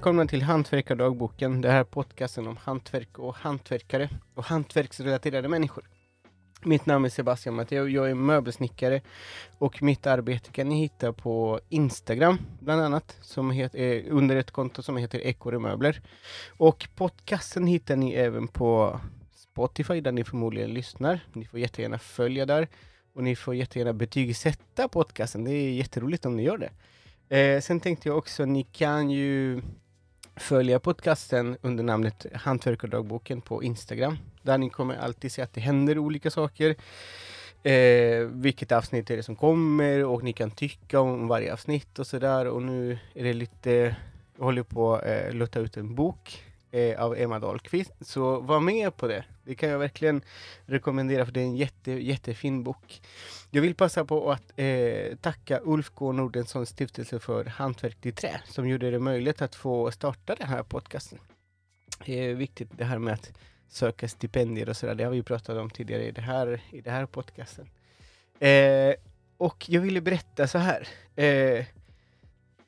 Välkomna 0.00 0.26
till 0.26 0.42
Hantverkardagboken. 0.42 1.60
Det 1.60 1.70
här 1.70 1.80
är 1.80 1.84
podcasten 1.84 2.46
om 2.46 2.56
hantverk 2.56 3.18
och 3.18 3.34
hantverkare 3.34 4.10
och 4.34 4.44
hantverksrelaterade 4.44 5.48
människor. 5.48 5.84
Mitt 6.62 6.86
namn 6.86 7.04
är 7.04 7.08
Sebastian 7.08 7.54
Matteo, 7.54 7.88
jag 7.88 8.10
är 8.10 8.14
möbelsnickare 8.14 9.00
och 9.58 9.82
mitt 9.82 10.06
arbete 10.06 10.50
kan 10.50 10.68
ni 10.68 10.80
hitta 10.80 11.12
på 11.12 11.60
Instagram 11.68 12.38
bland 12.60 12.82
annat, 12.82 13.18
som 13.20 13.50
heter, 13.50 13.78
eh, 13.78 14.02
under 14.08 14.36
ett 14.36 14.50
konto 14.50 14.82
som 14.82 14.96
heter 14.96 15.18
ekorremöbler. 15.26 16.00
Och 16.56 16.88
podcasten 16.96 17.66
hittar 17.66 17.96
ni 17.96 18.12
även 18.12 18.48
på 18.48 19.00
Spotify 19.34 20.00
där 20.00 20.12
ni 20.12 20.24
förmodligen 20.24 20.74
lyssnar. 20.74 21.20
Ni 21.32 21.44
får 21.44 21.60
jättegärna 21.60 21.98
följa 21.98 22.46
där 22.46 22.68
och 23.14 23.22
ni 23.22 23.36
får 23.36 23.54
jättegärna 23.54 23.92
betygsätta 23.92 24.88
podcasten. 24.88 25.44
Det 25.44 25.52
är 25.52 25.70
jätteroligt 25.70 26.26
om 26.26 26.36
ni 26.36 26.42
gör 26.42 26.58
det. 26.58 26.70
Eh, 27.36 27.60
sen 27.60 27.80
tänkte 27.80 28.08
jag 28.08 28.18
också, 28.18 28.44
ni 28.44 28.62
kan 28.62 29.10
ju 29.10 29.62
följa 30.36 30.80
podcasten 30.80 31.56
under 31.62 31.84
namnet 31.84 32.26
Hantverkardagboken 32.34 33.40
på 33.40 33.62
Instagram. 33.62 34.18
Där 34.42 34.58
ni 34.58 34.70
kommer 34.70 34.96
alltid 34.96 35.32
se 35.32 35.42
att 35.42 35.54
det 35.54 35.60
händer 35.60 35.98
olika 35.98 36.30
saker. 36.30 36.74
Eh, 37.62 38.26
vilket 38.26 38.72
avsnitt 38.72 39.10
är 39.10 39.16
det 39.16 39.22
som 39.22 39.36
kommer 39.36 40.04
och 40.04 40.22
ni 40.22 40.32
kan 40.32 40.50
tycka 40.50 41.00
om 41.00 41.28
varje 41.28 41.52
avsnitt 41.52 41.98
och 41.98 42.06
sådär. 42.06 42.46
Och 42.46 42.62
nu 42.62 42.98
är 43.14 43.24
det 43.24 43.32
lite, 43.32 43.96
jag 44.36 44.44
håller 44.44 44.62
på 44.62 44.94
att 44.94 45.06
eh, 45.06 45.32
låta 45.32 45.60
ut 45.60 45.76
en 45.76 45.94
bok 45.94 46.44
eh, 46.70 47.00
av 47.00 47.16
Emma 47.16 47.38
Dahlqvist. 47.38 47.92
Så 48.00 48.40
var 48.40 48.60
med 48.60 48.96
på 48.96 49.06
det. 49.06 49.24
Det 49.44 49.54
kan 49.54 49.68
jag 49.68 49.78
verkligen 49.78 50.22
rekommendera 50.66 51.24
för 51.24 51.32
det 51.32 51.40
är 51.40 51.44
en 51.44 51.56
jätte, 51.56 51.92
jättefin 51.92 52.62
bok. 52.62 53.02
Jag 53.50 53.62
vill 53.62 53.74
passa 53.74 54.04
på 54.04 54.32
att 54.32 54.52
eh, 54.56 55.16
tacka 55.20 55.60
Ulf 55.64 55.90
K 55.94 56.12
Nordenssons 56.12 56.68
stiftelse 56.68 57.18
för 57.18 57.44
Hantverk 57.44 58.06
i 58.06 58.12
trä 58.12 58.40
som 58.44 58.68
gjorde 58.68 58.90
det 58.90 58.98
möjligt 58.98 59.42
att 59.42 59.54
få 59.54 59.90
starta 59.90 60.34
den 60.34 60.48
här 60.48 60.62
podcasten. 60.62 61.18
Det 62.06 62.24
är 62.24 62.34
viktigt 62.34 62.70
det 62.72 62.84
här 62.84 62.98
med 62.98 63.14
att 63.14 63.32
söka 63.68 64.08
stipendier 64.08 64.68
och 64.68 64.76
sådär. 64.76 64.94
Det 64.94 65.04
har 65.04 65.10
vi 65.10 65.22
pratat 65.22 65.56
om 65.56 65.70
tidigare 65.70 66.04
i 66.04 66.10
det 66.10 66.20
här, 66.20 66.60
i 66.70 66.80
det 66.80 66.90
här 66.90 67.06
podcasten. 67.06 67.70
Eh, 68.38 68.94
och 69.36 69.66
jag 69.68 69.80
ville 69.80 70.00
berätta 70.00 70.46
så 70.46 70.58
här. 70.58 70.88
Eh, 71.16 71.64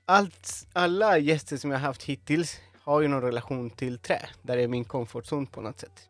allt, 0.05 0.67
alla 0.73 1.19
gäster 1.19 1.57
som 1.57 1.71
jag 1.71 1.79
haft 1.79 2.03
hittills 2.03 2.61
har 2.85 3.01
ju 3.01 3.09
någon 3.09 3.23
relation 3.23 3.71
till 3.71 3.99
trä. 3.99 4.23
Där 4.43 4.59
är 4.59 4.69
min 4.69 4.85
komfortzon 4.85 5.47
på 5.47 5.61
något 5.61 5.81
sätt. 5.81 6.09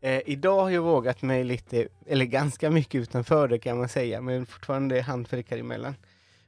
Eh, 0.00 0.20
idag 0.26 0.62
har 0.62 0.70
jag 0.70 0.82
vågat 0.82 1.22
mig 1.22 1.44
lite, 1.44 1.88
eller 2.06 2.24
ganska 2.24 2.70
mycket 2.70 2.94
utanför 2.94 3.48
det 3.48 3.58
kan 3.58 3.78
man 3.78 3.88
säga, 3.88 4.20
men 4.20 4.46
fortfarande 4.46 5.00
hantverkare 5.00 5.60
emellan. 5.60 5.94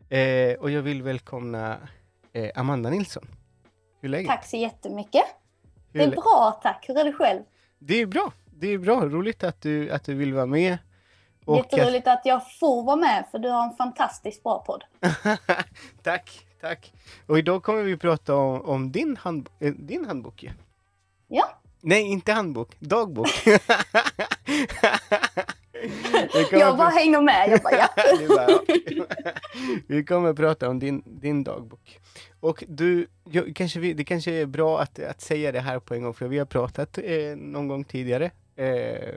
Eh, 0.08 0.54
och 0.54 0.70
jag 0.70 0.82
vill 0.82 1.02
välkomna 1.02 1.78
eh, 2.32 2.50
Amanda 2.54 2.90
Nilsson. 2.90 3.26
Hur 4.00 4.08
är 4.08 4.10
läget? 4.10 4.28
Tack 4.28 4.46
så 4.46 4.56
jättemycket. 4.56 5.24
Hur 5.92 6.00
det 6.00 6.06
är 6.06 6.10
bra 6.10 6.60
tack. 6.62 6.84
Hur 6.88 6.98
är 6.98 7.04
det 7.04 7.12
själv? 7.12 7.42
Det 7.78 8.00
är 8.00 8.06
bra. 8.06 8.32
Det 8.44 8.68
är 8.68 8.78
bra. 8.78 9.04
Roligt 9.04 9.44
att 9.44 9.60
du, 9.60 9.90
att 9.90 10.04
du 10.04 10.14
vill 10.14 10.34
vara 10.34 10.46
med. 10.46 10.78
Och 11.44 11.56
Jätteroligt 11.56 12.06
att... 12.06 12.18
att 12.18 12.26
jag 12.26 12.58
får 12.58 12.82
vara 12.82 12.96
med 12.96 13.24
för 13.30 13.38
du 13.38 13.48
har 13.48 13.64
en 13.64 13.76
fantastiskt 13.76 14.42
bra 14.42 14.64
podd. 14.66 14.84
tack, 16.02 16.46
tack. 16.62 16.92
Och 17.26 17.38
idag 17.38 17.62
kommer 17.62 17.82
vi 17.82 17.96
prata 17.96 18.34
om, 18.34 18.60
om 18.60 18.92
din, 18.92 19.16
hand, 19.16 19.48
eh, 19.60 19.72
din 19.72 20.04
handbok. 20.04 20.50
Ja. 21.28 21.58
Nej, 21.80 22.02
inte 22.02 22.32
handbok. 22.32 22.76
Dagbok. 22.78 23.28
jag 26.50 26.76
bara 26.76 26.88
hänger 26.88 27.20
med. 27.20 27.48
Jag 27.50 27.60
bara, 27.60 27.88
ja. 28.28 28.60
vi 29.86 30.04
kommer 30.04 30.34
prata 30.34 30.68
om 30.68 30.78
din, 30.78 31.02
din 31.06 31.44
dagbok. 31.44 32.00
Och 32.40 32.64
du, 32.68 33.06
jag, 33.30 33.56
kanske 33.56 33.80
vi, 33.80 33.92
det 33.92 34.04
kanske 34.04 34.32
är 34.32 34.46
bra 34.46 34.80
att, 34.80 34.98
att 34.98 35.20
säga 35.20 35.52
det 35.52 35.60
här 35.60 35.78
på 35.78 35.94
en 35.94 36.02
gång, 36.02 36.14
för 36.14 36.28
vi 36.28 36.38
har 36.38 36.46
pratat 36.46 36.98
eh, 36.98 37.36
någon 37.36 37.68
gång 37.68 37.84
tidigare. 37.84 38.30
Eh, 38.56 39.14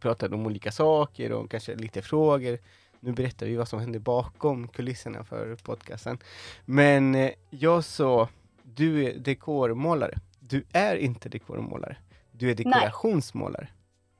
pratat 0.00 0.32
om 0.32 0.46
olika 0.46 0.72
saker 0.72 1.32
och 1.32 1.50
kanske 1.50 1.74
lite 1.74 2.02
frågor. 2.02 2.58
Nu 3.00 3.12
berättar 3.12 3.46
vi 3.46 3.56
vad 3.56 3.68
som 3.68 3.80
händer 3.80 3.98
bakom 3.98 4.68
kulisserna 4.68 5.24
för 5.24 5.56
podcasten. 5.56 6.18
Men 6.64 7.14
eh, 7.14 7.30
jag 7.50 7.84
sa, 7.84 8.28
du 8.62 9.04
är 9.04 9.18
dekormålare. 9.18 10.14
Du 10.40 10.64
är 10.72 10.96
inte 10.96 11.28
dekormålare. 11.28 11.96
Du 12.32 12.50
är 12.50 12.54
dekorationsmålare. 12.54 13.68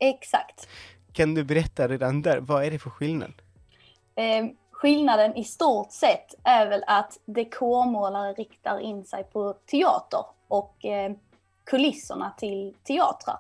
Nej. 0.01 0.11
Exakt. 0.11 0.69
Kan 1.13 1.35
du 1.35 1.45
berätta 1.45 1.89
redan 1.89 2.23
där, 2.23 2.41
vad 2.41 2.65
är 2.65 2.71
det 2.71 2.79
för 2.79 2.91
skillnad? 2.91 3.33
Eh, 4.15 4.47
skillnaden 4.71 5.37
i 5.37 5.45
stort 5.45 5.93
sett 5.93 6.35
är 6.45 6.67
väl 6.69 6.85
att 6.87 7.19
dekormålare 7.25 8.33
riktar 8.33 8.81
in 8.81 9.05
sig 9.05 9.25
på 9.25 9.53
teater 9.53 10.25
och 10.49 10.85
eh, 10.85 11.13
kulisserna 11.65 12.35
till 12.39 12.75
teatrar. 12.83 13.39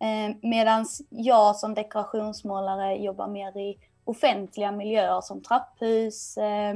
Eh, 0.00 0.36
Medan 0.42 0.86
jag 1.08 1.56
som 1.56 1.74
dekorationsmålare 1.74 2.96
jobbar 2.96 3.28
mer 3.28 3.56
i 3.56 3.78
offentliga 4.06 4.72
miljöer 4.72 5.20
som 5.20 5.42
trapphus, 5.42 6.36
eh, 6.36 6.70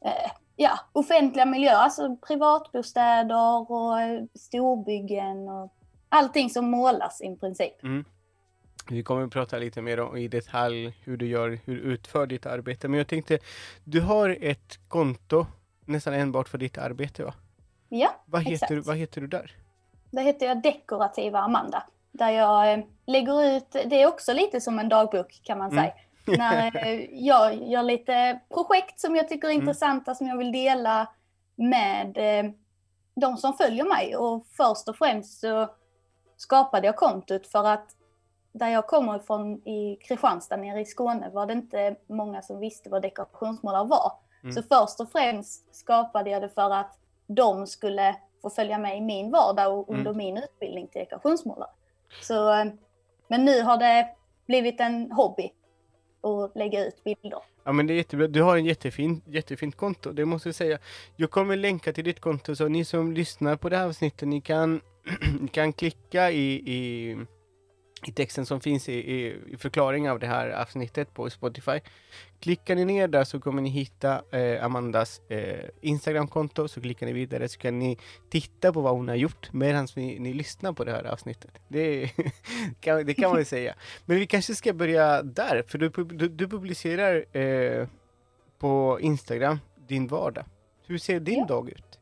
eh, 0.00 0.30
ja, 0.56 0.78
offentliga 0.92 1.46
miljöer, 1.46 1.76
alltså 1.76 2.16
privatbostäder 2.16 3.70
och 3.70 4.00
eh, 4.00 4.24
storbyggen 4.34 5.48
och 5.48 5.72
allting 6.08 6.50
som 6.50 6.70
målas 6.70 7.20
i 7.20 7.36
princip. 7.36 7.82
Mm. 7.82 8.04
Vi 8.88 9.02
kommer 9.02 9.24
att 9.24 9.32
prata 9.32 9.58
lite 9.58 9.82
mer 9.82 10.00
om 10.00 10.16
i 10.16 10.28
detalj 10.28 10.94
hur 11.04 11.16
du 11.16 11.26
gör, 11.26 11.58
hur 11.64 11.76
du 11.76 11.82
utför 11.82 12.26
ditt 12.26 12.46
arbete. 12.46 12.88
Men 12.88 12.98
jag 12.98 13.08
tänkte, 13.08 13.38
du 13.84 14.00
har 14.00 14.38
ett 14.40 14.88
konto 14.88 15.46
nästan 15.84 16.14
enbart 16.14 16.48
för 16.48 16.58
ditt 16.58 16.78
arbete 16.78 17.24
va? 17.24 17.34
Ja, 17.88 18.14
vad 18.26 18.42
heter, 18.42 18.74
exakt. 18.74 18.86
Vad 18.86 18.96
heter 18.96 19.20
du 19.20 19.26
där? 19.26 19.50
Där 20.10 20.22
heter 20.22 20.46
jag 20.46 20.62
Dekorativa 20.62 21.38
Amanda. 21.38 21.82
Där 22.12 22.30
jag 22.30 22.72
eh, 22.72 22.84
lägger 23.06 23.56
ut, 23.56 23.70
det 23.70 24.02
är 24.02 24.06
också 24.06 24.32
lite 24.32 24.60
som 24.60 24.78
en 24.78 24.88
dagbok 24.88 25.40
kan 25.42 25.58
man 25.58 25.70
mm. 25.70 25.84
säga. 25.84 25.94
När 26.26 27.06
jag 27.12 27.54
gör 27.54 27.82
lite 27.82 28.40
projekt 28.48 29.00
som 29.00 29.16
jag 29.16 29.28
tycker 29.28 29.48
är 29.48 29.52
mm. 29.52 29.62
intressanta 29.62 30.14
som 30.14 30.26
jag 30.26 30.36
vill 30.36 30.52
dela 30.52 31.08
med 31.56 32.18
eh, 32.18 32.50
de 33.14 33.36
som 33.36 33.52
följer 33.52 33.84
mig. 33.84 34.16
Och 34.16 34.46
först 34.46 34.88
och 34.88 34.96
främst 34.96 35.40
så 35.40 35.68
skapade 36.36 36.86
jag 36.86 36.96
kontot 36.96 37.46
för 37.46 37.64
att 37.64 37.96
där 38.52 38.68
jag 38.68 38.86
kommer 38.86 39.16
ifrån 39.16 39.68
i 39.68 39.96
Kristianstad 39.96 40.56
nere 40.56 40.80
i 40.80 40.84
Skåne 40.84 41.30
var 41.30 41.46
det 41.46 41.52
inte 41.52 41.96
många 42.06 42.42
som 42.42 42.60
visste 42.60 42.90
vad 42.90 43.02
dekorationsmålare 43.02 43.84
var. 43.84 44.12
Mm. 44.42 44.52
Så 44.52 44.62
först 44.62 45.00
och 45.00 45.12
främst 45.12 45.74
skapade 45.74 46.30
jag 46.30 46.42
det 46.42 46.48
för 46.48 46.70
att 46.70 46.98
de 47.26 47.66
skulle 47.66 48.16
få 48.42 48.50
följa 48.50 48.78
med 48.78 48.98
i 48.98 49.00
min 49.00 49.30
vardag 49.30 49.78
och 49.78 49.88
under 49.88 50.10
mm. 50.10 50.16
min 50.16 50.36
utbildning 50.36 50.86
till 50.86 50.98
dekorationsmålare. 50.98 51.70
Så, 52.22 52.52
eh, 52.54 52.64
men 53.28 53.44
nu 53.44 53.62
har 53.62 53.76
det 53.76 54.08
blivit 54.46 54.80
en 54.80 55.12
hobby 55.12 55.52
och 56.20 56.52
lägga 56.54 56.86
ut 56.86 57.04
bilder. 57.04 57.40
Ja 57.64 57.72
men 57.72 57.86
det 57.86 57.92
är 57.92 57.96
jättebra. 57.96 58.26
Du 58.26 58.42
har 58.42 58.56
en 58.56 58.64
jättefin, 58.64 59.22
jättefint 59.26 59.76
konto, 59.76 60.12
det 60.12 60.24
måste 60.24 60.48
jag 60.48 60.54
säga. 60.54 60.78
Jag 61.16 61.30
kommer 61.30 61.56
länka 61.56 61.92
till 61.92 62.04
ditt 62.04 62.20
konto 62.20 62.56
så 62.56 62.68
ni 62.68 62.84
som 62.84 63.12
lyssnar 63.12 63.56
på 63.56 63.68
det 63.68 63.76
här 63.76 63.86
avsnittet, 63.86 64.28
ni 64.28 64.40
kan, 64.40 64.80
ni 65.40 65.48
kan 65.48 65.72
klicka 65.72 66.30
i, 66.30 66.54
i 66.54 67.16
i 68.08 68.12
texten 68.12 68.46
som 68.46 68.60
finns 68.60 68.88
i, 68.88 68.92
i, 68.92 69.36
i 69.48 69.56
förklaring 69.56 70.10
av 70.10 70.18
det 70.18 70.26
här 70.26 70.50
avsnittet 70.50 71.14
på 71.14 71.30
Spotify. 71.30 71.80
Klickar 72.40 72.74
ni 72.74 72.84
ner 72.84 73.08
där 73.08 73.24
så 73.24 73.40
kommer 73.40 73.62
ni 73.62 73.68
hitta 73.68 74.22
eh, 74.32 74.64
Amandas 74.64 75.20
eh, 75.28 75.64
Instagramkonto, 75.80 76.68
så 76.68 76.80
klickar 76.80 77.06
ni 77.06 77.12
vidare 77.12 77.48
så 77.48 77.58
kan 77.58 77.78
ni 77.78 77.98
titta 78.30 78.72
på 78.72 78.80
vad 78.80 78.92
hon 78.92 79.08
har 79.08 79.14
gjort 79.14 79.52
medan 79.52 79.88
ni, 79.96 80.18
ni 80.18 80.32
lyssnar 80.32 80.72
på 80.72 80.84
det 80.84 80.92
här 80.92 81.04
avsnittet. 81.04 81.50
Det, 81.68 82.10
kan, 82.80 83.06
det 83.06 83.14
kan 83.14 83.28
man 83.28 83.36
väl 83.36 83.46
säga. 83.46 83.74
Men 84.04 84.16
vi 84.18 84.26
kanske 84.26 84.54
ska 84.54 84.72
börja 84.72 85.22
där, 85.22 85.64
för 85.68 85.78
du, 85.78 85.88
du, 85.88 86.28
du 86.28 86.48
publicerar 86.48 87.36
eh, 87.36 87.88
på 88.58 88.98
Instagram 89.00 89.58
din 89.88 90.06
vardag. 90.06 90.44
Hur 90.86 90.98
ser 90.98 91.20
din 91.20 91.38
ja. 91.38 91.44
dag 91.44 91.68
ut? 91.68 91.98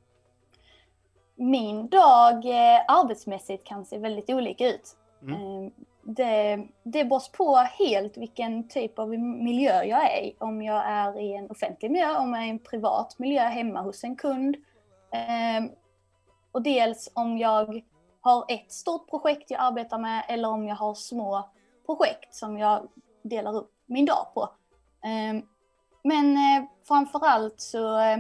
Min 1.37 1.89
dag 1.89 2.35
eh, 2.45 2.81
arbetsmässigt 2.89 3.67
kan 3.67 3.85
se 3.85 3.99
väldigt 3.99 4.31
olika 4.31 4.69
ut. 4.69 4.97
Mm. 5.23 5.71
Det, 6.07 6.67
det 6.83 7.05
beror 7.05 7.37
på 7.37 7.57
helt 7.57 8.17
vilken 8.17 8.69
typ 8.69 8.99
av 8.99 9.09
miljö 9.19 9.83
jag 9.85 10.13
är 10.13 10.23
i. 10.23 10.37
Om 10.39 10.63
jag 10.63 10.85
är 10.87 11.21
i 11.21 11.37
en 11.37 11.51
offentlig 11.51 11.91
miljö, 11.91 12.17
om 12.17 12.35
jag 12.35 12.43
är 12.43 12.47
i 12.47 12.51
en 12.51 12.59
privat 12.59 13.19
miljö 13.19 13.43
hemma 13.43 13.81
hos 13.81 14.05
en 14.05 14.17
kund. 14.17 14.57
Ehm, 15.13 15.71
och 16.53 16.63
dels 16.63 17.11
om 17.15 17.39
jag 17.39 17.83
har 18.21 18.45
ett 18.49 18.73
stort 18.73 19.11
projekt 19.11 19.51
jag 19.51 19.61
arbetar 19.61 19.99
med 19.99 20.25
eller 20.29 20.49
om 20.49 20.67
jag 20.67 20.77
har 20.77 20.95
små 20.95 21.51
projekt 21.87 22.35
som 22.35 22.59
jag 22.59 22.89
delar 23.23 23.57
upp 23.57 23.73
min 23.87 24.07
dag 24.07 24.27
på. 24.35 24.49
Ehm, 25.05 25.43
men 26.03 26.37
eh, 26.37 26.69
framförallt 26.89 27.61
så, 27.61 27.99
eh, 27.99 28.19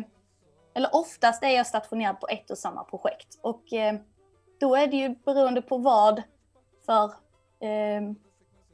eller 0.74 0.94
oftast 0.94 1.42
är 1.42 1.48
jag 1.48 1.66
stationerad 1.66 2.20
på 2.20 2.26
ett 2.28 2.50
och 2.50 2.58
samma 2.58 2.84
projekt. 2.84 3.38
Och 3.40 3.72
eh, 3.72 3.94
då 4.60 4.76
är 4.76 4.86
det 4.86 4.96
ju 4.96 5.08
beroende 5.08 5.62
på 5.62 5.78
vad 5.78 6.22
för 6.86 7.12
eh, 7.64 8.14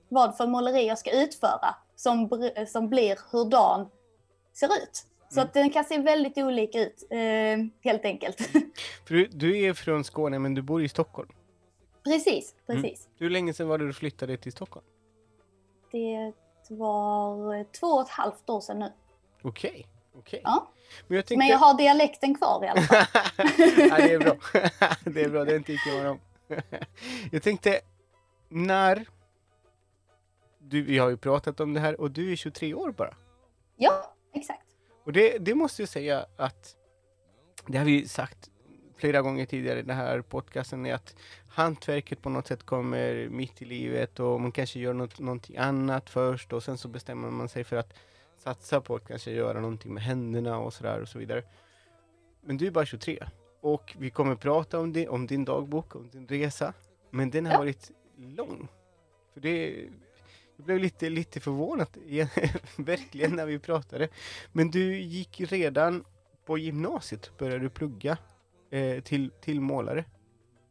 vad 0.09 0.37
för 0.37 0.47
måleri 0.47 0.87
jag 0.87 0.99
ska 0.99 1.23
utföra 1.23 1.75
som, 1.97 2.29
som 2.69 2.89
blir 2.89 3.19
hur 3.33 3.51
dagen 3.51 3.89
ser 4.53 4.67
ut. 4.67 5.07
Så 5.29 5.41
mm. 5.41 5.47
att 5.47 5.55
den 5.55 5.71
kan 5.71 5.85
se 5.85 5.99
väldigt 5.99 6.39
olika 6.39 6.81
ut, 6.81 7.07
eh, 7.11 7.19
helt 7.81 8.05
enkelt. 8.05 8.49
Du, 9.09 9.27
du, 9.27 9.59
är 9.59 9.75
från 9.75 10.05
Skåne 10.05 10.39
men 10.39 10.55
du 10.55 10.63
bor 10.63 10.83
i 10.83 10.89
Stockholm? 10.89 11.29
Precis, 12.05 12.55
mm. 12.69 12.83
precis. 12.83 13.07
Mm. 13.07 13.17
Hur 13.19 13.31
länge 13.31 13.55
sedan 13.55 13.69
var 13.69 13.79
det 13.79 13.87
du 13.87 13.93
flyttade 13.93 14.37
till 14.37 14.53
Stockholm? 14.53 14.87
Det 15.93 16.33
var 16.69 17.65
två 17.65 17.87
och 17.87 18.03
ett 18.03 18.09
halvt 18.09 18.51
år 18.51 18.61
sedan 18.61 18.79
nu. 18.79 18.93
Okej. 19.43 19.71
Okay. 19.71 19.85
Okay. 20.21 20.41
Ja. 20.45 20.71
Men 21.09 21.17
jag, 21.17 21.27
tänkte... 21.27 21.39
Men 21.39 21.49
jag 21.49 21.59
har 21.59 21.75
dialekten 21.75 22.35
kvar 22.35 22.65
i 22.65 22.69
alla 22.69 22.83
fall. 22.83 23.05
ja, 23.79 23.97
det 23.97 24.13
är 24.13 24.19
bra. 24.19 24.37
det 25.05 25.23
är 25.23 25.29
bra, 25.29 25.45
det 25.45 25.61
tycker 25.61 26.03
man 26.03 26.07
om. 26.07 26.19
jag 27.31 27.43
tänkte, 27.43 27.81
när... 28.51 29.07
Du, 30.59 30.83
vi 30.83 30.99
har 30.99 31.09
ju 31.09 31.17
pratat 31.17 31.61
om 31.61 31.75
det 31.75 31.81
här 31.81 32.01
och 32.01 32.11
du 32.11 32.33
är 32.33 32.37
23 32.37 32.75
år 32.75 32.93
bara. 32.93 33.17
Ja, 33.77 34.15
exakt. 34.35 34.67
Och 35.05 35.13
det, 35.13 35.39
det 35.39 35.55
måste 35.55 35.83
jag 35.83 35.89
säga 35.89 36.27
att, 36.37 36.77
det 37.67 37.79
har 37.79 37.85
vi 37.85 38.09
sagt 38.09 38.51
flera 38.97 39.23
gånger 39.23 39.47
tidigare 39.47 39.79
i 39.79 39.83
den 39.83 39.97
här 39.97 40.21
podcasten, 40.21 40.87
är 40.87 40.95
att 40.95 41.17
hantverket 41.49 42.23
på 42.23 42.29
något 42.29 42.47
sätt 42.47 42.63
kommer 42.63 43.29
mitt 43.29 43.63
i 43.63 43.65
livet 43.65 44.21
och 44.21 44.41
man 44.41 44.53
kanske 44.53 44.81
gör 44.81 44.93
något, 44.93 45.19
någonting 45.19 45.57
annat 45.57 46.11
först 46.11 46.53
och 46.53 46.63
sen 46.63 46.79
så 46.79 46.89
bestämmer 46.89 47.31
man 47.31 47.49
sig 47.49 47.65
för 47.65 47.77
att 47.77 47.95
satsa 48.39 48.81
på 48.81 48.95
att 48.95 49.09
kanske 49.09 49.31
göra 49.31 49.61
någonting 49.61 49.95
med 49.95 50.03
händerna 50.03 50.59
och 50.59 50.73
sådär 50.73 51.01
och 51.01 51.09
så 51.09 51.19
vidare. 51.19 51.43
Men 52.41 52.57
du 52.57 52.67
är 52.67 52.71
bara 52.71 52.87
23 52.87 53.25
och 53.61 53.97
vi 53.99 54.11
kommer 54.11 54.35
prata 54.35 54.81
om, 54.81 54.93
det, 54.93 55.09
om 55.09 55.27
din 55.27 55.45
dagbok, 55.45 55.95
om 55.95 56.11
din 56.11 56.29
resa. 56.29 56.73
Men 57.11 57.31
den 57.31 57.47
har 57.47 57.59
varit 57.59 57.91
lång. 58.21 58.69
För 59.35 59.41
det, 59.41 59.89
jag 60.57 60.65
blev 60.65 60.79
lite, 60.79 61.11
lite 61.11 61.41
förvånad, 61.41 61.89
verkligen, 62.77 63.37
när 63.37 63.47
vi 63.47 63.59
pratade. 63.59 64.09
Men 64.53 64.71
du 64.71 65.01
gick 65.01 65.41
redan 65.41 66.05
på 66.45 66.59
gymnasiet, 66.59 67.39
började 67.39 67.59
du 67.59 67.71
plugga 67.71 68.19
eh, 68.71 69.03
till, 69.03 69.31
till 69.41 69.61
målare. 69.61 70.05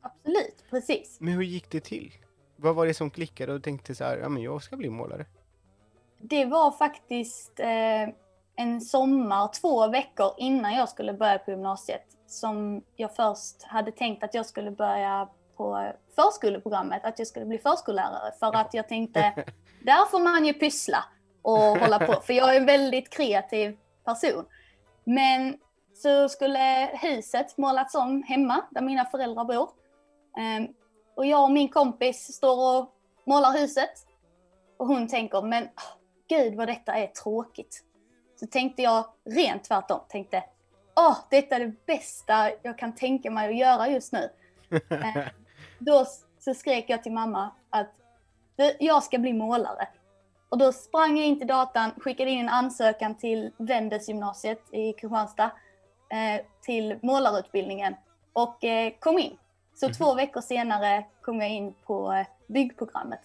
Absolut, 0.02 0.66
precis. 0.70 1.18
Men 1.20 1.34
hur 1.34 1.44
gick 1.44 1.70
det 1.70 1.80
till? 1.80 2.14
Vad 2.56 2.76
var 2.76 2.86
det 2.86 2.94
som 2.94 3.10
klickade 3.10 3.54
och 3.54 3.64
tänkte 3.64 3.96
så 3.96 4.04
här, 4.04 4.18
ja 4.18 4.30
men 4.30 4.44
jag 4.44 4.64
ska 4.64 4.78
bli 4.78 4.90
målare? 4.90 5.26
Det 6.18 6.46
var 6.46 6.72
faktiskt 6.72 7.60
eh, 7.60 8.10
en 8.56 8.82
sommar, 8.82 9.48
två 9.62 9.88
veckor 9.88 10.32
innan 10.38 10.74
jag 10.74 10.90
skulle 10.90 11.14
börja 11.14 11.40
på 11.40 11.52
gymnasiet, 11.52 12.06
som 12.28 12.84
jag 12.96 13.16
först 13.16 13.64
hade 13.64 13.92
tänkt 13.92 14.24
att 14.24 14.34
jag 14.34 14.46
skulle 14.46 14.72
börja 14.72 15.30
på 15.60 15.92
förskoleprogrammet, 16.16 17.06
att 17.06 17.20
jag 17.20 17.28
skulle 17.28 17.46
bli 17.46 17.58
förskollärare. 17.58 18.32
För 18.40 18.56
att 18.56 18.74
jag 18.74 18.88
tänkte, 18.88 19.34
där 19.84 20.06
får 20.06 20.20
man 20.20 20.46
ju 20.46 20.54
pyssla 20.54 21.06
och 21.42 21.58
hålla 21.58 22.00
på, 22.00 22.14
för 22.14 22.34
jag 22.34 22.56
är 22.56 22.60
en 22.60 22.66
väldigt 22.66 23.10
kreativ 23.10 23.78
person. 24.06 24.46
Men 25.04 25.58
så 25.94 26.30
skulle 26.30 26.90
huset 26.94 27.58
målats 27.58 27.96
om 27.96 28.24
hemma, 28.24 28.66
där 28.72 28.82
mina 28.82 29.06
föräldrar 29.06 29.46
bor. 29.46 29.70
Ehm, 30.38 30.68
och 31.16 31.26
jag 31.26 31.44
och 31.44 31.52
min 31.52 31.70
kompis 31.70 32.34
står 32.34 32.78
och 32.78 32.94
målar 33.26 33.52
huset. 33.52 33.94
Och 34.78 34.88
hon 34.88 35.08
tänker, 35.08 35.42
men 35.42 35.70
gud 36.30 36.56
vad 36.56 36.68
detta 36.68 36.94
är 36.94 37.08
tråkigt. 37.08 37.84
Så 38.40 38.48
tänkte 38.48 38.82
jag 38.82 39.06
rent 39.26 39.64
tvärtom, 39.64 40.00
tänkte, 40.10 40.44
åh, 40.96 41.18
detta 41.30 41.56
är 41.56 41.60
det 41.60 41.86
bästa 41.86 42.52
jag 42.62 42.78
kan 42.78 42.96
tänka 42.96 43.32
mig 43.32 43.50
att 43.50 43.58
göra 43.58 43.90
just 43.90 44.14
nu. 44.14 44.30
Då 45.80 46.06
så 46.40 46.54
skrek 46.54 46.86
jag 46.88 47.04
till 47.04 47.12
mamma 47.12 47.52
att 47.70 47.92
jag 48.80 49.04
ska 49.04 49.18
bli 49.18 49.34
målare. 49.34 49.88
Och 50.50 50.58
då 50.58 50.72
sprang 50.72 51.18
jag 51.18 51.28
in 51.28 51.38
till 51.38 51.48
datan, 51.48 51.92
skickade 51.98 52.32
in 52.32 52.40
en 52.40 52.50
ansökan 52.50 53.16
till 53.16 53.52
Vendelsgymnasiet 53.58 54.74
i 54.74 54.94
Kristianstad 54.94 55.52
eh, 56.10 56.46
till 56.62 57.00
målarutbildningen 57.02 57.96
och 58.34 58.64
eh, 58.64 58.94
kom 59.00 59.20
in. 59.20 59.38
Så 59.76 59.86
mm. 59.86 59.94
två 59.94 60.16
veckor 60.16 60.42
senare 60.42 61.06
kom 61.22 61.42
jag 61.42 61.50
in 61.50 61.74
på 61.86 62.14
eh, 62.14 62.28
byggprogrammet. 62.48 63.22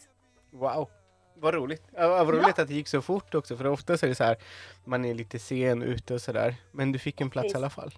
Wow, 0.50 0.88
vad 1.34 1.54
roligt. 1.54 1.82
vad 1.92 2.28
roligt 2.28 2.54
ja. 2.56 2.62
att 2.62 2.68
det 2.68 2.74
gick 2.74 2.88
så 2.88 3.02
fort 3.02 3.34
också, 3.34 3.56
för 3.56 3.66
ofta 3.66 3.92
är 3.92 4.08
det 4.08 4.14
så 4.14 4.24
här, 4.24 4.36
man 4.84 5.04
är 5.04 5.14
lite 5.14 5.38
sen 5.38 5.82
ute 5.82 6.14
och 6.14 6.20
sådär. 6.20 6.54
Men 6.72 6.92
du 6.92 6.98
fick 6.98 7.20
en 7.20 7.30
plats 7.30 7.44
Precis. 7.44 7.54
i 7.54 7.58
alla 7.58 7.70
fall. 7.70 7.94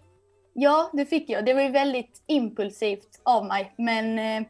Ja, 0.59 0.91
det 0.93 1.07
fick 1.07 1.31
jag. 1.31 1.45
Det 1.45 1.55
var 1.55 1.63
ju 1.63 1.71
väldigt 1.71 2.23
impulsivt 2.27 3.21
av 3.23 3.45
mig, 3.45 3.73
men 3.77 4.19
eh, 4.19 4.49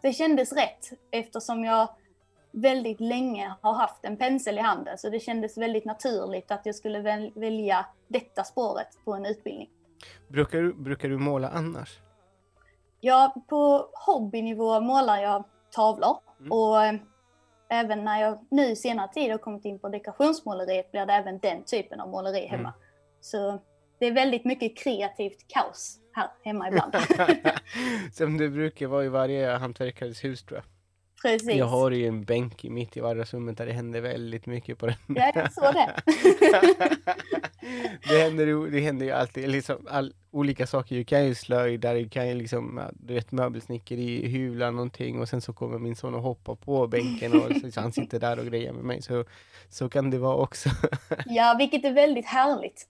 det 0.00 0.12
kändes 0.12 0.52
rätt 0.52 0.92
eftersom 1.10 1.64
jag 1.64 1.88
väldigt 2.50 3.00
länge 3.00 3.54
har 3.60 3.72
haft 3.72 4.04
en 4.04 4.16
pensel 4.16 4.58
i 4.58 4.60
handen. 4.60 4.98
Så 4.98 5.10
det 5.10 5.20
kändes 5.20 5.58
väldigt 5.58 5.84
naturligt 5.84 6.50
att 6.50 6.66
jag 6.66 6.74
skulle 6.74 7.00
väl 7.00 7.32
välja 7.34 7.86
detta 8.08 8.44
spåret 8.44 8.88
på 9.04 9.14
en 9.14 9.26
utbildning. 9.26 9.70
Brukar 10.28 10.58
du, 10.58 10.74
brukar 10.74 11.08
du 11.08 11.18
måla 11.18 11.48
annars? 11.48 11.98
Ja, 13.00 13.34
på 13.48 13.88
hobbynivå 14.06 14.80
målar 14.80 15.22
jag 15.22 15.44
tavlor. 15.70 16.18
Mm. 16.40 16.52
Och 16.52 16.84
eh, 16.84 16.94
även 17.68 18.04
när 18.04 18.20
jag 18.20 18.46
nu 18.50 18.76
senare 18.76 19.08
tid 19.12 19.30
har 19.30 19.38
kommit 19.38 19.64
in 19.64 19.78
på 19.78 19.88
dekorationsmåleriet 19.88 20.92
blir 20.92 21.06
det 21.06 21.12
även 21.12 21.38
den 21.38 21.64
typen 21.64 22.00
av 22.00 22.08
måleri 22.08 22.46
hemma. 22.46 22.68
Mm. 22.68 22.80
Så 23.20 23.60
det 23.98 24.06
är 24.06 24.12
väldigt 24.12 24.44
mycket 24.44 24.76
kreativt 24.76 25.48
kaos 25.48 25.98
här 26.12 26.28
hemma 26.44 26.68
ibland. 26.68 26.94
Som 28.12 28.38
det 28.38 28.48
brukar 28.48 28.86
vara 28.86 29.04
i 29.04 29.08
varje 29.08 29.50
hantverkares 29.50 30.24
hus 30.24 30.42
tror 30.42 30.58
jag. 30.58 30.64
Precis. 31.22 31.56
Jag 31.56 31.66
har 31.66 31.90
ju 31.90 32.06
en 32.06 32.24
bänk 32.24 32.64
mitt 32.64 32.96
i 32.96 33.00
vardagsrummet 33.00 33.58
där 33.58 33.66
det 33.66 33.72
händer 33.72 34.00
väldigt 34.00 34.46
mycket 34.46 34.78
på 34.78 34.86
den. 34.86 34.96
Ja, 35.06 35.32
jag 35.34 35.52
såg 35.52 35.74
det. 35.74 35.94
det, 38.08 38.22
händer, 38.22 38.70
det 38.70 38.80
händer 38.80 39.06
ju 39.06 39.12
alltid 39.12 39.48
liksom, 39.48 39.86
all, 39.90 40.14
olika 40.30 40.66
saker. 40.66 40.96
Du 40.96 41.04
kan 41.04 41.26
ju 41.26 41.34
slöjda, 41.34 41.94
du 41.94 42.08
kan 42.08 42.28
ju 42.28 42.34
liksom, 42.34 42.80
du 42.92 43.14
vet 43.14 43.32
möbelsnickeri, 43.32 44.28
hyvla 44.28 44.70
någonting 44.70 45.20
och 45.20 45.28
sen 45.28 45.40
så 45.40 45.52
kommer 45.52 45.78
min 45.78 45.96
son 45.96 46.14
och 46.14 46.22
hoppar 46.22 46.54
på 46.54 46.86
bänken 46.86 47.40
och 47.40 47.72
så, 47.72 47.80
han 47.80 47.92
sitter 47.92 48.20
där 48.20 48.38
och 48.38 48.46
grejer 48.46 48.72
med 48.72 48.84
mig. 48.84 49.02
Så, 49.02 49.24
så 49.68 49.88
kan 49.88 50.10
det 50.10 50.18
vara 50.18 50.36
också. 50.36 50.68
ja, 51.26 51.56
vilket 51.58 51.84
är 51.84 51.92
väldigt 51.92 52.26
härligt. 52.26 52.86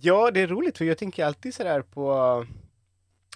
Ja, 0.00 0.30
det 0.30 0.40
är 0.40 0.46
roligt 0.46 0.78
för 0.78 0.84
jag 0.84 0.98
tänker 0.98 1.24
alltid 1.24 1.54
sådär 1.54 1.82
på 1.82 2.46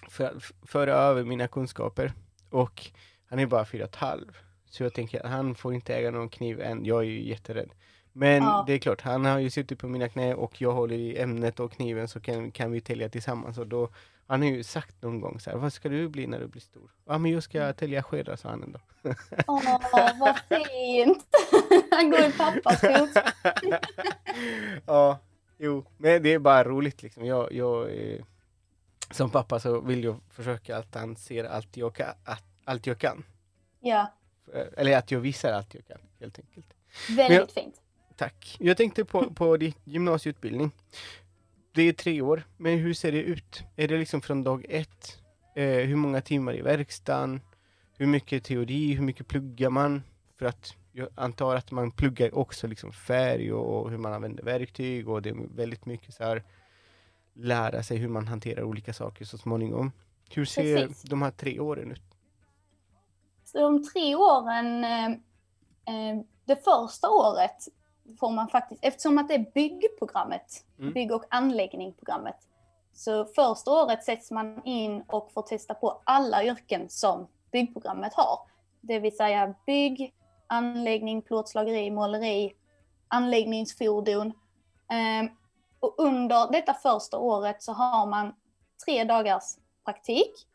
för, 0.09 0.39
föra 0.65 0.93
över 0.93 1.23
mina 1.23 1.47
kunskaper 1.47 2.13
och 2.49 2.91
han 3.29 3.39
är 3.39 3.45
bara 3.45 3.65
fyra 3.65 3.83
och 3.83 3.89
ett 3.89 3.95
halv. 3.95 4.37
Så 4.65 4.83
jag 4.83 4.93
tänker 4.93 5.25
att 5.25 5.31
han 5.31 5.55
får 5.55 5.73
inte 5.73 5.95
äga 5.95 6.11
någon 6.11 6.29
kniv 6.29 6.61
än. 6.61 6.85
Jag 6.85 6.99
är 6.99 7.05
ju 7.07 7.27
jätterädd. 7.27 7.69
Men 8.11 8.43
ja. 8.43 8.63
det 8.67 8.73
är 8.73 8.77
klart, 8.77 9.01
han 9.01 9.25
har 9.25 9.39
ju 9.39 9.49
suttit 9.49 9.79
på 9.79 9.87
mina 9.87 10.09
knä 10.09 10.33
och 10.33 10.61
jag 10.61 10.71
håller 10.71 10.95
i 10.95 11.17
ämnet 11.19 11.59
och 11.59 11.71
kniven 11.71 12.07
så 12.07 12.19
kan, 12.19 12.51
kan 12.51 12.71
vi 12.71 12.81
tälja 12.81 13.09
tillsammans. 13.09 13.57
Och 13.57 13.67
då, 13.67 13.89
han 14.27 14.41
har 14.41 14.49
ju 14.49 14.63
sagt 14.63 15.01
någon 15.01 15.21
gång 15.21 15.39
så 15.39 15.49
här, 15.49 15.57
vad 15.57 15.73
ska 15.73 15.89
du 15.89 16.09
bli 16.09 16.27
när 16.27 16.39
du 16.39 16.47
blir 16.47 16.61
stor? 16.61 16.91
Ja 17.05 17.17
men 17.17 17.31
jag 17.31 17.43
ska 17.43 17.73
tälja 17.73 18.03
skedar, 18.03 18.35
sa 18.35 18.49
han 18.49 18.63
ändå. 18.63 18.79
Åh, 19.47 19.79
vad 20.19 20.39
fint! 20.39 21.25
han 21.91 22.09
går 22.09 22.19
i 22.19 22.31
pappas 22.31 22.81
fot. 22.81 23.23
ja, 24.85 25.19
jo, 25.59 25.85
men 25.97 26.23
det 26.23 26.33
är 26.33 26.39
bara 26.39 26.63
roligt 26.63 27.03
liksom. 27.03 27.25
Jag, 27.25 27.53
jag 27.53 27.91
eh, 27.91 28.21
som 29.11 29.29
pappa 29.29 29.59
så 29.59 29.81
vill 29.81 30.03
jag 30.03 30.19
försöka 30.29 30.77
att 30.77 30.95
han 30.95 31.15
ser 31.15 31.43
allt 31.43 31.77
jag 31.77 31.95
kan, 31.95 32.13
att 32.23 32.43
allt 32.65 32.87
jag 32.87 32.97
kan. 32.97 33.23
Ja. 33.79 34.13
Eh, 34.53 34.65
eller 34.77 34.97
att 34.97 35.11
jag 35.11 35.19
visar 35.19 35.51
allt 35.53 35.73
jag 35.73 35.85
kan, 35.85 35.99
helt 36.19 36.39
enkelt. 36.39 36.73
Väldigt 37.09 37.37
jag, 37.37 37.51
fint. 37.51 37.81
Tack. 38.17 38.57
Jag 38.59 38.77
tänkte 38.77 39.05
på, 39.05 39.33
på 39.33 39.57
din 39.57 39.73
gymnasieutbildning. 39.83 40.71
Det 41.71 41.81
är 41.81 41.93
tre 41.93 42.21
år, 42.21 42.43
men 42.57 42.77
hur 42.77 42.93
ser 42.93 43.11
det 43.11 43.21
ut? 43.21 43.63
Är 43.75 43.87
det 43.87 43.97
liksom 43.97 44.21
från 44.21 44.43
dag 44.43 44.65
ett? 44.69 45.19
Eh, 45.55 45.63
hur 45.63 45.95
många 45.95 46.21
timmar 46.21 46.55
i 46.55 46.61
verkstaden? 46.61 47.41
Hur 47.97 48.05
mycket 48.05 48.43
teori? 48.43 48.93
Hur 48.93 49.03
mycket 49.03 49.27
pluggar 49.27 49.69
man? 49.69 50.03
För 50.37 50.45
att 50.45 50.75
jag 50.99 51.09
antar 51.15 51.55
att 51.55 51.71
man 51.71 51.91
pluggar 51.91 52.37
också 52.37 52.67
liksom 52.67 52.91
färg 52.91 53.53
och 53.53 53.91
hur 53.91 53.97
man 53.97 54.13
använder 54.13 54.43
verktyg 54.43 55.09
och 55.09 55.21
det 55.21 55.29
är 55.29 55.55
väldigt 55.55 55.85
mycket 55.85 56.13
så 56.13 56.23
här 56.23 56.43
lära 57.33 57.83
sig 57.83 57.97
hur 57.97 58.07
man 58.07 58.27
hanterar 58.27 58.63
olika 58.63 58.93
saker 58.93 59.25
så 59.25 59.37
småningom. 59.37 59.91
Hur 60.29 60.45
ser 60.45 60.87
Precis. 60.87 61.01
de 61.01 61.21
här 61.21 61.31
tre 61.31 61.59
åren 61.59 61.91
ut? 61.91 62.03
Så 63.43 63.59
de 63.59 63.83
tre 63.83 64.15
åren, 64.15 64.83
eh, 64.83 65.07
eh, 65.85 66.21
det 66.45 66.63
första 66.63 67.09
året 67.09 67.67
får 68.19 68.31
man 68.31 68.47
faktiskt, 68.47 68.79
eftersom 68.83 69.17
att 69.17 69.27
det 69.27 69.33
är 69.33 69.51
byggprogrammet, 69.53 70.65
mm. 70.79 70.93
bygg 70.93 71.11
och 71.11 71.23
anläggningsprogrammet, 71.29 72.35
så 72.93 73.25
första 73.25 73.71
året 73.71 74.03
sätts 74.03 74.31
man 74.31 74.65
in 74.65 75.03
och 75.07 75.31
får 75.31 75.41
testa 75.41 75.73
på 75.73 76.01
alla 76.03 76.43
yrken 76.43 76.89
som 76.89 77.27
byggprogrammet 77.51 78.13
har. 78.13 78.39
Det 78.81 78.99
vill 78.99 79.17
säga 79.17 79.55
bygg, 79.65 80.13
anläggning, 80.49 81.21
plåtslageri, 81.21 81.91
måleri, 81.91 82.53
anläggningsfordon. 83.07 84.33
Ehm, 84.91 85.29
och 85.79 85.95
under 85.97 86.51
detta 86.51 86.73
första 86.73 87.17
året 87.17 87.63
så 87.63 87.73
har 87.73 88.05
man 88.05 88.35
tre 88.85 89.03
dagars 89.03 89.43
praktik. 89.85 90.47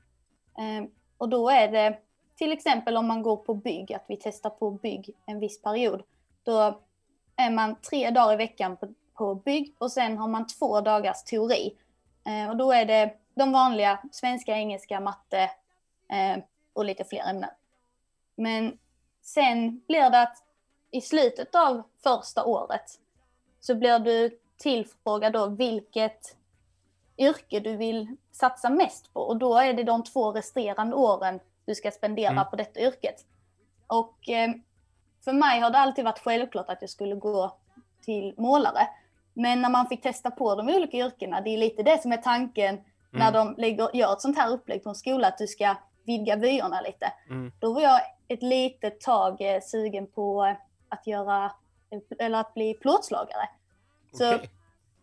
Ehm, 0.59 0.91
och 1.19 1.29
då 1.29 1.51
är 1.51 1.69
det 1.69 1.99
till 2.37 2.53
exempel 2.53 2.97
om 2.97 3.07
man 3.07 3.23
går 3.23 3.37
på 3.37 3.55
bygg, 3.55 3.93
att 3.93 4.05
vi 4.09 4.17
testar 4.17 4.51
på 4.51 4.71
bygg 4.71 5.11
en 5.27 5.41
viss 5.41 5.63
period, 5.63 6.03
då 6.43 6.81
är 7.37 7.51
man 7.51 7.81
tre 7.81 8.11
dagar 8.11 8.33
i 8.33 8.37
veckan 8.37 8.77
på, 8.77 8.95
på 9.15 9.35
bygg 9.35 9.75
och 9.79 9.93
sen 9.93 10.19
har 10.19 10.29
man 10.29 10.47
två 10.47 10.81
dagars 10.81 11.23
teori. 11.23 11.77
Eh, 12.27 12.51
och 12.51 12.57
då 12.57 12.73
är 12.73 12.85
det 12.85 13.15
de 13.35 13.53
vanliga 13.53 14.01
svenska, 14.13 14.57
engelska, 14.57 15.01
matte 15.01 15.51
eh, 16.13 16.43
och 16.73 16.85
lite 16.85 17.05
fler 17.05 17.29
ämnen. 17.31 17.51
Men 18.37 18.79
sen 19.25 19.81
blir 19.87 20.11
det 20.11 20.21
att 20.21 20.37
i 20.91 21.01
slutet 21.01 21.55
av 21.55 21.83
första 22.03 22.45
året 22.45 23.01
så 23.61 23.75
blir 23.75 23.99
du 23.99 24.39
tillfrågad 24.57 25.33
då 25.33 25.47
vilket 25.47 26.37
yrke 27.19 27.61
du 27.61 27.77
vill 27.77 28.17
satsa 28.33 28.71
mest 28.71 29.15
på 29.15 29.21
och 29.21 29.37
då 29.37 29.59
är 29.59 29.75
det 29.75 29.83
de 29.83 30.05
två 30.05 30.33
resterande 30.33 30.97
åren 30.97 31.41
du 31.65 31.75
ska 31.75 31.91
spendera 31.91 32.33
mm. 32.33 32.45
på 32.51 32.57
detta 32.57 32.81
yrket. 32.81 33.25
Och 33.87 34.29
eh, 34.29 34.51
för 35.25 35.33
mig 35.33 35.61
har 35.61 35.71
det 35.71 35.79
alltid 35.79 36.05
varit 36.05 36.19
självklart 36.19 36.71
att 36.71 36.81
jag 36.81 36.91
skulle 36.91 37.15
gå 37.15 37.57
till 38.03 38.35
målare. 38.39 38.89
Men 39.35 39.63
när 39.63 39.71
man 39.71 39.87
fick 39.87 40.03
testa 40.03 40.31
på 40.31 40.55
de 40.55 40.69
olika 40.69 40.97
yrkena, 40.97 41.41
det 41.41 41.51
är 41.51 41.59
lite 41.59 41.83
det 41.83 42.03
som 42.03 42.13
är 42.13 42.17
tanken 42.17 42.75
mm. 42.75 42.85
när 43.11 43.33
de 43.33 43.55
lägger, 43.59 43.97
gör 43.97 44.13
ett 44.13 44.21
sånt 44.21 44.39
här 44.39 44.51
upplägg 44.51 44.83
på 44.83 44.89
en 44.89 44.95
skola, 44.95 45.29
att 45.29 45.39
du 45.39 45.47
ska 45.47 45.77
vidga 46.05 46.37
vyerna 46.37 46.81
lite. 46.81 47.13
Mm. 47.31 47.53
Då 47.59 47.73
var 47.73 47.81
jag 47.83 48.01
ett 48.29 48.43
litet 48.43 49.01
tag 49.01 49.41
eh, 49.41 49.61
sugen 49.63 50.07
på 50.07 50.57
att 50.89 51.07
göra, 51.07 51.53
eller 52.19 52.39
att 52.39 52.55
bli 52.55 52.75
plåtslagare. 52.75 53.49
Så 54.13 54.35
okay. 54.35 54.49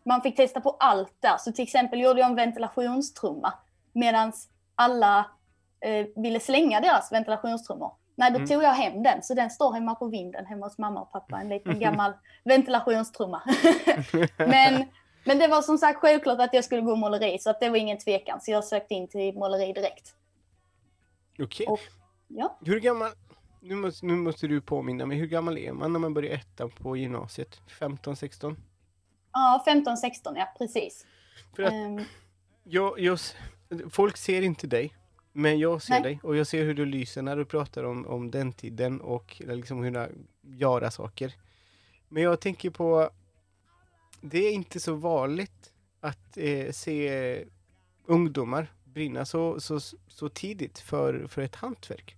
man 0.04 0.22
fick 0.22 0.36
testa 0.36 0.60
på 0.60 0.76
allt 0.80 1.14
där. 1.20 1.36
Så 1.38 1.52
till 1.52 1.62
exempel 1.62 2.00
gjorde 2.00 2.20
jag 2.20 2.30
en 2.30 2.36
ventilationstrumma 2.36 3.52
medan 3.92 4.32
alla 4.74 5.26
eh, 5.80 6.06
ville 6.16 6.40
slänga 6.40 6.80
deras 6.80 7.12
ventilationstrummor. 7.12 7.92
Nej, 8.14 8.30
då 8.30 8.36
mm. 8.36 8.48
tog 8.48 8.62
jag 8.62 8.72
hem 8.72 9.02
den, 9.02 9.22
så 9.22 9.34
den 9.34 9.50
står 9.50 9.72
hemma 9.72 9.94
på 9.94 10.06
vinden 10.06 10.46
hemma 10.46 10.66
hos 10.66 10.78
mamma 10.78 11.00
och 11.00 11.12
pappa, 11.12 11.40
en 11.40 11.48
liten 11.48 11.78
gammal 11.80 12.12
ventilationstrumma. 12.44 13.42
men, 14.36 14.84
men 15.24 15.38
det 15.38 15.48
var 15.48 15.62
som 15.62 15.78
sagt 15.78 15.98
självklart 15.98 16.40
att 16.40 16.54
jag 16.54 16.64
skulle 16.64 16.82
gå 16.82 16.96
måleri, 16.96 17.38
så 17.38 17.50
att 17.50 17.60
det 17.60 17.68
var 17.68 17.76
ingen 17.76 17.98
tvekan, 17.98 18.40
så 18.40 18.50
jag 18.50 18.64
sökte 18.64 18.94
in 18.94 19.08
till 19.08 19.34
måleri 19.34 19.72
direkt. 19.72 20.14
Okej. 21.42 21.66
Okay. 21.68 21.86
Ja. 22.28 22.58
Hur 22.64 22.80
gammal, 22.80 23.10
nu 23.60 23.74
måste, 23.74 24.06
nu 24.06 24.16
måste 24.16 24.46
du 24.46 24.60
påminna 24.60 25.06
mig, 25.06 25.18
hur 25.18 25.26
gammal 25.26 25.58
är 25.58 25.72
man 25.72 25.92
när 25.92 26.00
man 26.00 26.14
börjar 26.14 26.34
ettan 26.34 26.70
på 26.70 26.96
gymnasiet? 26.96 27.60
15, 27.78 28.16
16? 28.16 28.56
Ja, 29.32 29.62
15, 29.64 29.96
16, 29.96 30.36
ja 30.36 30.54
precis. 30.58 31.06
För 31.56 31.62
att 31.62 31.72
um... 31.72 32.04
jag, 32.64 33.00
jag, 33.00 33.18
folk 33.90 34.16
ser 34.16 34.42
inte 34.42 34.66
dig, 34.66 34.94
men 35.32 35.58
jag 35.58 35.82
ser 35.82 35.92
Nej. 35.92 36.02
dig 36.02 36.20
och 36.22 36.36
jag 36.36 36.46
ser 36.46 36.64
hur 36.64 36.74
du 36.74 36.86
lyser 36.86 37.22
när 37.22 37.36
du 37.36 37.44
pratar 37.44 37.84
om, 37.84 38.06
om 38.06 38.30
den 38.30 38.52
tiden 38.52 39.00
och 39.00 39.42
liksom 39.44 39.82
hur 39.82 39.90
du 39.90 40.08
göra 40.42 40.90
saker. 40.90 41.34
Men 42.08 42.22
jag 42.22 42.40
tänker 42.40 42.70
på, 42.70 43.10
det 44.20 44.38
är 44.38 44.52
inte 44.52 44.80
så 44.80 44.94
vanligt 44.94 45.72
att 46.00 46.36
eh, 46.36 46.70
se 46.72 47.44
ungdomar 48.06 48.72
brinna 48.94 49.24
så, 49.24 49.60
så, 49.60 49.80
så 50.08 50.28
tidigt 50.28 50.78
för, 50.78 51.26
för 51.26 51.42
ett 51.42 51.56
hantverk. 51.56 52.16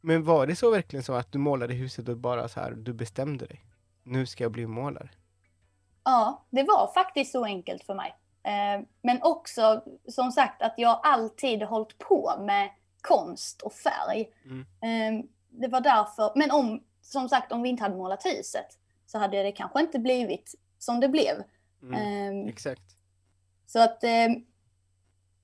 Men 0.00 0.24
var 0.24 0.46
det 0.46 0.56
så 0.56 0.70
verkligen 0.70 1.02
så 1.02 1.14
att 1.14 1.32
du 1.32 1.38
målade 1.38 1.74
huset 1.74 2.08
och 2.08 2.16
bara 2.16 2.48
så 2.48 2.60
här, 2.60 2.70
du 2.70 2.92
bestämde 2.92 3.46
dig? 3.46 3.64
Nu 4.02 4.26
ska 4.26 4.44
jag 4.44 4.52
bli 4.52 4.66
målare. 4.66 5.10
Ja, 6.04 6.46
det 6.50 6.62
var 6.62 6.92
faktiskt 6.94 7.32
så 7.32 7.44
enkelt 7.44 7.84
för 7.84 7.94
mig. 7.94 8.14
Eh, 8.42 8.86
men 9.02 9.22
också 9.22 9.82
som 10.08 10.32
sagt 10.32 10.62
att 10.62 10.74
jag 10.76 11.00
alltid 11.02 11.62
hållit 11.62 11.98
på 11.98 12.34
med 12.40 12.70
konst 13.00 13.62
och 13.62 13.72
färg. 13.72 14.28
Mm. 14.44 14.60
Eh, 14.60 15.24
det 15.50 15.68
var 15.68 15.80
därför, 15.80 16.32
men 16.34 16.50
om, 16.50 16.82
som 17.02 17.28
sagt 17.28 17.52
om 17.52 17.62
vi 17.62 17.68
inte 17.68 17.82
hade 17.82 17.96
målat 17.96 18.26
huset 18.26 18.78
så 19.06 19.18
hade 19.18 19.42
det 19.42 19.52
kanske 19.52 19.80
inte 19.80 19.98
blivit 19.98 20.54
som 20.78 21.00
det 21.00 21.08
blev. 21.08 21.42
Mm, 21.82 21.94
eh, 21.94 22.48
exakt. 22.48 22.82
Så 23.66 23.78
att 23.82 24.04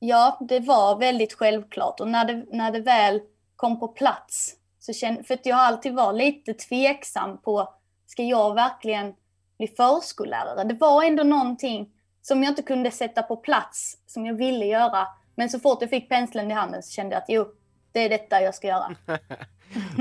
ja, 0.09 0.39
det 0.41 0.61
var 0.61 0.99
väldigt 0.99 1.33
självklart 1.33 2.01
och 2.01 2.09
när 2.09 2.25
det, 2.25 2.47
när 2.51 2.73
det 2.73 2.81
väl 2.81 3.21
kom 3.57 3.81
på 3.81 3.89
plats 3.89 4.57
så 4.79 4.93
kände, 4.93 5.25
för 5.25 5.35
att 5.35 5.47
jag 5.47 5.57
har 5.57 5.65
alltid 5.65 5.95
varit 5.95 6.19
lite 6.19 6.55
tveksam 6.55 7.39
på, 7.39 7.75
ska 8.07 8.23
jag 8.23 8.55
verkligen 8.55 9.15
bli 9.59 9.69
förskollärare? 9.69 10.65
Det 10.65 10.75
var 10.75 11.05
ändå 11.05 11.23
någonting 11.23 11.91
som 12.23 12.43
jag 12.43 12.51
inte 12.51 12.63
kunde 12.63 12.91
sätta 12.91 13.23
på 13.23 13.37
plats 13.37 13.99
som 14.07 14.27
jag 14.27 14.35
ville 14.35 14.65
göra. 14.65 15.07
Men 15.35 15.49
så 15.49 15.61
fort 15.61 15.79
jag 15.81 15.91
fick 15.91 16.09
penseln 16.09 16.51
i 16.51 16.55
handen 16.55 16.83
så 16.83 16.91
kände 16.91 17.15
jag 17.15 17.23
att 17.23 17.29
jo, 17.29 17.47
det 17.93 18.01
är 18.01 18.09
detta 18.09 18.41
jag 18.41 18.55
ska 18.55 18.67
göra. 18.67 18.97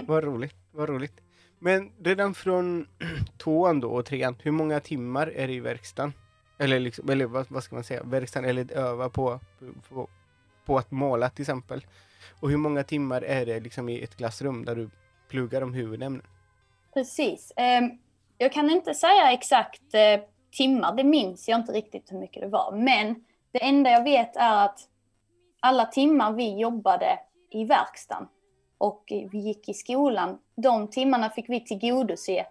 vad 0.08 0.24
roligt, 0.24 0.56
vad 0.72 0.90
roligt. 0.90 1.22
Men 1.60 1.92
redan 2.04 2.34
från 2.34 2.88
tvåan 3.44 3.80
då 3.80 3.90
och 3.90 4.06
trean, 4.06 4.36
hur 4.40 4.52
många 4.52 4.80
timmar 4.80 5.28
är 5.28 5.48
det 5.48 5.54
i 5.54 5.60
verkstaden? 5.60 6.14
Eller, 6.64 6.80
liksom, 6.80 7.10
eller 7.10 7.26
vad, 7.26 7.46
vad, 7.50 7.64
ska 7.64 7.76
man 7.76 7.84
säga, 7.84 8.04
verkstaden 8.04 8.50
eller 8.50 8.74
öva 8.74 9.10
på, 9.10 9.40
på, 9.90 10.08
på, 10.66 10.78
att 10.78 10.92
måla 10.92 11.30
till 11.30 11.42
exempel. 11.42 11.86
Och 12.40 12.50
hur 12.50 12.58
många 12.58 12.84
timmar 12.84 13.22
är 13.22 13.46
det 13.46 13.60
liksom 13.60 13.90
i 13.90 14.04
ett 14.04 14.18
klassrum 14.18 14.66
där 14.66 14.76
du 14.76 14.90
pluggar 15.30 15.62
om 15.62 15.74
huvudämnen? 15.74 16.28
Precis. 16.94 17.52
Um, 17.58 18.00
jag 18.38 18.54
kan 18.54 18.70
inte 18.70 18.94
säga 18.94 19.32
exakt 19.32 19.82
uh, 19.82 20.26
timmar, 20.52 20.96
det 20.96 21.04
minns 21.04 21.50
jag 21.50 21.60
inte 21.60 21.72
riktigt 21.72 22.12
hur 22.12 22.20
mycket 22.20 22.42
det 22.42 22.48
var. 22.48 22.72
Men 22.72 23.24
det 23.52 23.64
enda 23.64 23.90
jag 23.90 24.04
vet 24.04 24.36
är 24.36 24.66
att 24.66 24.80
alla 25.60 25.86
timmar 25.86 26.34
vi 26.34 26.60
jobbade 26.60 27.20
i 27.52 27.66
verkstaden 27.66 28.28
och 28.78 29.04
vi 29.08 29.40
gick 29.40 29.70
i 29.70 29.74
skolan, 29.74 30.40
de 30.56 30.88
timmarna 30.88 31.30
fick 31.30 31.50
vi 31.50 31.66
tillgodose 31.66 32.46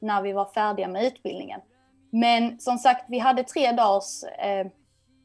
när 0.00 0.22
vi 0.22 0.32
var 0.32 0.44
färdiga 0.44 0.88
med 0.88 1.04
utbildningen. 1.04 1.60
Men 2.10 2.60
som 2.60 2.78
sagt, 2.78 3.04
vi 3.08 3.18
hade 3.18 3.42
tre 3.42 3.72
dagars 3.72 4.22
eh, 4.22 4.66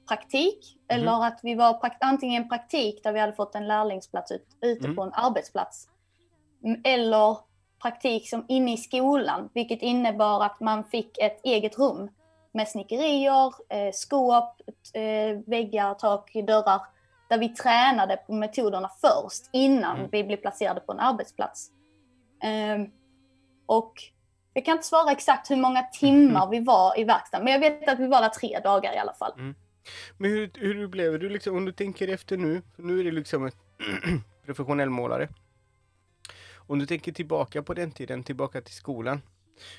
praktik 0.08 0.78
mm. 0.90 1.02
eller 1.02 1.26
att 1.26 1.40
vi 1.44 1.56
var 1.56 1.74
prakt 1.74 2.04
antingen 2.04 2.50
praktik 2.50 3.04
där 3.04 3.14
vi 3.14 3.20
hade 3.20 3.34
fått 3.34 3.56
en 3.56 3.68
lärlingsplats 3.68 4.32
ut, 4.32 4.48
ute 4.62 4.86
mm. 4.86 4.96
på 4.96 5.04
en 5.04 5.14
arbetsplats. 5.14 5.88
Eller 6.84 7.38
praktik 7.82 8.30
som 8.30 8.46
inne 8.48 8.74
i 8.74 8.78
skolan, 8.78 9.50
vilket 9.54 9.82
innebar 9.82 10.44
att 10.44 10.60
man 10.60 10.84
fick 10.84 11.18
ett 11.18 11.40
eget 11.44 11.80
rum 11.80 12.10
med 12.52 12.68
snickerier, 12.68 13.54
eh, 13.70 13.92
skåp, 13.94 14.62
eh, 14.94 15.40
väggar, 15.46 15.94
tak, 15.94 16.34
dörrar, 16.34 16.82
där 17.30 17.38
vi 17.38 17.50
tränade 17.50 18.18
på 18.18 18.34
metoderna 18.34 18.90
först 19.02 19.50
innan 19.54 19.98
mm. 19.98 20.10
vi 20.12 20.24
blev 20.24 20.38
placerade 20.38 20.80
på 20.80 20.92
en 20.92 21.00
arbetsplats. 21.00 21.72
Eh, 22.44 22.88
och 23.66 23.94
jag 24.54 24.66
kan 24.66 24.72
inte 24.72 24.88
svara 24.88 25.12
exakt 25.12 25.52
hur 25.52 25.56
många 25.56 25.84
timmar 25.84 26.50
vi 26.50 26.60
var 26.60 27.00
i 27.00 27.04
verkstaden, 27.04 27.46
men 27.46 27.54
jag 27.54 27.60
vet 27.60 27.90
att 27.90 28.00
vi 28.00 28.08
var 28.08 28.22
där 28.22 28.30
tre 28.30 28.60
dagar 28.60 28.94
i 28.94 28.98
alla 28.98 29.14
fall. 29.14 29.34
Mm. 29.38 29.56
Men 30.18 30.32
hur, 30.32 30.52
hur 30.54 30.88
blev 30.88 31.20
du 31.20 31.30
liksom, 31.30 31.56
om 31.58 31.66
du 31.66 31.72
tänker 31.72 32.08
efter 32.08 32.38
nu, 32.38 32.62
nu 32.76 33.00
är 33.00 33.04
du 33.04 33.12
liksom 33.12 33.46
en 33.46 33.52
professionell 34.46 34.90
målare. 34.90 35.28
Om 36.56 36.80
du 36.80 36.86
tänker 36.86 37.12
tillbaka 37.12 37.64
på 37.64 37.74
den 37.74 37.92
tiden, 37.92 38.24
tillbaka 38.24 38.62
till 38.62 38.74
skolan. 38.74 39.22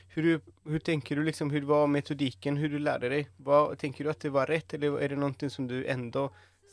Hur, 0.08 0.40
hur 0.64 0.78
tänker 0.78 1.16
du 1.16 1.24
liksom, 1.24 1.50
hur 1.50 1.62
var 1.62 1.86
metodiken, 1.86 2.56
hur 2.56 2.68
du 2.68 2.78
lärde 2.78 3.08
dig? 3.08 3.28
Vad, 3.36 3.78
tänker 3.78 4.04
du 4.04 4.10
att 4.10 4.20
det 4.20 4.30
var 4.30 4.46
rätt 4.46 4.74
eller 4.74 5.00
är 5.00 5.08
det 5.08 5.16
någonting 5.16 5.50
som 5.50 5.68
du 5.68 5.86
ändå 5.86 6.30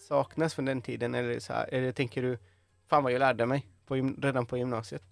saknas 0.07 0.53
från 0.53 0.65
den 0.65 0.81
tiden? 0.81 1.15
Eller, 1.15 1.39
så 1.39 1.53
här, 1.53 1.73
eller 1.73 1.91
tänker 1.91 2.21
du, 2.21 2.37
fan 2.89 3.03
vad 3.03 3.11
jag 3.11 3.19
lärde 3.19 3.45
mig 3.45 3.65
på, 3.85 3.95
redan 4.21 4.45
på 4.45 4.57
gymnasiet? 4.57 5.03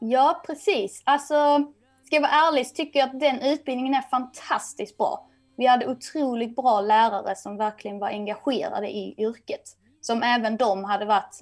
Ja, 0.00 0.42
precis. 0.46 1.02
Alltså, 1.04 1.72
ska 2.04 2.16
jag 2.16 2.20
vara 2.22 2.32
ärlig 2.32 2.66
så 2.66 2.74
tycker 2.74 3.00
jag 3.00 3.08
att 3.08 3.20
den 3.20 3.40
utbildningen 3.40 3.94
är 3.94 4.02
fantastiskt 4.02 4.98
bra. 4.98 5.26
Vi 5.56 5.66
hade 5.66 5.86
otroligt 5.86 6.56
bra 6.56 6.80
lärare 6.80 7.36
som 7.36 7.56
verkligen 7.56 7.98
var 7.98 8.08
engagerade 8.08 8.88
i 8.88 9.14
yrket. 9.18 9.76
Som 10.00 10.22
även 10.22 10.56
de 10.56 10.84
hade 10.84 11.04
varit 11.04 11.38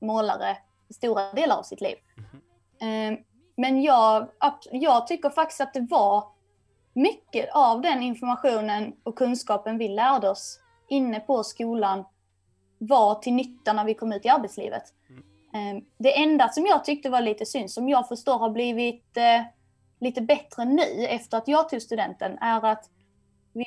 målare 0.00 0.56
i 0.88 0.94
stora 0.94 1.32
delar 1.32 1.56
av 1.56 1.62
sitt 1.62 1.80
liv. 1.80 1.96
Mm. 2.80 3.18
Men 3.56 3.82
jag, 3.82 4.28
jag 4.70 5.06
tycker 5.06 5.30
faktiskt 5.30 5.60
att 5.60 5.74
det 5.74 5.86
var 5.90 6.24
mycket 6.92 7.48
av 7.54 7.80
den 7.80 8.02
informationen 8.02 8.92
och 9.02 9.18
kunskapen 9.18 9.78
vi 9.78 9.88
lärde 9.88 10.30
oss 10.30 10.60
inne 10.88 11.20
på 11.20 11.44
skolan 11.44 12.04
var 12.78 13.14
till 13.14 13.32
nytta 13.32 13.72
när 13.72 13.84
vi 13.84 13.94
kom 13.94 14.12
ut 14.12 14.24
i 14.24 14.28
arbetslivet. 14.28 14.82
Mm. 15.54 15.84
Det 15.98 16.22
enda 16.22 16.48
som 16.48 16.66
jag 16.66 16.84
tyckte 16.84 17.10
var 17.10 17.20
lite 17.20 17.46
synd, 17.46 17.70
som 17.70 17.88
jag 17.88 18.08
förstår 18.08 18.38
har 18.38 18.50
blivit 18.50 19.16
eh, 19.16 19.42
lite 20.00 20.20
bättre 20.20 20.64
nu 20.64 21.06
efter 21.06 21.38
att 21.38 21.48
jag 21.48 21.68
tog 21.68 21.82
studenten, 21.82 22.38
är 22.38 22.64
att 22.64 22.90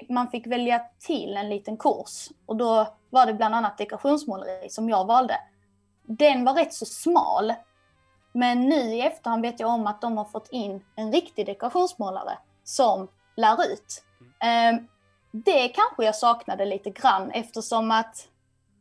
man 0.09 0.29
fick 0.29 0.47
välja 0.47 0.81
till 0.99 1.37
en 1.37 1.49
liten 1.49 1.77
kurs 1.77 2.29
och 2.45 2.55
då 2.55 2.87
var 3.09 3.25
det 3.25 3.33
bland 3.33 3.55
annat 3.55 3.77
dekorationsmåleri 3.77 4.69
som 4.69 4.89
jag 4.89 5.05
valde. 5.05 5.35
Den 6.03 6.45
var 6.45 6.53
rätt 6.53 6.73
så 6.73 6.85
smal. 6.85 7.53
Men 8.33 8.69
nu 8.69 8.75
i 8.75 9.01
efterhand 9.01 9.41
vet 9.41 9.59
jag 9.59 9.69
om 9.69 9.87
att 9.87 10.01
de 10.01 10.17
har 10.17 10.25
fått 10.25 10.49
in 10.51 10.85
en 10.95 11.11
riktig 11.11 11.45
dekorationsmålare 11.45 12.37
som 12.63 13.07
lär 13.35 13.71
ut. 13.71 14.03
Ehm, 14.39 14.87
det 15.31 15.67
kanske 15.67 16.05
jag 16.05 16.15
saknade 16.15 16.65
lite 16.65 16.89
grann 16.89 17.31
eftersom 17.31 17.91
att 17.91 18.27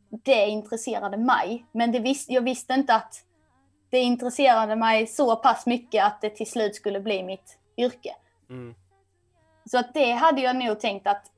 det 0.09 0.47
intresserade 0.47 1.17
mig. 1.17 1.65
Men 1.71 1.91
det 1.91 1.99
vis 1.99 2.25
jag 2.29 2.41
visste 2.41 2.73
inte 2.73 2.95
att 2.95 3.23
det 3.89 3.97
intresserade 3.97 4.75
mig 4.75 5.07
så 5.07 5.35
pass 5.35 5.65
mycket 5.65 6.03
att 6.03 6.21
det 6.21 6.29
till 6.29 6.49
slut 6.49 6.75
skulle 6.75 6.99
bli 6.99 7.23
mitt 7.23 7.59
yrke. 7.77 8.15
Mm. 8.49 8.75
Så 9.65 9.77
att 9.79 9.93
det 9.93 10.11
hade 10.11 10.41
jag 10.41 10.55
nog 10.55 10.79
tänkt 10.79 11.07
att 11.07 11.31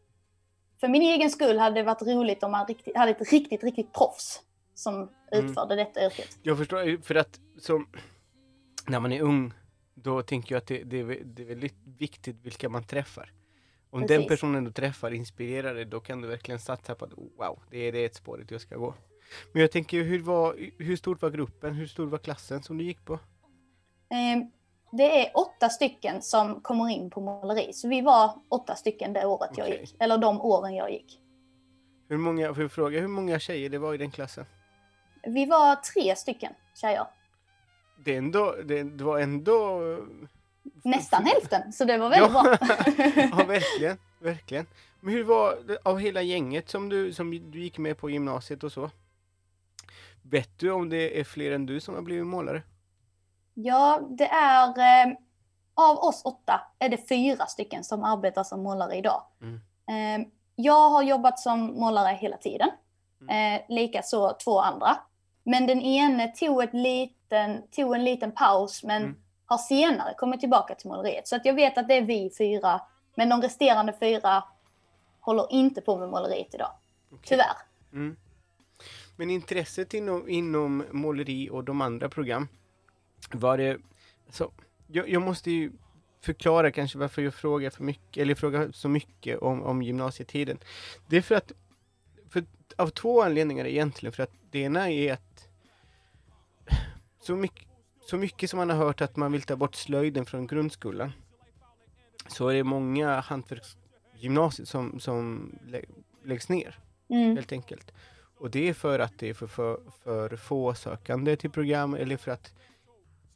för 0.80 0.88
min 0.88 1.02
egen 1.02 1.30
skull 1.30 1.60
hade 1.60 1.76
det 1.76 1.84
varit 1.84 2.02
roligt 2.02 2.44
om 2.44 2.52
man 2.52 2.68
riktigt, 2.68 2.98
hade 2.98 3.12
ett 3.12 3.32
riktigt, 3.32 3.64
riktigt 3.64 3.94
proffs 3.94 4.42
som 4.74 4.96
mm. 4.96 5.10
utförde 5.32 5.76
detta 5.76 6.06
yrket. 6.06 6.38
Jag 6.44 6.58
förstår, 6.58 7.02
för 7.02 7.16
att 7.16 7.40
som, 7.60 7.88
när 8.88 9.00
man 9.00 9.12
är 9.12 9.22
ung, 9.22 9.54
då 9.94 10.22
tänker 10.22 10.56
jag 10.56 10.62
att 10.62 10.68
det, 10.68 10.84
det, 10.84 11.00
är, 11.00 11.24
det 11.24 11.42
är 11.42 11.46
väldigt 11.46 11.76
viktigt 11.98 12.36
vilka 12.42 12.70
man 12.70 12.84
träffar. 12.84 13.32
Om 13.90 14.02
Precis. 14.02 14.18
den 14.18 14.28
personen 14.28 14.64
du 14.64 14.72
träffar 14.72 15.12
inspirerar 15.12 15.74
dig, 15.74 15.86
då 15.86 16.00
kan 16.00 16.22
du 16.22 16.28
verkligen 16.28 16.60
satsa 16.60 16.96
på 16.96 17.06
att 17.06 17.12
wow, 17.38 17.60
det 17.70 17.78
är 17.78 17.92
det 17.92 18.16
spåret 18.16 18.52
jag 18.52 18.62
ska 18.62 18.78
gå. 18.78 18.94
Men 19.52 19.62
jag 19.62 19.72
tänker, 19.72 20.04
hur, 20.04 20.20
var, 20.20 20.56
hur 20.78 20.96
stort 20.96 21.22
var 21.22 21.30
gruppen? 21.30 21.74
Hur 21.74 21.88
stor 21.88 22.08
var 22.08 22.18
klassen 22.18 22.64
som 22.64 22.78
du 22.78 22.84
gick 22.84 23.06
på? 23.06 23.14
Eh, 23.14 24.48
det 24.92 25.26
är 25.26 25.38
åtta 25.38 25.70
stycken 25.70 26.22
som 26.22 26.62
kommer 26.62 26.90
in 26.90 27.10
på 27.10 27.22
måleri, 27.22 27.74
så 27.74 27.88
vi 27.88 28.02
var 28.02 28.40
åtta 28.50 28.76
stycken 28.76 29.14
det 29.14 29.26
året 29.26 29.52
okay. 29.52 29.70
jag 29.70 29.80
gick, 29.80 29.96
eller 30.00 30.18
de 30.18 30.42
åren 30.42 30.76
jag 30.76 30.92
gick. 30.92 31.22
Hur 32.10 32.18
många, 32.18 32.54
får 32.54 32.64
jag 32.64 32.72
fråga, 32.72 33.00
hur 33.00 33.08
många 33.08 33.40
tjejer 33.40 33.70
det 33.70 33.78
var 33.78 33.94
i 33.94 33.98
den 33.98 34.12
klassen? 34.12 34.46
Vi 35.24 35.46
var 35.46 35.76
tre 35.76 36.16
stycken 36.16 36.54
tjejer. 36.76 37.06
Det, 37.98 38.16
ändå, 38.16 38.56
det, 38.64 38.84
det 38.84 39.04
var 39.04 39.20
ändå... 39.20 39.82
Nästan 40.84 41.26
hälften, 41.26 41.74
så 41.74 41.86
det 41.86 41.98
var 41.98 42.10
väldigt 42.10 42.32
ja. 42.34 42.44
bra. 42.44 42.58
ja, 43.40 43.46
verkligen, 43.46 43.98
verkligen. 44.20 44.66
Men 45.00 45.14
hur 45.14 45.24
var 45.24 45.58
det 45.68 45.78
av 45.84 46.00
hela 46.00 46.22
gänget 46.22 46.70
som 46.70 46.90
du, 46.90 47.14
som 47.14 47.52
du 47.52 47.60
gick 47.60 47.78
med 47.78 47.98
på 47.98 48.10
gymnasiet 48.10 48.64
och 48.64 48.72
så? 48.72 48.90
Vet 50.22 50.60
du 50.60 50.72
om 50.72 50.90
det 50.90 51.20
är 51.20 51.24
fler 51.24 51.52
än 51.52 51.66
du 51.66 51.80
som 51.80 51.96
har 51.96 52.02
blivit 52.02 52.28
målare? 52.28 52.64
Ja, 53.54 54.02
det 54.10 54.28
är 54.28 54.68
eh, 54.68 55.14
av 55.76 55.98
oss 55.98 56.22
åtta 56.26 56.62
är 56.80 56.90
det 56.90 57.10
fyra 57.10 57.46
stycken 57.46 57.84
som 57.84 58.04
arbetar 58.04 58.44
som 58.44 58.64
målare 58.64 58.96
idag. 58.96 59.24
Mm. 59.42 59.62
Eh, 60.22 60.28
jag 60.56 60.90
har 60.90 61.04
jobbat 61.04 61.40
som 61.40 61.60
målare 61.66 62.16
hela 62.16 62.38
tiden. 62.38 62.70
Mm. 63.22 63.56
Eh, 63.56 63.62
Likaså 63.70 64.38
två 64.44 64.60
andra. 64.60 64.98
Men 65.44 65.68
den 65.68 65.82
ene 65.82 66.28
tog, 66.28 66.64
ett 66.64 66.74
liten, 66.74 67.68
tog 67.72 67.96
en 67.96 68.04
liten 68.04 68.32
paus 68.32 68.84
men 68.84 69.04
mm. 69.04 69.16
har 69.46 69.58
senare 69.58 70.14
kommit 70.14 70.40
tillbaka 70.40 70.76
till 70.76 70.90
måleriet. 70.90 71.28
Så 71.28 71.36
att 71.36 71.46
jag 71.46 71.54
vet 71.54 71.78
att 71.78 71.88
det 71.88 71.94
är 71.94 72.02
vi 72.02 72.32
fyra. 72.38 72.82
Men 73.16 73.30
de 73.30 73.42
resterande 73.42 73.94
fyra 74.00 74.44
håller 75.20 75.48
inte 75.52 75.82
på 75.82 75.98
med 75.98 76.10
måleriet 76.10 76.54
idag. 76.54 76.72
Okay. 77.12 77.24
Tyvärr. 77.24 77.58
Mm. 77.94 78.18
Men 79.22 79.30
intresset 79.30 79.94
inom, 79.94 80.30
inom 80.30 80.86
måleri 80.92 81.50
och 81.50 81.64
de 81.64 81.82
andra 81.82 82.10
program, 82.10 82.48
var 83.32 83.58
det... 83.58 83.78
Så, 84.30 84.52
jag, 84.88 85.10
jag 85.10 85.22
måste 85.22 85.52
ju 85.52 85.72
förklara 86.22 86.72
kanske 86.72 86.98
varför 86.98 87.22
jag 87.22 87.34
frågar 87.34 87.70
för 87.70 87.84
mycket, 87.84 88.22
eller 88.22 88.36
frågar 88.36 88.72
så 88.72 88.90
mycket 88.90 89.40
om, 89.40 89.64
om 89.64 89.82
gymnasietiden. 89.82 90.58
Det 91.08 91.18
är 91.18 91.22
för 91.22 91.36
att, 91.36 91.52
för, 92.30 92.46
av 92.76 92.88
två 92.88 93.22
anledningar 93.22 93.66
egentligen, 93.66 94.14
för 94.14 94.24
att 94.24 94.34
det 94.52 94.60
ena 94.60 94.92
är 94.92 95.14
att 95.14 95.48
så 97.20 97.36
mycket, 97.36 97.68
så 98.02 98.18
mycket 98.18 98.50
som 98.50 98.58
man 98.58 98.70
har 98.70 98.78
hört 98.78 99.02
att 99.02 99.16
man 99.16 99.32
vill 99.32 99.42
ta 99.42 99.56
bort 99.56 99.76
slöjden 99.76 100.26
från 100.26 100.48
grundskolan, 100.48 101.12
så 102.28 102.48
är 102.48 102.54
det 102.54 102.64
många 102.64 103.20
hantverksgymnasier 103.20 104.66
som, 104.66 105.00
som 105.00 105.52
lä 105.68 105.82
läggs 106.24 106.50
ner, 106.50 106.80
mm. 107.10 107.36
helt 107.36 107.52
enkelt. 107.52 107.92
Och 108.42 108.52
det 108.52 108.70
är 108.70 108.74
för 108.74 109.00
att 109.00 109.20
det 109.20 109.30
är 109.30 109.34
för, 109.34 109.48
för, 109.48 109.80
för 110.04 110.36
få 110.36 110.74
sökande 110.74 111.36
till 111.36 111.50
program 111.50 111.94
eller 111.94 112.18
för 112.18 112.32
att 112.32 112.54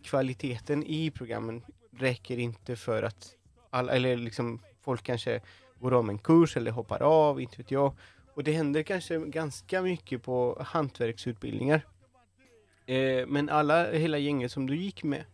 kvaliteten 0.04 0.84
i 0.84 1.12
programmen 1.12 1.64
räcker 1.92 2.38
inte 2.38 2.76
för 2.76 3.04
att 3.04 3.36
alla, 3.70 3.94
eller 3.94 4.18
liksom 4.18 4.62
folk 4.82 5.04
kanske 5.04 5.42
går 5.80 5.94
om 5.94 6.10
en 6.10 6.18
kurs 6.18 6.58
eller 6.58 6.72
hoppar 6.72 7.02
av, 7.02 7.42
inte 7.42 7.58
vet 7.58 7.72
jag. 7.72 7.94
Och 8.34 8.44
det 8.44 8.52
händer 8.52 8.84
kanske 8.84 9.18
ganska 9.18 9.82
mycket 9.82 10.24
på 10.24 10.58
hantverksutbildningar. 10.66 11.88
Eh, 12.86 13.28
men 13.28 13.50
alla, 13.50 13.92
hela 13.92 14.18
gänget 14.18 14.52
som 14.52 14.68
du 14.68 14.76
gick 14.76 15.04
med, 15.04 15.26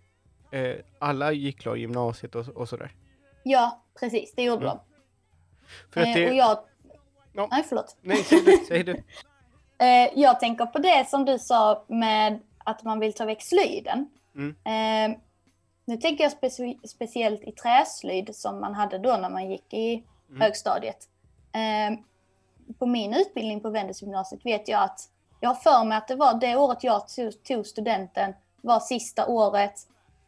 eh, 0.52 0.76
alla 1.00 1.32
gick 1.32 1.60
klar 1.60 1.76
gymnasiet 1.76 2.36
och, 2.36 2.48
och 2.48 2.70
sådär? 2.70 2.96
Ja, 3.44 3.84
precis, 4.00 4.34
det 4.36 4.44
gjorde 4.44 4.66
mm. 4.66 4.78
de. 4.78 4.80
För 5.92 6.02
att 6.02 6.08
eh, 6.08 6.14
det... 6.14 6.30
och 6.30 6.36
jag... 6.36 6.60
Ja. 7.34 7.48
Nej, 7.52 7.66
förlåt. 7.70 7.98
Nej, 8.02 8.18
säg 8.18 8.42
du. 8.46 8.58
Säg 8.68 8.84
du. 8.84 9.04
Eh, 9.82 10.10
jag 10.16 10.40
tänker 10.40 10.66
på 10.66 10.80
det 10.80 11.10
som 11.10 11.26
du 11.26 11.40
sa 11.40 11.84
med 11.88 12.40
att 12.58 12.84
man 12.84 13.00
vill 13.00 13.14
ta 13.14 13.26
väck 13.26 13.42
slöjden. 13.42 14.10
Mm. 14.36 14.56
Eh, 14.66 15.18
nu 15.86 15.98
tänker 15.98 16.24
jag 16.24 16.32
specie 16.32 16.78
speciellt 16.84 17.44
i 17.44 17.52
träslöjd 17.52 18.36
som 18.36 18.62
man 18.62 18.74
hade 18.74 18.98
då 18.98 19.18
när 19.18 19.30
man 19.30 19.50
gick 19.50 19.74
i 19.74 19.94
mm. 20.30 20.42
högstadiet. 20.42 21.08
Eh, 21.54 22.00
på 22.80 22.86
min 22.86 23.14
utbildning 23.14 23.62
på 23.62 23.70
Vendelsgymnasiet 23.70 24.46
vet 24.46 24.68
jag 24.68 24.84
att 24.84 25.10
jag 25.40 25.50
har 25.50 25.56
för 25.56 25.86
mig 25.86 25.98
att 25.98 26.08
det 26.08 26.16
var 26.16 26.34
det 26.34 26.56
året 26.56 26.84
jag 26.84 27.04
tog 27.44 27.68
studenten 27.68 28.34
var 28.62 28.80
sista 28.80 29.28
året 29.28 29.74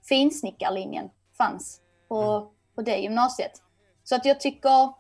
finsnickarlinjen 0.04 1.10
fanns 1.38 1.82
på, 2.08 2.22
mm. 2.22 2.48
på 2.76 2.82
det 2.82 2.98
gymnasiet. 2.98 3.62
Så 4.04 4.16
att 4.16 4.26
jag 4.26 4.40
tycker 4.40 4.94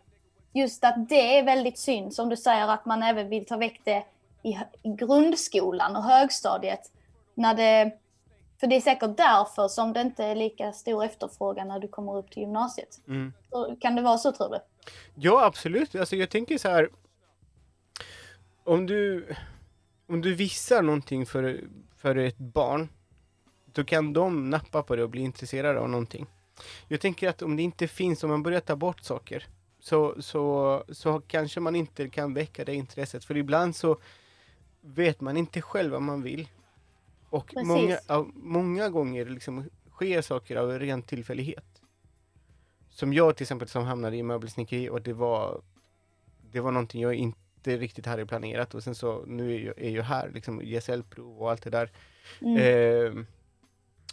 just 0.53 0.83
att 0.83 1.09
det 1.09 1.37
är 1.37 1.43
väldigt 1.43 1.79
synd, 1.79 2.13
som 2.13 2.29
du 2.29 2.37
säger, 2.37 2.67
att 2.67 2.85
man 2.85 3.03
även 3.03 3.29
vill 3.29 3.45
ta 3.45 3.57
väck 3.57 3.81
det 3.83 4.03
i, 4.43 4.57
grundskolan 4.83 5.95
och 5.95 6.03
högstadiet. 6.03 6.91
När 7.33 7.53
det, 7.53 7.91
för 8.59 8.67
det 8.67 8.75
är 8.75 8.81
säkert 8.81 9.17
därför 9.17 9.67
som 9.67 9.93
det 9.93 10.01
inte 10.01 10.23
är 10.23 10.35
lika 10.35 10.73
stor 10.73 11.03
efterfrågan 11.03 11.67
när 11.67 11.79
du 11.79 11.87
kommer 11.87 12.17
upp 12.17 12.31
till 12.31 12.41
gymnasiet. 12.41 12.99
Mm. 13.07 13.33
kan 13.81 13.95
det 13.95 14.01
vara 14.01 14.17
så 14.17 14.31
tror 14.31 14.49
du? 14.49 14.59
Ja, 15.15 15.45
absolut. 15.45 15.95
Alltså, 15.95 16.15
jag 16.15 16.29
tänker 16.29 16.57
så 16.57 16.69
här. 16.69 16.89
Om 18.63 18.85
du, 18.85 19.27
om 20.07 20.21
du 20.21 20.35
visar 20.35 20.81
någonting 20.81 21.25
för, 21.25 21.61
för 21.97 22.15
ett 22.15 22.37
barn, 22.37 22.89
då 23.65 23.83
kan 23.83 24.13
de 24.13 24.49
nappa 24.49 24.83
på 24.83 24.95
det 24.95 25.03
och 25.03 25.09
bli 25.09 25.21
intresserade 25.21 25.79
av 25.79 25.89
någonting. 25.89 26.27
Jag 26.87 27.01
tänker 27.01 27.29
att 27.29 27.41
om 27.41 27.55
det 27.55 27.63
inte 27.63 27.87
finns, 27.87 28.23
om 28.23 28.29
man 28.29 28.43
börjar 28.43 28.59
ta 28.59 28.75
bort 28.75 29.03
saker, 29.03 29.47
så, 29.79 30.21
så, 30.21 30.83
så 30.89 31.21
kanske 31.21 31.59
man 31.59 31.75
inte 31.75 32.09
kan 32.09 32.33
väcka 32.33 32.65
det 32.65 32.75
intresset. 32.75 33.25
För 33.25 33.37
ibland 33.37 33.75
så 33.75 33.97
vet 34.83 35.21
man 35.21 35.37
inte 35.37 35.61
själv 35.61 35.91
vad 35.91 36.01
man 36.01 36.21
vill. 36.21 36.47
Och 37.29 37.53
många, 37.55 37.97
många 38.33 38.89
gånger 38.89 39.25
liksom 39.25 39.69
sker 39.91 40.21
saker 40.21 40.55
av 40.55 40.79
ren 40.79 41.01
tillfällighet. 41.01 41.81
Som 42.89 43.13
jag 43.13 43.35
till 43.35 43.43
exempel 43.43 43.67
som 43.67 43.83
hamnade 43.83 44.17
i 44.17 44.23
möbelsnickeri 44.23 44.89
och 44.89 45.01
det 45.01 45.13
var 45.13 45.61
det 46.51 46.59
var 46.59 46.71
någonting 46.71 47.01
jag 47.01 47.15
inte 47.15 47.77
riktigt 47.77 48.05
hade 48.05 48.25
planerat 48.25 48.75
och 48.75 48.83
sen 48.83 48.95
så 48.95 49.25
nu 49.25 49.55
är 49.55 49.59
jag, 49.59 49.77
är 49.77 49.89
jag 49.89 50.03
här, 50.03 50.31
liksom 50.33 50.61
gesällprov 50.63 51.41
och 51.41 51.51
allt 51.51 51.63
det 51.63 51.69
där. 51.69 51.91
Mm. 52.41 52.57
Eh, 52.57 53.25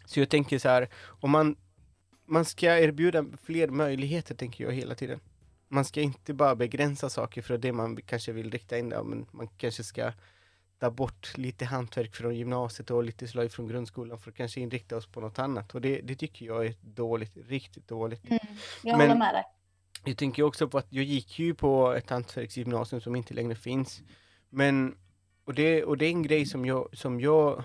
så 0.04 0.20
jag 0.20 0.28
tänker 0.28 0.58
så 0.58 0.68
här, 0.68 0.88
om 1.20 1.30
man, 1.30 1.56
man 2.24 2.44
ska 2.44 2.78
erbjuda 2.78 3.24
fler 3.42 3.68
möjligheter 3.68 4.34
tänker 4.34 4.64
jag 4.64 4.72
hela 4.72 4.94
tiden. 4.94 5.20
Man 5.68 5.84
ska 5.84 6.00
inte 6.00 6.34
bara 6.34 6.56
begränsa 6.56 7.10
saker 7.10 7.42
för 7.42 7.58
det 7.58 7.72
man 7.72 7.96
kanske 7.96 8.32
vill 8.32 8.50
rikta 8.50 8.78
in 8.78 8.88
det, 8.88 9.02
men 9.02 9.26
man 9.30 9.48
kanske 9.48 9.84
ska 9.84 10.12
ta 10.80 10.90
bort 10.90 11.38
lite 11.38 11.64
hantverk 11.64 12.14
från 12.14 12.36
gymnasiet 12.36 12.90
och 12.90 13.04
lite 13.04 13.28
slöjd 13.28 13.52
från 13.52 13.68
grundskolan 13.68 14.18
för 14.18 14.30
att 14.30 14.36
kanske 14.36 14.60
inrikta 14.60 14.96
oss 14.96 15.06
på 15.06 15.20
något 15.20 15.38
annat. 15.38 15.74
Och 15.74 15.80
det, 15.80 16.00
det 16.00 16.14
tycker 16.14 16.46
jag 16.46 16.66
är 16.66 16.74
dåligt, 16.80 17.32
riktigt 17.48 17.88
dåligt. 17.88 18.24
Mm, 18.24 18.38
jag 18.82 18.98
Men, 18.98 19.08
håller 19.08 19.18
med 19.18 19.34
dig. 19.34 19.44
Jag 20.04 20.16
tänker 20.16 20.42
också 20.42 20.68
på 20.68 20.78
att 20.78 20.86
jag 20.90 21.04
gick 21.04 21.38
ju 21.38 21.54
på 21.54 21.92
ett 21.92 22.10
hantverksgymnasium 22.10 23.00
som 23.00 23.16
inte 23.16 23.34
längre 23.34 23.54
finns. 23.54 24.02
Men, 24.50 24.96
och 25.44 25.54
det, 25.54 25.84
och 25.84 25.98
det 25.98 26.04
är 26.04 26.10
en 26.10 26.22
grej 26.22 26.46
som 26.46 26.66
jag, 26.66 26.88
som 26.92 27.20
jag 27.20 27.64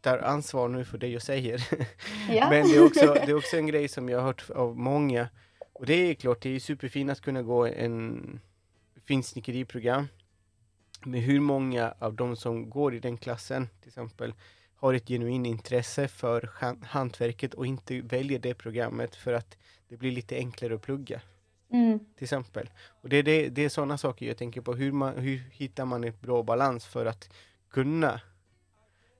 tar 0.00 0.18
ansvar 0.18 0.68
nu 0.68 0.84
för 0.84 0.98
det 0.98 1.08
jag 1.08 1.22
säger. 1.22 1.68
Ja. 2.30 2.50
Men 2.50 2.68
det 2.68 2.76
är, 2.76 2.86
också, 2.86 3.14
det 3.14 3.30
är 3.30 3.34
också 3.34 3.56
en 3.56 3.66
grej 3.66 3.88
som 3.88 4.08
jag 4.08 4.18
har 4.18 4.26
hört 4.26 4.50
av 4.50 4.78
många. 4.78 5.28
Och 5.72 5.86
det 5.86 5.94
är 5.94 6.14
klart, 6.14 6.42
det 6.42 6.56
är 6.56 6.60
superfint 6.60 7.10
att 7.10 7.20
kunna 7.20 7.42
gå 7.42 7.66
en 7.66 8.40
finsnickeriprogram. 9.06 10.08
Men 11.04 11.20
hur 11.20 11.40
många 11.40 11.94
av 11.98 12.14
de 12.14 12.36
som 12.36 12.70
går 12.70 12.94
i 12.94 12.98
den 12.98 13.16
klassen, 13.16 13.68
till 13.80 13.88
exempel, 13.88 14.34
har 14.76 14.94
ett 14.94 15.08
genuint 15.08 15.46
intresse 15.46 16.08
för 16.08 16.50
hantverket 16.84 17.54
och 17.54 17.66
inte 17.66 18.00
väljer 18.00 18.38
det 18.38 18.54
programmet 18.54 19.16
för 19.16 19.32
att 19.32 19.58
det 19.88 19.96
blir 19.96 20.12
lite 20.12 20.36
enklare 20.36 20.74
att 20.74 20.82
plugga. 20.82 21.20
Mm. 21.70 21.98
Till 21.98 22.24
exempel. 22.24 22.70
Och 23.02 23.08
det, 23.08 23.16
är 23.16 23.22
det, 23.22 23.48
det 23.48 23.64
är 23.64 23.68
sådana 23.68 23.98
saker 23.98 24.26
jag 24.26 24.36
tänker 24.36 24.60
på. 24.60 24.74
Hur, 24.74 24.92
man, 24.92 25.18
hur 25.18 25.42
hittar 25.52 25.84
man 25.84 26.04
ett 26.04 26.20
bra 26.20 26.42
balans 26.42 26.86
för 26.86 27.06
att 27.06 27.30
kunna 27.70 28.20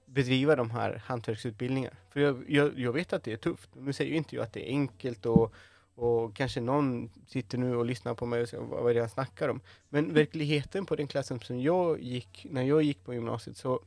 bedriva 0.05 0.55
de 0.55 0.71
här 0.71 1.03
hantverksutbildningarna? 1.05 1.95
För 2.09 2.19
jag, 2.19 2.43
jag, 2.47 2.79
jag 2.79 2.93
vet 2.93 3.13
att 3.13 3.23
det 3.23 3.33
är 3.33 3.37
tufft. 3.37 3.69
Nu 3.75 3.93
säger 3.93 4.15
inte 4.15 4.35
jag 4.35 4.43
att 4.43 4.53
det 4.53 4.69
är 4.69 4.71
enkelt 4.71 5.25
och 5.25 5.53
och 5.99 6.35
kanske 6.35 6.61
någon 6.61 7.09
sitter 7.27 7.57
nu 7.57 7.75
och 7.75 7.85
lyssnar 7.85 8.13
på 8.13 8.25
mig 8.25 8.41
och 8.41 8.49
säger 8.49 8.63
vad 8.63 8.89
är 8.89 8.93
det 8.93 8.99
jag 8.99 9.11
snackar 9.11 9.49
om? 9.49 9.61
Men 9.89 10.03
mm. 10.03 10.15
verkligheten 10.15 10.85
på 10.85 10.95
den 10.95 11.07
klassen 11.07 11.39
som 11.39 11.61
jag 11.61 12.01
gick, 12.01 12.45
när 12.49 12.61
jag 12.63 12.81
gick 12.83 13.03
på 13.03 13.13
gymnasiet 13.13 13.57
så 13.57 13.81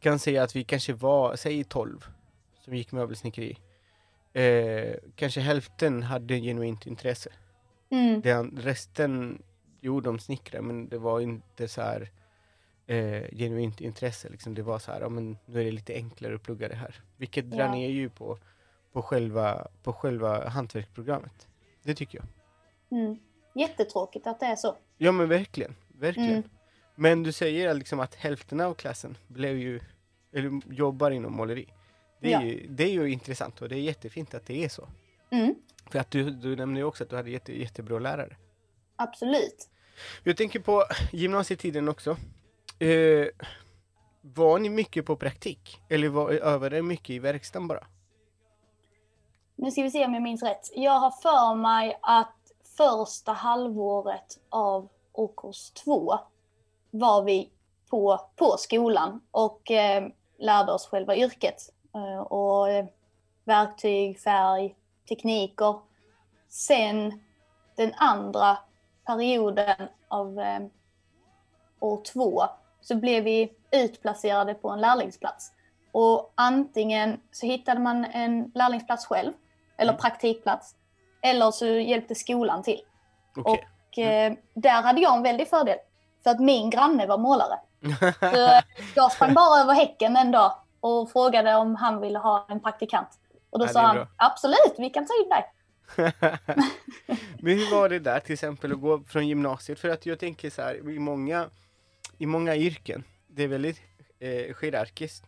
kan 0.00 0.18
säga 0.18 0.42
att 0.42 0.56
vi 0.56 0.64
kanske 0.64 0.92
var, 0.92 1.36
säg 1.36 1.64
12 1.64 2.06
som 2.64 2.74
gick 2.74 2.92
möbelsnickeri. 2.92 3.58
eh, 4.32 4.94
kanske 5.16 5.40
hälften 5.40 6.02
hade 6.02 6.40
genuint 6.40 6.86
intresse. 6.86 7.30
Mm. 7.90 8.20
Den, 8.20 8.58
resten, 8.62 9.42
jo 9.80 10.00
de 10.00 10.18
snickrade 10.18 10.62
men 10.66 10.88
det 10.88 10.98
var 10.98 11.20
inte 11.20 11.68
så 11.68 11.80
här 11.82 12.10
eh, 12.86 13.22
genuint 13.36 13.80
intresse. 13.80 14.28
Liksom. 14.28 14.54
Det 14.54 14.62
var 14.62 14.78
så 14.78 14.92
här, 14.92 15.00
ja, 15.00 15.08
men 15.08 15.38
nu 15.46 15.60
är 15.60 15.64
det 15.64 15.70
lite 15.70 15.94
enklare 15.94 16.34
att 16.34 16.42
plugga 16.42 16.68
det 16.68 16.74
här. 16.76 17.00
Vilket 17.16 17.50
drar 17.50 17.58
Ja. 17.60 17.72
ner 17.72 17.88
ju 17.88 18.10
på, 18.10 18.38
på, 18.94 19.02
själva, 19.02 19.68
på 19.82 19.92
själva 19.92 20.48
hantverksprogrammet. 20.48 21.48
Det 21.82 21.94
tycker 21.94 22.18
jag. 22.18 22.26
Mm. 23.00 23.18
Jättetråkigt 23.54 24.26
att 24.26 24.40
det 24.40 24.46
är 24.46 24.56
så. 24.56 24.76
Ja 24.98 25.12
men 25.12 25.28
verkligen, 25.28 25.74
verkligen. 25.88 26.30
Mm. 26.30 26.48
Men 26.94 27.22
du 27.22 27.32
säger 27.32 27.74
liksom 27.74 28.00
att 28.00 28.14
hälften 28.14 28.60
av 28.60 28.74
klassen 28.74 29.16
blev 29.28 29.58
ju, 29.58 29.80
eller 30.32 30.60
jobbar 30.72 31.10
inom 31.10 31.32
måleri. 31.32 31.68
Det 32.20 32.32
är, 32.32 32.40
Ja. 32.40 32.44
ju, 32.46 32.66
det 32.68 32.84
är 32.84 32.90
ju 32.90 33.10
intressant 33.12 33.62
och 33.62 33.68
det 33.68 33.76
är 33.76 33.80
jättefint 33.80 34.34
att 34.34 34.46
det 34.46 34.64
är 34.64 34.68
så. 34.68 34.88
Mm. 35.30 35.54
För 35.90 35.98
att 35.98 36.10
du, 36.10 36.30
du 36.30 36.56
nämnde 36.56 36.80
ju 36.80 36.84
också 36.84 37.04
att 37.04 37.10
du 37.10 37.16
hade 37.16 37.30
jätte, 37.30 37.60
jättebra 37.60 37.98
lärare. 37.98 38.36
Absolut. 38.96 39.68
Jag 40.22 40.36
tänker 40.36 40.60
på 40.60 40.84
gymnasietiden 41.12 41.88
också. 41.88 42.16
Eh, 42.78 43.26
var 44.20 44.58
ni 44.58 44.68
mycket 44.68 45.06
på 45.06 45.16
praktik? 45.16 45.80
Eller 45.88 46.08
var, 46.08 46.30
övade 46.30 46.76
ni 46.76 46.82
mycket 46.82 47.10
i 47.10 47.18
verkstaden 47.18 47.68
bara? 47.68 47.86
Nu 49.56 49.70
ska 49.70 49.82
vi 49.82 49.90
se 49.90 50.04
om 50.04 50.14
jag 50.14 50.22
minns 50.22 50.42
rätt. 50.42 50.70
Jag 50.74 50.98
har 50.98 51.10
för 51.10 51.54
mig 51.54 51.98
att 52.02 52.36
första 52.76 53.32
halvåret 53.32 54.40
av 54.48 54.88
årskurs 55.12 55.70
två 55.70 56.18
var 56.90 57.22
vi 57.22 57.50
på, 57.90 58.20
på 58.36 58.56
skolan 58.58 59.20
och 59.30 59.70
eh, 59.70 60.08
lärde 60.38 60.72
oss 60.72 60.86
själva 60.86 61.16
yrket. 61.16 61.72
Eh, 61.94 62.20
och 62.20 62.70
eh, 62.70 62.86
verktyg, 63.44 64.20
färg, 64.20 64.74
tekniker. 65.08 65.78
Sen 66.48 67.20
den 67.76 67.92
andra 67.96 68.58
perioden 69.06 69.88
av 70.08 70.40
eh, 70.40 70.60
år 71.80 72.02
två 72.12 72.42
så 72.80 72.96
blev 72.96 73.24
vi 73.24 73.52
utplacerade 73.70 74.54
på 74.54 74.70
en 74.70 74.80
lärlingsplats. 74.80 75.52
Och 75.92 76.32
antingen 76.34 77.20
så 77.32 77.46
hittade 77.46 77.80
man 77.80 78.04
en 78.04 78.52
lärlingsplats 78.54 79.06
själv, 79.06 79.32
eller 79.78 79.92
Mm. 79.92 80.00
praktikplats, 80.00 80.74
eller 81.22 81.50
så 81.50 81.66
hjälpte 81.66 82.14
skolan 82.14 82.62
till. 82.62 82.80
Okej. 83.36 83.66
Och 83.92 83.98
eh, 83.98 84.32
där 84.54 84.82
hade 84.82 85.00
jag 85.00 85.16
en 85.16 85.22
väldig 85.22 85.48
fördel, 85.48 85.78
för 86.22 86.30
att 86.30 86.40
min 86.40 86.70
granne 86.70 87.06
var 87.06 87.18
målare. 87.18 87.58
Så 88.20 88.60
jag 88.94 89.12
sprang 89.12 89.34
bara 89.34 89.60
över 89.60 89.74
häcken 89.74 90.16
en 90.16 90.30
dag 90.30 90.52
och 90.80 91.10
frågade 91.10 91.54
om 91.54 91.74
han 91.74 92.00
ville 92.00 92.18
ha 92.18 92.46
en 92.48 92.60
praktikant. 92.60 93.08
Och 93.50 93.58
då 93.58 93.64
Ja, 93.64 93.68
sa 93.68 93.80
han, 93.80 93.96
bra. 93.96 94.06
absolut, 94.16 94.74
vi 94.78 94.90
kan 94.90 95.06
ta 95.06 95.12
in 95.22 95.28
dig. 95.28 95.50
Men 97.40 97.52
hur 97.58 97.70
var 97.70 97.88
det 97.88 97.98
där 97.98 98.20
till 98.20 98.32
exempel 98.32 98.72
att 98.72 98.80
gå 98.80 99.00
från 99.00 99.28
gymnasiet? 99.28 99.78
För 99.80 99.88
att 99.88 100.06
jag 100.06 100.18
tänker 100.18 100.50
så 100.50 100.62
här, 100.62 100.90
i 100.90 100.98
många, 100.98 101.46
i 102.18 102.26
många 102.26 102.56
yrken, 102.56 103.04
det 103.28 103.42
är 103.42 103.48
väldigt 103.48 103.80
eh, 104.20 104.28
hierarkiskt, 104.60 105.24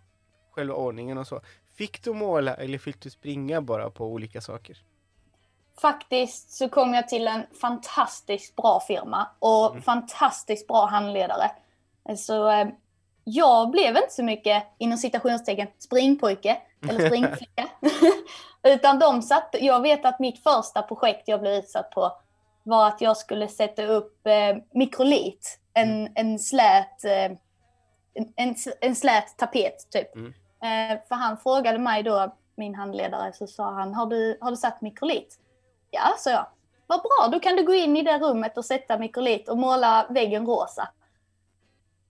själva 0.55 0.75
ordningen 0.75 1.19
och 1.19 1.27
så. 1.27 1.41
Fick 1.79 2.03
du 2.05 2.13
måla 2.13 2.55
eller 2.55 2.79
fick 2.79 3.01
du 3.01 3.11
springa 3.11 3.61
bara 3.61 3.91
på 3.91 4.05
olika 4.07 4.41
saker? 4.41 4.77
Faktiskt 5.81 6.51
så 6.51 6.69
kom 6.69 6.95
jag 6.95 7.09
till 7.09 7.29
en 7.29 7.43
fantastiskt 7.61 8.57
bra 8.57 8.81
firma 8.81 9.29
och 9.39 9.71
Mm. 9.71 9.83
fantastiskt 9.83 10.67
bra 10.69 10.87
handledare. 10.87 11.51
Så 12.17 12.51
eh, 12.51 12.69
jag 13.25 13.71
blev 13.71 13.97
inte 13.97 14.11
så 14.11 14.23
mycket, 14.23 14.65
inom 14.79 14.99
citationstecken, 14.99 15.69
springpojke 15.79 16.59
eller 16.89 17.07
springflicka. 17.09 17.69
Utan 18.63 18.99
de 18.99 19.23
satt, 19.23 19.55
jag 19.61 19.81
vet 19.83 20.05
att 20.05 20.19
mitt 20.19 20.43
första 20.43 20.83
projekt 20.83 21.29
jag 21.29 21.41
blev 21.41 21.53
utsatt 21.55 21.91
på 21.91 22.13
var 22.63 22.89
att 22.89 23.01
jag 23.01 23.17
skulle 23.17 23.49
sätta 23.49 23.87
upp 23.87 24.27
eh, 24.27 24.57
mikrolit, 24.73 25.59
en, 25.75 26.09
en 26.15 26.39
slät 26.39 27.05
eh, 27.05 27.37
en, 28.15 28.33
en, 28.37 28.55
en 28.81 28.97
slät 28.97 29.37
tapet 29.39 29.91
typ. 29.91 30.17
Mm. 30.17 30.35
Eh, 30.67 30.99
för 31.09 31.15
han 31.15 31.37
frågade 31.39 31.79
mig 31.79 32.03
då, 32.03 32.35
min 32.57 32.75
handledare, 32.75 33.33
så 33.33 33.47
sa 33.47 33.71
han, 33.71 33.95
har 33.95 34.07
du, 34.07 34.39
har 34.41 34.51
du 34.51 34.57
satt 34.57 34.81
mikrolit? 34.81 35.39
Ja, 35.91 36.15
sa 36.19 36.31
jag. 36.31 36.47
Vad 36.87 37.01
bra, 37.03 37.29
då 37.33 37.41
kan 37.41 37.57
du 37.57 37.63
gå 37.67 37.75
in 37.75 37.97
i 37.97 38.03
det 38.03 38.19
rummet 38.19 38.59
och 38.59 38.65
sätta 38.65 38.99
mikrolit 38.99 39.49
och 39.49 39.59
måla 39.59 40.07
väggen 40.11 40.47
rosa. 40.47 40.89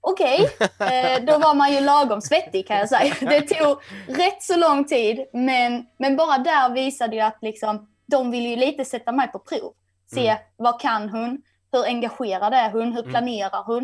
Okej, 0.01 0.51
eh, 0.81 1.25
då 1.25 1.39
var 1.39 1.55
man 1.55 1.73
ju 1.73 1.81
lagom 1.81 2.21
svettig 2.21 2.67
kan 2.67 2.77
jag 2.77 2.89
säga. 2.89 3.15
Det 3.21 3.41
tog 3.41 3.79
rätt 4.09 4.43
så 4.43 4.57
lång 4.57 4.85
tid, 4.85 5.27
men, 5.33 5.87
men 5.97 6.17
bara 6.17 6.39
där 6.39 6.71
visade 6.71 7.17
jag 7.17 7.27
att 7.27 7.43
liksom, 7.43 7.89
de 8.07 8.31
ville 8.31 8.49
ju 8.49 8.57
lite 8.57 8.85
sätta 8.85 9.13
mig 9.13 9.29
på 9.33 9.39
prov. 9.39 9.73
Se, 10.11 10.29
Mm. 10.29 10.43
vad 10.57 10.81
kan 10.81 11.09
hon? 11.09 11.43
Hur 11.73 11.85
engagerad 11.85 12.55
är 12.55 12.71
hon? 12.71 12.93
Hur 12.93 13.01
Mm. 13.01 13.11
planerar 13.11 13.63
hon? 13.65 13.83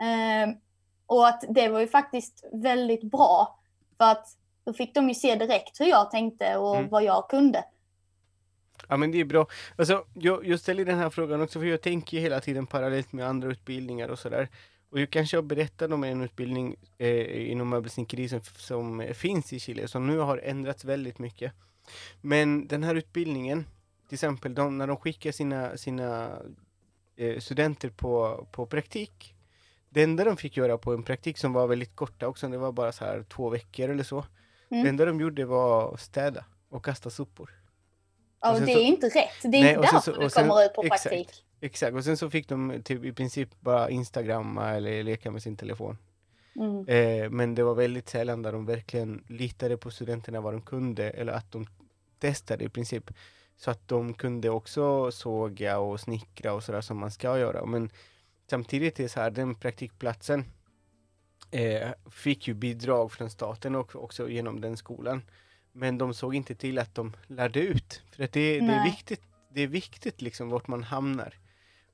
Eh, 0.00 0.54
och 1.06 1.28
att 1.28 1.44
det 1.48 1.68
var 1.68 1.80
ju 1.80 1.88
faktiskt 1.88 2.44
väldigt 2.52 3.02
bra, 3.02 3.58
för 4.04 4.10
att 4.12 4.26
då 4.64 4.72
fick 4.72 4.94
de 4.94 5.08
ju 5.08 5.14
se 5.14 5.34
direkt 5.34 5.80
hur 5.80 5.86
jag 5.86 6.10
tänkte 6.10 6.56
och 6.56 6.76
Mm. 6.76 6.88
vad 6.90 7.04
jag 7.04 7.28
kunde. 7.30 7.64
Ja 8.88 8.96
men 8.96 9.10
det 9.12 9.20
är 9.20 9.24
bra. 9.24 9.46
Alltså, 9.76 10.04
jag, 10.14 10.46
jag 10.46 10.60
ställer 10.60 10.84
den 10.84 10.98
här 10.98 11.10
frågan 11.10 11.40
också 11.40 11.60
för 11.60 11.66
jag 11.66 11.80
tänker 11.80 12.16
ju 12.16 12.22
hela 12.22 12.40
tiden 12.40 12.66
parallellt 12.66 13.12
med 13.12 13.26
andra 13.28 13.48
utbildningar 13.48 14.08
och 14.08 14.18
sådär. 14.18 14.48
Och 14.90 15.00
jag 15.00 15.10
kanske 15.10 15.36
har 15.36 15.42
berättat 15.42 15.92
om 15.92 16.04
en 16.04 16.20
utbildning 16.22 16.76
eh, 16.98 17.50
inom 17.50 17.68
möbelsnickeri 17.68 18.28
som, 18.28 18.40
som 18.40 19.06
finns 19.14 19.52
i 19.52 19.60
Chile, 19.60 19.88
som 19.88 20.06
nu 20.06 20.18
har 20.18 20.38
ändrats 20.38 20.84
väldigt 20.84 21.18
mycket. 21.18 21.52
Men 22.20 22.66
den 22.66 22.82
här 22.82 22.94
utbildningen, 22.94 23.66
till 24.08 24.16
exempel 24.16 24.54
de, 24.54 24.78
när 24.78 24.86
de 24.86 24.96
skickar 24.96 25.32
sina, 25.32 25.76
sina 25.76 26.38
eh, 27.16 27.38
studenter 27.38 27.90
på, 27.90 28.46
på 28.52 28.66
praktik, 28.66 29.33
det 29.94 30.02
enda 30.02 30.24
de 30.24 30.36
fick 30.36 30.56
göra 30.56 30.78
på 30.78 30.92
en 30.92 31.02
praktik 31.02 31.38
som 31.38 31.52
var 31.52 31.66
väldigt 31.66 31.96
korta 31.96 32.26
också, 32.28 32.48
det 32.48 32.58
var 32.58 32.72
bara 32.72 32.92
så 32.92 33.04
här 33.04 33.22
två 33.28 33.48
veckor 33.50 33.88
eller 33.90 34.02
så. 34.04 34.24
Mm. 34.70 34.82
Det 34.84 34.88
enda 34.88 35.04
de 35.04 35.20
gjorde 35.20 35.44
var 35.44 35.94
att 35.94 36.00
städa 36.00 36.44
och 36.68 36.84
kasta 36.84 37.10
sopor. 37.10 37.50
Ja, 38.40 38.54
Och 38.54 38.60
det 38.60 38.66
så- 38.72 38.78
är 38.78 38.82
inte 38.82 39.06
rätt. 39.06 39.42
Det 39.42 39.58
är 39.58 39.62
Nej, 39.62 39.74
därför 39.74 39.98
så- 39.98 40.20
du 40.20 40.30
sen- 40.30 40.48
kommer 40.48 40.64
ut 40.66 40.74
på 40.74 40.82
exakt. 40.82 41.02
praktik. 41.02 41.44
Exakt, 41.60 41.94
och 41.96 42.04
sen 42.04 42.16
så 42.16 42.30
fick 42.30 42.48
de 42.48 42.82
typ 42.84 43.04
i 43.04 43.12
princip 43.12 43.60
bara 43.60 43.90
instagramma 43.90 44.70
eller 44.70 45.02
leka 45.02 45.30
med 45.30 45.42
sin 45.42 45.56
telefon. 45.56 45.98
Mm. 46.56 46.88
Eh, 46.88 47.30
men 47.30 47.54
det 47.54 47.62
var 47.62 47.74
väldigt 47.74 48.08
sällan 48.08 48.42
där 48.42 48.52
de 48.52 48.66
verkligen 48.66 49.24
litade 49.28 49.76
på 49.76 49.90
studenterna 49.90 50.40
vad 50.40 50.54
de 50.54 50.62
kunde 50.62 51.10
eller 51.10 51.32
att 51.32 51.52
de 51.52 51.66
testade 52.18 52.64
i 52.64 52.68
princip. 52.68 53.10
Så 53.56 53.70
att 53.70 53.88
de 53.88 54.14
kunde 54.14 54.50
också 54.50 55.10
såga 55.12 55.78
och 55.78 56.00
snickra 56.00 56.52
och 56.52 56.62
sådär 56.62 56.80
som 56.80 56.98
man 56.98 57.10
ska 57.10 57.38
göra. 57.38 57.66
Men 57.66 57.90
samtidigt 58.50 59.00
är 59.00 59.08
så 59.08 59.20
här, 59.20 59.30
den 59.30 59.54
praktikplatsen 59.54 60.44
eh, 61.50 61.90
fick 62.10 62.48
ju 62.48 62.54
bidrag 62.54 63.12
från 63.12 63.30
staten 63.30 63.74
och 63.74 64.04
också 64.04 64.28
genom 64.28 64.60
den 64.60 64.76
skolan. 64.76 65.22
Men 65.72 65.98
de 65.98 66.14
såg 66.14 66.34
inte 66.34 66.54
till 66.54 66.78
att 66.78 66.94
de 66.94 67.12
lärde 67.26 67.60
ut. 67.60 68.02
För 68.12 68.24
att 68.24 68.32
det, 68.32 68.60
det 68.60 68.66
är 68.66 68.84
viktigt, 68.84 69.20
det 69.50 69.60
är 69.60 69.66
viktigt 69.66 70.22
liksom 70.22 70.48
vart 70.48 70.66
man 70.66 70.82
hamnar. 70.82 71.34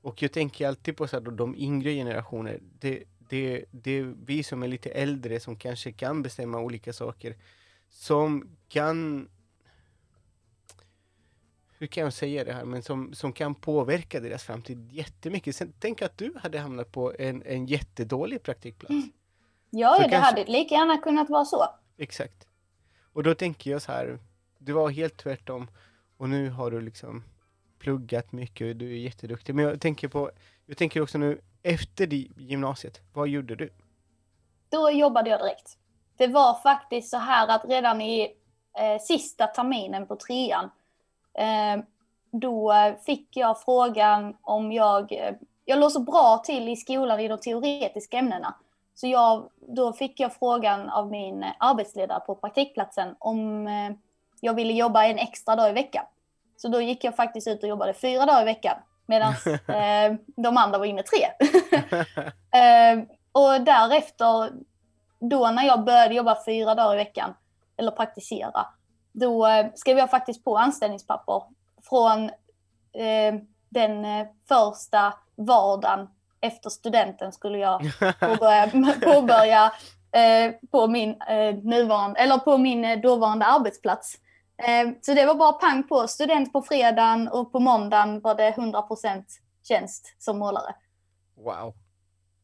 Och 0.01 0.21
jag 0.21 0.31
tänker 0.31 0.67
alltid 0.67 0.97
på 0.97 1.07
så 1.07 1.15
här, 1.15 1.23
då, 1.23 1.31
de 1.31 1.55
yngre 1.55 1.93
generationer. 1.93 2.59
Det, 2.79 3.03
det, 3.29 3.65
det 3.71 3.91
är 3.91 4.13
vi 4.25 4.43
som 4.43 4.63
är 4.63 4.67
lite 4.67 4.89
äldre 4.89 5.39
som 5.39 5.55
kanske 5.55 5.91
kan 5.91 6.21
bestämma 6.21 6.59
olika 6.59 6.93
saker. 6.93 7.35
Som 7.89 8.57
kan 8.69 9.29
hur 11.81 11.87
kan 11.87 12.03
jag 12.03 12.13
säga 12.13 12.43
det 12.43 12.53
här, 12.53 12.65
men 12.65 12.83
som, 12.83 13.13
som 13.13 13.33
kan 13.33 13.55
påverka 13.55 14.19
deras 14.19 14.43
framtid 14.43 14.91
jättemycket. 14.91 15.55
Sen, 15.55 15.73
tänk 15.79 16.01
att 16.01 16.17
du 16.17 16.33
hade 16.41 16.59
hamnat 16.59 16.91
på 16.91 17.13
en, 17.19 17.43
en 17.45 17.65
jättedålig 17.65 18.43
praktikplats. 18.43 18.95
Ja, 19.69 19.93
Så 19.95 20.03
det 20.03 20.09
kanske- 20.09 20.25
hade 20.41 20.51
lika 20.51 20.75
gärna 20.75 20.97
kunnat 20.97 21.29
vara 21.29 21.45
så. 21.45 21.65
Exakt. 21.97 22.47
Och 23.13 23.23
då 23.23 23.35
tänker 23.35 23.71
jag 23.71 23.81
så 23.81 23.91
här, 23.91 24.19
du 24.57 24.71
var 24.71 24.89
helt 24.89 25.17
tvärtom 25.17 25.67
och 26.17 26.29
nu 26.29 26.49
har 26.49 26.71
du 26.71 26.81
liksom 26.81 27.23
pluggat 27.79 28.31
mycket 28.31 28.69
och 28.69 28.75
du 28.75 28.91
är 28.91 28.97
jätteduktig. 28.97 29.55
Men 29.55 29.65
jag 29.65 29.81
tänker 29.81 30.07
på, 30.07 30.31
jag 30.65 30.77
tänker 30.77 31.01
också 31.01 31.17
nu 31.17 31.41
efter 31.63 32.07
gymnasiet, 32.41 33.01
vad 33.13 33.27
gjorde 33.27 33.55
du? 33.55 33.69
Då 34.69 34.91
jobbade 34.91 35.29
jag 35.29 35.39
direkt. 35.39 35.77
Det 36.17 36.27
var 36.27 36.53
faktiskt 36.63 37.09
så 37.09 37.17
här 37.17 37.47
att 37.47 37.65
redan 37.65 38.01
i 38.01 38.21
eh, 38.77 39.01
sista 39.01 39.47
terminen 39.47 40.07
på 40.07 40.15
trean, 40.15 40.69
då 42.31 42.73
eh, 42.73 42.95
fick 43.05 43.37
jag 43.37 43.61
frågan 43.61 44.37
om 44.41 44.71
jag... 44.71 45.11
Eh, 45.11 45.33
jag 45.65 45.79
låg 45.79 45.91
så 45.91 45.99
bra 45.99 46.41
till 46.45 46.69
i 46.69 46.75
skolan 46.75 47.19
i 47.19 47.27
de 47.27 47.37
teoretiska 47.37 48.17
ämnena. 48.17 48.55
Så 48.95 49.07
jag, 49.07 49.49
då 49.67 49.93
fick 49.93 50.19
jag 50.19 50.33
frågan 50.33 50.89
av 50.89 51.11
min 51.11 51.45
arbetsledare 51.57 52.19
på 52.19 52.35
praktikplatsen 52.35 53.15
om 53.19 53.67
eh, 53.67 53.91
jag 54.39 54.53
ville 54.53 54.73
jobba 54.73 55.05
en 55.05 55.17
extra 55.17 55.55
dag 55.55 55.69
i 55.69 55.73
veckan. 55.73 56.05
Så 56.57 56.67
då 56.67 56.81
gick 56.81 57.03
jag 57.03 57.15
faktiskt 57.15 57.47
ut 57.47 57.63
och 57.63 57.69
jobbade 57.69 57.93
fyra 57.93 58.25
dagar 58.25 58.41
i 58.41 58.45
veckan 58.45 58.77
medan 59.05 59.33
eh, 59.67 60.17
de 60.35 60.57
andra 60.57 60.77
var 60.77 60.85
inne 60.85 61.03
tre. 61.03 61.27
Eh, 62.53 63.03
och 63.31 63.61
därefter, 63.61 64.51
då 65.19 65.51
när 65.51 65.63
jag 65.63 65.83
började 65.83 66.15
jobba 66.15 66.37
fyra 66.45 66.75
dagar 66.75 66.93
i 66.93 66.97
veckan, 66.97 67.33
eller 67.77 67.91
praktisera, 67.91 68.65
då 69.11 69.47
eh, 69.47 69.65
skrev 69.75 69.97
jag 69.97 70.09
faktiskt 70.09 70.43
på 70.43 70.57
anställningspapper 70.57 71.43
från 71.89 72.23
eh, 72.93 73.41
den 73.69 74.05
eh, 74.05 74.27
första 74.47 75.13
vardagen 75.35 76.07
efter 76.41 76.69
studenten 76.69 77.31
skulle 77.31 77.57
jag 77.57 77.81
påbörja, 78.19 78.71
påbörja 79.01 79.71
eh, 80.11 80.53
på 80.71 80.87
min 80.87 81.09
eh, 81.21 81.55
nuvarande, 81.55 82.19
eller 82.19 82.37
på 82.37 82.57
min 82.57 82.85
eh, 82.85 82.99
dåvarande 82.99 83.45
arbetsplats. 83.45 84.17
Så 85.01 85.13
det 85.13 85.25
var 85.25 85.35
bara 85.35 85.53
pang 85.53 85.83
på, 85.83 86.07
student 86.07 86.53
på 86.53 86.61
fredagen 86.61 87.27
och 87.27 87.51
på 87.51 87.59
måndagen 87.59 88.21
var 88.21 88.35
det 88.35 88.51
100% 88.51 89.23
tjänst 89.63 90.15
som 90.19 90.39
målare. 90.39 90.75
Wow. 91.35 91.73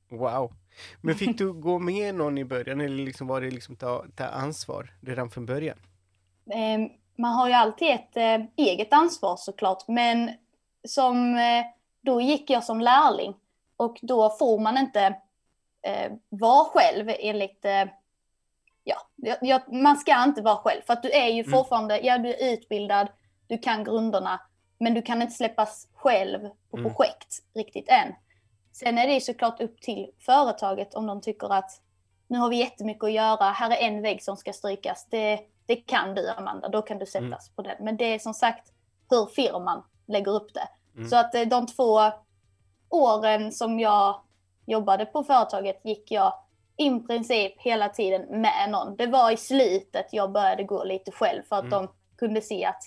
Wow. 0.09 0.53
Men 1.01 1.15
fick 1.15 1.37
du 1.37 1.53
gå 1.61 1.79
med 1.79 2.15
någon 2.15 2.37
i 2.37 2.45
början 2.45 2.81
eller 2.81 3.05
liksom 3.05 3.27
var 3.27 3.41
det 3.41 3.51
liksom 3.51 3.75
ta, 3.75 4.05
ta 4.15 4.25
ansvar 4.25 4.93
redan 5.01 5.29
från 5.29 5.45
början? 5.45 5.77
Eh, 6.49 6.91
man 7.17 7.33
har 7.33 7.47
ju 7.47 7.53
alltid 7.53 7.91
ett 7.91 8.17
eh, 8.17 8.45
eget 8.55 8.93
ansvar 8.93 9.35
såklart, 9.37 9.87
men 9.87 10.31
som, 10.87 11.35
eh, 11.35 11.65
då 12.01 12.21
gick 12.21 12.49
jag 12.49 12.63
som 12.63 12.81
lärling 12.81 13.35
och 13.77 13.99
då 14.01 14.29
får 14.29 14.59
man 14.59 14.77
inte 14.77 15.15
eh, 15.81 16.11
vara 16.29 16.63
själv 16.63 17.09
enligt, 17.19 17.65
ja, 18.83 18.95
jag, 19.41 19.73
man 19.73 19.97
ska 19.97 20.23
inte 20.23 20.41
vara 20.41 20.55
själv 20.55 20.81
för 20.81 20.93
att 20.93 21.03
du 21.03 21.11
är 21.11 21.27
ju 21.27 21.39
mm. 21.39 21.51
fortfarande, 21.51 21.99
ja 21.99 22.17
du 22.17 22.29
är 22.29 22.53
utbildad, 22.53 23.07
du 23.47 23.57
kan 23.57 23.83
grunderna, 23.83 24.41
men 24.77 24.93
du 24.93 25.01
kan 25.01 25.21
inte 25.21 25.33
släppas 25.33 25.87
själv 25.93 26.49
på 26.71 26.77
mm. 26.77 26.93
projekt 26.93 27.35
riktigt 27.55 27.89
än. 27.89 28.13
Sen 28.71 28.97
är 28.97 29.07
det 29.07 29.21
såklart 29.21 29.61
upp 29.61 29.81
till 29.81 30.11
företaget 30.19 30.93
om 30.93 31.07
de 31.07 31.21
tycker 31.21 31.53
att 31.53 31.81
nu 32.27 32.37
har 32.37 32.49
vi 32.49 32.55
jättemycket 32.55 33.03
att 33.03 33.11
göra, 33.11 33.51
här 33.51 33.71
är 33.71 33.87
en 33.87 34.01
vägg 34.01 34.23
som 34.23 34.37
ska 34.37 34.53
strykas. 34.53 35.07
Det, 35.09 35.39
det 35.67 35.75
kan 35.75 36.15
du 36.15 36.29
Amanda, 36.29 36.69
då 36.69 36.81
kan 36.81 36.99
du 36.99 37.05
sättas 37.05 37.21
mm. 37.23 37.55
på 37.55 37.61
den. 37.61 37.75
Men 37.79 37.97
det 37.97 38.13
är 38.13 38.19
som 38.19 38.33
sagt 38.33 38.71
hur 39.09 39.25
firman 39.25 39.83
lägger 40.07 40.31
upp 40.31 40.53
det. 40.53 40.69
Mm. 40.95 41.09
Så 41.09 41.15
att 41.15 41.35
eh, 41.35 41.41
de 41.41 41.67
två 41.67 42.11
åren 42.89 43.51
som 43.51 43.79
jag 43.79 44.21
jobbade 44.65 45.05
på 45.05 45.23
företaget 45.23 45.81
gick 45.83 46.11
jag 46.11 46.33
i 46.77 46.99
princip 46.99 47.53
hela 47.57 47.89
tiden 47.89 48.41
med 48.41 48.69
någon. 48.69 48.95
Det 48.95 49.07
var 49.07 49.31
i 49.31 49.37
slutet 49.37 50.05
jag 50.11 50.31
började 50.31 50.63
gå 50.63 50.83
lite 50.83 51.11
själv 51.11 51.43
för 51.43 51.55
att 51.55 51.63
mm. 51.63 51.71
de 51.71 51.87
kunde 52.17 52.41
se 52.41 52.65
att, 52.65 52.83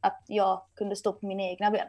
att 0.00 0.24
jag 0.26 0.62
kunde 0.74 0.96
stå 0.96 1.12
på 1.12 1.26
mina 1.26 1.42
egna 1.42 1.70
ben. 1.70 1.88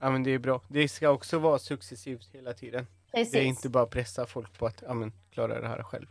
Ja 0.00 0.10
men 0.10 0.22
det 0.22 0.30
är 0.30 0.38
bra. 0.38 0.60
Det 0.68 0.88
ska 0.88 1.10
också 1.10 1.38
vara 1.38 1.58
successivt 1.58 2.28
hela 2.32 2.52
tiden. 2.52 2.86
Precis. 3.12 3.32
Det 3.32 3.38
är 3.38 3.44
inte 3.44 3.68
bara 3.68 3.86
pressa 3.86 4.26
folk 4.26 4.58
på 4.58 4.66
att 4.66 4.82
ja, 4.86 4.94
men, 4.94 5.12
klara 5.30 5.60
det 5.60 5.68
här 5.68 5.82
själv. 5.82 6.06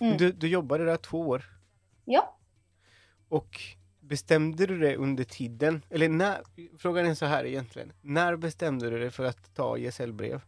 Mm. 0.00 0.16
Du, 0.16 0.32
du 0.32 0.48
jobbade 0.48 0.84
där 0.84 0.96
två 0.96 1.20
år. 1.20 1.44
Ja. 2.04 2.37
Och 3.28 3.60
bestämde 4.00 4.66
du 4.66 4.78
dig 4.78 4.96
under 4.96 5.24
tiden, 5.24 5.84
eller 5.90 6.08
när, 6.08 6.42
frågan 6.78 7.06
är 7.06 7.14
så 7.14 7.26
här 7.26 7.44
egentligen, 7.44 7.92
när 8.02 8.36
bestämde 8.36 8.90
du 8.90 8.98
dig 8.98 9.10
för 9.10 9.24
att 9.24 9.54
ta 9.54 9.76
gesällbrev? 9.78 10.40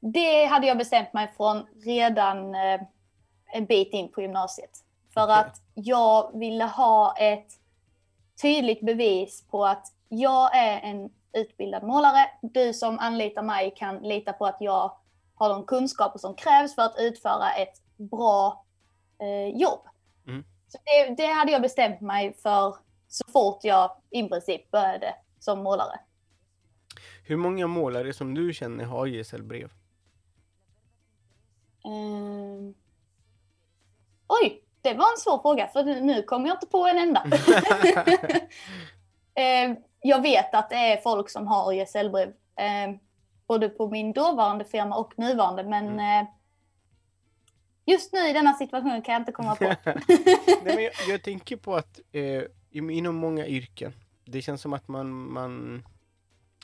Det 0.00 0.44
hade 0.44 0.66
jag 0.66 0.78
bestämt 0.78 1.12
mig 1.12 1.32
från 1.36 1.66
redan 1.84 2.54
eh, 2.54 2.80
en 3.52 3.66
bit 3.66 3.92
in 3.92 4.12
på 4.12 4.22
gymnasiet. 4.22 4.70
För 5.14 5.24
okay. 5.24 5.40
att 5.40 5.62
jag 5.74 6.38
ville 6.38 6.64
ha 6.64 7.14
ett 7.18 7.46
tydligt 8.42 8.80
bevis 8.80 9.44
på 9.50 9.66
att 9.66 9.86
jag 10.08 10.56
är 10.56 10.80
en 10.80 11.10
utbildad 11.32 11.82
målare. 11.82 12.26
Du 12.42 12.72
som 12.72 12.98
anlitar 12.98 13.42
mig 13.42 13.74
kan 13.76 13.98
lita 13.98 14.32
på 14.32 14.46
att 14.46 14.56
jag 14.60 14.96
har 15.34 15.48
de 15.48 15.64
kunskaper 15.64 16.18
som 16.18 16.34
krävs 16.34 16.74
för 16.74 16.82
att 16.82 16.94
utföra 16.98 17.52
ett 17.52 17.82
bra 17.96 18.64
eh, 19.18 19.56
jobb. 19.60 19.80
Så 20.72 20.78
det, 20.84 21.14
det, 21.22 21.26
hade 21.26 21.52
jag 21.52 21.62
bestämt 21.62 22.00
mig 22.00 22.34
för 22.42 22.76
så 23.08 23.24
fort 23.32 23.64
jag 23.64 23.96
i 24.10 24.28
princip 24.28 24.70
började 24.70 25.14
som 25.38 25.62
målare. 25.62 26.00
Hur 27.24 27.36
många 27.36 27.66
målare 27.66 28.12
som 28.12 28.34
du 28.34 28.52
känner 28.52 28.84
har 28.84 29.06
gesällbrev? 29.06 29.70
Um... 31.84 32.74
Oj, 34.26 34.62
det 34.80 34.94
var 34.94 35.12
en 35.12 35.18
svår 35.18 35.38
fråga 35.38 35.66
för 35.66 35.84
nu 35.84 36.22
kommer 36.22 36.48
jag 36.48 36.56
inte 36.56 36.66
på 36.66 36.86
en 36.86 36.98
enda. 36.98 37.22
um, 39.66 39.76
jag 40.02 40.22
vet 40.22 40.54
att 40.54 40.70
det 40.70 40.76
är 40.76 40.96
folk 40.96 41.30
som 41.30 41.46
har 41.46 41.72
gesällbrev. 41.72 42.28
Um, 42.28 42.98
både 43.46 43.68
på 43.68 43.88
min 43.88 44.12
dåvarande 44.12 44.64
firma 44.64 44.96
och 44.96 45.18
nuvarande 45.18 45.64
men 45.64 45.88
mm. 45.88 46.26
Just 47.84 48.12
nu 48.12 48.28
i 48.28 48.32
denna 48.32 48.54
situation 48.54 49.02
kan 49.02 49.12
jag 49.12 49.20
inte 49.20 49.32
komma 49.32 49.56
på. 49.56 49.64
Nej, 49.84 50.60
men 50.64 50.82
jag, 50.82 50.92
jag, 51.08 51.22
tänker 51.22 51.56
på 51.56 51.76
att 51.76 52.00
eh, 52.12 52.42
inom 52.70 53.14
många 53.14 53.46
yrken, 53.46 53.92
det 54.24 54.42
känns 54.42 54.60
som 54.60 54.72
att 54.72 54.88
man, 54.88 55.32
man 55.32 55.82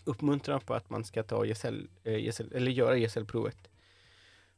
uppmuntrar 0.04 0.58
på 0.58 0.74
att 0.74 0.90
man 0.90 1.04
ska 1.04 1.22
ta 1.22 1.44
gesäll, 1.44 1.88
eh, 2.04 2.18
gesäll, 2.18 2.52
eller 2.54 2.70
göra 2.70 2.96
gesällprovet. 2.96 3.68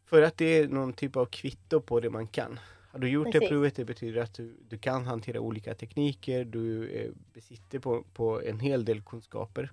För 0.05 0.23
att 0.23 0.37
det 0.37 0.45
är 0.59 0.69
någon 0.69 0.93
typ 0.93 1.17
av 1.17 1.27
kvitto 1.27 1.81
på 1.81 2.01
det 2.01 2.11
man 2.11 2.27
kan. 2.27 2.61
Har 2.93 2.99
du 2.99 3.09
gjort 3.09 3.27
Precis. 3.27 3.41
det 3.41 3.49
provet, 3.49 3.77
det 3.77 3.85
betyder 3.85 4.21
att 4.23 4.35
du, 4.35 4.57
du 4.69 4.79
kan 4.79 5.07
hantera 5.07 5.41
olika 5.41 5.75
tekniker, 5.75 6.45
du 6.45 6.89
eh, 6.89 7.11
besitter 7.33 7.79
på, 7.79 8.05
på 8.15 8.43
en 8.43 8.61
hel 8.61 8.85
del 8.85 9.03
kunskaper. 9.03 9.71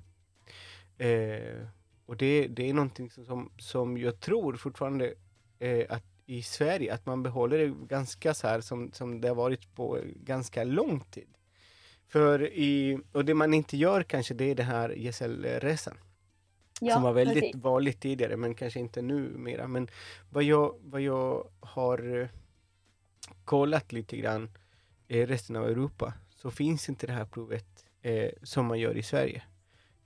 Eh, 0.97 1.67
och 2.05 2.17
det, 2.17 2.47
det 2.47 2.69
är 2.69 2.73
någonting 2.73 3.09
som, 3.09 3.51
som 3.57 3.97
jag 3.97 4.19
tror 4.19 4.55
fortfarande 4.55 5.13
eh, 5.59 5.85
att 5.89 6.03
i 6.29 6.41
Sverige, 6.41 6.93
att 6.93 7.05
man 7.05 7.23
behåller 7.23 7.57
det 7.57 7.73
ganska 7.87 8.33
så 8.33 8.47
här 8.47 8.61
som, 8.61 8.91
som 8.91 9.21
det 9.21 9.27
har 9.27 9.35
varit 9.35 9.75
på 9.75 9.99
ganska 10.15 10.63
lång 10.63 10.99
tid. 10.99 11.27
För 12.07 12.53
i, 12.53 12.99
och 13.11 13.25
det 13.25 13.33
man 13.33 13.53
inte 13.53 13.77
gör 13.77 14.03
kanske, 14.03 14.33
det 14.33 14.51
är 14.51 14.55
det 14.55 14.63
här 14.63 14.89
gesällresan. 14.89 15.97
Ja, 16.81 16.93
som 16.93 17.03
var 17.03 17.13
väldigt 17.13 17.43
precis. 17.43 17.55
vanligt 17.55 17.99
tidigare, 17.99 18.37
men 18.37 18.55
kanske 18.55 18.79
inte 18.79 19.01
nu 19.01 19.37
mera. 19.37 19.67
Men 19.67 19.87
vad 20.29 20.43
jag, 20.43 20.75
vad 20.81 21.01
jag 21.01 21.47
har 21.59 22.21
eh, 22.21 22.27
kollat 23.45 23.91
lite 23.91 24.17
grann 24.17 24.49
i 25.07 25.25
resten 25.25 25.55
av 25.55 25.65
Europa, 25.67 26.13
så 26.35 26.51
finns 26.51 26.89
inte 26.89 27.07
det 27.07 27.13
här 27.13 27.25
provet 27.25 27.85
eh, 28.01 28.29
som 28.43 28.65
man 28.65 28.79
gör 28.79 28.97
i 28.97 29.03
Sverige. 29.03 29.43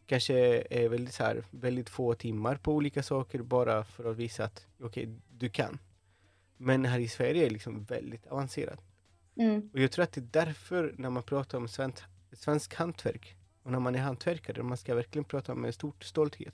Kanske 0.06 0.64
är 0.70 0.90
väldigt, 0.90 1.14
så 1.14 1.24
här, 1.24 1.44
väldigt 1.52 1.90
få 1.90 2.14
timmar 2.14 2.56
på 2.56 2.74
olika 2.74 3.04
saker 3.04 3.42
bara 3.42 3.84
för 3.84 4.12
att 4.12 4.18
visa 4.18 4.44
att 4.44 4.68
okej, 4.80 5.04
okay, 5.04 5.16
du 5.30 5.50
kan. 5.50 5.80
Men 6.64 6.86
här 6.86 7.00
i 7.00 7.08
Sverige 7.08 7.42
är 7.42 7.44
det 7.44 7.50
liksom 7.50 7.84
väldigt 7.84 8.28
avancerat. 8.28 8.80
Mm. 9.36 9.70
Och 9.74 9.80
jag 9.80 9.92
tror 9.92 10.04
att 10.04 10.12
det 10.12 10.22
är 10.22 10.46
därför 10.46 10.96
när 10.98 11.10
man 11.10 11.24
pratar 11.24 11.58
om 11.58 11.68
svensk, 11.68 12.04
svensk 12.34 12.74
hantverk 12.76 13.36
och 13.64 13.72
när 13.72 13.80
man 13.80 13.96
är 13.96 14.00
hantverkare, 14.00 14.64
man 14.64 14.78
ska 14.78 14.96
verkligen 14.96 15.26
prata 15.26 15.56
med 15.56 15.74
stor 15.74 15.94
stolthet. 16.02 16.54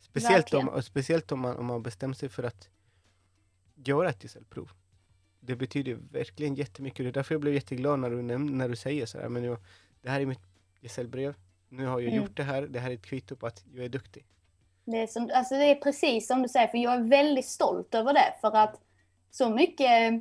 Speciellt, 0.00 0.54
om, 0.54 0.82
speciellt 0.82 1.32
om, 1.32 1.40
man, 1.40 1.56
om 1.56 1.66
man 1.66 1.82
bestämmer 1.82 2.14
sig 2.14 2.28
för 2.28 2.42
att 2.42 2.68
göra 3.74 4.08
ett 4.08 4.22
gesällprov. 4.22 4.70
Det 5.40 5.56
betyder 5.56 5.98
verkligen 6.10 6.54
jättemycket. 6.54 7.04
Det 7.04 7.08
är 7.08 7.12
därför 7.12 7.34
jag 7.34 7.40
blev 7.40 7.54
jätteglad 7.54 7.98
när 7.98 8.10
du, 8.10 8.22
när 8.38 8.68
du 8.68 8.76
säger 8.76 9.06
så 9.06 9.18
här, 9.18 9.28
men 9.28 9.44
jag, 9.44 9.58
det 10.02 10.10
här 10.10 10.20
är 10.20 10.26
mitt 10.26 10.46
gesällbrev. 10.80 11.34
Nu 11.68 11.86
har 11.86 12.00
jag 12.00 12.12
mm. 12.12 12.22
gjort 12.22 12.36
det 12.36 12.42
här. 12.42 12.62
Det 12.62 12.80
här 12.80 12.90
är 12.90 12.94
ett 12.94 13.06
kvitto 13.06 13.36
på 13.36 13.46
att 13.46 13.64
jag 13.74 13.84
är 13.84 13.88
duktig. 13.88 14.26
Det 14.84 15.02
är, 15.02 15.06
som, 15.06 15.30
alltså 15.34 15.54
det 15.54 15.64
är 15.64 15.74
precis 15.74 16.26
som 16.26 16.42
du 16.42 16.48
säger, 16.48 16.68
för 16.68 16.78
jag 16.78 16.94
är 16.94 17.08
väldigt 17.08 17.46
stolt 17.46 17.94
över 17.94 18.14
det. 18.14 18.34
För 18.40 18.56
att 18.56 18.80
så 19.30 19.50
mycket 19.50 20.12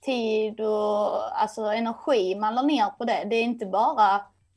tid 0.00 0.60
och 0.60 1.40
alltså, 1.42 1.62
energi 1.62 2.34
man 2.34 2.54
la 2.54 2.62
ner 2.62 2.90
på 2.98 3.04
det. 3.04 3.26
Det 3.30 3.36
är 3.36 3.42
inte 3.42 3.66
bara 3.66 4.14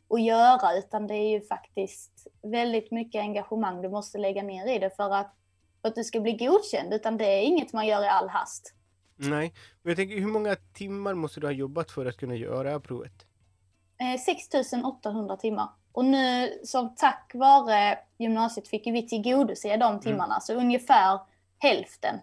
att 0.09 0.21
göra 0.21 0.77
utan 0.77 1.07
det 1.07 1.15
är 1.15 1.29
ju 1.29 1.41
faktiskt 1.41 2.27
väldigt 2.41 2.91
mycket 2.91 3.19
engagemang 3.19 3.81
du 3.81 3.89
måste 3.89 4.17
lägga 4.17 4.43
ner 4.43 4.75
i 4.75 4.79
det 4.79 4.95
för 4.95 5.13
att, 5.13 5.35
för 5.81 5.87
att 5.87 5.95
du 5.95 6.03
ska 6.03 6.19
bli 6.19 6.31
godkänd. 6.31 6.93
Utan 6.93 7.17
det 7.17 7.25
är 7.25 7.41
inget 7.41 7.73
man 7.73 7.87
gör 7.87 8.03
i 8.03 8.07
all 8.07 8.29
hast. 8.29 8.73
Nej, 9.15 9.53
men 9.81 9.89
jag 9.89 9.97
tänker 9.97 10.15
hur 10.15 10.27
många 10.27 10.55
timmar 10.73 11.13
måste 11.13 11.39
du 11.39 11.47
ha 11.47 11.51
jobbat 11.51 11.91
för 11.91 12.05
att 12.05 12.17
kunna 12.17 12.35
göra 12.35 12.79
provet? 12.79 13.25
Eh, 13.97 14.19
6800 14.19 15.37
timmar. 15.37 15.69
Och 15.91 16.05
nu 16.05 16.59
som 16.63 16.95
tack 16.95 17.31
vare 17.33 17.99
gymnasiet 18.17 18.67
fick 18.67 18.87
vi 18.87 19.07
tillgodose 19.07 19.77
de 19.77 19.83
mm. 19.83 19.99
timmarna. 19.99 20.33
Mm. 20.33 20.41
Så 20.41 20.53
ungefär 20.53 21.19
hälften 21.57 22.15
eh, 22.15 22.21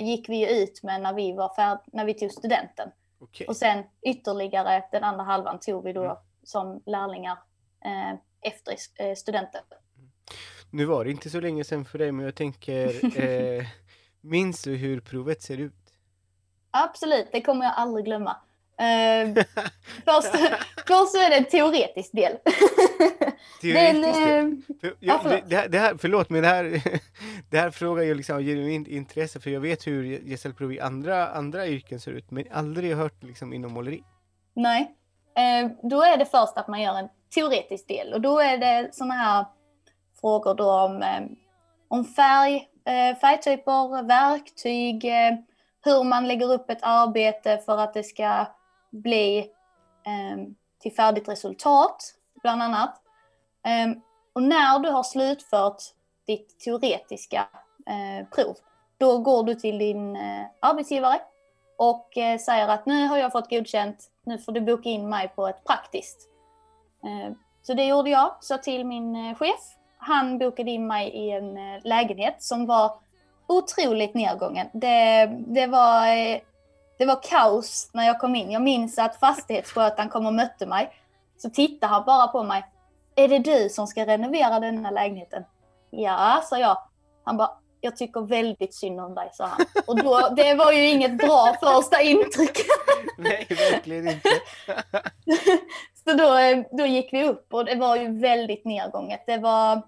gick 0.00 0.28
vi 0.28 0.62
ut 0.62 0.82
med 0.82 1.00
när 1.00 1.12
vi, 1.12 1.32
var 1.32 1.54
färd 1.54 1.78
när 1.86 2.04
vi 2.04 2.14
tog 2.14 2.32
studenten. 2.32 2.90
Okay. 3.20 3.46
Och 3.46 3.56
sen 3.56 3.84
ytterligare 4.02 4.84
den 4.92 5.04
andra 5.04 5.24
halvan 5.24 5.60
tog 5.60 5.84
vi 5.84 5.92
då 5.92 6.04
mm. 6.04 6.16
som 6.42 6.82
lärlingar 6.86 7.38
eh, 7.84 8.18
efter 8.40 8.76
eh, 8.96 9.14
studenten. 9.14 9.62
Nu 10.70 10.84
var 10.84 11.04
det 11.04 11.10
inte 11.10 11.30
så 11.30 11.40
länge 11.40 11.64
sedan 11.64 11.84
för 11.84 11.98
dig, 11.98 12.12
men 12.12 12.24
jag 12.24 12.34
tänker, 12.34 13.18
eh, 13.58 13.66
minns 14.20 14.62
du 14.62 14.76
hur 14.76 15.00
provet 15.00 15.42
ser 15.42 15.58
ut? 15.58 15.74
Absolut, 16.70 17.28
det 17.32 17.40
kommer 17.40 17.64
jag 17.64 17.74
aldrig 17.76 18.04
glömma. 18.04 18.36
Uh, 18.80 19.34
först, 20.04 20.30
först 20.86 21.12
så 21.12 21.18
är 21.18 21.30
det 21.30 21.36
en 21.36 21.44
teoretisk 21.44 22.12
del. 22.12 22.32
Teoretisk 23.60 24.26
del? 24.26 24.46
Uh, 24.46 24.58
för, 24.80 24.94
jag, 25.00 25.20
ja, 25.24 25.40
det, 25.46 25.56
här, 25.56 25.68
det 25.68 25.78
här, 25.78 25.96
förlåt, 25.98 26.30
men 26.30 26.42
det 26.42 26.48
här, 26.48 26.82
det 27.50 27.58
här 27.58 27.70
frågar 27.70 28.04
jag 28.04 28.16
liksom 28.16 28.38
genuint 28.38 28.88
intresse 28.88 29.40
för 29.40 29.50
jag 29.50 29.60
vet 29.60 29.86
hur 29.86 30.04
gesällprov 30.04 30.72
i 30.72 30.80
andra, 30.80 31.28
andra 31.28 31.66
yrken 31.66 32.00
ser 32.00 32.12
ut, 32.12 32.30
men 32.30 32.44
aldrig 32.52 32.96
hört 32.96 33.22
liksom 33.22 33.52
inom 33.52 33.72
måleri. 33.72 34.02
Nej. 34.54 34.94
Eh, 35.36 35.70
då 35.82 36.02
är 36.02 36.16
det 36.16 36.26
först 36.26 36.56
att 36.56 36.68
man 36.68 36.82
gör 36.82 36.98
en 36.98 37.08
teoretisk 37.34 37.88
del 37.88 38.12
och 38.12 38.20
då 38.20 38.38
är 38.38 38.58
det 38.58 38.88
sådana 38.92 39.14
här 39.14 39.44
frågor 40.20 40.54
då 40.54 40.70
om, 40.70 41.02
eh, 41.02 41.22
om 41.88 42.04
färg, 42.04 42.68
eh, 42.84 43.18
färgtyper, 43.18 44.02
verktyg, 44.02 45.04
eh, 45.04 45.38
hur 45.84 46.04
man 46.04 46.28
lägger 46.28 46.52
upp 46.52 46.70
ett 46.70 46.82
arbete 46.82 47.58
för 47.66 47.78
att 47.78 47.94
det 47.94 48.02
ska 48.02 48.46
bli 48.90 49.38
eh, 50.06 50.44
till 50.80 50.92
färdigt 50.92 51.28
resultat, 51.28 52.14
bland 52.42 52.62
annat. 52.62 53.02
Eh, 53.66 53.98
och 54.32 54.42
när 54.42 54.78
du 54.78 54.90
har 54.90 55.02
slutfört 55.02 55.82
ditt 56.26 56.60
teoretiska 56.60 57.48
eh, 57.86 58.28
prov, 58.28 58.56
då 58.98 59.18
går 59.18 59.42
du 59.44 59.54
till 59.54 59.78
din 59.78 60.16
eh, 60.16 60.46
arbetsgivare 60.60 61.20
och 61.76 62.18
eh, 62.18 62.38
säger 62.38 62.68
att 62.68 62.86
nu 62.86 63.06
har 63.06 63.18
jag 63.18 63.32
fått 63.32 63.50
godkänt, 63.50 64.10
nu 64.24 64.38
får 64.38 64.52
du 64.52 64.60
boka 64.60 64.88
in 64.88 65.08
mig 65.08 65.28
på 65.28 65.48
ett 65.48 65.64
praktiskt. 65.64 66.28
Ehm, 67.04 67.34
så 67.62 67.74
det 67.74 67.84
gjorde 67.84 68.10
jag, 68.10 68.36
sa 68.40 68.58
till 68.58 68.86
min 68.86 69.16
eh, 69.16 69.34
chef. 69.34 69.76
Han 69.98 70.38
bokade 70.38 70.70
in 70.70 70.86
mig 70.86 71.08
i 71.08 71.30
en 71.30 71.56
eh, 71.56 71.80
lägenhet 71.84 72.42
som 72.42 72.66
var 72.66 72.92
otroligt 73.46 74.14
nedgången. 74.14 74.66
Det, 74.72 75.26
det, 75.46 75.66
var, 75.66 76.06
det 76.98 77.04
var 77.04 77.22
kaos 77.22 77.90
när 77.92 78.06
jag 78.06 78.18
kom 78.18 78.34
in. 78.34 78.50
Jag 78.50 78.62
minns 78.62 78.98
att 78.98 79.16
fastighetsskötaren 79.16 80.08
kom 80.08 80.26
och 80.26 80.34
mötte 80.34 80.66
mig. 80.66 80.92
Så 81.36 81.50
tittade 81.50 81.92
han 81.92 82.04
bara 82.04 82.26
på 82.26 82.42
mig. 82.42 82.64
Är 83.16 83.28
det 83.28 83.38
du 83.38 83.68
som 83.68 83.86
ska 83.86 84.06
renovera 84.06 84.60
denna 84.60 84.90
lägenheten? 84.90 85.44
Ja, 85.90 86.42
sa 86.44 86.58
jag. 86.58 86.78
Han 87.24 87.36
bara, 87.36 87.50
jag 87.80 87.96
tycker 87.96 88.20
väldigt 88.20 88.74
synd 88.74 89.00
om 89.00 89.14
dig, 89.14 89.30
sa 89.32 89.46
han. 89.46 89.66
Och 89.86 89.96
då, 89.96 90.28
det 90.36 90.54
var 90.54 90.72
ju 90.72 90.88
inget 90.88 91.18
bra 91.18 91.56
första 91.62 92.02
intryck. 92.02 92.58
Nej, 93.18 93.46
verkligen 93.48 94.08
inte. 94.08 94.28
så 96.04 96.12
då, 96.12 96.36
då 96.78 96.86
gick 96.86 97.12
vi 97.12 97.24
upp 97.24 97.54
och 97.54 97.64
det 97.64 97.74
var 97.74 97.96
ju 97.96 98.20
väldigt 98.20 98.64
nedgånget. 98.64 99.22
Det 99.26 99.38
var 99.38 99.82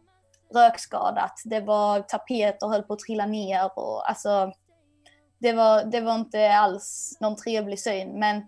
rökskadat, 0.55 1.43
det 1.45 1.61
var 1.61 2.01
tapeter 2.01 2.69
höll 2.69 2.83
på 2.83 2.93
att 2.93 2.99
trilla 2.99 3.27
ner 3.27 3.79
och 3.79 4.09
alltså 4.09 4.53
det 5.41 5.53
var, 5.53 5.85
det 5.85 6.01
var 6.01 6.15
inte 6.15 6.53
alls 6.53 7.17
någon 7.21 7.37
trevlig 7.37 7.79
syn. 7.79 8.19
Men, 8.19 8.43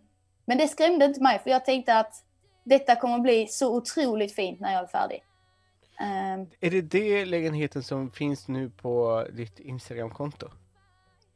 men 0.45 0.59
det 0.59 0.69
skrämde 0.69 1.05
inte 1.05 1.23
mig 1.23 1.39
för 1.39 1.51
jag 1.51 1.65
tänkte 1.65 1.99
att 1.99 2.15
detta 2.65 2.97
kommer 2.97 3.19
bli 3.19 3.47
så 3.47 3.77
otroligt 3.77 4.35
fint 4.35 4.61
när 4.61 4.73
jag 4.73 4.83
är 4.83 4.87
färdig. 4.87 5.25
Um, 6.01 6.51
är 6.61 6.71
det 6.71 6.81
det 6.81 7.25
lägenheten 7.25 7.83
som 7.83 8.11
finns 8.11 8.49
nu 8.49 8.71
på 8.71 9.27
ditt 9.33 9.59
Instagramkonto? 9.59 10.49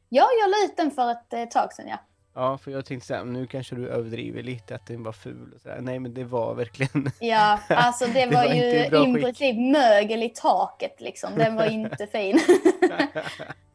Ja, 0.09 0.27
jag 0.41 0.49
la 0.49 0.65
ut 0.65 0.77
den 0.77 0.91
för 0.91 1.11
ett 1.11 1.33
eh, 1.33 1.45
tag 1.45 1.73
sedan, 1.73 1.87
ja. 1.87 1.99
Ja, 2.33 2.57
för 2.57 2.71
jag 2.71 2.85
tänkte 2.85 3.07
såhär, 3.07 3.25
nu 3.25 3.47
kanske 3.47 3.75
du 3.75 3.87
överdriver 3.87 4.43
lite 4.43 4.75
att 4.75 4.87
den 4.87 5.03
var 5.03 5.11
ful 5.11 5.53
och 5.55 5.61
sådär. 5.61 5.81
Nej, 5.81 5.99
men 5.99 6.13
det 6.13 6.23
var 6.23 6.55
verkligen... 6.55 7.11
Ja, 7.19 7.59
alltså 7.69 8.05
det, 8.05 8.13
det 8.13 8.25
var, 8.25 8.45
var 8.45 8.53
ju 8.53 9.19
i 9.19 9.21
princip 9.21 9.71
mögel 9.71 10.23
i 10.23 10.29
taket 10.29 11.01
liksom. 11.01 11.35
Den 11.35 11.55
var 11.55 11.65
inte 11.71 12.07
fin. 12.07 12.39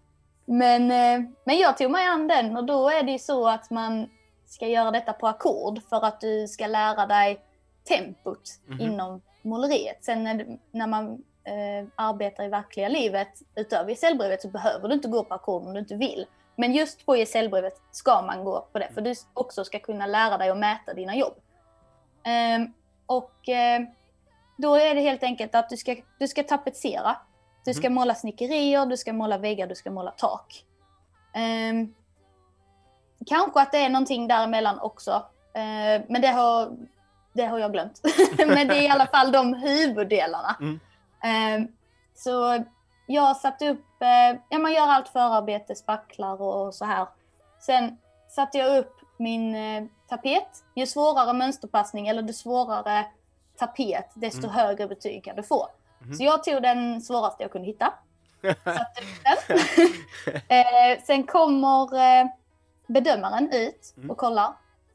men, 0.53 0.91
eh, 0.91 1.29
men 1.45 1.59
jag 1.59 1.79
tog 1.79 1.91
mig 1.91 2.07
an 2.07 2.29
den 2.29 2.57
och 2.57 2.65
då 2.65 2.88
är 2.88 3.03
det 3.03 3.12
ju 3.12 3.19
så 3.19 3.49
att 3.49 3.71
man 3.71 4.09
ska 4.47 4.67
göra 4.67 4.91
detta 4.91 5.12
på 5.12 5.27
ackord 5.27 5.81
för 5.88 6.05
att 6.05 6.21
du 6.21 6.49
ska 6.49 6.67
lära 6.67 7.07
dig 7.07 7.41
tempot 7.85 8.41
mm 8.67 8.79
-hmm. 8.79 8.83
inom 8.83 9.23
måleriet. 9.43 10.05
Sen 10.05 10.25
när, 10.25 10.59
när 10.71 10.87
man 10.87 11.12
eh, 11.45 11.88
arbetar 11.95 12.45
i 12.45 12.49
verkliga 12.49 12.88
livet 12.88 13.29
utöver 13.55 13.91
gesällbrevet 13.91 14.43
så 14.43 14.49
behöver 14.49 14.88
du 14.88 14.95
inte 14.95 15.09
gå 15.09 15.25
på 15.25 15.35
ackord 15.35 15.62
om 15.62 15.73
du 15.73 15.81
inte 15.81 15.97
vill. 15.97 16.27
Men 16.57 16.73
just 16.73 17.07
på 17.07 17.17
gesällbrevet 17.17 17.81
ska 17.91 18.23
man 18.23 18.45
gå 18.45 18.69
på 18.73 18.79
det 18.79 18.88
för 18.95 19.01
du 19.01 19.15
också 19.35 19.65
ska 19.65 19.79
kunna 19.79 20.07
lära 20.07 20.38
dig 20.38 20.51
att 20.51 20.59
mäta 20.59 20.95
dina 20.95 21.17
jobb. 21.17 21.35
Eh, 22.25 22.69
och 23.07 23.49
eh, 23.49 23.81
då 24.57 24.75
är 24.75 24.95
det 24.95 25.01
helt 25.01 25.23
enkelt 25.23 25.55
att 25.55 25.69
du 25.69 25.77
ska, 25.77 25.97
du 26.19 26.29
ska 26.29 26.43
tapetsera. 26.43 27.17
Du 27.64 27.75
ska 27.75 27.87
mm. 27.87 27.94
måla 27.94 28.14
snickerier, 28.14 28.87
du 28.87 28.96
ska 28.96 29.12
måla 29.12 29.38
väggar, 29.38 29.66
du 29.66 29.75
ska 29.75 29.90
måla 29.90 30.11
tak. 30.11 30.64
Eh, 31.35 31.88
kanske 33.27 33.61
att 33.61 33.72
det 33.72 33.79
är 33.79 33.88
någonting 33.88 34.29
däremellan 34.29 34.81
också. 34.81 35.11
Eh, 35.55 36.03
men 36.09 36.20
det 36.20 36.29
har, 36.29 36.77
det 37.33 37.44
har 37.46 37.59
jag 37.59 37.72
glömt. 37.72 38.01
men 38.38 38.68
det 38.68 38.79
är 38.79 38.83
i 38.83 38.88
alla 38.88 39.07
fall 39.07 39.33
de 39.33 39.55
huvuddelarna. 39.55 40.57
Mm. 40.61 40.81
Ehm, 41.22 41.68
så 42.14 42.64
jag 43.07 43.37
satte 43.37 43.68
upp, 43.68 44.03
eh, 44.03 44.40
ja 44.48 44.59
man 44.59 44.72
gör 44.72 44.88
allt 44.88 45.09
förarbete, 45.09 45.75
spacklar 45.75 46.42
och 46.42 46.75
så 46.75 46.85
här. 46.85 47.07
Sen 47.61 47.98
satte 48.29 48.59
jag 48.59 48.79
upp 48.79 49.01
min 49.16 49.55
eh, 49.55 49.85
tapet. 50.09 50.64
Ju 50.75 50.87
svårare 50.87 51.33
mönsterpassning 51.33 52.09
eller 52.09 52.22
ju 52.22 52.33
svårare 52.33 53.07
tapet, 53.57 54.11
desto 54.14 54.44
mm. 54.44 54.51
högre 54.51 54.87
betyg 54.87 55.25
kan 55.25 55.37
du 55.37 55.42
få. 55.42 55.68
Mm. 56.05 56.15
Så 56.15 56.25
jag 56.25 56.45
tog 56.45 56.62
den 56.62 57.01
svåraste 57.03 57.43
jag 57.43 57.53
kunde 57.53 57.67
hitta. 57.67 57.95
Eh, 60.49 61.03
sen 61.05 61.25
kommer 61.25 61.97
eh, 61.97 62.27
bedömaren 62.87 63.51
ut 63.53 63.95
och 63.97 64.05
mm. 64.05 64.17
kollar 64.17 64.53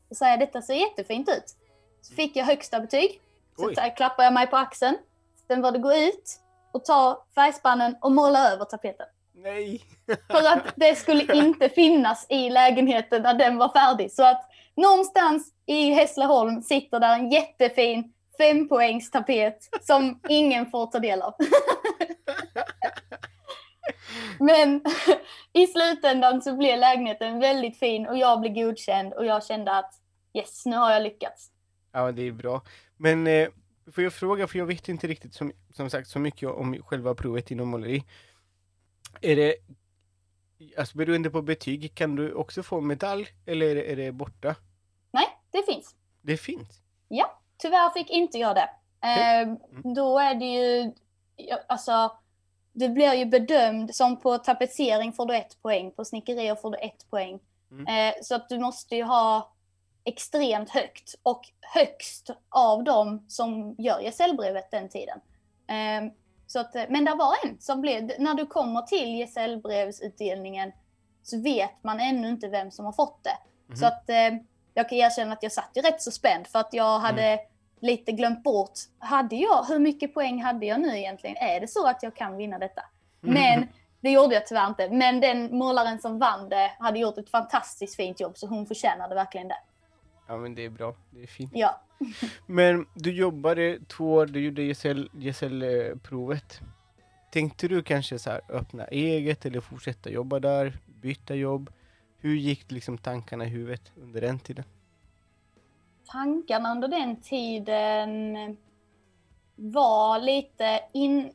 och 0.10 0.17
säger 0.17 0.38
detta 0.38 0.62
ser 0.62 0.74
jättefint 0.74 1.30
ut. 1.30 1.56
Så 2.02 2.13
fick 2.13 2.36
jag 2.36 2.46
högsta 2.46 2.80
betyg. 2.80 3.22
Så 3.58 3.74
klappade 3.96 4.24
jag 4.24 4.34
mig 4.34 4.48
på 4.48 4.58
axeln. 4.58 4.98
Sen 5.48 5.62
var 5.62 5.72
det 5.72 5.80
gå 5.80 5.93
ut 5.93 6.39
och 6.72 6.86
ta 6.86 7.26
färgspannen 7.36 7.96
och 8.02 8.12
måla 8.12 8.52
över 8.52 8.65
tapeten. 8.65 9.06
Nej! 9.36 9.82
För 10.28 10.48
att 10.48 10.63
det 10.76 10.96
skulle 10.96 11.36
inte 11.36 11.70
finnas 11.70 12.26
i 12.30 12.50
lägenheten 12.50 13.22
när 13.22 13.34
den 13.34 13.58
var 13.58 13.70
färdig. 13.70 14.12
Så 14.12 14.24
att 14.24 14.50
någonstans 14.76 15.54
i 15.65 15.91
Hässleholm 15.91 16.62
sitter 16.62 17.00
där 17.00 17.13
en 17.13 17.32
jättefin 17.32 18.13
fempoängstapet 18.38 19.69
som 19.82 20.19
ingen 20.30 20.65
får 20.65 20.88
ta 20.88 21.00
del 21.00 21.21
av. 21.21 21.34
Men 24.39 24.82
i 25.54 25.67
slutändan 25.67 26.41
så 26.41 26.58
blev 26.58 26.80
lägenheten 26.80 27.39
väldigt 27.39 27.80
fin 27.80 28.08
och 28.08 28.17
jag 28.17 28.39
blev 28.39 28.54
godkänd 28.54 29.13
och 29.13 29.26
jag 29.26 29.45
kände 29.45 29.78
att 29.78 29.93
yes, 30.34 30.65
nu 30.65 30.76
har 30.76 30.91
jag 30.91 31.04
lyckats. 31.04 31.52
Ja, 31.91 32.12
det 32.12 32.21
är 32.21 32.32
bra. 32.32 32.62
Men 32.97 33.28
eh, 33.28 33.50
får 33.91 34.04
jag 34.04 34.13
fråga, 34.13 34.47
för 34.47 34.60
jag 34.60 34.65
vet 34.65 34.89
inte 34.89 35.08
riktigt 35.08 35.34
som, 35.34 35.52
som 35.73 35.89
sagt 35.89 36.10
så 36.10 36.19
mycket 36.19 36.50
om 36.50 36.82
själva 36.84 37.15
provet 37.15 37.52
inom 37.52 37.67
måleri. 37.67 38.04
Är 39.21 39.36
det, 39.36 39.56
alltså 40.78 40.97
beroende 40.97 41.30
på 41.30 41.41
betyg, 41.41 41.95
kan 41.95 42.15
du 42.15 42.34
också 42.34 42.63
få 42.63 42.82
medalj 42.82 43.28
eller 43.45 43.65
är 43.65 43.76
det, 43.76 43.91
är 43.91 43.95
det 43.95 44.12
borta? 44.12 44.56
Nej, 45.12 45.28
det 45.52 45.63
finns. 45.73 45.95
Det 46.21 46.38
finns? 46.38 46.82
Ja, 47.08 47.41
tyvärr 47.58 47.89
fick 47.89 48.10
inte 48.10 48.38
jag 48.38 48.56
det. 48.56 48.70
Okay. 48.98 49.41
Eh, 49.41 49.48
då 49.96 50.20
är 50.20 50.36
det 50.36 50.46
ju, 50.46 50.91
alltså, 51.67 52.12
det 52.74 52.89
blir 52.89 53.13
ju 53.13 53.26
bedömd 53.26 53.96
som 53.96 54.20
på 54.20 54.38
tapetsering 54.38 55.13
får 55.13 55.26
du 55.26 55.36
ett 55.36 55.62
poäng, 55.62 55.91
på 55.91 56.06
snickerier 56.06 56.56
får 56.56 56.72
du 56.72 56.78
ett 56.78 57.10
poäng. 57.10 57.39
Mm. 57.72 57.88
Eh, 57.88 58.15
så 58.22 58.36
att 58.36 58.50
du 58.50 58.60
måste 58.60 58.96
ju 58.96 59.04
ha 59.04 59.52
extremt 60.04 60.70
högt 60.70 61.15
och 61.24 61.41
högst 61.62 62.30
av 62.50 62.84
dem 62.84 63.26
som 63.28 63.76
gör 63.78 64.02
gesällbrevet 64.02 64.72
den 64.72 64.89
tiden. 64.89 65.20
Um, 66.02 66.12
så 66.48 66.60
att, 66.60 66.74
men 66.89 67.06
det 67.06 67.15
var 67.15 67.34
en 67.43 67.60
som 67.60 67.82
blev, 67.82 68.12
när 68.20 68.34
du 68.34 68.46
kommer 68.46 68.82
till 68.82 69.17
gesällbrevsutdelningen 69.17 70.72
så 71.24 71.41
vet 71.41 71.84
man 71.84 72.00
ännu 72.00 72.30
inte 72.30 72.48
vem 72.48 72.72
som 72.72 72.86
har 72.86 72.93
fått 72.93 73.24
det. 73.24 73.38
Mm. 73.67 73.78
Så 73.78 73.86
att 73.86 74.10
jag 74.77 74.89
kan 74.89 74.97
erkänna 74.97 75.33
att 75.33 75.43
jag 75.43 75.51
satt 75.51 75.71
ju 75.75 75.81
rätt 75.81 76.01
så 76.01 76.11
spänd 76.11 76.47
för 76.47 76.59
att 76.59 76.73
jag 76.73 76.99
hade 76.99 77.23
mm. 77.23 77.45
lite 77.80 78.11
glömt 78.11 78.43
bort, 78.43 78.80
hade 78.99 79.36
jag, 79.36 79.63
hur 79.63 79.80
mycket 79.80 80.13
poäng 80.13 80.41
hade 80.41 80.65
jag 80.65 80.82
nu 80.82 80.97
egentligen? 80.97 81.38
Är 81.38 81.59
det 81.59 81.67
så 81.67 81.88
att 81.88 82.03
jag 82.03 82.15
kan 82.15 82.38
vinna 82.38 82.59
detta? 82.59 82.82
Mm. 83.23 83.34
Men 83.34 83.67
det 84.01 84.09
gjorde 84.09 84.34
jag 84.34 84.47
tyvärr 84.47 84.67
inte. 84.67 84.89
Men 84.89 85.19
den 85.19 85.57
målaren 85.57 85.99
som 85.99 86.19
vann 86.19 86.49
det 86.49 86.71
hade 86.80 86.99
gjort 86.99 87.17
ett 87.17 87.30
fantastiskt 87.30 87.95
fint 87.95 88.19
jobb 88.19 88.38
så 88.38 88.47
hon 88.47 88.65
förtjänade 88.65 89.15
verkligen 89.15 89.47
det. 89.47 89.59
Ja 90.28 90.38
men 90.38 90.55
det 90.55 90.65
är 90.65 90.69
bra, 90.69 90.95
det 91.09 91.23
är 91.23 91.28
fint. 91.28 91.51
Ja. 91.53 91.82
men 92.45 92.86
du 92.93 93.11
jobbade 93.11 93.80
två 93.88 94.13
år, 94.13 94.25
du 94.25 94.39
gjorde 94.39 94.63
gesällprovet. 95.13 96.59
Tänkte 97.32 97.67
du 97.67 97.84
kanske 97.84 98.19
så 98.19 98.30
här, 98.30 98.41
öppna 98.49 98.86
eget 98.86 99.45
eller 99.45 99.61
fortsätta 99.61 100.09
jobba 100.09 100.39
där, 100.39 100.78
byta 100.86 101.36
jobb? 101.36 101.69
Hur 102.28 102.36
gick 102.36 102.71
liksom 102.71 102.97
tankarna 102.97 103.45
i 103.45 103.47
huvudet 103.47 103.91
under 103.95 104.21
den 104.21 104.39
tiden? 104.39 104.65
Tankarna 106.05 106.71
under 106.71 106.88
den 106.88 107.21
tiden 107.21 108.57
var 109.55 110.19
lite 110.19 110.80
in... 110.93 111.32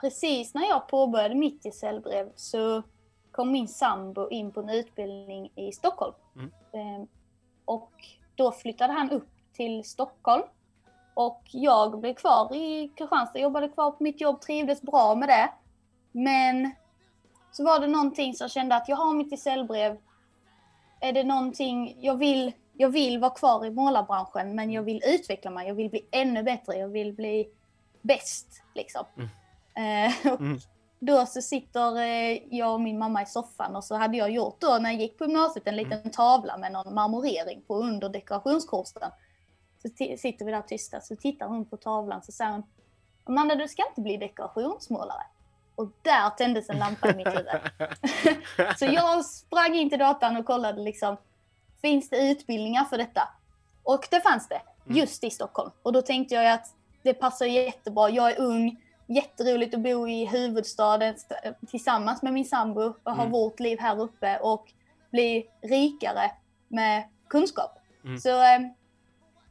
Precis 0.00 0.54
när 0.54 0.68
jag 0.68 0.88
påbörjade 0.88 1.34
mitt 1.34 1.62
gesällbrev 1.62 2.32
så 2.36 2.82
kom 3.30 3.52
min 3.52 3.68
sambo 3.68 4.30
in 4.30 4.52
på 4.52 4.60
en 4.60 4.68
utbildning 4.68 5.52
i 5.54 5.72
Stockholm. 5.72 6.14
Mm. 6.36 6.50
Ehm, 6.72 7.06
och 7.64 7.92
då 8.34 8.52
flyttade 8.52 8.92
han 8.92 9.10
upp 9.10 9.28
till 9.52 9.84
Stockholm 9.84 10.44
och 11.14 11.42
jag 11.50 12.00
blev 12.00 12.14
kvar 12.14 12.54
i 12.54 12.88
Kristianstad, 12.88 13.38
jobbade 13.38 13.68
kvar 13.68 13.90
på 13.90 14.02
mitt 14.02 14.20
jobb, 14.20 14.40
trivdes 14.40 14.82
bra 14.82 15.14
med 15.14 15.28
det. 15.28 15.50
Men 16.12 16.74
så 17.52 17.64
var 17.64 17.80
det 17.80 17.86
någonting 17.86 18.34
som 18.34 18.48
kände 18.48 18.76
att 18.76 18.88
jag 18.88 18.96
har 18.96 19.14
mitt 19.14 19.30
gesällbrev. 19.30 19.98
Är 21.04 21.12
det 21.12 21.24
någonting, 21.24 21.96
jag 22.00 22.16
vill 22.16 22.52
jag 22.76 22.88
vill 22.88 23.18
vara 23.18 23.30
kvar 23.30 23.66
i 23.66 23.70
målarbranschen 23.70 24.54
men 24.54 24.70
jag 24.70 24.82
vill 24.82 25.02
utveckla 25.06 25.50
mig, 25.50 25.68
jag 25.68 25.74
vill 25.74 25.90
bli 25.90 26.06
ännu 26.10 26.42
bättre, 26.42 26.76
jag 26.76 26.88
vill 26.88 27.12
bli 27.12 27.48
bäst 28.02 28.62
liksom. 28.74 29.04
Mm. 29.16 30.06
Eh, 30.06 30.32
och 30.32 30.40
mm. 30.40 30.58
Då 30.98 31.26
så 31.26 31.42
sitter 31.42 31.96
eh, 31.96 32.38
jag 32.50 32.74
och 32.74 32.80
min 32.80 32.98
mamma 32.98 33.22
i 33.22 33.26
soffan 33.26 33.76
och 33.76 33.84
så 33.84 33.94
hade 33.94 34.16
jag 34.16 34.30
gjort 34.30 34.60
då 34.60 34.78
när 34.80 34.90
jag 34.90 35.00
gick 35.00 35.18
på 35.18 35.24
gymnasiet 35.24 35.66
en 35.66 35.76
liten 35.76 35.98
mm. 35.98 36.10
tavla 36.10 36.56
med 36.56 36.72
någon 36.72 36.94
marmorering 36.94 37.62
på 37.66 37.76
under 37.76 38.08
dekorationskursen. 38.08 39.10
Så 39.82 39.88
sitter 40.18 40.44
vi 40.44 40.50
där 40.50 40.62
tysta 40.62 41.00
så 41.00 41.16
tittar 41.16 41.46
hon 41.46 41.64
på 41.64 41.76
tavlan 41.76 42.22
så 42.22 42.32
säger 42.32 42.50
hon 42.50 42.62
Amanda 43.24 43.54
du 43.54 43.68
ska 43.68 43.82
inte 43.88 44.00
bli 44.00 44.16
dekorationsmålare. 44.16 45.22
Och 45.74 45.92
där 46.02 46.30
tändes 46.30 46.70
en 46.70 46.78
lampa 46.78 47.10
i 47.10 47.14
mitt 47.14 47.26
huvud. 47.26 47.46
så 48.78 48.84
jag 48.84 49.24
sprang 49.24 49.74
in 49.74 49.90
till 49.90 49.98
datan 49.98 50.36
och 50.36 50.46
kollade 50.46 50.82
liksom, 50.82 51.16
finns 51.82 52.10
det 52.10 52.30
utbildningar 52.30 52.84
för 52.84 52.98
detta? 52.98 53.28
Och 53.82 54.06
det 54.10 54.20
fanns 54.20 54.48
det, 54.48 54.60
mm. 54.86 54.98
just 54.98 55.24
i 55.24 55.30
Stockholm. 55.30 55.70
Och 55.82 55.92
då 55.92 56.02
tänkte 56.02 56.34
jag 56.34 56.52
att 56.52 56.66
det 57.02 57.14
passar 57.14 57.46
jättebra. 57.46 58.10
Jag 58.10 58.30
är 58.30 58.40
ung, 58.40 58.82
jätteroligt 59.06 59.74
att 59.74 59.80
bo 59.80 60.08
i 60.08 60.26
huvudstaden 60.26 61.14
tillsammans 61.70 62.22
med 62.22 62.32
min 62.32 62.44
sambo 62.44 62.94
och 63.02 63.12
ha 63.12 63.22
mm. 63.22 63.32
vårt 63.32 63.60
liv 63.60 63.78
här 63.80 64.00
uppe 64.00 64.38
och 64.38 64.72
bli 65.10 65.46
rikare 65.62 66.30
med 66.68 67.08
kunskap. 67.28 67.78
Mm. 68.04 68.18
Så 68.18 68.42
eh, 68.42 68.60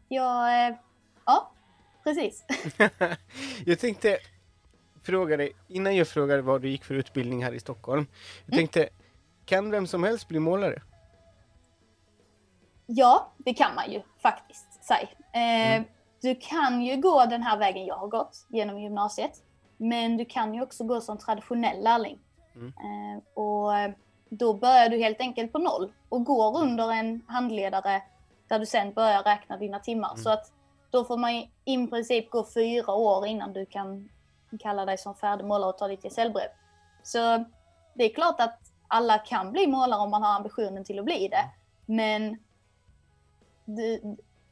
jag, 0.07 0.67
eh, 0.67 0.76
ja, 1.26 1.51
precis. 2.03 2.43
jag 3.65 3.80
tänkte 3.80 4.17
fråga 5.03 5.37
dig, 5.37 5.55
innan 5.67 5.95
jag 5.95 6.07
frågade 6.07 6.41
vad 6.41 6.61
du 6.61 6.69
gick 6.69 6.83
för 6.83 6.95
utbildning 6.95 7.43
här 7.43 7.53
i 7.53 7.59
Stockholm. 7.59 8.07
Jag 8.45 8.53
mm. 8.53 8.57
tänkte, 8.57 8.89
kan 9.45 9.71
vem 9.71 9.87
som 9.87 10.03
helst 10.03 10.27
bli 10.27 10.39
målare? 10.39 10.81
Ja, 12.85 13.31
det 13.37 13.53
kan 13.53 13.75
man 13.75 13.91
ju 13.91 14.01
faktiskt 14.21 14.83
säga. 14.83 15.09
Eh, 15.33 15.73
mm. 15.73 15.83
Du 16.21 16.35
kan 16.35 16.81
ju 16.81 16.97
gå 16.97 17.25
den 17.25 17.43
här 17.43 17.57
vägen 17.57 17.85
jag 17.85 17.95
har 17.95 18.07
gått 18.07 18.45
genom 18.49 18.79
gymnasiet. 18.79 19.43
Men 19.77 20.17
du 20.17 20.25
kan 20.25 20.53
ju 20.53 20.61
också 20.61 20.83
gå 20.83 21.01
som 21.01 21.17
traditionell 21.17 21.83
lärling. 21.83 22.19
Mm. 22.55 22.67
Eh, 22.67 23.23
och 23.43 23.71
då 24.29 24.53
börjar 24.53 24.89
du 24.89 24.97
helt 24.97 25.19
enkelt 25.19 25.51
på 25.51 25.59
noll 25.59 25.91
och 26.09 26.25
går 26.25 26.57
under 26.57 26.91
en 26.91 27.21
handledare 27.27 28.01
där 28.47 28.59
du 28.59 28.65
sen 28.65 28.93
börjar 28.93 29.23
räkna 29.23 29.57
dina 29.57 29.79
timmar. 29.79 30.09
Mm. 30.09 30.23
Så 30.23 30.29
att 30.29 30.51
då 30.89 31.05
får 31.05 31.17
man 31.17 31.31
i 31.65 31.87
princip 31.89 32.29
gå 32.29 32.45
fyra 32.53 32.93
år 32.93 33.27
innan 33.27 33.53
du 33.53 33.65
kan 33.65 34.09
kalla 34.59 34.85
dig 34.85 34.97
som 34.97 35.15
färdig 35.15 35.45
målare 35.45 35.69
och 35.69 35.77
ta 35.77 35.87
ditt 35.87 36.03
gesällbrev. 36.03 36.47
Så 37.03 37.45
det 37.93 38.03
är 38.03 38.13
klart 38.13 38.39
att 38.39 38.59
alla 38.87 39.17
kan 39.17 39.51
bli 39.51 39.67
målare 39.67 39.99
om 39.99 40.11
man 40.11 40.23
har 40.23 40.35
ambitionen 40.35 40.83
till 40.83 40.99
att 40.99 41.05
bli 41.05 41.27
det. 41.27 41.49
Men 41.85 42.37
det, 43.65 43.99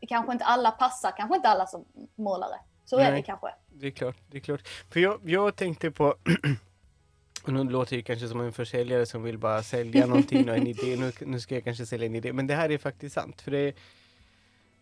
kanske 0.07 0.31
inte 0.31 0.45
alla 0.45 0.71
passar, 0.71 1.11
kanske 1.17 1.35
inte 1.35 1.49
alla 1.49 1.67
som 1.67 1.85
målare. 2.15 2.55
Så 2.85 2.97
Nej, 2.97 3.05
är 3.05 3.11
det 3.11 3.21
kanske. 3.21 3.47
Det 3.69 3.87
är 3.87 3.91
klart, 3.91 4.17
det 4.27 4.37
är 4.37 4.41
klart. 4.41 4.67
För 4.89 4.99
jag, 4.99 5.19
jag 5.25 5.55
tänkte 5.55 5.91
på 5.91 6.05
och 7.45 7.53
nu 7.53 7.63
låter 7.63 7.95
det 7.95 8.03
kanske 8.03 8.27
som 8.27 8.41
en 8.41 8.53
försäljare 8.53 9.05
som 9.05 9.23
vill 9.23 9.37
bara 9.37 9.63
sälja 9.63 10.05
någonting 10.05 10.49
och 10.49 10.55
en 10.55 10.67
idé. 10.67 10.97
Nu, 10.97 11.11
nu 11.19 11.39
ska 11.39 11.55
jag 11.55 11.63
kanske 11.63 11.85
sälja 11.85 12.05
en 12.05 12.15
idé, 12.15 12.33
men 12.33 12.47
det 12.47 12.55
här 12.55 12.71
är 12.71 12.77
faktiskt 12.77 13.15
sant. 13.15 13.41
För 13.41 13.51
det 13.51 13.73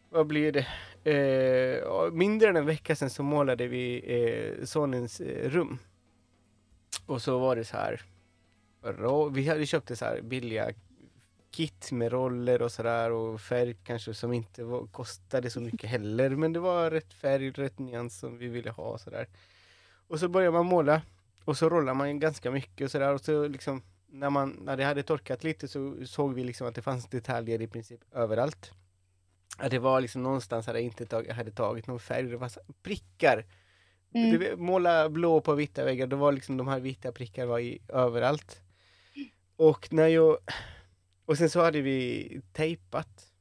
vad 0.09 0.27
blir 0.27 0.51
det? 0.51 0.67
Eh, 1.11 2.11
mindre 2.11 2.49
än 2.49 2.55
en 2.55 2.65
vecka 2.65 2.95
sedan 2.95 3.09
så 3.09 3.23
målade 3.23 3.67
vi 3.67 4.03
eh, 4.07 4.65
sonens 4.65 5.21
eh, 5.21 5.49
rum. 5.49 5.77
Och 7.05 7.21
så 7.21 7.39
var 7.39 7.55
det 7.55 7.65
så 7.65 7.77
här. 7.77 8.01
Vi 9.31 9.47
hade 9.47 9.65
köpt 9.65 9.97
så 9.97 10.05
här 10.05 10.21
billiga 10.21 10.71
kit 11.51 11.91
med 11.91 12.11
roller 12.11 12.61
och 12.61 12.71
sådär 12.71 13.11
och 13.11 13.41
färg 13.41 13.75
kanske 13.83 14.13
som 14.13 14.33
inte 14.33 14.63
var, 14.63 14.87
kostade 14.87 15.49
så 15.49 15.61
mycket 15.61 15.89
heller. 15.89 16.29
Men 16.29 16.53
det 16.53 16.59
var 16.59 16.91
rätt 16.91 17.13
färg, 17.13 17.51
rätt 17.51 17.79
nyans 17.79 18.19
som 18.19 18.37
vi 18.37 18.47
ville 18.47 18.71
ha 18.71 18.83
och 18.83 19.01
sådär. 19.01 19.27
Och 20.07 20.19
så 20.19 20.27
börjar 20.27 20.51
man 20.51 20.65
måla 20.65 21.01
och 21.45 21.57
så 21.57 21.69
rollar 21.69 21.93
man 21.93 22.19
ganska 22.19 22.51
mycket 22.51 22.85
och 22.85 22.91
sådär 22.91 23.13
och 23.13 23.21
så 23.21 23.47
liksom 23.47 23.81
när, 24.07 24.29
man, 24.29 24.49
när 24.49 24.77
det 24.77 24.83
hade 24.83 25.03
torkat 25.03 25.43
lite 25.43 25.67
så 25.67 26.05
såg 26.05 26.33
vi 26.33 26.43
liksom 26.43 26.67
att 26.67 26.75
det 26.75 26.81
fanns 26.81 27.07
detaljer 27.07 27.61
i 27.61 27.67
princip 27.67 27.99
överallt. 28.11 28.71
Att 29.59 29.71
det 29.71 29.79
var 29.79 30.01
liksom 30.01 30.23
någonstans 30.23 30.67
hade 30.67 30.79
jag 30.79 30.85
inte 30.85 31.05
tag, 31.05 31.27
hade 31.27 31.51
tagit 31.51 31.87
någon 31.87 31.99
färg, 31.99 32.23
det 32.23 32.37
var 32.37 32.51
prickar. 32.83 33.45
Mm. 34.13 34.31
Du, 34.31 34.55
måla 34.55 35.09
blå 35.09 35.41
på 35.41 35.53
vita 35.53 35.85
väggar, 35.85 36.07
då 36.07 36.15
var 36.15 36.31
liksom 36.31 36.57
de 36.57 36.67
här 36.67 36.79
vita 36.79 37.11
prickarna 37.11 37.47
var 37.47 37.59
i, 37.59 37.81
överallt. 37.87 38.61
Och 39.55 39.93
när 39.93 40.07
jag 40.07 40.37
och 41.25 41.37
sen 41.37 41.49
så 41.49 41.61
hade 41.61 41.81
vi 41.81 42.41
tejpat 42.53 43.33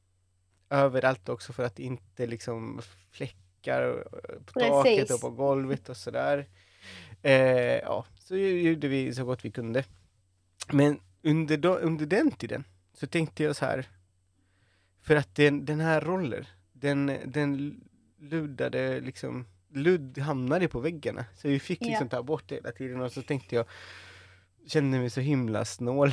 överallt 0.71 1.29
också 1.29 1.53
för 1.53 1.63
att 1.63 1.79
inte 1.79 2.27
liksom 2.27 2.81
fläckar 3.11 4.05
på 4.47 4.53
Precis. 4.53 4.71
taket 4.71 5.11
och 5.11 5.21
på 5.21 5.31
golvet 5.31 5.89
och 5.89 5.97
sådär. 5.97 6.47
Eh, 7.23 7.79
ja, 7.79 8.07
så 8.19 8.37
gjorde 8.37 8.89
vi 8.89 9.15
så 9.15 9.25
gott 9.25 9.45
vi 9.45 9.51
kunde. 9.51 9.85
Men 10.73 11.01
under, 11.23 11.57
do, 11.57 11.75
under 11.75 12.07
den 12.07 12.31
tiden 12.31 12.65
så 12.93 13.07
tänkte 13.07 13.43
jag 13.43 13.57
så 13.57 13.65
här, 13.65 13.87
för 15.03 15.17
att 15.17 15.35
den, 15.35 15.65
den 15.65 15.81
här 15.81 16.01
rollen, 16.01 16.45
den, 16.73 17.13
den 17.27 17.81
luddade 18.21 19.01
liksom, 19.01 19.47
ludd 19.75 20.19
hamnade 20.19 20.69
på 20.69 20.81
väggarna. 20.81 21.25
Så 21.35 21.49
vi 21.49 21.61
fick 21.61 21.81
liksom 21.81 22.09
ja. 22.11 22.17
ta 22.17 22.23
bort 22.23 22.45
det 22.49 22.55
hela 22.55 22.73
tiden 22.73 23.01
och 23.01 23.13
så 23.13 23.23
tänkte 23.23 23.55
jag, 23.55 23.67
kände 24.67 24.99
mig 24.99 25.11
så 25.11 25.21
himla 25.21 25.65
snål. 25.65 26.13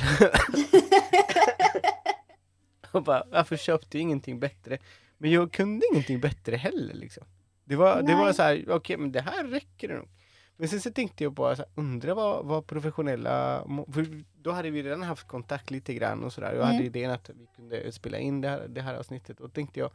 och 2.92 3.02
bara, 3.02 3.24
varför 3.30 3.56
köpte 3.56 3.98
jag 3.98 4.02
ingenting 4.02 4.40
bättre? 4.40 4.78
Men 5.18 5.30
jag 5.30 5.52
kunde 5.52 5.86
ingenting 5.92 6.20
bättre 6.20 6.56
heller 6.56 6.94
liksom. 6.94 7.24
Det 7.64 7.76
var, 7.76 8.02
det 8.02 8.14
var 8.14 8.32
så 8.32 8.42
här, 8.42 8.54
okej 8.54 8.74
okay, 8.74 8.96
men 8.96 9.12
det 9.12 9.20
här 9.20 9.44
räcker 9.44 9.88
nog. 9.88 10.08
Men 10.56 10.68
sen 10.68 10.80
så 10.80 10.90
tänkte 10.90 11.24
jag 11.24 11.32
bara, 11.32 11.56
så 11.56 11.62
här, 11.62 11.70
undra 11.74 12.14
vad, 12.14 12.46
vad 12.46 12.66
professionella, 12.66 13.64
för 13.92 14.24
då 14.42 14.50
hade 14.50 14.70
vi 14.70 14.82
redan 14.82 15.02
haft 15.02 15.28
kontakt 15.28 15.70
lite 15.70 15.94
grann 15.94 16.24
och 16.24 16.32
sådär. 16.32 16.52
Jag 16.52 16.62
mm. 16.62 16.66
hade 16.66 16.84
idén 16.84 17.10
att 17.10 17.30
vi 17.34 17.46
kunde 17.56 17.92
spela 17.92 18.18
in 18.18 18.40
det 18.40 18.48
här, 18.48 18.68
det 18.68 18.80
här 18.80 18.94
avsnittet 18.94 19.40
och 19.40 19.52
tänkte 19.52 19.80
jag, 19.80 19.90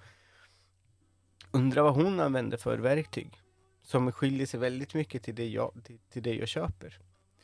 undra 1.51 1.83
vad 1.83 1.93
hon 1.93 2.19
använder 2.19 2.57
för 2.57 2.77
verktyg. 2.77 3.37
Som 3.83 4.11
skiljer 4.11 4.45
sig 4.45 4.59
väldigt 4.59 4.93
mycket 4.93 5.23
till 5.23 5.35
det 5.35 5.47
jag, 5.47 5.81
till, 5.83 5.99
till 6.09 6.23
det 6.23 6.35
jag 6.35 6.47
köper. 6.47 6.99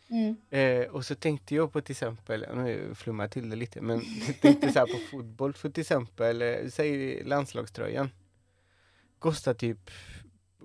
Mm. 0.09 0.36
Eh, 0.49 0.88
och 0.88 1.05
så 1.05 1.15
tänkte 1.15 1.55
jag 1.55 1.74
på 1.74 1.82
till 1.82 1.93
exempel, 1.93 2.45
nu 2.55 2.95
flummar 2.95 3.24
jag 3.24 3.32
till 3.32 3.49
det 3.49 3.55
lite, 3.55 3.82
men 3.82 4.01
tänkte 4.41 4.72
så 4.72 4.80
på 4.80 4.97
fotboll, 5.11 5.53
för 5.53 5.70
till 5.70 5.82
exempel, 5.82 6.41
eh, 6.41 6.55
säg 6.70 7.24
landslagströjan. 7.24 8.09
Kostar 9.20 9.53
typ, 9.53 9.91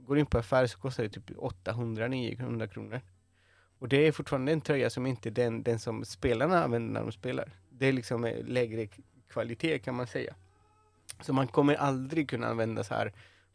går 0.07 0.19
in 0.19 0.27
på 0.27 0.39
affär 0.39 0.67
så 0.67 0.79
kostar 0.79 1.03
det 1.03 1.09
typ 1.09 1.31
800-900 1.31 2.67
kronor. 2.67 3.01
Och 3.79 3.89
det 3.89 4.07
är 4.07 4.13
fortfarande 4.13 4.53
en 4.53 4.61
tröja 4.61 4.91
som 4.91 5.07
inte 5.07 5.29
är 5.29 5.31
den, 5.31 5.63
den 5.63 5.79
som 5.79 6.05
spelarna 6.05 6.65
använder 6.65 6.93
när 6.93 7.01
de 7.01 7.13
spelar. 7.13 7.53
Det 7.71 7.87
är 7.87 7.93
liksom 7.93 8.25
eh, 8.25 8.45
lägre 8.45 8.89
kvalitet 9.29 9.79
kan 9.79 9.95
man 9.95 10.07
säga. 10.07 10.35
Så 11.21 11.33
man 11.33 11.49
kommer 11.49 11.75
aldrig 11.75 12.31
kunna 12.31 12.47
använda 12.47 12.85
så 12.85 12.95
här 12.95 13.13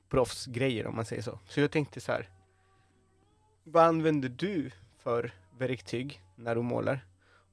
proffsgrejer 0.10 0.88
om 0.88 0.96
man 0.96 1.06
säger 1.06 1.22
så. 1.22 1.40
Så 1.48 1.60
jag 1.60 1.72
tänkte 1.72 2.02
så 2.02 2.12
här. 2.12 2.30
Vad 3.64 3.84
använder 3.84 4.30
du 4.30 4.72
för 4.98 5.32
verktyg 5.58 6.22
när 6.36 6.56
du 6.56 6.62
målar? 6.62 7.06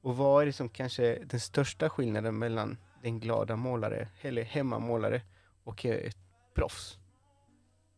Och 0.03 0.17
vad 0.17 0.43
är 0.43 0.47
det 0.47 0.53
som 0.53 0.69
kanske 0.69 1.07
är 1.07 1.25
den 1.25 1.41
största 1.41 1.91
skillnaden 1.91 2.39
mellan 2.39 2.79
den 3.03 3.21
glada 3.21 3.57
målare, 3.57 4.09
eller 4.21 4.43
hemmamålare 4.43 5.23
och 5.65 5.87
eh, 5.87 6.07
ett 6.07 6.19
proffs? 6.55 6.99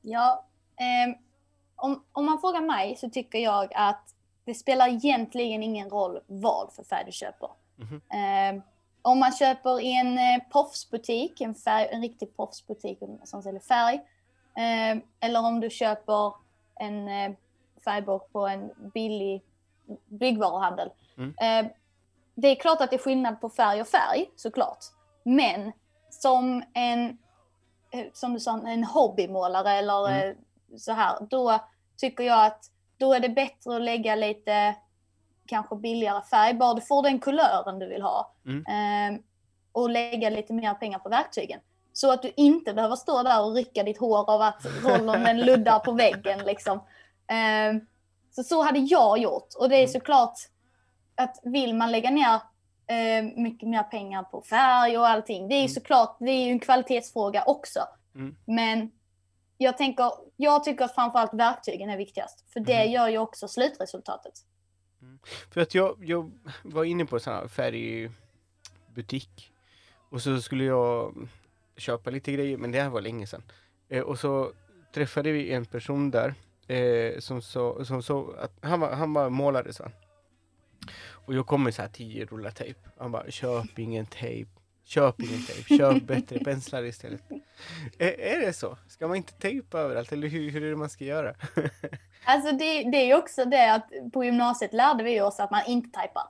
Ja, 0.03 0.49
om, 1.77 2.05
om 2.13 2.27
man 2.27 2.41
frågar 2.41 2.61
mig 2.61 2.97
så 2.97 3.11
tycker 3.11 3.39
jag 3.39 3.73
att 3.75 4.15
det 4.45 4.55
spelar 4.55 4.89
egentligen 4.89 5.63
ingen 5.63 5.91
roll 5.91 6.21
vad 6.27 6.73
för 6.73 6.85
färg 6.85 7.05
du 7.07 7.13
köper. 7.13 7.51
Mm 7.79 8.01
eh, 8.57 8.63
om 9.07 9.19
man 9.19 9.33
köper 9.33 9.81
i 9.81 9.93
en 9.93 10.19
eh, 10.19 10.43
proffsbutik, 10.53 11.41
en, 11.41 11.55
färg, 11.55 11.89
en 11.91 12.03
riktig 12.03 12.37
proffsbutik 12.37 12.99
som 13.25 13.43
säljer 13.43 13.61
färg, 13.61 13.95
eh, 14.57 15.03
eller 15.21 15.41
om 15.41 15.61
du 15.61 15.71
köper 15.71 16.33
en 16.81 17.09
eh, 17.09 17.33
färgburk 17.85 18.23
på 18.33 18.47
en 18.47 18.71
billig 18.95 19.43
byggvaruhandel. 20.07 20.91
Mm. 21.17 21.35
Eh, 21.41 21.73
det 22.35 22.49
är 22.49 22.55
klart 22.55 22.81
att 22.81 22.91
det 22.91 22.97
är 22.97 23.01
skillnad 23.01 23.41
på 23.41 23.49
färg 23.49 23.81
och 23.81 23.89
färg 23.89 24.31
såklart. 24.37 24.85
Men 25.23 25.73
som 26.11 26.63
en, 26.75 27.19
eh, 27.91 28.07
som 28.13 28.35
du 28.35 28.41
sa, 28.41 28.69
en 28.69 28.85
hobbymålare 28.85 29.71
eller 29.71 30.09
mm. 30.09 30.37
Så 30.79 30.93
här, 30.93 31.27
då 31.31 31.59
tycker 31.97 32.25
jag 32.25 32.47
att 32.47 32.65
då 32.99 33.15
är 33.15 33.21
det 33.21 33.29
bättre 33.29 33.77
att 33.77 33.83
lägga 33.83 34.15
lite 34.15 34.75
kanske 35.47 35.77
billigare 35.77 36.23
färg, 36.23 36.55
bara 36.55 36.75
du 36.75 36.81
får 36.81 37.03
den 37.03 37.19
kulören 37.19 37.79
du 37.79 37.89
vill 37.89 38.03
ha. 38.03 38.35
Mm. 38.47 38.65
Eh, 38.67 39.21
och 39.73 39.91
lägga 39.91 40.31
lite 40.31 40.53
mer 40.53 40.75
pengar 40.75 40.99
på 40.99 41.09
verktygen. 41.09 41.61
Så 41.93 42.13
att 42.13 42.23
du 42.23 42.33
inte 42.37 42.75
behöver 42.75 42.97
stå 42.97 43.23
där 43.23 43.45
och 43.45 43.55
rycka 43.55 43.83
ditt 43.83 43.99
hår 43.99 44.31
av 44.31 44.43
att 44.43 44.67
rollen 44.83 45.41
luddar 45.41 45.79
på 45.79 45.93
väggen. 45.93 46.39
Liksom. 46.39 46.79
Eh, 47.29 47.83
så 48.31 48.43
så 48.43 48.63
hade 48.63 48.79
jag 48.79 49.19
gjort. 49.19 49.49
Och 49.59 49.69
det 49.69 49.77
är 49.77 49.81
mm. 49.81 49.93
såklart 49.93 50.35
att 51.15 51.41
vill 51.43 51.75
man 51.75 51.93
lägga 51.93 52.11
ner 52.11 52.35
eh, 52.87 53.25
mycket 53.37 53.69
mer 53.69 53.83
pengar 53.83 54.23
på 54.23 54.43
färg 54.43 54.99
och 54.99 55.09
allting. 55.09 55.49
Det 55.49 55.55
är 55.55 55.61
Mm. 55.61 55.69
såklart, 55.69 56.17
det 56.19 56.31
är 56.31 56.45
ju 56.45 56.51
en 56.51 56.61
kvalitetsfråga 56.61 57.45
också. 57.47 57.81
Mm. 58.15 58.37
Men 58.45 58.91
jag 59.59 59.79
tänker, 59.79 60.13
jag 60.37 60.65
tycker 60.65 60.85
att 60.85 60.95
framförallt 60.95 61.35
verktygen 61.35 61.91
är 61.91 61.97
viktigast. 61.97 62.45
För 62.53 62.61
det 62.61 62.75
Mm. 62.75 62.93
gör 62.93 63.09
ju 63.09 63.19
också 63.19 63.49
slutresultatet. 63.49 64.33
För 65.53 65.61
att 65.61 65.75
jag, 65.75 66.05
jag 66.05 66.31
var 66.63 66.85
inne 66.85 67.07
på 67.07 67.17
en 67.17 67.21
sån 67.21 67.33
här 67.33 67.49
färgbutik 67.49 69.53
och 70.11 70.23
så 70.23 70.41
skulle 70.41 70.65
jag 70.65 71.29
köpa 71.77 72.11
lite 72.11 72.33
grejer, 72.33 72.57
men 72.57 72.73
det 72.73 72.81
här 72.81 72.89
var 72.91 73.01
länge 73.01 73.27
sedan. 73.27 73.43
Eh, 73.89 74.03
och 74.03 74.19
så 74.19 74.53
träffade 74.95 75.33
vi 75.33 75.53
en 75.53 75.65
person 75.65 76.11
där 76.11 76.35
eh, 76.67 77.19
som 77.19 77.43
sa 77.43 77.85
som 77.85 78.03
så 78.03 78.33
att 78.33 78.53
han 78.63 78.81
var, 78.81 78.93
han 78.93 79.13
var 79.13 79.31
målare 79.31 79.73
han. 79.79 79.93
Och 81.27 81.35
jag 81.35 81.47
kom 81.47 81.63
med 81.63 81.75
så 81.75 81.83
här 81.83 81.89
tio 81.89 82.25
rullar 82.25 82.51
tejp. 82.51 82.81
Han 82.99 83.13
bara, 83.13 83.31
köp 83.31 83.79
ingen 83.79 84.07
tejp. 84.07 84.51
Köp 84.89 85.21
ingen 85.23 85.43
tejp, 85.43 85.77
köp 85.79 86.03
bättre 86.03 86.39
penslar 86.39 86.83
istället. 86.85 87.23
Är, 87.99 88.21
är 88.21 88.41
det 88.41 88.53
så? 88.53 88.77
Ska 88.89 89.09
man 89.09 89.17
inte 89.17 89.33
tejpa 89.33 89.79
överallt 89.79 90.13
eller 90.13 90.29
hur, 90.29 90.51
hur 90.51 90.65
är 90.65 90.71
det 90.71 90.77
man 90.77 90.89
ska 90.91 91.05
göra? 91.05 91.35
Alltså 92.29 92.53
det, 92.53 92.83
det 92.91 92.97
är 92.99 93.07
ju 93.07 93.15
också 93.15 93.45
det 93.45 93.73
att 93.75 93.89
på 94.13 94.25
gymnasiet 94.25 94.73
lärde 94.73 95.05
vi 95.05 95.21
oss 95.21 95.41
att 95.41 95.51
man 95.51 95.63
inte 95.67 96.01
typar. 96.01 96.23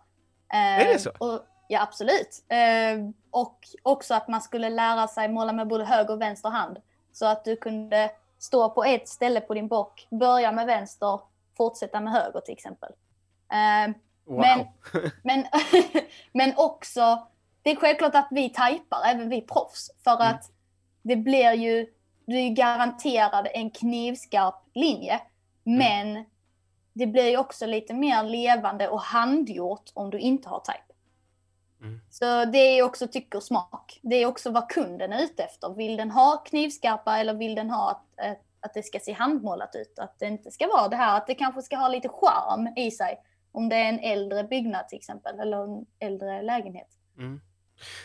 Eh, 0.52 0.80
Är 0.80 0.92
det 0.92 0.98
så? 0.98 1.10
Och, 1.18 1.40
ja, 1.68 1.82
absolut. 1.82 2.44
Eh, 2.48 3.08
och 3.30 3.58
också 3.82 4.14
att 4.14 4.28
man 4.28 4.42
skulle 4.42 4.70
lära 4.70 5.08
sig 5.08 5.28
måla 5.28 5.52
med 5.52 5.66
både 5.68 5.84
höger 5.84 6.14
och 6.14 6.20
vänster 6.20 6.48
hand. 6.48 6.78
Så 7.12 7.26
att 7.26 7.44
du 7.44 7.56
kunde 7.56 8.10
stå 8.38 8.70
på 8.70 8.84
ett 8.84 9.08
ställe 9.08 9.40
på 9.40 9.54
din 9.54 9.68
bock, 9.68 10.06
börja 10.10 10.52
med 10.52 10.66
vänster, 10.66 11.20
fortsätta 11.56 12.00
med 12.00 12.12
höger 12.12 12.40
till 12.40 12.54
exempel. 12.54 12.92
Eh, 13.52 13.94
Wow! 14.24 14.40
Men- 14.40 14.66
Men, 15.22 15.44
men 16.32 16.52
också, 16.56 17.26
det 17.66 17.72
är 17.72 17.76
självklart 17.76 18.14
att 18.14 18.28
vi 18.30 18.48
typar, 18.48 18.98
även 19.06 19.28
vi 19.28 19.40
proffs. 19.40 19.90
För 20.04 20.14
Mm. 20.14 20.26
att 20.26 20.50
det 21.02 21.16
blir 21.16 21.52
ju, 21.52 21.86
du 22.26 22.38
är 22.38 22.48
garanterad 22.48 23.48
en 23.54 23.70
knivskarp 23.70 24.54
linje. 24.74 25.20
Mm. 25.64 25.78
Men 25.78 26.24
det 26.92 27.06
blir 27.06 27.28
ju 27.30 27.36
också 27.36 27.66
lite 27.66 27.94
mer 27.94 28.22
levande 28.22 28.88
och 28.88 29.00
handgjort 29.00 29.90
om 29.94 30.10
du 30.10 30.18
inte 30.18 30.48
har 30.48 30.60
type. 30.60 30.94
Mm. 31.80 32.00
Så 32.10 32.44
det 32.44 32.58
är 32.58 32.82
också 32.82 33.06
tycke 33.06 33.36
och 33.36 33.42
smak. 33.42 34.00
Det 34.02 34.16
är 34.16 34.26
också 34.26 34.50
vad 34.50 34.68
kunden 34.68 35.12
är 35.12 35.22
ute 35.22 35.42
efter. 35.42 35.74
Vill 35.74 35.96
den 35.96 36.10
ha 36.10 36.36
knivskarpa 36.36 37.18
eller 37.18 37.34
vill 37.34 37.54
den 37.54 37.70
ha 37.70 37.90
att, 37.90 38.26
att, 38.26 38.42
att 38.60 38.74
det 38.74 38.82
ska 38.82 38.98
se 38.98 39.12
handmålat 39.12 39.74
ut? 39.74 39.98
Att 39.98 40.18
det 40.18 40.26
inte 40.26 40.50
ska 40.50 40.66
vara 40.66 40.88
det 40.88 40.96
här, 40.96 41.16
att 41.16 41.26
det 41.26 41.34
kanske 41.34 41.62
ska 41.62 41.76
ha 41.76 41.88
lite 41.88 42.08
charm 42.08 42.68
i 42.76 42.90
sig. 42.90 43.18
Om 43.52 43.68
det 43.68 43.76
är 43.76 43.88
en 43.88 44.00
äldre 44.00 44.44
byggnad 44.44 44.88
till 44.88 44.98
exempel, 44.98 45.40
eller 45.40 45.64
en 45.64 45.86
äldre 45.98 46.42
lägenhet. 46.42 46.88
Mm. 47.18 47.40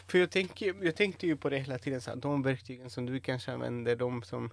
För 0.07 0.17
jag, 0.17 0.31
tänker, 0.31 0.85
jag 0.85 0.95
tänkte 0.95 1.27
ju 1.27 1.37
på 1.37 1.49
det 1.49 1.57
hela 1.57 1.77
tiden, 1.77 2.01
så 2.01 2.09
här, 2.09 2.17
de 2.17 2.41
verktygen 2.41 2.89
som 2.89 3.05
du 3.05 3.19
kanske 3.19 3.51
använder, 3.51 3.95
de 3.95 4.23
som... 4.23 4.49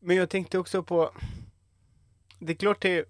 Men 0.00 0.16
jag 0.16 0.30
tänkte 0.30 0.58
också 0.58 0.82
på... 0.82 1.10
Det 2.38 2.52
är 2.52 2.56
klart 2.56 2.80
det, 2.80 3.08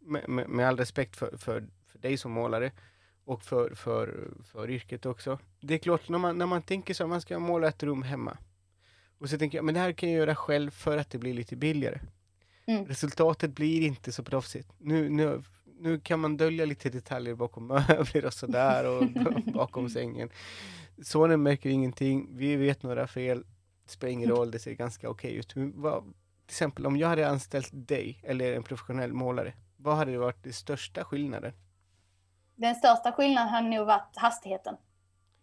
med, 0.00 0.28
med, 0.28 0.48
med 0.48 0.68
all 0.68 0.76
respekt 0.76 1.16
för, 1.16 1.36
för, 1.36 1.66
för 1.86 1.98
dig 1.98 2.16
som 2.16 2.32
målare 2.32 2.72
och 3.24 3.42
för, 3.42 3.74
för, 3.74 4.30
för 4.44 4.70
yrket 4.70 5.06
också. 5.06 5.38
Det 5.60 5.74
är 5.74 5.78
klart, 5.78 6.08
när 6.08 6.18
man, 6.18 6.38
när 6.38 6.46
man 6.46 6.62
tänker 6.62 6.94
så, 6.94 7.06
man 7.06 7.20
ska 7.20 7.38
måla 7.38 7.68
ett 7.68 7.82
rum 7.82 8.02
hemma. 8.02 8.38
Och 9.18 9.30
så 9.30 9.38
tänker 9.38 9.58
jag, 9.58 9.64
men 9.64 9.74
det 9.74 9.80
här 9.80 9.92
kan 9.92 10.10
jag 10.10 10.18
göra 10.18 10.34
själv 10.34 10.70
för 10.70 10.98
att 10.98 11.10
det 11.10 11.18
blir 11.18 11.34
lite 11.34 11.56
billigare. 11.56 12.00
Mm. 12.66 12.86
Resultatet 12.86 13.50
blir 13.54 13.82
inte 13.82 14.12
så 14.12 14.22
proffsigt. 14.22 14.68
Nu, 14.78 15.10
nu, 15.10 15.42
nu 15.82 16.00
kan 16.00 16.20
man 16.20 16.36
dölja 16.36 16.64
lite 16.64 16.90
detaljer 16.90 17.34
bakom 17.34 17.66
möbler 17.88 18.24
och 18.26 18.32
sådär 18.32 18.86
och 18.86 19.04
bakom 19.52 19.88
sängen. 19.90 20.30
Sonen 21.02 21.42
märker 21.42 21.70
ingenting, 21.70 22.28
vi 22.30 22.56
vet 22.56 22.82
några 22.82 23.06
fel, 23.06 23.44
det 23.84 23.90
spelar 23.90 24.12
ingen 24.12 24.30
roll, 24.30 24.50
det 24.50 24.58
ser 24.58 24.72
ganska 24.72 25.08
okej 25.10 25.34
ut. 25.34 25.54
Men 25.54 25.82
vad, 25.82 26.02
till 26.02 26.12
exempel 26.54 26.86
om 26.86 26.96
jag 26.96 27.08
hade 27.08 27.28
anställt 27.28 27.70
dig 27.72 28.20
eller 28.22 28.56
en 28.56 28.62
professionell 28.62 29.12
målare, 29.12 29.52
vad 29.76 29.96
hade 29.96 30.18
varit 30.18 30.44
den 30.44 30.52
största 30.52 31.04
skillnaden? 31.04 31.52
Den 32.54 32.74
största 32.74 33.12
skillnaden 33.12 33.48
hade 33.48 33.68
nog 33.68 33.86
varit 33.86 34.16
hastigheten. 34.16 34.76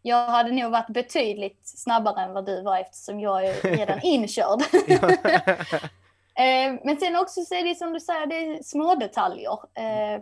Jag 0.02 0.28
hade 0.28 0.52
nog 0.52 0.72
varit 0.72 0.90
betydligt 0.90 1.60
snabbare 1.64 2.22
än 2.22 2.34
vad 2.34 2.46
du 2.46 2.62
var 2.62 2.78
eftersom 2.78 3.20
jag 3.20 3.46
är 3.46 3.78
redan 3.78 4.00
inkörd. 4.04 4.62
Eh, 6.40 6.80
Men 6.84 6.98
sen 7.00 7.16
också 7.16 7.42
så 7.42 7.56
är 7.56 7.64
det 7.64 7.76
som 7.76 7.94
du 7.94 8.00
säger, 8.00 8.26
det 8.28 8.36
är 8.36 8.64
små 8.64 8.96
detaljer. 8.96 9.60
Eh, 9.74 10.22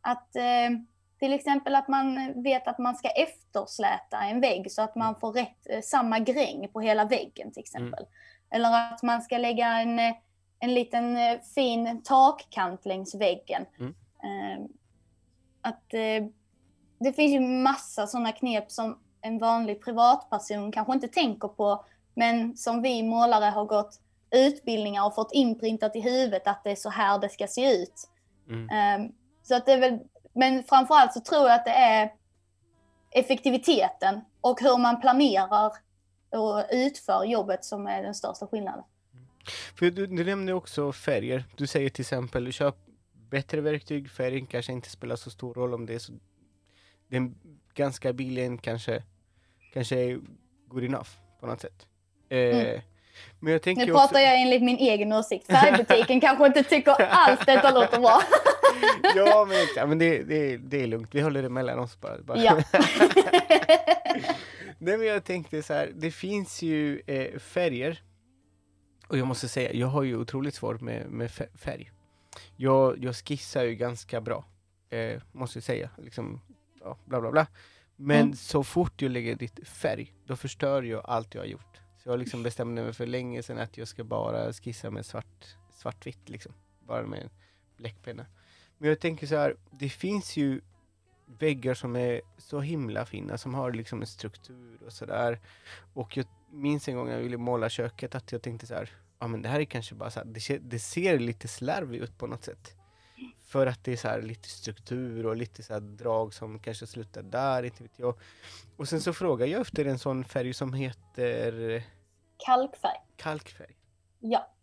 Att 0.00 0.36
eh, 0.36 0.70
till 1.18 1.32
exempel 1.32 1.74
att 1.74 1.88
man 1.88 2.32
vet 2.42 2.68
att 2.68 2.78
man 2.78 2.96
ska 2.96 3.08
eftersläta 3.08 4.18
en 4.22 4.40
vägg 4.40 4.72
så 4.72 4.82
att 4.82 4.94
man 4.94 5.20
får 5.20 5.32
rätt, 5.32 5.66
eh, 5.70 5.80
samma 5.80 6.18
gräng 6.18 6.68
på 6.72 6.80
hela 6.80 7.04
väggen 7.04 7.52
till 7.52 7.60
exempel. 7.60 8.06
Eller 8.50 8.92
att 8.92 9.02
man 9.02 9.22
ska 9.22 9.38
lägga 9.38 9.66
en, 9.66 9.98
eh, 9.98 10.14
en 10.58 10.74
liten 10.74 11.16
eh, 11.16 11.40
fin 11.54 12.02
takkant 12.02 12.86
längs 12.86 13.14
väggen. 13.14 13.66
Mm. 13.78 13.94
Att 15.62 15.88
det 16.98 17.12
finns 17.16 17.32
ju 17.32 17.40
massa 17.40 18.06
sådana 18.06 18.32
knep 18.32 18.70
som 18.70 18.98
en 19.20 19.38
vanlig 19.38 19.84
privatperson 19.84 20.72
kanske 20.72 20.92
inte 20.92 21.08
tänker 21.08 21.48
på, 21.48 21.84
men 22.14 22.56
som 22.56 22.82
vi 22.82 23.02
målare 23.02 23.44
har 23.44 23.64
gått 23.64 24.00
utbildningar 24.30 25.06
och 25.06 25.14
fått 25.14 25.32
inprintat 25.32 25.96
i 25.96 26.00
huvudet 26.00 26.46
att 26.46 26.64
det 26.64 26.70
är 26.70 26.76
så 26.76 26.90
här 26.90 27.18
det 27.18 27.28
ska 27.28 27.46
se 27.46 27.82
ut. 27.82 28.08
Mm. 28.48 28.68
Ehm, 28.70 29.12
Så 29.42 29.54
att 29.56 29.66
det 29.66 29.72
är 29.72 29.80
väl, 29.80 29.98
men 30.32 30.64
framförallt 30.64 31.12
så 31.12 31.20
tror 31.20 31.48
jag 31.48 31.54
att 31.54 31.64
det 31.64 31.70
är 31.70 32.12
effektiviteten 33.10 34.20
och 34.40 34.60
hur 34.60 34.78
man 34.78 35.00
planerar 35.00 35.72
och 36.30 36.64
utför 36.70 37.24
jobbet 37.24 37.64
som 37.64 37.86
är 37.86 38.02
den 38.02 38.14
största 38.14 38.46
skillnaden. 38.46 38.84
För 39.78 39.90
du, 39.90 40.06
du 40.06 40.24
nämnde 40.24 40.52
också 40.52 40.92
färger. 40.92 41.44
Du 41.56 41.66
säger 41.66 41.88
till 41.90 42.02
exempel, 42.02 42.52
köp 42.52 42.76
bättre 43.30 43.60
verktyg, 43.60 44.10
färgen 44.10 44.46
kanske 44.46 44.72
inte 44.72 44.90
spelar 44.90 45.16
så 45.16 45.30
stor 45.30 45.54
roll 45.54 45.74
om 45.74 45.86
det 45.86 45.94
är 45.94 45.98
så... 45.98 46.12
Den 47.08 47.34
ganska 47.74 48.12
billig 48.12 48.62
kanske, 48.62 49.02
kanske 49.72 49.96
är 50.00 50.20
good 50.68 50.84
enough 50.84 51.10
på 51.40 51.46
något 51.46 51.60
sätt. 51.60 51.86
Eh, 52.28 52.38
Mm. 52.38 52.80
Men 53.40 53.52
jag 53.52 53.62
tänker 53.62 53.86
Nu 53.86 53.92
också... 53.92 54.00
pratar 54.08 54.20
jag 54.20 54.40
enligt 54.42 54.62
min 54.62 54.76
egen 54.78 55.12
åsikt. 55.12 55.46
Färgbutiken 55.46 56.20
kanske 56.20 56.46
inte 56.46 56.62
tycker 56.62 56.90
alls 57.10 57.40
detta 57.46 57.70
låter 57.70 58.00
bra. 58.00 58.20
ja, 59.16 59.44
men, 59.48 59.62
exakt, 59.62 59.88
men 59.88 59.98
det, 59.98 60.22
det, 60.22 60.56
det 60.56 60.82
är 60.82 60.86
lugnt. 60.86 61.08
Vi 61.14 61.20
håller 61.20 61.42
det 61.42 61.48
mellan 61.48 61.78
oss 61.78 62.00
bara. 62.00 62.18
bara. 62.22 62.38
Ja. 62.38 62.62
Nej, 64.78 64.98
men 64.98 65.06
jag 65.06 65.24
tänkte 65.24 65.62
så 65.62 65.72
här, 65.74 65.90
det 65.94 66.10
finns 66.10 66.62
ju 66.62 67.02
eh, 67.06 67.38
färger. 67.38 68.02
Och 69.08 69.18
jag 69.18 69.26
måste 69.26 69.48
säga, 69.48 69.72
jag 69.72 69.86
har 69.86 70.02
ju 70.02 70.16
otroligt 70.16 70.54
svårt 70.54 70.80
med, 70.80 71.06
med 71.10 71.28
fä- 71.30 71.56
färg. 71.58 71.90
Jag, 72.56 73.04
jag 73.04 73.16
skissar 73.16 73.62
ju 73.64 73.74
ganska 73.74 74.20
bra, 74.20 74.44
eh, 74.90 75.20
måste 75.32 75.56
jag 75.58 75.64
säga. 75.64 75.90
Liksom, 75.98 76.40
ja, 76.80 76.98
bla 77.04 77.20
bla 77.20 77.30
bla. 77.30 77.46
Men 77.96 78.20
Mm. 78.20 78.34
så 78.36 78.64
fort 78.64 79.02
jag 79.02 79.10
lägger 79.10 79.34
dit 79.34 79.68
färg, 79.68 80.14
då 80.26 80.36
förstör 80.36 80.82
jag 80.82 81.02
allt 81.04 81.34
jag 81.34 81.42
har 81.42 81.46
gjort. 81.46 81.80
Så 82.08 82.12
jag 82.12 82.18
liksom 82.18 82.42
bestämde 82.42 82.82
mig 82.82 82.92
för 82.92 83.06
länge 83.06 83.42
sedan 83.42 83.58
att 83.58 83.78
jag 83.78 83.88
ska 83.88 84.04
bara 84.04 84.52
skissa 84.52 84.90
med 84.90 85.06
svart, 85.06 85.56
svartvitt, 85.74 86.28
liksom. 86.28 86.52
Bara 86.86 87.06
med 87.06 87.22
en 87.22 87.30
bläckpenna. 87.76 88.26
Men 88.78 88.88
jag 88.88 89.00
tänker 89.00 89.26
så 89.26 89.36
här, 89.36 89.56
det 89.70 89.88
finns 89.88 90.36
ju 90.36 90.60
väggar 91.38 91.74
som 91.74 91.96
är 91.96 92.20
så 92.38 92.60
himla 92.60 93.06
fina, 93.06 93.38
som 93.38 93.54
har 93.54 93.72
liksom 93.72 94.00
en 94.00 94.06
struktur 94.06 94.78
och 94.86 94.92
sådär. 94.92 95.40
Och 95.94 96.16
jag 96.16 96.26
minns 96.52 96.88
en 96.88 96.96
gång 96.96 97.06
när 97.06 97.12
jag 97.12 97.20
ville 97.20 97.36
måla 97.36 97.68
köket 97.68 98.14
att 98.14 98.32
jag 98.32 98.42
tänkte 98.42 98.66
så 98.66 98.74
här, 98.74 98.90
ja 99.18 99.28
men 99.28 99.42
det 99.42 99.48
här 99.48 99.60
är 99.60 99.64
kanske 99.64 99.94
bara 99.94 100.10
så 100.10 100.20
här, 100.20 100.26
det, 100.26 100.40
ser- 100.40 100.58
det 100.58 100.78
ser 100.78 101.18
lite 101.18 101.48
slarvigt 101.48 102.04
ut 102.04 102.18
på 102.18 102.26
något 102.26 102.44
sätt. 102.44 102.74
För 103.40 103.66
att 103.66 103.84
det 103.84 103.92
är 103.92 103.96
så 103.96 104.08
här 104.08 104.22
lite 104.22 104.48
struktur 104.48 105.26
och 105.26 105.36
lite 105.36 105.62
så 105.62 105.72
här 105.72 105.80
drag 105.80 106.34
som 106.34 106.58
kanske 106.58 106.86
slutar 106.86 107.22
där, 107.22 107.62
inte 107.62 107.82
vet 107.82 107.98
jag. 107.98 108.14
Och 108.76 108.88
sen 108.88 109.00
så 109.00 109.12
frågar 109.12 109.46
jag 109.46 109.60
efter 109.60 109.84
en 109.84 109.98
sån 109.98 110.24
färg 110.24 110.54
som 110.54 110.72
heter 110.72 111.82
Kalkfärg. 112.46 113.00
kalkfärg. 113.16 113.76
Ja. 114.20 114.54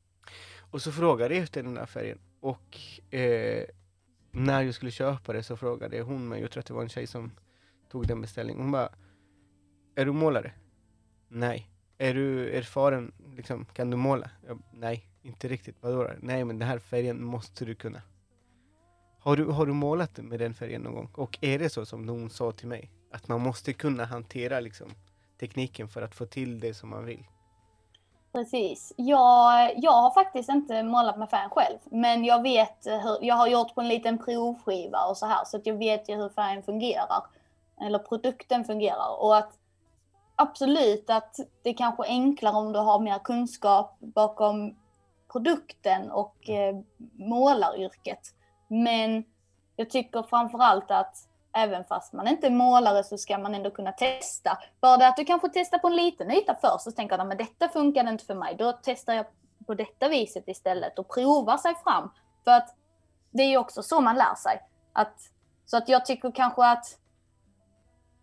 Och 0.71 0.81
så 0.81 0.91
frågade 0.91 1.35
jag 1.35 1.43
efter 1.43 1.63
den 1.63 1.73
där 1.73 1.85
färgen 1.85 2.19
och 2.39 2.77
eh, 3.13 3.65
när 4.31 4.61
jag 4.61 4.73
skulle 4.73 4.91
köpa 4.91 5.33
det 5.33 5.43
så 5.43 5.57
frågade 5.57 6.01
hon 6.01 6.27
mig, 6.27 6.41
jag 6.41 6.51
tror 6.51 6.59
att 6.59 6.67
det 6.67 6.73
var 6.73 6.81
en 6.81 6.89
tjej 6.89 7.07
som 7.07 7.31
tog 7.91 8.07
den 8.07 8.21
beställningen, 8.21 8.61
hon 8.61 8.71
bara 8.71 8.89
Är 9.95 10.05
du 10.05 10.11
målare? 10.11 10.51
Nej. 11.27 11.69
Är 11.97 12.13
du 12.13 12.49
erfaren, 12.57 13.11
liksom, 13.35 13.65
kan 13.65 13.89
du 13.89 13.97
måla? 13.97 14.29
Jag, 14.47 14.61
Nej, 14.73 15.07
inte 15.21 15.47
riktigt. 15.47 15.75
Vadå 15.81 16.03
då? 16.03 16.11
Nej 16.19 16.45
men 16.45 16.59
den 16.59 16.67
här 16.67 16.79
färgen 16.79 17.23
måste 17.23 17.65
du 17.65 17.75
kunna. 17.75 18.01
Har 19.19 19.37
du, 19.37 19.45
har 19.45 19.65
du 19.65 19.73
målat 19.73 20.17
med 20.17 20.39
den 20.39 20.53
färgen 20.53 20.81
någon 20.81 20.93
gång? 20.93 21.09
Och 21.13 21.37
är 21.41 21.59
det 21.59 21.69
så 21.69 21.85
som 21.85 22.09
hon 22.09 22.29
sa 22.29 22.51
till 22.51 22.67
mig? 22.67 22.91
Att 23.11 23.27
man 23.27 23.41
måste 23.41 23.73
kunna 23.73 24.05
hantera 24.05 24.59
liksom, 24.59 24.91
tekniken 25.39 25.87
för 25.87 26.01
att 26.01 26.15
få 26.15 26.25
till 26.25 26.59
det 26.59 26.73
som 26.73 26.89
man 26.89 27.05
vill? 27.05 27.25
Precis. 28.35 28.93
Jag, 28.95 29.73
jag 29.77 29.91
har 29.91 30.11
faktiskt 30.11 30.49
inte 30.49 30.83
målat 30.83 31.17
med 31.17 31.29
färgen 31.29 31.49
själv, 31.49 31.77
men 31.83 32.23
jag 32.23 32.41
vet 32.41 32.85
hur, 32.85 33.17
jag 33.21 33.35
har 33.35 33.47
gjort 33.47 33.75
på 33.75 33.81
en 33.81 33.87
liten 33.87 34.17
provskiva 34.17 34.99
och 35.09 35.17
så 35.17 35.25
här, 35.25 35.45
så 35.45 35.57
att 35.57 35.65
jag 35.65 35.73
vet 35.77 36.09
ju 36.09 36.15
hur 36.15 36.29
färgen 36.29 36.63
fungerar. 36.63 37.23
eller 37.81 37.99
produkten 37.99 38.65
fungerar 38.65 39.21
och 39.21 39.37
att 39.37 39.53
absolut 40.35 41.09
att 41.09 41.35
det 41.61 41.69
är 41.69 41.73
kanske 41.73 42.03
är 42.03 42.09
enklare 42.09 42.55
om 42.55 42.73
du 42.73 42.79
har 42.79 42.99
mer 42.99 43.19
kunskap 43.19 43.97
bakom 43.99 44.75
produkten 45.31 46.11
och 46.11 46.49
eh, 46.49 46.75
målaryrket. 47.13 48.21
Men 48.67 49.23
jag 49.75 49.89
tycker 49.89 50.23
framförallt 50.23 50.91
att 50.91 51.15
även 51.55 51.85
fast 51.85 52.13
man 52.13 52.27
inte 52.27 52.47
är 52.47 52.51
målare 52.51 53.03
så 53.03 53.17
ska 53.17 53.37
man 53.37 53.55
ändå 53.55 53.71
kunna 53.71 53.91
testa. 53.91 54.57
Bara 54.81 54.97
det 54.97 55.07
att 55.07 55.17
du 55.17 55.25
kanske 55.25 55.49
testar 55.53 55.77
på 55.77 55.87
en 55.87 55.95
liten 55.95 56.31
yta 56.31 56.55
först 56.61 56.87
och 56.87 56.95
tänker 56.95 57.17
att 57.17 57.37
detta 57.37 57.69
funkar 57.69 58.09
inte 58.09 58.25
för 58.25 58.35
mig. 58.35 58.55
Då 58.59 58.79
testar 58.83 59.13
jag 59.13 59.25
på 59.67 59.73
detta 59.73 60.07
viset 60.09 60.47
istället 60.47 60.99
och 60.99 61.13
provar 61.13 61.57
sig 61.57 61.75
fram. 61.83 62.11
För 62.43 62.51
att 62.51 62.75
det 63.31 63.43
är 63.43 63.47
ju 63.47 63.57
också 63.57 63.83
så 63.83 64.01
man 64.01 64.15
lär 64.15 64.35
sig. 64.35 64.61
Att, 64.93 65.15
så 65.65 65.77
att 65.77 65.89
jag 65.89 66.05
tycker 66.05 66.31
kanske 66.31 66.65
att 66.65 66.85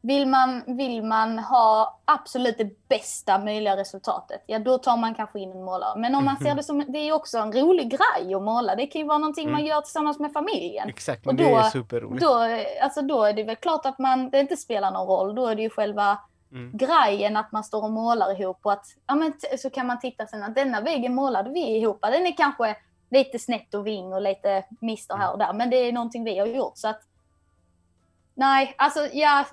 vill 0.03 0.27
man, 0.29 0.63
vill 0.67 1.03
man 1.03 1.39
ha 1.39 1.99
absolut 2.05 2.59
det 2.59 2.89
bästa 2.89 3.39
möjliga 3.39 3.77
resultatet, 3.77 4.45
ja 4.47 4.59
då 4.59 4.79
tar 4.79 4.97
man 4.97 5.15
kanske 5.15 5.41
in 5.41 5.53
en 5.53 5.65
målare. 5.65 6.01
Men 6.01 6.15
om 6.15 6.25
man 6.25 6.37
ser 6.37 6.55
det 6.55 6.63
som, 6.63 6.85
det 6.89 6.99
är 6.99 7.13
också 7.13 7.39
en 7.39 7.53
rolig 7.53 7.91
grej 7.91 8.35
att 8.35 8.43
måla. 8.43 8.75
Det 8.75 8.87
kan 8.87 9.01
ju 9.01 9.07
vara 9.07 9.19
någonting 9.19 9.45
mm. 9.45 9.53
man 9.53 9.65
gör 9.65 9.81
tillsammans 9.81 10.19
med 10.19 10.33
familjen. 10.33 10.89
Exakt, 10.89 11.25
men 11.25 11.37
och 11.37 11.43
då, 11.43 11.49
det 11.49 11.55
är 11.55 11.63
superroligt. 11.63 12.23
Då, 12.23 12.49
alltså 12.83 13.03
då 13.03 13.25
är 13.25 13.33
det 13.33 13.45
väl 13.45 13.57
klart 13.57 13.87
att 13.87 13.99
man, 13.99 14.31
det 14.31 14.41
inte 14.41 14.57
spelar 14.57 14.91
någon 14.91 15.07
roll. 15.07 15.35
Då 15.35 15.47
är 15.47 15.55
det 15.55 15.63
ju 15.63 15.71
själva 15.71 16.19
mm. 16.53 16.71
grejen 16.77 17.37
att 17.37 17.53
man 17.53 17.65
står 17.65 17.85
och 17.85 17.91
målar 17.91 18.41
ihop 18.41 18.59
och 18.63 18.73
att, 18.73 18.87
ja 19.07 19.15
men 19.15 19.33
så 19.59 19.71
kan 19.71 19.87
man 19.87 20.01
titta 20.01 20.27
sen 20.27 20.43
att 20.43 20.55
denna 20.55 20.81
väggen 20.81 21.15
målade 21.15 21.51
vi 21.51 21.61
ihop. 21.61 21.99
Den 22.03 22.27
är 22.27 22.37
kanske 22.37 22.77
lite 23.11 23.39
snett 23.39 23.75
och 23.75 23.87
ving 23.87 24.13
och 24.13 24.23
lite 24.23 24.65
mister 24.81 25.17
här 25.17 25.33
och 25.33 25.39
där, 25.39 25.53
men 25.53 25.71
det 25.71 25.77
är 25.77 25.93
någonting 25.93 26.25
vi 26.25 26.39
har 26.39 26.47
gjort. 26.47 26.77
Så 26.77 26.89
att, 26.89 27.01
nej, 28.35 28.75
alltså 28.79 29.09
ja, 29.13 29.45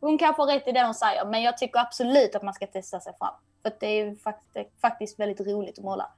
hon 0.00 0.18
kan 0.18 0.34
få 0.34 0.46
rätt 0.46 0.68
i 0.68 0.72
det 0.72 0.84
hon 0.84 0.94
säger, 0.94 1.24
men 1.24 1.42
jag 1.42 1.58
tycker 1.58 1.80
absolut 1.80 2.34
att 2.34 2.42
man 2.42 2.54
ska 2.54 2.66
testa 2.66 3.00
sig 3.00 3.12
fram. 3.18 3.34
För 3.62 3.72
det 3.80 4.00
är 4.00 4.16
faktiskt 4.80 5.18
väldigt 5.18 5.46
roligt 5.46 5.78
att 5.78 5.84
måla. 5.84 6.10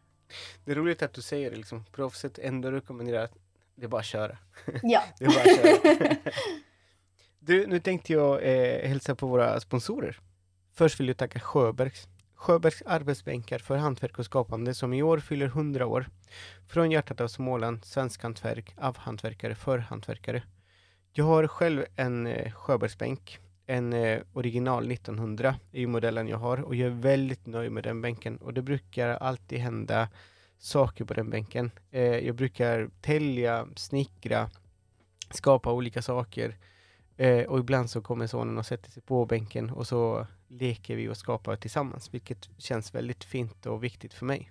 Det 0.64 0.70
är 0.70 0.74
roligt 0.74 1.02
att 1.02 1.14
du 1.14 1.22
säger 1.22 1.50
det, 1.50 1.56
liksom. 1.56 1.84
proffset 1.92 2.38
ändå 2.38 2.70
rekommenderar 2.70 3.24
att 3.24 3.34
det 3.74 3.84
är 3.84 3.88
bara 3.88 4.00
att 4.00 4.06
köra. 4.06 4.38
Ja. 4.82 5.02
det 5.18 5.24
är 5.24 5.28
bara 5.28 5.40
att 5.40 5.96
köra. 5.96 6.16
du, 7.38 7.66
nu 7.66 7.80
tänkte 7.80 8.12
jag 8.12 8.42
eh, 8.42 8.88
hälsa 8.88 9.14
på 9.14 9.26
våra 9.26 9.60
sponsorer. 9.60 10.20
Först 10.74 11.00
vill 11.00 11.08
jag 11.08 11.16
tacka 11.16 11.40
Sjöbergs. 11.40 12.08
Sjöbergs 12.34 12.82
arbetsbänkar 12.86 13.58
för 13.58 13.76
hantverk 13.76 14.18
och 14.18 14.24
skapande 14.24 14.74
som 14.74 14.92
i 14.92 15.02
år 15.02 15.18
fyller 15.18 15.46
100 15.46 15.86
år. 15.86 16.08
Från 16.68 16.90
hjärtat 16.90 17.20
av 17.20 17.28
Småland, 17.28 17.84
svensk 17.84 18.22
hantverk, 18.22 18.74
av 18.76 18.96
hantverkare 18.96 19.54
för 19.54 19.78
hantverkare. 19.78 20.42
Jag 21.12 21.24
har 21.24 21.46
själv 21.46 21.84
en 21.96 22.26
eh, 22.26 22.52
Sjöbergsbänk 22.52 23.40
en 23.70 23.92
eh, 23.92 24.20
original 24.32 24.92
1900 24.92 25.54
är 25.72 25.86
modellen 25.86 26.28
jag 26.28 26.36
har 26.36 26.60
och 26.60 26.74
jag 26.74 26.86
är 26.86 26.94
väldigt 26.94 27.46
nöjd 27.46 27.72
med 27.72 27.84
den 27.84 28.02
bänken 28.02 28.36
och 28.36 28.54
det 28.54 28.62
brukar 28.62 29.08
alltid 29.08 29.58
hända 29.58 30.08
saker 30.58 31.04
på 31.04 31.14
den 31.14 31.30
bänken. 31.30 31.70
Eh, 31.90 32.02
jag 32.02 32.34
brukar 32.34 32.90
tälja, 33.00 33.68
snickra, 33.76 34.50
skapa 35.30 35.72
olika 35.72 36.02
saker 36.02 36.56
eh, 37.16 37.42
och 37.42 37.58
ibland 37.58 37.90
så 37.90 38.00
kommer 38.00 38.26
sonen 38.26 38.58
och 38.58 38.66
sätter 38.66 38.90
sig 38.90 39.02
på 39.02 39.26
bänken 39.26 39.70
och 39.70 39.86
så 39.86 40.26
leker 40.48 40.96
vi 40.96 41.08
och 41.08 41.16
skapar 41.16 41.56
tillsammans, 41.56 42.14
vilket 42.14 42.48
känns 42.58 42.94
väldigt 42.94 43.24
fint 43.24 43.66
och 43.66 43.84
viktigt 43.84 44.14
för 44.14 44.26
mig. 44.26 44.50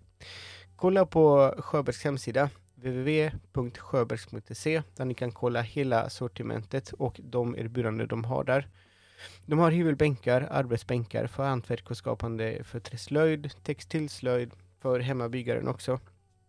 Kolla 0.76 1.06
på 1.06 1.56
Sjöbergs 1.58 2.04
hemsida 2.04 2.50
www.sjöbergs.se 2.76 4.82
där 4.96 5.06
ni 5.06 5.14
kan 5.14 5.32
kolla 5.32 5.62
hela 5.62 6.10
sortimentet 6.10 6.94
och 6.94 7.20
de 7.24 7.56
erbjudanden 7.56 8.08
de 8.08 8.24
har 8.24 8.44
där. 8.44 8.68
De 9.46 9.60
har 9.60 9.72
hyvelbänkar, 9.72 10.48
arbetsbänkar 10.52 11.28
för 11.28 11.44
hantverk 11.44 11.90
och 11.90 11.98
skapande 11.98 12.64
för 12.64 12.80
träslöjd, 12.80 13.52
textilslöjd, 13.64 14.52
för 14.80 15.00
hemmabyggaren 15.00 15.68
också. 15.68 16.00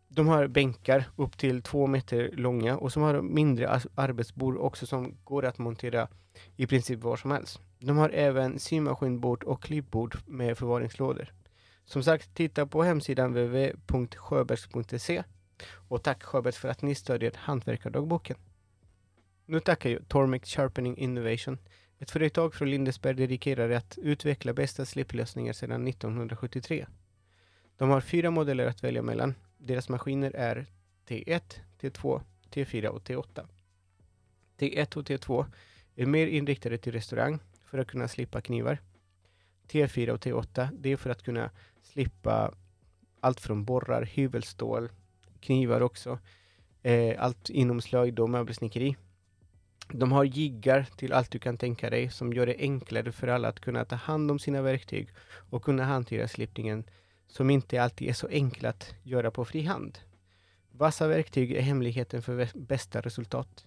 De 0.08 0.28
har 0.28 0.46
bänkar 0.46 1.04
upp 1.16 1.38
till 1.38 1.62
två 1.62 1.86
meter 1.86 2.30
långa 2.32 2.76
och 2.76 2.92
som 2.92 3.02
har 3.02 3.22
mindre 3.22 3.80
arbetsbord 3.94 4.56
också 4.56 4.86
som 4.86 5.16
går 5.24 5.44
att 5.44 5.58
montera 5.58 6.08
i 6.56 6.66
princip 6.66 7.00
var 7.00 7.16
som 7.16 7.30
helst. 7.30 7.60
De 7.78 7.96
har 7.96 8.08
även 8.08 8.58
symaskinbord 8.58 9.44
och 9.44 9.62
klippbord 9.62 10.16
med 10.26 10.58
förvaringslådor. 10.58 11.32
Som 11.84 12.02
sagt, 12.02 12.34
titta 12.34 12.66
på 12.66 12.82
hemsidan 12.82 13.30
www.sjöbergs.se 13.30 15.22
och 15.88 16.02
tack 16.02 16.22
Sjöbergs 16.22 16.56
för 16.56 16.68
att 16.68 16.82
ni 16.82 16.94
stödjer 16.94 17.32
Hantverkardagboken. 17.36 18.36
Nu 19.46 19.60
tackar 19.60 19.90
jag 19.90 20.08
Tormic 20.08 20.44
Sharpening 20.44 20.96
Innovation 20.96 21.58
ett 22.00 22.10
företag 22.10 22.54
från 22.54 22.70
Lindesberg 22.70 23.14
dedikerade 23.14 23.76
att 23.76 23.98
utveckla 24.02 24.52
bästa 24.52 24.84
slipplösningar 24.84 25.52
sedan 25.52 25.88
1973. 25.88 26.86
De 27.76 27.90
har 27.90 28.00
fyra 28.00 28.30
modeller 28.30 28.66
att 28.66 28.84
välja 28.84 29.02
mellan. 29.02 29.34
Deras 29.58 29.88
maskiner 29.88 30.30
är 30.30 30.66
T1, 31.06 31.42
T2, 31.80 32.20
T4 32.50 32.86
och 32.86 33.02
T8. 33.02 33.46
T1 34.58 34.96
och 34.96 35.08
T2 35.08 35.46
är 35.96 36.06
mer 36.06 36.26
inriktade 36.26 36.78
till 36.78 36.92
restaurang 36.92 37.38
för 37.64 37.78
att 37.78 37.86
kunna 37.86 38.08
slippa 38.08 38.40
knivar. 38.40 38.78
T4 39.68 40.10
och 40.10 40.20
T8 40.20 40.68
det 40.78 40.92
är 40.92 40.96
för 40.96 41.10
att 41.10 41.22
kunna 41.22 41.50
slippa 41.82 42.54
allt 43.20 43.40
från 43.40 43.64
borrar, 43.64 44.02
hyvelstål, 44.02 44.88
knivar 45.40 45.80
också. 45.80 46.18
Eh, 46.82 47.24
allt 47.24 47.50
inom 47.50 47.80
slöjd 47.80 48.18
och 48.18 48.30
möbelsnickeri. 48.30 48.96
De 49.92 50.12
har 50.12 50.24
jiggar 50.24 50.86
till 50.96 51.12
allt 51.12 51.30
du 51.30 51.38
kan 51.38 51.56
tänka 51.56 51.90
dig 51.90 52.10
som 52.10 52.32
gör 52.32 52.46
det 52.46 52.56
enklare 52.58 53.12
för 53.12 53.28
alla 53.28 53.48
att 53.48 53.60
kunna 53.60 53.84
ta 53.84 53.96
hand 53.96 54.30
om 54.30 54.38
sina 54.38 54.62
verktyg 54.62 55.08
och 55.50 55.62
kunna 55.62 55.84
hantera 55.84 56.28
slipningen 56.28 56.84
som 57.26 57.50
inte 57.50 57.82
alltid 57.82 58.08
är 58.08 58.12
så 58.12 58.28
enkel 58.28 58.66
att 58.66 58.94
göra 59.02 59.30
på 59.30 59.44
fri 59.44 59.62
hand. 59.62 59.98
Vassa 60.72 61.08
verktyg 61.08 61.52
är 61.52 61.60
hemligheten 61.60 62.22
för 62.22 62.48
bästa 62.54 63.00
resultat. 63.00 63.66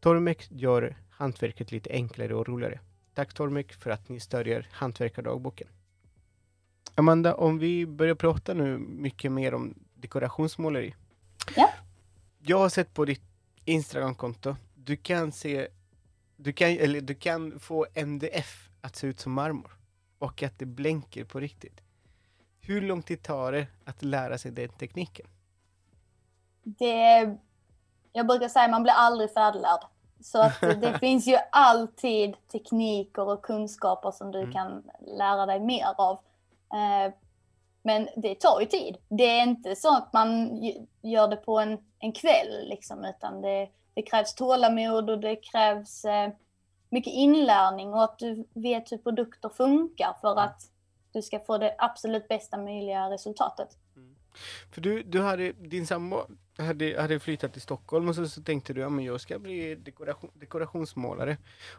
Tormek 0.00 0.46
gör 0.50 0.96
hantverket 1.10 1.72
lite 1.72 1.90
enklare 1.90 2.34
och 2.34 2.48
roligare. 2.48 2.80
Tack 3.14 3.34
Tormek 3.34 3.72
för 3.72 3.90
att 3.90 4.08
ni 4.08 4.20
stödjer 4.20 4.68
Hantverkardagboken. 4.72 5.68
Amanda, 6.94 7.34
om 7.34 7.58
vi 7.58 7.86
börjar 7.86 8.14
prata 8.14 8.54
nu 8.54 8.78
mycket 8.78 9.32
mer 9.32 9.54
om 9.54 9.74
dekorationsmåleri. 9.94 10.94
Ja. 11.56 11.70
Jag 12.38 12.58
har 12.58 12.68
sett 12.68 12.94
på 12.94 13.04
ditt 13.04 13.22
Instagramkonto 13.64 14.56
du 14.86 14.96
kan 14.96 15.32
se, 15.32 15.68
du 16.36 16.52
kan, 16.52 16.68
eller 16.68 17.00
du 17.00 17.14
kan 17.14 17.60
få 17.60 17.86
MDF 17.94 18.68
att 18.80 18.96
se 18.96 19.06
ut 19.06 19.20
som 19.20 19.32
marmor 19.32 19.72
och 20.18 20.42
att 20.42 20.58
det 20.58 20.66
blänker 20.66 21.24
på 21.24 21.40
riktigt. 21.40 21.80
Hur 22.60 22.80
lång 22.80 23.02
tid 23.02 23.22
tar 23.22 23.52
det 23.52 23.66
att 23.84 24.02
lära 24.02 24.38
sig 24.38 24.50
den 24.50 24.68
tekniken? 24.68 25.26
Det, 26.62 27.36
jag 28.12 28.26
brukar 28.26 28.48
säga 28.48 28.64
att 28.64 28.70
man 28.70 28.82
blir 28.82 28.92
aldrig 28.92 29.32
färdiglärd. 29.32 29.80
Så 30.20 30.42
att 30.42 30.60
det 30.60 30.98
finns 30.98 31.26
ju 31.26 31.36
alltid 31.52 32.34
tekniker 32.52 33.28
och 33.28 33.42
kunskaper 33.42 34.10
som 34.10 34.32
du 34.32 34.38
mm. 34.38 34.52
kan 34.52 34.90
lära 35.06 35.46
dig 35.46 35.60
mer 35.60 35.86
av. 35.96 36.18
Eh, 36.72 37.14
men 37.82 38.08
det 38.16 38.40
tar 38.40 38.60
ju 38.60 38.66
tid. 38.66 38.96
Det 39.08 39.38
är 39.38 39.42
inte 39.42 39.76
så 39.76 39.96
att 39.96 40.12
man 40.12 40.56
gör 41.02 41.28
det 41.28 41.36
på 41.36 41.58
en, 41.58 41.78
en 41.98 42.12
kväll, 42.12 42.68
liksom, 42.68 43.04
utan 43.04 43.42
det, 43.42 43.68
det 43.96 44.02
krävs 44.02 44.34
tålamod 44.34 45.10
och 45.10 45.20
det 45.20 45.36
krävs 45.36 46.04
eh, 46.04 46.30
mycket 46.90 47.12
inlärning 47.12 47.88
och 47.88 48.04
att 48.04 48.18
du 48.18 48.46
vet 48.54 48.92
hur 48.92 48.98
produkter 48.98 49.48
funkar 49.48 50.16
för 50.20 50.38
att 50.38 50.70
du 51.12 51.22
ska 51.22 51.40
få 51.40 51.58
det 51.58 51.74
absolut 51.78 52.28
bästa 52.28 52.58
möjliga 52.58 53.10
resultatet. 53.10 53.68
Mm. 53.96 54.16
För 54.72 54.80
du, 54.80 55.02
du 55.02 55.22
hade, 55.22 55.52
din 55.52 55.86
sambo 55.86 56.20
hade, 56.58 57.00
hade 57.00 57.20
flyttat 57.20 57.52
till 57.52 57.62
Stockholm 57.62 58.08
och 58.08 58.14
så, 58.14 58.28
så 58.28 58.42
tänkte 58.42 58.72
du, 58.72 58.80
ja 58.80 58.88
men 58.88 59.04
jag 59.04 59.20
ska 59.20 59.38
bli 59.38 59.74
dekoration, 59.74 60.30
dekorationsmålare. 60.34 61.36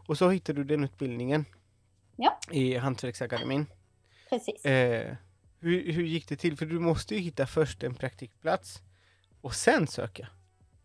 Och 0.07 0.17
så 0.17 0.29
hittade 0.29 0.59
du 0.59 0.63
den 0.63 0.83
utbildningen 0.83 1.45
ja. 2.15 2.39
i 2.51 2.77
Hantverksakademin. 2.77 3.65
Precis. 4.29 4.65
Eh, 4.65 5.15
hur, 5.59 5.91
hur 5.91 6.03
gick 6.03 6.29
det 6.29 6.35
till? 6.35 6.57
För 6.57 6.65
du 6.65 6.79
måste 6.79 7.15
ju 7.15 7.21
hitta 7.21 7.47
först 7.47 7.83
en 7.83 7.95
praktikplats 7.95 8.81
och 9.41 9.53
sen 9.55 9.87
söka. 9.87 10.27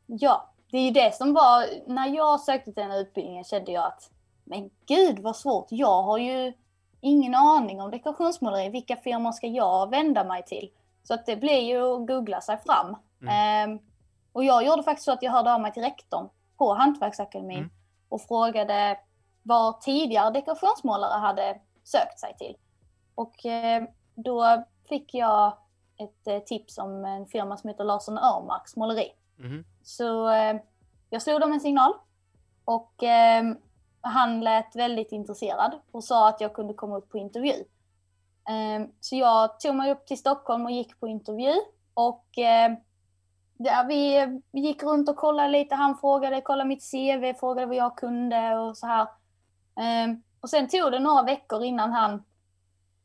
Ja, 0.07 0.52
det 0.73 0.79
är 0.79 0.83
ju 0.83 0.91
det 0.91 1.15
som 1.15 1.35
var, 1.35 1.65
när 1.87 2.09
jag 2.09 2.41
sökte 2.41 2.65
till 2.65 2.83
den 2.83 2.91
här 2.91 3.01
utbildningen 3.01 3.45
kände 3.45 3.73
jag 3.73 3.85
att, 3.85 4.11
men 4.45 4.71
gud 4.87 5.19
vad 5.19 5.37
svårt, 5.37 5.67
jag 5.71 6.03
har 6.03 6.19
ju 6.19 6.53
ingen 7.01 7.35
aning 7.35 7.81
om 7.81 7.91
dekorationsmåleri, 7.91 8.69
vilka 8.69 8.97
firmor 8.97 9.33
ska 9.33 9.47
jag 9.47 9.91
vända 9.91 10.25
mig 10.25 10.43
till? 10.43 10.71
Så 11.03 11.15
att 11.15 11.27
det 11.27 11.37
blir 11.37 11.61
ju 11.61 11.83
att 11.83 12.07
googla 12.07 12.41
sig 12.41 12.59
fram. 12.67 12.97
Mm. 13.23 13.71
Um, 13.71 13.79
och 14.33 14.45
jag 14.45 14.67
gjorde 14.67 14.83
faktiskt 14.83 15.05
så 15.05 15.13
att 15.13 15.23
jag 15.23 15.33
hörde 15.33 15.55
av 15.55 15.61
mig 15.61 15.73
till 15.73 15.83
rektorn 15.83 16.29
på 16.57 16.75
Hantverksakademin 16.75 17.59
mm. 17.59 17.71
och 18.09 18.23
frågade 18.23 18.99
var 19.43 19.73
tidigare 19.73 20.31
dekorationsmålare 20.31 21.19
hade 21.19 21.61
sökt 21.85 22.21
sig 22.21 22.37
till. 22.39 22.57
Och 23.15 23.47
eh, 23.47 23.85
då 24.15 24.65
fick 24.89 25.15
jag 25.15 25.59
ett 25.99 26.27
eh, 26.27 26.39
tips 26.39 26.79
om 26.79 27.05
en 27.05 27.27
firma 27.27 27.57
som 27.57 27.69
heter 27.69 27.85
Larsson 27.85 28.19
Örmarks 28.19 28.77
måleri. 28.77 29.13
Mm. 29.39 29.65
Så 29.83 30.31
eh, 30.31 30.57
jag 31.11 31.23
slog 31.23 31.41
dem 31.41 31.53
en 31.53 31.61
signal 31.61 31.93
och 32.65 33.03
eh, 33.03 33.45
han 34.01 34.41
lät 34.41 34.77
väldigt 34.77 35.13
intresserad 35.13 35.73
och 35.91 36.05
sa 36.05 36.29
att 36.29 36.41
jag 36.41 36.55
kunde 36.55 36.75
komma 36.75 36.97
upp 36.97 37.09
på 37.09 37.19
intervju. 37.19 37.55
Eh, 38.49 38.87
så 39.01 39.17
jag 39.17 39.61
tog 39.61 39.75
mig 39.75 39.93
upp 39.93 40.07
till 40.07 40.19
Stockholm 40.19 40.65
och 40.65 40.71
gick 40.71 41.01
på 41.01 41.09
intervju 41.09 41.55
och 41.95 42.39
eh, 42.39 42.73
ja, 43.57 43.85
vi, 43.89 44.27
vi 44.53 44.61
gick 44.61 44.83
runt 44.83 45.09
och 45.09 45.17
kollade 45.17 45.49
lite. 45.49 45.75
Han 45.75 45.99
frågade, 45.99 46.41
kollade 46.41 46.69
mitt 46.69 46.91
CV, 46.91 47.39
frågade 47.41 47.67
vad 47.67 47.77
jag 47.77 47.97
kunde 47.97 48.55
och 48.55 48.77
så 48.77 48.87
här. 48.87 49.03
Eh, 49.77 50.15
och 50.41 50.51
sen 50.51 50.69
tog 50.69 50.93
det 50.93 50.99
några 50.99 51.23
veckor 51.23 51.65
innan 51.65 51.93
han 51.93 52.25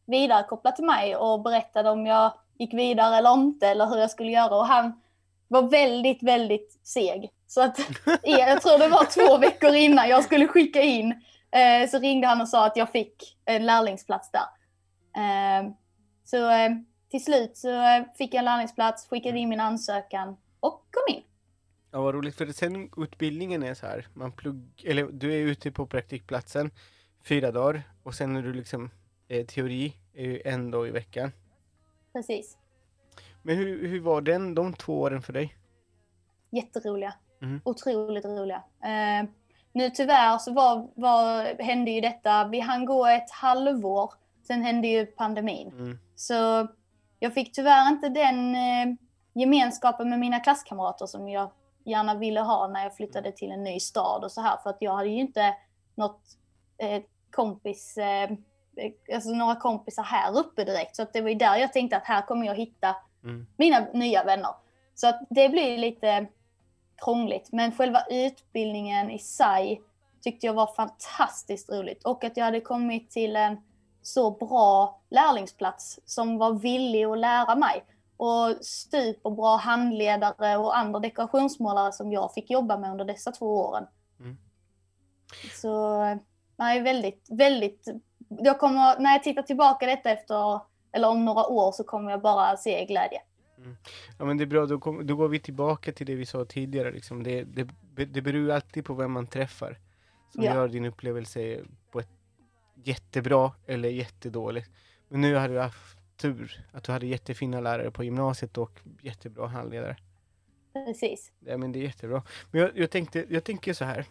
vidarekopplade 0.05 0.75
till 0.75 0.85
mig 0.85 1.15
och 1.15 1.41
berättade 1.41 1.89
om 1.89 2.05
jag 2.05 2.33
gick 2.57 2.73
vidare 2.73 3.15
eller 3.15 3.33
inte 3.33 3.67
eller 3.67 3.85
hur 3.85 3.97
jag 3.97 4.11
skulle 4.11 4.31
göra. 4.31 4.55
Och 4.55 4.67
han 4.67 5.01
var 5.47 5.69
väldigt, 5.69 6.23
väldigt 6.23 6.79
seg. 6.83 7.31
Så 7.47 7.61
att 7.61 7.79
jag 8.23 8.61
tror 8.61 8.79
det 8.79 8.87
var 8.87 9.05
två 9.05 9.37
veckor 9.37 9.75
innan 9.75 10.09
jag 10.09 10.23
skulle 10.23 10.47
skicka 10.47 10.81
in 10.81 11.11
eh, 11.51 11.89
så 11.89 11.99
ringde 11.99 12.27
han 12.27 12.41
och 12.41 12.49
sa 12.49 12.65
att 12.65 12.77
jag 12.77 12.91
fick 12.91 13.37
en 13.45 13.65
lärlingsplats 13.65 14.31
där. 14.31 14.47
Eh, 15.21 15.71
så 16.23 16.49
eh, 16.49 16.69
till 17.11 17.23
slut 17.23 17.57
så 17.57 18.03
fick 18.17 18.33
jag 18.33 18.39
en 18.39 18.45
lärlingsplats, 18.45 19.07
skickade 19.07 19.39
in 19.39 19.49
min 19.49 19.59
ansökan 19.59 20.37
och 20.59 20.85
kom 20.91 21.15
in. 21.15 21.23
Ja 21.91 22.01
vad 22.01 22.15
roligt, 22.15 22.35
för 22.35 22.47
sen 22.47 22.91
utbildningen 22.97 23.63
är 23.63 23.73
så 23.73 23.85
här, 23.85 24.07
man 24.13 24.31
plugg, 24.31 24.83
eller 24.85 25.07
du 25.11 25.33
är 25.33 25.37
ute 25.37 25.71
på 25.71 25.87
praktikplatsen 25.87 26.71
fyra 27.23 27.51
dagar 27.51 27.83
och 28.03 28.15
sen 28.15 28.35
är 28.35 28.41
du 28.41 28.53
liksom 28.53 28.89
eh, 29.27 29.45
teori 29.45 29.93
är 30.13 30.23
ju 30.23 30.41
en 30.45 30.71
dag 30.71 30.87
i 30.87 30.91
veckan. 30.91 31.31
Precis. 32.13 32.57
Men 33.47 33.57
hur, 33.57 33.87
hur 33.87 34.01
var 34.01 34.21
den, 34.21 34.55
de 34.55 34.73
två 34.73 34.99
åren 34.99 35.21
för 35.21 35.33
dig? 35.33 35.55
Jätteroliga. 36.51 37.13
Mm. 37.41 37.61
Otroligt 37.65 38.25
roliga. 38.25 38.63
Eh, 38.83 39.29
nu 39.71 39.89
tyvärr 39.89 40.37
så 40.37 40.53
var, 40.53 40.87
var, 40.95 41.55
hände 41.63 41.91
ju 41.91 42.01
detta, 42.01 42.47
vi 42.47 42.59
hann 42.59 42.85
gå 42.85 43.05
ett 43.05 43.31
halvår, 43.31 44.13
sen 44.47 44.63
hände 44.63 44.87
ju 44.87 45.05
pandemin. 45.05 45.67
Mm. 45.67 45.99
Så 46.15 46.67
jag 47.19 47.33
fick 47.33 47.53
tyvärr 47.53 47.89
inte 47.89 48.09
den 48.09 48.55
eh, 48.55 48.95
gemenskapen 49.33 50.09
med 50.09 50.19
mina 50.19 50.39
klasskamrater 50.39 51.05
som 51.05 51.29
jag 51.29 51.51
gärna 51.85 52.15
ville 52.15 52.39
ha 52.39 52.67
när 52.67 52.83
jag 52.83 52.95
flyttade 52.95 53.31
till 53.31 53.51
en 53.51 53.63
ny 53.63 53.79
stad 53.79 54.23
och 54.23 54.31
så 54.31 54.41
här. 54.41 54.57
För 54.63 54.69
att 54.69 54.77
jag 54.79 54.95
hade 54.95 55.09
ju 55.09 55.19
inte 55.19 55.55
något 55.95 56.21
eh, 56.77 57.03
kompis, 57.31 57.97
eh, 57.97 58.29
alltså 59.13 59.29
några 59.29 59.55
kompisar 59.55 60.03
här 60.03 60.37
uppe 60.37 60.63
direkt. 60.63 60.95
Så 60.95 61.01
att 61.01 61.13
det 61.13 61.21
var 61.21 61.29
ju 61.29 61.35
där 61.35 61.55
jag 61.55 61.73
tänkte 61.73 61.97
att 61.97 62.05
här 62.05 62.21
kommer 62.21 62.45
jag 62.45 62.55
hitta 62.55 62.95
mm. 63.27 63.47
mina 63.57 63.87
nya 63.93 64.23
vänner. 64.23 64.51
Så 64.95 65.07
att 65.07 65.21
det 65.29 65.49
blir 65.49 65.77
lite 65.77 66.27
krångligt. 66.97 67.49
Men 67.51 67.71
själva 67.71 68.03
utbildningen 68.09 69.11
i 69.11 69.19
sig 69.19 69.81
tyckte 70.21 70.45
jag 70.45 70.53
var 70.53 70.73
fantastiskt 70.75 71.69
roligt. 71.69 72.03
Och 72.03 72.23
att 72.23 72.37
jag 72.37 72.45
hade 72.45 72.61
kommit 72.61 73.11
till 73.11 73.35
en 73.35 73.57
så 74.01 74.31
bra 74.31 75.01
lärlingsplats 75.09 75.99
som 76.05 76.37
var 76.37 76.53
villig 76.53 77.03
att 77.03 77.17
lära 77.17 77.55
mig 77.55 77.83
och 78.17 78.65
superbra 78.65 79.57
handledare 79.57 80.57
och 80.57 80.77
andra 80.77 80.99
dekorationsmålare 80.99 81.91
som 81.91 82.11
jag 82.11 82.33
fick 82.33 82.49
jobba 82.49 82.77
med 82.77 82.91
under 82.91 83.05
dessa 83.05 83.31
två 83.31 83.45
åren. 83.45 83.87
Mm. 84.19 84.37
Så 85.61 85.99
nej, 86.55 86.81
väldigt, 86.81 87.27
väldigt... 87.29 87.87
Jag 88.29 88.59
kommer, 88.59 88.99
när 88.99 89.11
jag 89.11 89.23
tittar 89.23 89.41
tillbaka 89.41 89.85
detta 89.85 90.09
efter, 90.09 90.59
eller 90.91 91.09
om 91.09 91.25
några 91.25 91.47
år 91.47 91.71
så 91.71 91.83
kommer 91.83 92.11
jag 92.11 92.21
bara 92.21 92.57
se 92.57 92.85
glädje. 92.85 93.21
Mm. 93.57 93.77
Ja 94.19 94.25
men 94.25 94.37
det 94.37 94.43
är 94.43 94.45
bra, 94.45 94.65
då, 94.65 94.79
kom, 94.79 95.07
då 95.07 95.15
går 95.15 95.27
vi 95.27 95.39
tillbaka 95.39 95.91
till 95.91 96.05
det 96.05 96.15
vi 96.15 96.25
sa 96.25 96.45
tidigare. 96.45 96.91
Liksom. 96.91 97.23
Det, 97.23 97.43
det, 97.43 98.05
det 98.05 98.21
beror 98.21 98.51
alltid 98.51 98.85
på 98.85 98.93
vem 98.93 99.11
man 99.11 99.27
träffar 99.27 99.79
som 100.29 100.43
ja. 100.43 100.53
gör 100.53 100.67
din 100.67 100.85
upplevelse 100.85 101.59
på 101.91 101.99
ett 101.99 102.09
jättebra 102.83 103.51
eller 103.65 103.89
jättedåligt. 103.89 104.69
Men 105.07 105.21
nu 105.21 105.35
har 105.35 105.49
du 105.49 105.59
haft 105.59 105.97
tur 106.17 106.65
att 106.71 106.83
du 106.83 106.91
hade 106.91 107.05
jättefina 107.05 107.59
lärare 107.59 107.91
på 107.91 108.03
gymnasiet 108.03 108.57
och 108.57 108.79
jättebra 109.01 109.47
handledare. 109.47 109.97
Precis. 110.73 111.31
Ja, 111.39 111.57
men 111.57 111.71
det 111.71 111.79
är 111.79 111.83
jättebra. 111.83 112.23
Men 112.51 112.61
jag, 112.61 112.77
jag, 112.77 112.91
tänkte, 112.91 113.25
jag 113.29 113.43
tänker 113.43 113.73
så 113.73 113.85
här. 113.85 114.05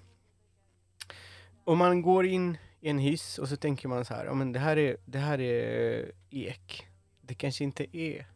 Om 1.65 1.79
man 1.79 2.03
går 2.03 2.27
in 2.27 2.59
i 2.81 2.91
en 2.91 2.99
hiss 2.99 3.39
och 3.39 3.49
så 3.49 3.57
tänker 3.57 3.89
man 3.89 4.05
så 4.05 4.15
här, 4.15 4.25
ja 4.25 4.35
men 4.35 4.53
det 4.53 4.59
här 4.59 4.77
är, 4.77 4.97
det 5.05 5.19
här 5.19 5.41
är 5.41 6.13
ek. 6.31 6.87
Det 7.21 7.35
kanske 7.35 7.65
inte 7.65 7.97
är 7.97 8.27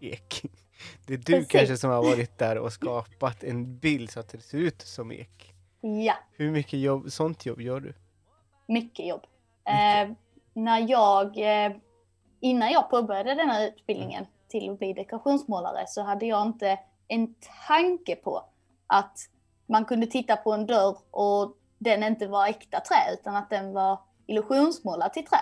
ek. 0.00 0.42
Det 1.06 1.14
är 1.14 1.18
du 1.18 1.24
Precis. 1.24 1.48
kanske 1.48 1.76
som 1.76 1.90
har 1.90 2.02
varit 2.02 2.38
där 2.38 2.58
och 2.58 2.72
skapat 2.72 3.44
en 3.44 3.78
bild 3.78 4.10
så 4.10 4.20
att 4.20 4.28
det 4.28 4.40
ser 4.40 4.58
ut 4.58 4.82
som 4.82 5.12
ek. 5.12 5.54
Ja. 5.80 6.14
Hur 6.32 6.50
mycket 6.50 6.80
jobb, 6.80 7.12
sånt 7.12 7.46
jobb 7.46 7.60
gör 7.60 7.80
du? 7.80 7.94
Mycket 8.66 9.06
jobb. 9.06 9.22
Mycket. 9.64 10.10
Eh, 10.10 10.16
när 10.52 10.90
jag 10.90 11.38
eh, 11.38 11.72
innan 12.40 12.70
jag 12.70 12.90
påbörjade 12.90 13.34
den 13.34 13.50
här 13.50 13.68
utbildningen 13.68 14.26
till 14.48 14.70
att 14.70 14.78
bli 14.78 14.92
dekorationsmålare 14.92 15.84
så 15.86 16.02
hade 16.02 16.26
jag 16.26 16.46
inte 16.46 16.78
en 17.08 17.34
tanke 17.68 18.16
på 18.16 18.44
att 18.86 19.18
man 19.66 19.84
kunde 19.84 20.06
titta 20.06 20.36
på 20.36 20.52
en 20.52 20.66
dörr 20.66 20.96
och 21.10 21.56
den 21.80 22.02
inte 22.02 22.26
var 22.26 22.46
äkta 22.46 22.80
trä 22.80 23.12
utan 23.12 23.36
att 23.36 23.50
den 23.50 23.72
var 23.72 23.98
illusionsmålad 24.26 25.12
till 25.12 25.26
trä. 25.26 25.38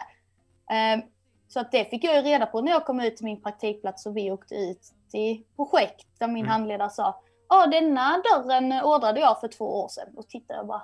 Ehm, 0.70 1.02
så 1.48 1.60
att 1.60 1.72
det 1.72 1.84
fick 1.84 2.04
jag 2.04 2.16
ju 2.16 2.22
reda 2.22 2.46
på 2.46 2.60
när 2.60 2.72
jag 2.72 2.86
kom 2.86 3.00
ut 3.00 3.16
till 3.16 3.24
min 3.24 3.42
praktikplats 3.42 4.06
och 4.06 4.16
vi 4.16 4.30
åkte 4.30 4.54
ut 4.54 4.80
till 5.10 5.44
projekt 5.56 6.06
där 6.18 6.28
min 6.28 6.44
mm. 6.44 6.48
handledare 6.48 6.90
sa 6.90 7.22
Ja, 7.48 7.66
denna 7.66 8.22
dörren 8.22 8.72
ordrade 8.72 9.20
jag 9.20 9.40
för 9.40 9.48
två 9.48 9.64
år 9.64 9.88
sedan. 9.88 10.08
Och 10.16 10.28
tittade 10.28 10.58
jag 10.58 10.66
bara, 10.66 10.82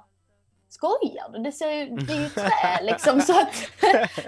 skojar 0.68 1.32
du? 1.32 1.38
Det, 1.38 1.52
ser 1.52 1.70
ju, 1.70 1.96
det 1.96 2.12
är 2.12 2.20
ju 2.20 2.28
trä 2.28 2.82
liksom. 2.82 3.20
Så 3.20 3.40
att, 3.40 3.55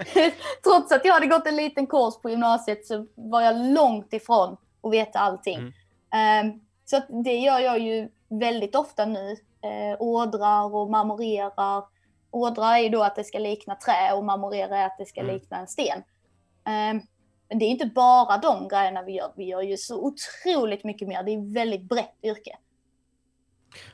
trots 0.63 0.91
att 0.91 1.05
jag 1.05 1.13
hade 1.13 1.27
gått 1.27 1.47
en 1.47 1.55
liten 1.55 1.87
kurs 1.87 2.21
på 2.21 2.29
gymnasiet 2.29 2.85
så 2.85 3.05
var 3.15 3.41
jag 3.41 3.55
långt 3.55 4.13
ifrån 4.13 4.57
att 4.83 4.91
veta 4.91 5.19
allting. 5.19 5.73
Mm. 6.11 6.51
Um, 6.51 6.61
så 6.85 7.01
det 7.23 7.35
gör 7.35 7.59
jag 7.59 7.79
ju 7.79 8.09
väldigt 8.29 8.75
ofta 8.75 9.05
nu. 9.05 9.37
Uh, 9.67 9.95
ådrar 9.99 10.75
och 10.75 10.89
marmorerar. 10.89 11.83
Ådra 12.31 12.77
är 12.77 12.83
ju 12.83 12.89
då 12.89 13.03
att 13.03 13.15
det 13.15 13.23
ska 13.23 13.39
likna 13.39 13.75
trä 13.75 14.13
och 14.13 14.25
marmorera 14.25 14.77
är 14.77 14.85
att 14.85 14.97
det 14.97 15.05
ska 15.05 15.21
mm. 15.21 15.33
likna 15.33 15.57
en 15.57 15.67
sten. 15.67 15.97
Um, 16.65 17.01
men 17.49 17.59
det 17.59 17.65
är 17.65 17.69
inte 17.69 17.85
bara 17.85 18.37
de 18.37 18.67
grejerna 18.67 19.03
vi 19.03 19.11
gör. 19.11 19.33
Vi 19.35 19.43
gör 19.43 19.61
ju 19.61 19.77
så 19.77 20.05
otroligt 20.05 20.83
mycket 20.83 21.07
mer. 21.07 21.23
Det 21.23 21.31
är 21.31 21.37
ett 21.37 21.55
väldigt 21.55 21.81
brett 21.81 22.15
yrke. 22.23 22.57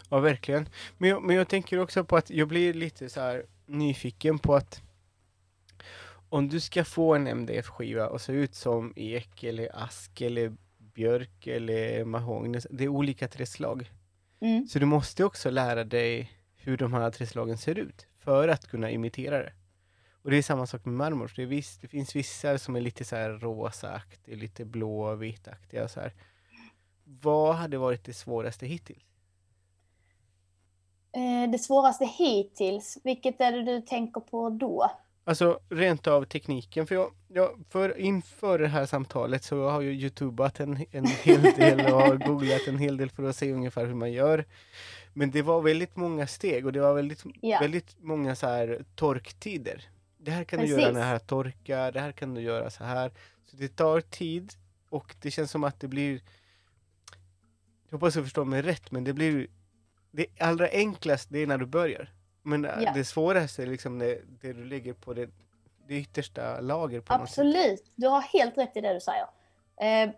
Ja, 0.09 0.19
verkligen. 0.19 0.69
Men 0.97 1.09
jag, 1.09 1.23
men 1.23 1.35
jag 1.35 1.47
tänker 1.47 1.79
också 1.79 2.03
på 2.03 2.17
att 2.17 2.29
jag 2.29 2.47
blir 2.47 2.73
lite 2.73 3.09
så 3.09 3.41
nyfiken 3.65 4.39
på 4.39 4.55
att 4.55 4.81
om 6.29 6.49
du 6.49 6.59
ska 6.59 6.83
få 6.85 7.15
en 7.15 7.27
MDF-skiva 7.27 8.07
och 8.07 8.21
se 8.21 8.33
ut 8.33 8.55
som 8.55 8.93
ek 8.95 9.43
eller 9.43 9.83
ask 9.83 10.21
eller 10.21 10.53
björk 10.77 11.47
eller 11.47 12.05
mahogny, 12.05 12.59
det 12.69 12.83
är 12.83 12.87
olika 12.87 13.27
träslag. 13.27 13.91
Mm. 14.43 14.67
Så 14.67 14.79
du 14.79 14.85
måste 14.85 15.23
också 15.23 15.49
lära 15.49 15.83
dig 15.83 16.31
hur 16.55 16.77
de 16.77 16.93
här 16.93 17.11
träslagen 17.11 17.57
ser 17.57 17.79
ut 17.79 18.07
för 18.19 18.47
att 18.47 18.67
kunna 18.67 18.91
imitera 18.91 19.37
det. 19.37 19.53
Och 20.23 20.31
det 20.31 20.37
är 20.37 20.41
samma 20.41 20.67
sak 20.67 20.85
med 20.85 20.93
marmor. 20.93 21.33
Det, 21.35 21.45
viss, 21.45 21.77
det 21.77 21.87
finns 21.87 22.15
vissa 22.15 22.57
som 22.57 22.75
är 22.75 22.81
lite 22.81 23.05
så 23.05 23.15
här 23.15 23.29
rosaaktiga, 23.29 24.35
lite 24.35 24.65
blåvitaktiga 24.65 25.87
så 25.87 25.99
här. 25.99 26.13
Vad 27.03 27.55
hade 27.55 27.77
varit 27.77 28.03
det 28.03 28.13
svåraste 28.13 28.65
hittills? 28.65 29.03
Eh, 31.11 31.51
det 31.51 31.59
svåraste 31.59 32.05
hittills, 32.05 32.97
vilket 33.03 33.41
är 33.41 33.51
det 33.51 33.63
du 33.63 33.81
tänker 33.81 34.21
på 34.21 34.49
då? 34.49 34.91
Alltså 35.25 35.59
rent 35.69 36.07
av 36.07 36.25
tekniken, 36.25 36.87
för 36.87 36.95
jag, 36.95 37.11
jag 37.27 37.63
för 37.69 37.97
inför 37.97 38.59
det 38.59 38.67
här 38.67 38.85
samtalet 38.85 39.43
så 39.43 39.69
har 39.69 39.81
jag 39.81 39.93
youtubat 39.93 40.59
en, 40.59 40.85
en 40.91 41.05
hel 41.05 41.41
del 41.41 41.79
och 41.79 42.01
har 42.01 42.15
googlat 42.15 42.67
en 42.67 42.77
hel 42.77 42.97
del 42.97 43.09
för 43.09 43.23
att 43.23 43.35
se 43.35 43.53
ungefär 43.53 43.85
hur 43.85 43.93
man 43.93 44.11
gör. 44.11 44.45
Men 45.13 45.31
det 45.31 45.41
var 45.41 45.61
väldigt 45.61 45.95
många 45.95 46.27
steg 46.27 46.65
och 46.65 46.73
det 46.73 46.79
var 46.79 46.93
väldigt, 46.93 47.23
ja. 47.41 47.59
väldigt 47.59 47.95
många 47.99 48.35
så 48.35 48.47
här 48.47 48.85
torktider. 48.95 49.89
Det 50.17 50.31
här 50.31 50.43
kan 50.43 50.59
Precis. 50.59 50.75
du 50.75 50.81
göra 50.81 50.93
när 50.93 50.99
det 50.99 51.05
här 51.05 51.19
torkar, 51.19 51.91
det 51.91 51.99
här 51.99 52.11
kan 52.11 52.33
du 52.33 52.41
göra 52.41 52.69
så 52.69 52.83
här. 52.83 53.11
Så 53.45 53.57
det 53.57 53.75
tar 53.75 54.01
tid 54.01 54.53
och 54.89 55.15
det 55.21 55.31
känns 55.31 55.51
som 55.51 55.63
att 55.63 55.79
det 55.79 55.87
blir 55.87 56.21
jag 57.89 57.97
hoppas 57.97 58.13
du 58.13 58.23
förstår 58.23 58.45
mig 58.45 58.61
rätt, 58.61 58.91
men 58.91 59.03
det 59.03 59.13
blir 59.13 59.47
det 60.11 60.25
allra 60.39 60.67
enklaste 60.67 61.33
det 61.33 61.39
är 61.39 61.47
när 61.47 61.57
du 61.57 61.65
börjar. 61.65 62.09
Men 62.43 62.65
äh, 62.65 62.83
ja. 62.83 62.91
det 62.93 63.05
svåraste 63.05 63.63
är 63.63 63.67
liksom 63.67 63.99
det, 63.99 64.21
det, 64.41 64.53
du 64.53 64.65
lägger 64.65 64.93
på 64.93 65.13
det, 65.13 65.29
det 65.87 65.95
yttersta 65.95 66.61
lager 66.61 67.01
på 67.01 67.13
Absolut, 67.13 67.91
du 67.95 68.07
har 68.07 68.21
helt 68.21 68.57
rätt 68.57 68.77
i 68.77 68.81
det 68.81 68.93
du 68.93 68.99
säger. 68.99 69.27
Eh, 69.77 70.09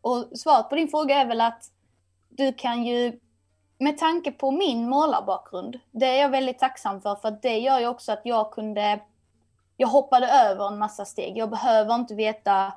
och 0.00 0.38
svaret 0.38 0.68
på 0.68 0.74
din 0.74 0.88
fråga 0.88 1.14
är 1.14 1.26
väl 1.26 1.40
att 1.40 1.64
du 2.28 2.52
kan 2.52 2.84
ju, 2.84 3.20
med 3.78 3.98
tanke 3.98 4.32
på 4.32 4.50
min 4.50 4.88
målarbakgrund, 4.88 5.80
det 5.90 6.06
är 6.06 6.20
jag 6.20 6.28
väldigt 6.28 6.58
tacksam 6.58 7.00
för, 7.00 7.14
för 7.14 7.38
det 7.42 7.58
gör 7.58 7.80
ju 7.80 7.86
också 7.86 8.12
att 8.12 8.20
jag 8.24 8.52
kunde, 8.52 9.00
jag 9.76 9.88
hoppade 9.88 10.26
över 10.26 10.68
en 10.68 10.78
massa 10.78 11.04
steg. 11.04 11.38
Jag 11.38 11.50
behöver 11.50 11.94
inte 11.94 12.14
veta 12.14 12.72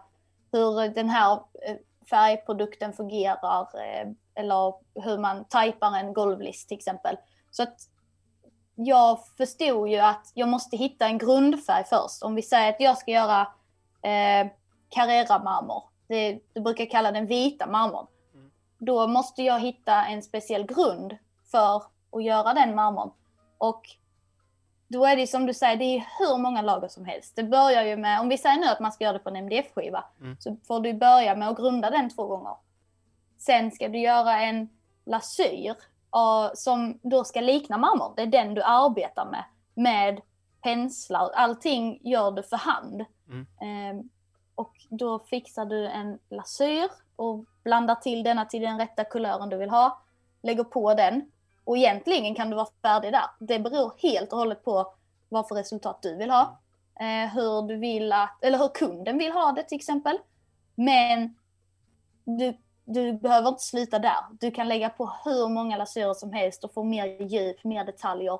hur 0.52 0.90
den 0.90 1.10
här 1.10 1.34
eh, 1.34 1.76
färgprodukten 2.10 2.94
fungerar, 2.94 3.62
eh, 3.62 4.10
eller 4.36 4.74
hur 5.04 5.18
man 5.18 5.46
tajpar 5.46 5.98
en 5.98 6.14
golvlist 6.14 6.68
till 6.68 6.78
exempel. 6.78 7.18
Så 7.52 7.64
att 7.64 7.90
jag 8.76 9.20
förstod 9.38 9.90
ju 9.90 9.98
att 9.98 10.32
jag 10.34 10.50
måste 10.50 10.78
hitta 10.78 11.06
en 11.06 11.18
grundfärg 11.18 11.84
först. 11.84 12.24
Om 12.24 12.36
vi 12.36 12.42
säger 12.42 12.70
att 12.70 12.80
jag 12.80 12.98
ska 12.98 13.12
göra 13.12 13.42
eh, 14.02 14.52
Carrera-marmor, 14.90 15.84
det, 16.08 16.40
du 16.54 16.62
brukar 16.62 16.86
kalla 16.86 17.12
den 17.12 17.28
vita 17.28 17.68
marmorn. 17.68 18.08
Mm. 18.34 18.52
Då 18.78 19.08
måste 19.08 19.44
jag 19.44 19.60
hitta 19.60 20.06
en 20.06 20.24
speciell 20.24 20.66
grund 20.66 21.18
för 21.52 21.76
att 22.12 22.24
göra 22.24 22.54
den 22.54 22.76
marmorn. 22.76 23.12
Och 23.58 23.82
då 24.88 25.06
är 25.06 25.16
det 25.16 25.28
som 25.28 25.46
du 25.46 25.54
säger, 25.54 25.76
det 25.76 25.86
är 25.86 26.06
hur 26.20 26.38
många 26.38 26.62
lager 26.62 26.88
som 26.88 27.06
helst. 27.06 27.36
Det 27.36 27.44
börjar 27.44 27.84
ju 27.84 27.98
med, 27.98 28.20
om 28.20 28.30
vi 28.30 28.38
säger 28.38 28.60
nu 28.60 28.68
att 28.68 28.80
man 28.80 28.92
ska 28.92 29.04
göra 29.04 29.14
det 29.14 29.20
på 29.20 29.30
en 29.30 29.36
MDF-skiva, 29.36 30.04
mm. 30.22 30.38
så 30.40 30.58
får 30.68 30.80
du 30.80 30.94
börja 30.94 31.36
med 31.36 31.50
att 31.50 31.58
grunda 31.58 31.90
den 31.90 32.10
två 32.10 32.28
gånger. 32.28 32.56
Sen 33.38 33.72
ska 33.72 33.88
du 33.88 34.00
göra 34.00 34.42
en 34.42 34.70
lasyr 35.06 35.76
som 36.54 37.00
då 37.02 37.24
ska 37.24 37.42
likna 37.42 37.78
marmor. 37.78 38.14
Det 38.16 38.22
är 38.22 38.28
den 38.28 38.54
du 38.54 38.64
arbetar 38.64 39.26
med, 39.26 39.44
med 39.74 40.22
penslar. 40.62 41.32
Allting 41.36 42.00
gör 42.04 42.32
du 42.32 42.44
för 42.44 42.58
hand. 42.58 43.06
Mm. 43.30 44.00
Eh, 44.00 44.06
och 44.56 44.74
då 44.90 45.20
fixar 45.20 45.66
du 45.66 45.88
en 45.88 46.20
lasyr 46.30 46.90
och 47.16 47.46
blandar 47.64 47.96
till 47.96 48.24
denna 48.24 48.46
till 48.46 48.62
den 48.62 48.78
rätta 48.78 49.04
kulören 49.04 49.50
du 49.50 49.58
vill 49.58 49.70
ha. 49.70 50.02
Lägger 50.42 50.64
på 50.64 50.94
den. 50.94 51.32
Och 51.64 51.78
egentligen 51.78 52.36
kan 52.36 52.50
du 52.50 52.56
vara 52.56 52.68
färdig 52.82 53.12
där. 53.12 53.26
Det 53.40 53.60
beror 53.60 53.94
helt 53.98 54.34
och 54.34 54.40
hållet 54.40 54.64
på 54.64 54.94
vad 55.30 55.48
för 55.48 55.56
resultat 55.56 56.02
du 56.02 56.16
vill 56.16 56.30
ha. 56.30 56.60
Eh, 57.00 57.34
hur 57.34 57.68
du 57.68 57.76
vill 57.76 58.12
att, 58.12 58.44
eller 58.44 58.58
hur 58.58 58.68
kunden 58.68 59.18
vill 59.18 59.32
ha 59.32 59.52
det 59.52 59.64
till 59.64 59.76
exempel. 59.76 60.18
Men 60.76 61.36
du 62.24 62.58
du 62.86 63.14
behöver 63.14 63.50
inte 63.50 63.64
sluta 63.64 64.00
där. 64.00 64.18
Du 64.40 64.52
kan 64.52 64.68
lägga 64.68 64.90
på 64.90 65.12
hur 65.26 65.50
många 65.50 65.78
lasyrer 65.78 66.14
som 66.14 66.34
helst 66.34 66.64
och 66.64 66.74
få 66.74 66.84
mer 66.84 67.22
djup, 67.22 67.64
mer 67.64 67.86
detaljer. 67.86 68.40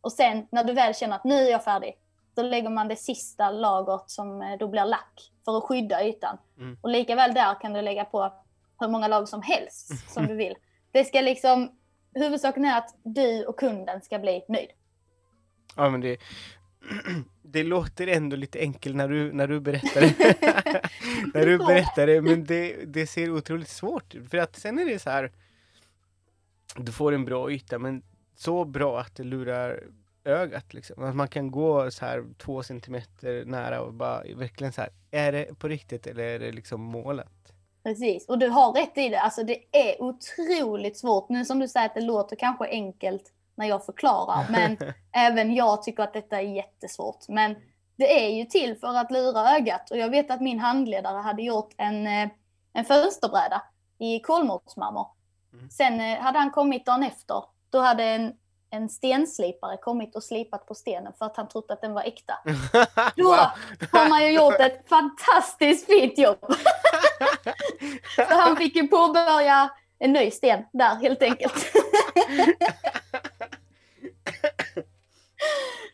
Och 0.00 0.12
sen 0.12 0.46
när 0.50 0.64
du 0.64 0.72
väl 0.72 0.94
känner 0.94 1.16
att 1.16 1.24
nu 1.24 1.34
är 1.34 1.50
jag 1.50 1.64
färdig, 1.64 1.94
då 2.34 2.42
lägger 2.42 2.70
man 2.70 2.88
det 2.88 2.96
sista 2.96 3.50
lagret 3.50 4.10
som 4.10 4.42
eh, 4.42 4.58
då 4.58 4.68
blir 4.68 4.84
lack 4.84 5.32
för 5.44 5.58
att 5.58 5.64
skydda 5.64 6.04
ytan. 6.04 6.38
Mm. 6.58 6.78
Och 6.82 6.88
lika 6.88 7.14
väl 7.14 7.34
där 7.34 7.60
kan 7.60 7.72
du 7.72 7.82
lägga 7.82 8.04
på 8.04 8.32
hur 8.80 8.88
många 8.88 9.08
lager 9.08 9.26
som 9.26 9.42
helst 9.42 10.12
som 10.12 10.26
du 10.26 10.34
vill. 10.34 10.54
Det 10.92 11.04
ska 11.04 11.20
liksom, 11.20 11.78
huvudsaken 12.14 12.64
är 12.64 12.78
att 12.78 12.94
du 13.02 13.44
och 13.44 13.58
kunden 13.58 14.02
ska 14.02 14.18
bli 14.18 14.44
nöjd. 14.48 14.70
Ja 15.76 15.90
men 15.90 16.00
det, 16.00 16.18
det 17.42 17.62
låter 17.62 18.06
ändå 18.06 18.36
lite 18.36 18.58
enkelt 18.58 18.96
när 18.96 19.08
du, 19.08 19.32
när 19.32 19.46
du 19.46 19.60
berättar 19.60 20.00
det. 20.00 20.82
när 21.34 21.46
du 21.46 21.58
berättar 21.58 22.06
det, 22.06 22.22
men 22.22 22.44
det, 22.44 22.84
det 22.86 23.06
ser 23.06 23.30
otroligt 23.30 23.68
svårt 23.68 24.14
ut. 24.14 24.30
För 24.30 24.38
att 24.38 24.56
sen 24.56 24.78
är 24.78 24.84
det 24.84 24.98
så 24.98 25.10
här, 25.10 25.32
du 26.76 26.92
får 26.92 27.12
en 27.12 27.24
bra 27.24 27.52
yta, 27.52 27.78
men 27.78 28.02
så 28.34 28.64
bra 28.64 29.00
att 29.00 29.16
det 29.16 29.24
lurar 29.24 29.82
ögat 30.24 30.74
liksom. 30.74 31.04
Att 31.04 31.16
man 31.16 31.28
kan 31.28 31.50
gå 31.50 31.90
så 31.90 32.04
här 32.04 32.24
två 32.38 32.62
centimeter 32.62 33.44
nära 33.44 33.80
och 33.80 33.94
bara 33.94 34.22
verkligen 34.36 34.72
så 34.72 34.80
här, 34.80 34.90
är 35.10 35.32
det 35.32 35.58
på 35.58 35.68
riktigt 35.68 36.06
eller 36.06 36.24
är 36.24 36.38
det 36.38 36.52
liksom 36.52 36.80
målat? 36.80 37.52
Precis, 37.82 38.28
och 38.28 38.38
du 38.38 38.48
har 38.48 38.72
rätt 38.72 38.98
i 38.98 39.08
det. 39.08 39.20
Alltså 39.20 39.42
det 39.42 39.58
är 39.72 40.02
otroligt 40.02 40.98
svårt. 40.98 41.28
Nu 41.28 41.44
som 41.44 41.58
du 41.58 41.68
säger 41.68 41.86
att 41.86 41.94
det 41.94 42.00
låter 42.00 42.36
kanske 42.36 42.64
enkelt 42.64 43.32
när 43.60 43.68
jag 43.68 43.84
förklarar. 43.84 44.46
Men 44.50 44.76
även 45.12 45.54
jag 45.54 45.82
tycker 45.82 46.02
att 46.02 46.12
detta 46.12 46.36
är 46.36 46.54
jättesvårt. 46.56 47.28
Men 47.28 47.56
det 47.96 48.24
är 48.24 48.28
ju 48.28 48.44
till 48.44 48.76
för 48.76 48.96
att 48.96 49.10
lura 49.10 49.56
ögat. 49.56 49.90
Och 49.90 49.96
jag 49.96 50.10
vet 50.10 50.30
att 50.30 50.40
min 50.40 50.58
handledare 50.58 51.18
hade 51.18 51.42
gjort 51.42 51.74
en, 51.76 52.06
eh, 52.06 52.28
en 52.72 52.84
fönsterbräda 52.84 53.62
i 53.98 54.20
kolmårdsmarmor. 54.20 55.06
Mm. 55.52 55.70
Sen 55.70 56.00
eh, 56.00 56.18
hade 56.18 56.38
han 56.38 56.50
kommit 56.50 56.86
dagen 56.86 57.02
efter. 57.02 57.44
Då 57.70 57.80
hade 57.80 58.04
en, 58.04 58.32
en 58.70 58.88
stenslipare 58.88 59.76
kommit 59.76 60.16
och 60.16 60.22
slipat 60.22 60.66
på 60.66 60.74
stenen 60.74 61.12
för 61.18 61.26
att 61.26 61.36
han 61.36 61.48
trodde 61.48 61.72
att 61.72 61.80
den 61.80 61.92
var 61.92 62.02
äkta. 62.02 62.34
Då 63.16 63.24
wow. 63.24 63.46
har 63.92 64.08
man 64.08 64.22
ju 64.22 64.32
gjort 64.32 64.60
ett 64.60 64.84
fantastiskt 64.88 65.86
fint 65.86 66.18
jobb. 66.18 66.54
Så 68.16 68.22
han 68.28 68.56
fick 68.56 68.76
ju 68.76 68.88
påbörja 68.88 69.70
en 69.98 70.12
ny 70.12 70.30
sten 70.30 70.64
där 70.72 70.94
helt 70.94 71.22
enkelt. 71.22 71.72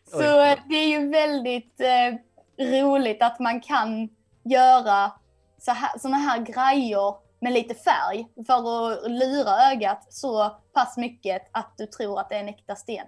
Så 0.07 0.55
det 0.69 0.75
är 0.75 0.99
ju 0.99 1.09
väldigt 1.09 1.81
eh, 1.81 2.65
roligt 2.65 3.21
att 3.21 3.39
man 3.39 3.61
kan 3.61 4.09
göra 4.43 5.11
så 5.57 5.71
här, 5.71 6.13
här 6.13 6.39
grejer 6.39 7.15
med 7.39 7.53
lite 7.53 7.75
färg 7.75 8.27
för 8.47 8.53
att 8.53 9.11
lura 9.11 9.71
ögat 9.71 10.13
så 10.13 10.55
pass 10.73 10.97
mycket 10.97 11.49
att 11.51 11.73
du 11.77 11.85
tror 11.85 12.19
att 12.19 12.29
det 12.29 12.35
är 12.35 12.39
en 12.39 12.49
äkta 12.49 12.75
sten. 12.75 13.05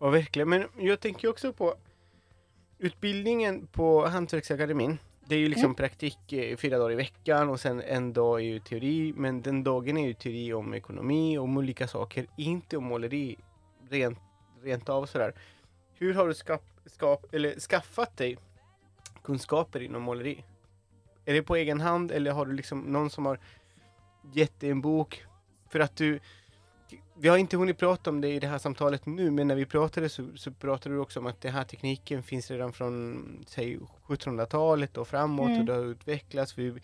Ja, 0.00 0.10
verkligen. 0.10 0.48
Men 0.48 0.68
jag 0.78 1.00
tänker 1.00 1.28
också 1.28 1.52
på 1.52 1.74
utbildningen 2.78 3.66
på 3.66 4.06
Hantverksakademin. 4.06 4.98
Det 5.26 5.34
är 5.34 5.38
ju 5.38 5.48
liksom 5.48 5.64
mm. 5.64 5.74
praktik 5.74 6.32
eh, 6.32 6.56
fyra 6.56 6.78
dagar 6.78 6.92
i 6.92 6.96
veckan 6.96 7.50
och 7.50 7.60
sen 7.60 7.82
en 7.82 8.12
dag 8.12 8.40
är 8.40 8.44
ju 8.44 8.60
teori. 8.60 9.12
Men 9.16 9.42
den 9.42 9.64
dagen 9.64 9.96
är 9.96 10.06
ju 10.06 10.14
teori 10.14 10.52
om 10.52 10.74
ekonomi 10.74 11.38
och 11.38 11.44
om 11.44 11.56
olika 11.56 11.88
saker, 11.88 12.26
inte 12.36 12.76
om 12.76 12.84
måleri 12.84 13.36
rent, 13.90 14.18
rent 14.62 14.88
av 14.88 15.06
sådär. 15.06 15.34
Hur 15.98 16.14
har 16.14 16.28
du 16.28 16.34
skap, 16.34 16.64
skap, 16.86 17.26
skaffat 17.68 18.16
dig 18.16 18.38
kunskaper 19.22 19.80
inom 19.80 20.02
måleri? 20.02 20.44
Är 21.24 21.34
det 21.34 21.42
på 21.42 21.56
egen 21.56 21.80
hand 21.80 22.10
eller 22.10 22.30
har 22.30 22.46
du 22.46 22.52
liksom 22.52 22.80
någon 22.80 23.10
som 23.10 23.26
har 23.26 23.38
gett 24.32 24.60
dig 24.60 24.70
en 24.70 24.80
bok? 24.80 25.24
För 25.68 25.80
att 25.80 25.96
du, 25.96 26.20
vi 27.18 27.28
har 27.28 27.36
inte 27.36 27.56
hunnit 27.56 27.78
prata 27.78 28.10
om 28.10 28.20
det 28.20 28.28
i 28.28 28.40
det 28.40 28.46
här 28.46 28.58
samtalet 28.58 29.06
nu, 29.06 29.30
men 29.30 29.48
när 29.48 29.54
vi 29.54 29.66
pratade 29.66 30.08
så, 30.08 30.28
så 30.36 30.52
pratade 30.52 30.94
du 30.94 30.98
också 30.98 31.20
om 31.20 31.26
att 31.26 31.40
den 31.40 31.52
här 31.52 31.64
tekniken 31.64 32.22
finns 32.22 32.50
redan 32.50 32.72
från, 32.72 33.44
säg 33.48 33.78
1700-talet 34.06 34.96
och 34.96 35.08
framåt 35.08 35.48
mm. 35.48 35.60
och 35.60 35.66
det 35.66 35.72
har 35.72 35.84
utvecklats. 35.84 36.58
Vi 36.58 36.74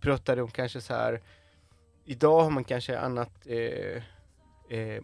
pratade 0.00 0.42
om 0.42 0.50
kanske 0.50 0.80
så 0.80 0.94
här, 0.94 1.20
idag 2.04 2.42
har 2.42 2.50
man 2.50 2.64
kanske 2.64 2.98
annat, 2.98 3.46
eh, 3.46 4.02
eh, 4.78 5.02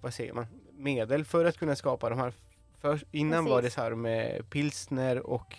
vad 0.00 0.14
säger 0.14 0.32
man, 0.32 0.46
medel 0.72 1.24
för 1.24 1.44
att 1.44 1.58
kunna 1.58 1.76
skapa 1.76 2.10
de 2.10 2.18
här 2.18 2.32
för, 2.80 3.04
innan 3.10 3.44
Precis. 3.44 3.50
var 3.50 3.62
det 3.62 3.70
så 3.70 3.80
här 3.80 3.94
med 3.94 4.50
pilsner 4.50 5.26
och 5.26 5.56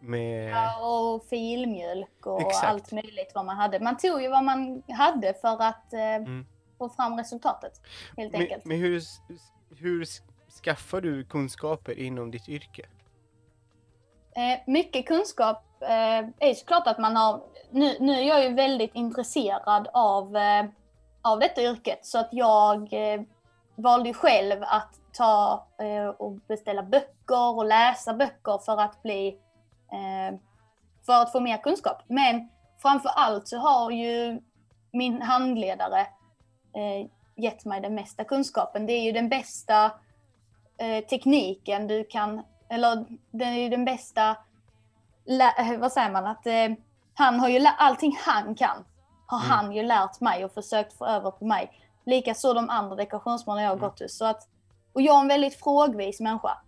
med... 0.00 0.50
Ja, 0.50 0.78
och 0.80 1.24
filmjölk 1.24 2.26
och 2.26 2.40
Exakt. 2.40 2.66
allt 2.66 2.92
möjligt 2.92 3.32
vad 3.34 3.44
man 3.44 3.56
hade. 3.56 3.80
Man 3.80 3.96
tog 3.96 4.22
ju 4.22 4.28
vad 4.28 4.44
man 4.44 4.82
hade 4.88 5.34
för 5.34 5.62
att 5.62 5.92
eh, 5.92 6.14
mm. 6.14 6.46
få 6.78 6.88
fram 6.88 7.18
resultatet, 7.18 7.80
helt 8.16 8.32
men, 8.32 8.40
enkelt. 8.40 8.64
Men 8.64 8.78
hur, 8.78 9.02
hur 9.76 10.06
skaffar 10.64 11.00
du 11.00 11.24
kunskaper 11.24 11.98
inom 11.98 12.30
ditt 12.30 12.48
yrke? 12.48 12.86
Eh, 14.36 14.60
mycket 14.66 15.06
kunskap 15.06 15.64
eh, 15.80 16.48
är 16.48 16.54
såklart 16.54 16.86
att 16.86 16.98
man 16.98 17.16
har... 17.16 17.42
Nu, 17.70 17.96
nu 18.00 18.12
är 18.12 18.22
jag 18.22 18.44
ju 18.44 18.54
väldigt 18.54 18.94
intresserad 18.94 19.88
av, 19.92 20.36
eh, 20.36 20.64
av 21.22 21.38
detta 21.38 21.62
yrket 21.62 22.06
så 22.06 22.18
att 22.18 22.28
jag 22.32 22.92
eh, 22.92 23.20
valde 23.74 24.14
själv 24.14 24.62
att 24.62 25.01
ta 25.12 25.66
eh, 25.78 26.06
och 26.06 26.32
beställa 26.32 26.82
böcker 26.82 27.56
och 27.56 27.64
läsa 27.64 28.14
böcker 28.14 28.58
för 28.58 28.80
att 28.80 29.02
bli 29.02 29.28
eh, 29.92 30.38
för 31.06 31.12
att 31.12 31.32
få 31.32 31.40
mer 31.40 31.56
kunskap. 31.56 32.02
Men 32.06 32.48
framför 32.82 33.08
allt 33.08 33.48
så 33.48 33.58
har 33.58 33.90
ju 33.90 34.40
min 34.92 35.22
handledare 35.22 36.00
eh, 36.74 37.10
gett 37.36 37.64
mig 37.64 37.80
den 37.80 37.94
mesta 37.94 38.24
kunskapen. 38.24 38.86
Det 38.86 38.92
är 38.92 39.02
ju 39.02 39.12
den 39.12 39.28
bästa 39.28 39.90
tekniken 41.10 41.86
du 41.86 42.04
kan, 42.04 42.42
eller 42.68 43.04
det 43.30 43.44
är 43.44 43.52
ju 43.52 43.68
den 43.68 43.84
bästa, 43.84 44.36
vad 45.78 45.92
säger 45.92 46.10
man, 46.10 46.26
att 46.26 46.46
han 47.14 47.40
har 47.40 47.48
ju 47.48 47.66
allting 47.78 48.16
han 48.26 48.54
kan 48.54 48.84
har 49.32 49.38
mm. 49.38 49.50
han 49.50 49.72
ju 49.72 49.82
lärt 49.82 50.20
mig 50.20 50.44
och 50.44 50.52
försökt 50.52 50.98
få 50.98 51.06
över 51.06 51.30
på 51.30 51.44
mig. 51.44 51.70
Likaså 52.06 52.54
de 52.54 52.70
andra 52.70 52.96
dekorationsmålarna 52.96 53.62
jag 53.62 53.70
har 53.70 53.76
mm. 53.76 53.88
gått 53.88 54.00
hos. 54.00 54.16
Så 54.18 54.24
att 54.24 54.48
och 54.92 55.02
jag 55.02 55.16
är 55.16 55.20
en 55.20 55.28
väldigt 55.28 55.54
frågvis 55.54 56.20
människa. 56.20 56.58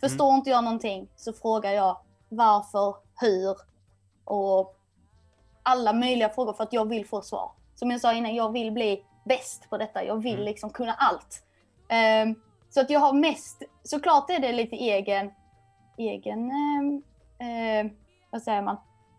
Förstår 0.00 0.28
mm. 0.28 0.38
inte 0.38 0.50
jag 0.50 0.64
någonting 0.64 1.08
så 1.16 1.32
frågar 1.32 1.70
jag 1.70 1.96
varför, 2.28 2.96
hur 3.20 3.56
och 4.24 4.76
alla 5.62 5.92
möjliga 5.92 6.28
frågor 6.28 6.52
för 6.52 6.64
att 6.64 6.72
jag 6.72 6.88
vill 6.88 7.06
få 7.06 7.22
svar. 7.22 7.50
Som 7.74 7.90
jag 7.90 8.00
sa 8.00 8.12
innan, 8.12 8.34
jag 8.34 8.52
vill 8.52 8.72
bli 8.72 9.04
bäst 9.24 9.70
på 9.70 9.78
detta. 9.78 10.04
Jag 10.04 10.16
vill 10.16 10.34
mm. 10.34 10.44
liksom 10.44 10.70
kunna 10.70 10.94
allt. 10.94 11.42
Um, 12.24 12.42
så 12.70 12.80
att 12.80 12.90
jag 12.90 13.00
har 13.00 13.12
mest, 13.12 13.62
såklart 13.82 14.30
är 14.30 14.38
det 14.38 14.52
lite 14.52 14.76
egen, 14.76 15.32
egen, 15.96 16.50
um, 16.50 17.02
uh, 17.46 17.92
vad 18.30 18.42
säger 18.42 18.62
man? 18.62 18.76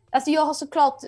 Alltså 0.09 0.31
jag 0.31 0.45
har 0.45 0.53
såklart 0.53 1.01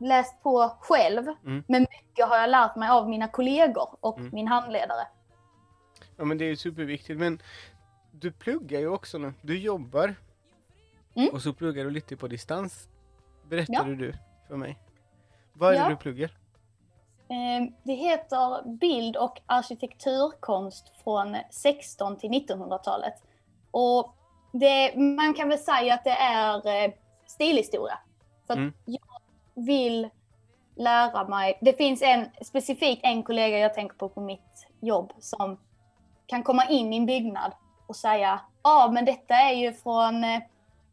läst 0.00 0.42
på 0.42 0.76
själv, 0.80 1.28
mm. 1.28 1.64
men 1.68 1.82
mycket 1.82 2.28
har 2.28 2.36
jag 2.38 2.50
lärt 2.50 2.76
mig 2.76 2.88
av 2.88 3.08
mina 3.08 3.28
kollegor 3.28 3.88
och 4.00 4.18
mm. 4.18 4.30
min 4.32 4.48
handledare. 4.48 5.06
Ja 6.16 6.24
men 6.24 6.38
det 6.38 6.44
är 6.44 6.48
ju 6.48 6.56
superviktigt 6.56 7.18
men 7.18 7.42
du 8.10 8.32
pluggar 8.32 8.80
ju 8.80 8.88
också 8.88 9.18
nu. 9.18 9.32
Du 9.42 9.58
jobbar 9.58 10.14
mm. 11.14 11.28
och 11.32 11.42
så 11.42 11.52
pluggar 11.52 11.84
du 11.84 11.90
lite 11.90 12.16
på 12.16 12.28
distans. 12.28 12.88
Berättade 13.48 13.90
ja. 13.90 13.96
du 13.96 14.14
för 14.48 14.56
mig. 14.56 14.78
Vad 15.52 15.74
är 15.74 15.78
ja. 15.78 15.84
det 15.84 15.90
du 15.90 15.96
pluggar? 15.96 16.30
Eh, 17.28 17.72
det 17.82 17.92
heter 17.92 18.68
bild 18.78 19.16
och 19.16 19.40
arkitekturkonst 19.46 20.92
från 21.04 21.36
16 21.50 22.18
till 22.18 22.30
1900-talet. 22.30 23.14
Och 23.70 24.14
det, 24.52 24.96
man 24.96 25.34
kan 25.34 25.48
väl 25.48 25.58
säga 25.58 25.94
att 25.94 26.04
det 26.04 26.10
är 26.10 26.84
eh, 26.84 26.92
stilhistoria. 27.26 27.98
För 28.46 28.54
mm. 28.54 28.72
jag 28.84 29.20
vill 29.54 30.08
lära 30.76 31.28
mig. 31.28 31.58
Det 31.60 31.72
finns 31.72 32.02
en 32.02 32.26
specifikt 32.42 33.00
en 33.04 33.22
kollega 33.22 33.58
jag 33.58 33.74
tänker 33.74 33.96
på 33.96 34.08
på 34.08 34.20
mitt 34.20 34.68
jobb 34.80 35.12
som 35.18 35.58
kan 36.26 36.42
komma 36.42 36.64
in 36.68 36.92
i 36.92 36.96
en 36.96 37.06
byggnad 37.06 37.52
och 37.86 37.96
säga 37.96 38.40
ja 38.62 38.84
ah, 38.84 38.90
men 38.90 39.04
detta 39.04 39.34
är 39.34 39.54
ju 39.54 39.72
från 39.72 40.24
eh, 40.24 40.42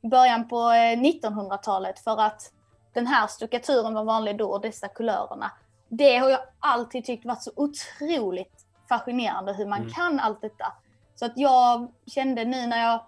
början 0.01 0.47
på 0.47 0.55
1900-talet 0.55 1.99
för 1.99 2.21
att 2.21 2.51
den 2.93 3.07
här 3.07 3.27
stuckaturen 3.27 3.93
var 3.93 4.03
vanlig 4.03 4.37
då 4.37 4.49
och 4.49 4.61
dessa 4.61 4.87
kulörerna 4.87 5.51
det 5.97 6.17
har 6.17 6.29
jag 6.29 6.39
alltid 6.59 7.05
tyckt 7.05 7.25
varit 7.25 7.41
så 7.41 7.51
otroligt 7.55 8.65
fascinerande 8.89 9.53
hur 9.53 9.65
man 9.65 9.79
mm. 9.79 9.91
kan 9.91 10.19
allt 10.19 10.41
detta. 10.41 10.73
Så 11.15 11.25
att 11.25 11.37
jag 11.37 11.91
kände 12.05 12.45
nu 12.45 12.67
när 12.67 12.83
jag 12.83 13.05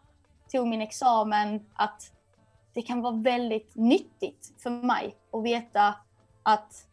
tog 0.51 0.67
min 0.67 0.82
examen 0.82 1.65
att 1.73 2.11
det 2.73 2.82
kan 2.82 3.01
vara 3.01 3.15
väldigt 3.15 3.76
nyttigt 3.76 4.53
för 4.63 4.69
mig 4.69 5.15
att 5.32 5.43
veta 5.43 5.95
att 6.43 6.88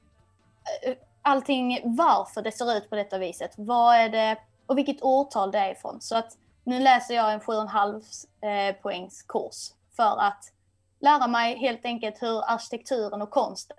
eh, 0.87 0.95
allting, 1.23 1.81
varför 1.85 2.43
det 2.43 2.53
ser 2.53 2.77
ut 2.77 2.91
på 2.91 2.97
detta 2.97 3.19
viset. 3.19 3.55
Vad 3.57 3.97
är 3.97 4.09
det 4.09 4.37
och 4.73 4.79
vilket 4.79 5.03
årtal 5.03 5.53
det 5.53 5.59
är 5.59 5.73
ifrån. 5.73 6.01
Så 6.01 6.17
att 6.17 6.39
nu 6.65 6.81
läser 6.81 7.15
jag 7.15 7.33
en 7.33 7.41
7,5 7.41 8.71
eh, 8.71 8.75
poängs 8.83 9.23
kurs 9.23 9.73
för 9.97 10.21
att 10.21 10.53
lära 11.01 11.27
mig 11.27 11.59
helt 11.59 11.85
enkelt 11.85 12.23
hur 12.23 12.51
arkitekturen 12.51 13.23
och 13.23 13.31
konsten 13.31 13.77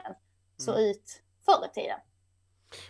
såg 0.58 0.76
mm. 0.76 0.90
ut 0.90 1.22
förr 1.46 1.66
i 1.72 1.74
tiden. 1.74 2.00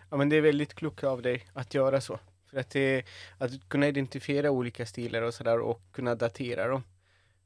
Ja 0.10 0.18
men 0.18 0.30
det 0.30 0.36
är 0.36 0.42
väldigt 0.42 0.74
klokt 0.74 1.04
av 1.04 1.22
dig 1.22 1.48
att 1.54 1.74
göra 1.74 2.02
så. 2.02 2.20
För 2.50 2.60
att, 2.60 2.70
det, 2.70 3.06
att 3.38 3.70
kunna 3.70 3.88
identifiera 3.88 4.52
olika 4.52 4.86
stilar 4.86 5.22
och 5.22 5.34
sådär 5.34 5.60
och 5.60 5.82
kunna 5.92 6.16
datera 6.16 6.68
dem. 6.68 6.84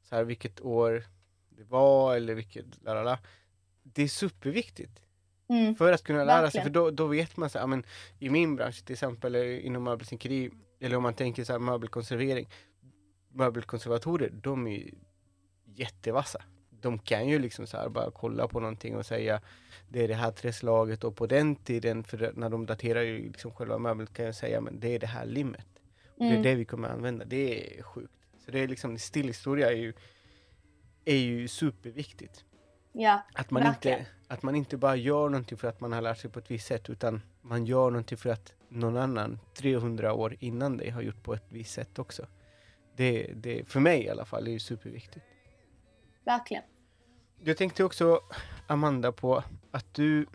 Så 0.02 0.14
här 0.14 0.24
vilket 0.24 0.60
år 0.60 1.04
det 1.48 1.64
var 1.64 2.16
eller 2.16 2.34
vilket, 2.34 2.82
lalala. 2.82 3.18
Det 3.82 4.02
är 4.02 4.08
superviktigt. 4.08 5.00
Mm, 5.48 5.74
för 5.74 5.92
att 5.92 6.02
kunna 6.02 6.24
lära 6.24 6.42
verkligen. 6.42 6.50
sig, 6.50 6.62
för 6.62 6.80
då, 6.80 6.90
då 6.90 7.06
vet 7.06 7.36
man 7.36 7.50
så 7.50 7.58
här, 7.58 7.66
men 7.66 7.84
i 8.18 8.30
min 8.30 8.56
bransch 8.56 8.84
till 8.84 8.92
exempel 8.92 9.36
inom 9.36 9.84
möbelsnickeri, 9.84 10.50
eller 10.80 10.96
om 10.96 11.02
man 11.02 11.14
tänker 11.14 11.44
så 11.44 11.52
här 11.52 11.58
möbelkonservering, 11.58 12.48
möbelkonservatorer, 13.32 14.30
de 14.32 14.66
är 14.66 14.70
ju 14.70 14.90
jättevassa 15.64 16.42
de 16.80 16.98
kan 16.98 17.28
ju 17.28 17.38
liksom 17.38 17.66
så 17.66 17.76
här 17.76 17.88
bara 17.88 18.10
kolla 18.10 18.48
på 18.48 18.60
någonting 18.60 18.96
och 18.96 19.06
säga 19.06 19.40
det 19.88 20.04
är 20.04 20.08
det 20.08 20.14
här 20.14 20.30
träslaget 20.30 21.04
och 21.04 21.16
på 21.16 21.26
den 21.26 21.56
tiden, 21.56 22.04
för 22.04 22.32
när 22.36 22.48
de 22.48 22.66
daterar 22.66 23.02
ju 23.02 23.26
liksom 23.26 23.50
själva 23.50 23.78
möbeln 23.78 24.06
kan 24.06 24.24
jag 24.24 24.34
säga 24.34 24.60
men 24.60 24.80
det 24.80 24.94
är 24.94 24.98
det 24.98 25.06
här 25.06 25.26
limmet. 25.26 25.66
Och 26.16 26.20
mm. 26.20 26.28
Det 26.28 26.34
är 26.34 26.40
mm. 26.40 26.42
det 26.42 26.54
vi 26.54 26.64
kommer 26.64 26.88
använda, 26.88 27.24
det 27.24 27.78
är 27.78 27.82
sjukt. 27.82 28.12
Så 28.44 28.50
det 28.50 28.58
är 28.58 28.68
liksom, 28.68 28.98
stillhistoria 28.98 29.70
är 29.70 29.76
ju, 29.76 29.92
är 31.04 31.16
ju 31.16 31.48
superviktigt. 31.48 32.44
Ja, 32.92 33.22
att 33.34 33.50
man, 33.50 33.66
inte, 33.66 34.06
att 34.28 34.42
man 34.42 34.54
inte 34.54 34.76
bara 34.76 34.96
gör 34.96 35.28
någonting 35.28 35.58
för 35.58 35.68
att 35.68 35.80
man 35.80 35.92
har 35.92 36.00
lärt 36.00 36.18
sig 36.18 36.30
på 36.30 36.38
ett 36.38 36.50
visst 36.50 36.66
sätt 36.66 36.90
utan 36.90 37.22
man 37.42 37.66
gör 37.66 37.90
någonting 37.90 38.18
för 38.18 38.30
att 38.30 38.54
någon 38.68 38.96
annan 38.96 39.38
300 39.54 40.12
år 40.12 40.36
innan 40.40 40.76
dig 40.76 40.90
har 40.90 41.02
gjort 41.02 41.22
på 41.22 41.34
ett 41.34 41.46
visst 41.48 41.72
sätt 41.74 41.98
också. 41.98 42.26
Det, 42.96 43.32
det, 43.34 43.68
för 43.68 43.80
mig 43.80 44.04
i 44.04 44.10
alla 44.10 44.24
fall, 44.24 44.46
är 44.46 44.50
ju 44.50 44.58
superviktigt 44.58 45.24
verkligen. 46.24 46.62
Jag 47.42 47.56
tänkte 47.56 47.84
också, 47.84 48.20
Amanda, 48.66 49.12
på 49.12 49.44
att 49.70 49.94
du 49.94 50.26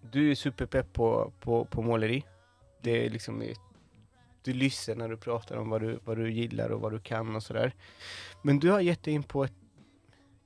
du 0.00 0.30
är 0.30 0.34
superpepp 0.34 0.92
på, 0.92 1.32
på, 1.40 1.64
på 1.64 1.82
måleri. 1.82 2.24
Det 2.80 3.06
är 3.06 3.10
liksom, 3.10 3.42
du 4.42 4.52
lyssnar 4.52 4.94
när 4.94 5.08
du 5.08 5.16
pratar 5.16 5.56
om 5.56 5.70
vad 5.70 5.80
du, 5.80 5.98
vad 6.04 6.16
du 6.16 6.32
gillar 6.32 6.70
och 6.70 6.80
vad 6.80 6.92
du 6.92 7.00
kan 7.00 7.36
och 7.36 7.42
sådär. 7.42 7.74
Men 8.42 8.58
du 8.58 8.70
har 8.70 8.80
gett 8.80 9.02
dig 9.02 9.14
in 9.14 9.22
på 9.22 9.44
ett 9.44 9.59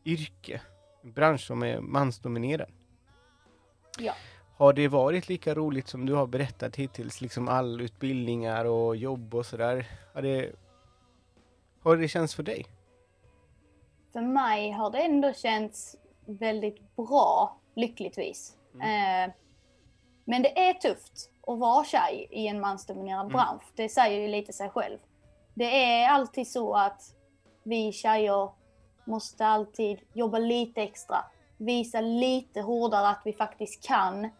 yrke, 0.05 0.61
en 1.03 1.13
bransch 1.13 1.47
som 1.47 1.63
är 1.63 1.81
mansdominerad. 1.81 2.71
Ja. 3.99 4.13
Har 4.57 4.73
det 4.73 4.89
varit 4.89 5.29
lika 5.29 5.55
roligt 5.55 5.89
som 5.89 6.07
du 6.07 6.15
har 6.15 6.27
berättat 6.27 6.77
hittills, 6.77 7.21
liksom 7.21 7.49
all 7.49 7.81
utbildningar 7.81 8.65
och 8.65 8.97
jobb 8.97 9.35
och 9.35 9.47
sådär? 9.47 9.87
Har 10.15 10.23
det, 10.23 10.53
har 11.83 11.97
det 11.97 12.09
känts 12.09 12.35
för 12.35 12.43
dig? 12.43 12.67
för 14.15 14.21
mig 14.21 14.71
har 14.71 14.91
det 14.91 14.99
ändå 14.99 15.33
känts 15.33 15.97
väldigt 16.27 16.97
bra, 16.97 17.57
lyckligtvis. 17.75 18.57
Mm. 18.75 19.29
Eh, 19.29 19.35
men 20.25 20.43
det 20.43 20.69
är 20.69 20.75
tufft 20.75 21.31
att 21.47 21.59
vara 21.59 21.85
tjej 21.85 22.29
i 22.31 22.47
en 22.47 22.61
mansdominerad 22.61 23.27
mm. 23.27 23.33
bransch. 23.33 23.63
Det 23.77 23.89
säger 23.89 24.21
ju 24.21 24.29
lite 24.29 24.53
sig 24.53 24.71
själv. 24.71 24.99
Det 25.55 25.93
är 25.93 26.09
alltid 26.09 26.49
så 26.49 26.75
att 26.75 27.03
vi 27.63 27.93
tjejer 27.93 28.51
måste 29.05 29.47
alltid 29.47 30.01
jobba 30.13 30.39
lite 30.39 30.83
extra. 30.83 31.25
Visa 31.57 32.01
lite 32.01 32.61
hårdare 32.61 33.09
att 33.09 33.23
vi 33.25 33.33
faktiskt 33.33 33.87
kan. 33.87 34.31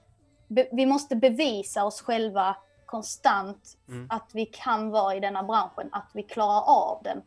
Be 0.49 0.69
vi 0.73 0.87
måste 0.87 1.17
bevisa 1.17 1.85
oss 1.85 2.03
själva 2.03 2.57
konstant 2.87 3.79
mm. 3.89 4.07
att 4.11 4.31
vi 4.33 4.47
kan 4.47 4.91
vara 4.91 5.15
i 5.15 5.21
denna 5.21 5.43
branschen, 5.43 5.89
att 5.93 6.11
vi 6.15 6.23
klarar 6.23 6.63
av 6.67 7.03
den. 7.03 7.19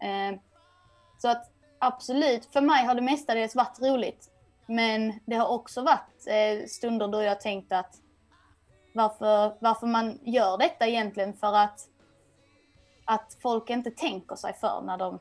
Eh, 0.00 0.40
så 1.18 1.28
att 1.28 1.50
absolut, 1.78 2.46
för 2.52 2.60
mig 2.60 2.84
har 2.84 2.94
det 2.94 3.02
mestadels 3.02 3.54
varit 3.54 3.80
roligt. 3.80 4.30
Men 4.66 5.20
det 5.26 5.36
har 5.36 5.48
också 5.48 5.82
varit 5.82 6.26
eh, 6.26 6.66
stunder 6.66 7.08
då 7.08 7.22
jag 7.22 7.40
tänkt 7.40 7.72
att 7.72 8.00
varför, 8.94 9.56
varför 9.60 9.86
man 9.86 10.18
gör 10.22 10.58
detta 10.58 10.86
egentligen 10.86 11.34
för 11.34 11.52
att, 11.52 11.80
att 13.04 13.36
folk 13.42 13.70
inte 13.70 13.90
tänker 13.90 14.36
sig 14.36 14.54
för 14.54 14.82
när 14.82 14.98
de 14.98 15.18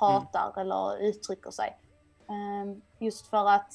pratar 0.00 0.52
mm. 0.56 0.60
eller 0.60 1.02
uttrycker 1.08 1.50
sig. 1.50 1.76
Um, 2.26 2.82
just 2.98 3.26
för 3.26 3.48
att 3.48 3.72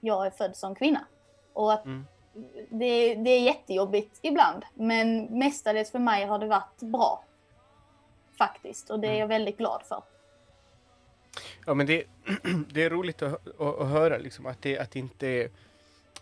jag 0.00 0.26
är 0.26 0.30
född 0.30 0.56
som 0.56 0.74
kvinna. 0.74 1.06
Och 1.52 1.72
att 1.72 1.84
mm. 1.84 2.06
det, 2.70 3.14
det 3.14 3.30
är 3.30 3.40
jättejobbigt 3.40 4.18
ibland, 4.22 4.64
men 4.74 5.24
mestadels 5.24 5.90
för 5.90 5.98
mig 5.98 6.26
har 6.26 6.38
det 6.38 6.46
varit 6.46 6.82
bra. 6.82 7.24
Faktiskt, 8.38 8.90
och 8.90 9.00
det 9.00 9.06
är 9.06 9.10
mm. 9.10 9.20
jag 9.20 9.28
väldigt 9.28 9.56
glad 9.58 9.82
för. 9.82 10.02
Ja 11.66 11.74
men 11.74 11.86
det, 11.86 12.04
det 12.72 12.84
är 12.84 12.90
roligt 12.90 13.22
att, 13.22 13.48
att, 13.48 13.80
att 13.80 13.88
höra 13.88 14.18
liksom 14.18 14.46
att 14.46 14.62
det, 14.62 14.78
att, 14.78 14.96
inte, 14.96 15.50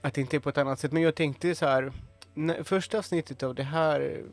att 0.01 0.15
det 0.15 0.21
inte 0.21 0.37
är 0.37 0.41
på 0.41 0.49
ett 0.49 0.59
annat 0.59 0.79
sätt. 0.79 0.93
Men 0.93 1.03
jag 1.03 1.15
tänkte 1.15 1.55
så 1.55 1.67
här, 1.67 1.93
när, 2.35 2.63
första 2.63 2.99
avsnittet 2.99 3.43
av 3.43 3.55
det 3.55 3.63
här, 3.63 4.25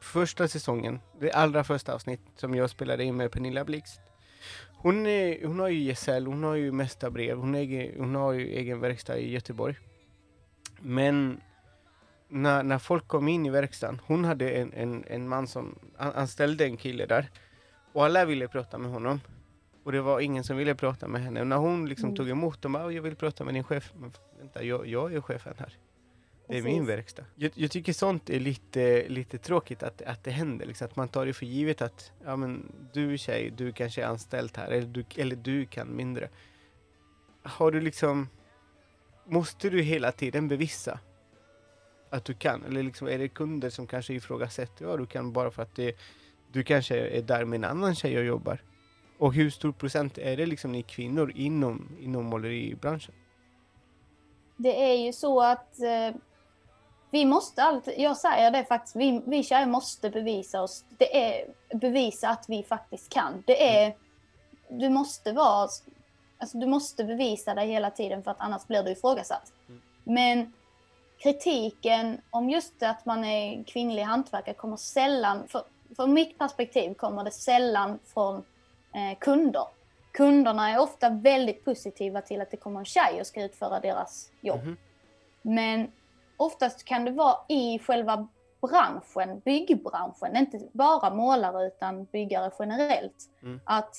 första 0.00 0.48
säsongen, 0.48 1.00
det 1.20 1.32
allra 1.32 1.64
första 1.64 1.94
avsnitt 1.94 2.20
som 2.36 2.54
jag 2.54 2.70
spelade 2.70 3.04
in 3.04 3.16
med 3.16 3.32
Pernilla 3.32 3.64
Blixt. 3.64 4.00
Hon, 4.78 5.06
är, 5.06 5.46
hon 5.46 5.60
har 5.60 5.68
ju 5.68 5.78
gesäll, 5.78 6.26
hon 6.26 6.42
har 6.42 6.54
ju 6.54 6.72
mästarbrev, 6.72 7.38
hon, 7.38 7.54
hon 7.98 8.14
har 8.14 8.32
ju 8.32 8.46
egen 8.46 8.80
verkstad 8.80 9.18
i 9.18 9.32
Göteborg. 9.32 9.76
Men 10.80 11.40
när, 12.28 12.62
när 12.62 12.78
folk 12.78 13.08
kom 13.08 13.28
in 13.28 13.46
i 13.46 13.50
verkstaden, 13.50 14.00
hon 14.06 14.24
hade 14.24 14.50
en, 14.50 14.72
en, 14.72 15.04
en 15.06 15.28
man 15.28 15.46
som 15.46 15.78
anställde 15.98 16.64
en 16.64 16.76
kille 16.76 17.06
där. 17.06 17.30
Och 17.92 18.04
alla 18.04 18.24
ville 18.24 18.48
prata 18.48 18.78
med 18.78 18.90
honom. 18.90 19.20
Och 19.84 19.92
det 19.92 20.00
var 20.00 20.20
ingen 20.20 20.44
som 20.44 20.56
ville 20.56 20.74
prata 20.74 21.08
med 21.08 21.22
henne. 21.22 21.40
Och 21.40 21.46
när 21.46 21.56
hon 21.56 21.88
liksom 21.88 22.04
mm. 22.04 22.16
tog 22.16 22.28
emot 22.28 22.62
dem, 22.62 22.74
jag 22.74 23.02
vill 23.02 23.16
prata 23.16 23.44
med 23.44 23.54
din 23.54 23.64
chef. 23.64 23.92
Men 23.96 24.12
vänta, 24.38 24.62
jag, 24.62 24.86
jag 24.86 25.14
är 25.14 25.20
chefen 25.20 25.54
här. 25.58 25.76
Det 26.48 26.58
är 26.58 26.62
min 26.62 26.86
verkstad. 26.86 27.24
Jag, 27.34 27.52
jag, 27.54 27.70
tycker 27.70 27.92
sånt 27.92 28.30
är 28.30 28.40
lite, 28.40 29.08
lite 29.08 29.38
tråkigt 29.38 29.82
att, 29.82 30.02
att 30.02 30.24
det 30.24 30.30
händer. 30.30 30.66
Liksom, 30.66 30.84
att 30.84 30.96
man 30.96 31.08
tar 31.08 31.26
det 31.26 31.32
för 31.32 31.46
givet 31.46 31.82
att 31.82 32.12
ja, 32.24 32.36
men, 32.36 32.72
du 32.92 33.18
tjej, 33.18 33.50
du 33.56 33.72
kanske 33.72 34.02
är 34.02 34.06
anställd 34.06 34.56
här. 34.56 34.70
Eller 34.70 34.86
du, 34.86 35.04
eller 35.16 35.36
du 35.36 35.66
kan 35.66 35.96
mindre. 35.96 36.28
Har 37.42 37.70
du 37.70 37.80
liksom... 37.80 38.28
Måste 39.28 39.70
du 39.70 39.82
hela 39.82 40.12
tiden 40.12 40.48
bevisa 40.48 41.00
att 42.10 42.24
du 42.24 42.34
kan? 42.34 42.64
Eller 42.64 42.82
liksom, 42.82 43.08
är 43.08 43.18
det 43.18 43.28
kunder 43.28 43.70
som 43.70 43.86
kanske 43.86 44.14
ifrågasätter? 44.14 44.84
Ja, 44.84 44.96
du 44.96 45.06
kan 45.06 45.32
bara 45.32 45.50
för 45.50 45.62
att 45.62 45.74
det, 45.76 45.96
du 46.52 46.64
kanske 46.64 46.96
är 46.96 47.22
där 47.22 47.44
med 47.44 47.56
en 47.56 47.64
annan 47.64 47.94
tjej 47.94 48.18
och 48.18 48.24
jobbar. 48.24 48.62
Och 49.18 49.34
hur 49.34 49.50
stor 49.50 49.72
procent 49.72 50.18
är 50.18 50.36
det 50.36 50.46
liksom 50.46 50.72
ni 50.72 50.82
kvinnor 50.82 51.32
inom, 51.34 51.96
inom 52.00 52.24
måleribranschen? 52.24 53.14
Det 54.56 54.90
är 54.90 55.06
ju 55.06 55.12
så 55.12 55.42
att 55.42 55.78
eh, 55.80 56.16
vi 57.16 57.24
måste 57.24 57.62
alltid, 57.62 57.94
jag 57.98 58.16
säger 58.16 58.50
det 58.50 58.64
faktiskt, 58.64 58.96
vi, 58.96 59.22
vi 59.26 59.42
tjejer 59.42 59.66
måste 59.66 60.10
bevisa 60.10 60.62
oss. 60.62 60.84
Det 60.98 61.16
är 61.16 61.46
bevisa 61.76 62.28
att 62.28 62.44
vi 62.48 62.62
faktiskt 62.62 63.12
kan. 63.12 63.42
Det 63.46 63.78
är, 63.78 63.94
du 64.68 64.88
måste 64.88 65.32
vara, 65.32 65.68
alltså 66.38 66.58
du 66.58 66.66
måste 66.66 67.04
bevisa 67.04 67.54
dig 67.54 67.68
hela 67.68 67.90
tiden 67.90 68.22
för 68.22 68.30
att 68.30 68.40
annars 68.40 68.66
blir 68.66 68.82
du 68.82 68.90
ifrågasatt. 68.90 69.52
Mm. 69.68 69.82
Men 70.04 70.52
kritiken 71.18 72.20
om 72.30 72.50
just 72.50 72.82
att 72.82 73.06
man 73.06 73.24
är 73.24 73.64
kvinnlig 73.64 74.02
hantverkare 74.02 74.54
kommer 74.54 74.76
sällan, 74.76 75.48
för, 75.48 75.62
från 75.96 76.12
mitt 76.12 76.38
perspektiv 76.38 76.94
kommer 76.94 77.24
det 77.24 77.30
sällan 77.30 77.98
från 78.14 78.36
eh, 78.94 79.18
kunder. 79.18 79.64
Kunderna 80.12 80.70
är 80.70 80.78
ofta 80.78 81.08
väldigt 81.08 81.64
positiva 81.64 82.20
till 82.20 82.40
att 82.40 82.50
det 82.50 82.56
kommer 82.56 82.80
en 82.80 82.86
tjej 82.86 83.20
och 83.20 83.26
ska 83.26 83.42
utföra 83.42 83.80
deras 83.80 84.30
jobb. 84.40 84.62
Mm. 84.62 84.76
Men 85.42 85.92
oftast 86.36 86.84
kan 86.84 87.04
det 87.04 87.10
vara 87.10 87.36
i 87.48 87.78
själva 87.78 88.28
branschen, 88.60 89.40
byggbranschen, 89.44 90.36
inte 90.36 90.60
bara 90.72 91.14
målare 91.14 91.66
utan 91.66 92.04
byggare 92.04 92.50
generellt. 92.58 93.30
Mm. 93.42 93.60
Att 93.64 93.96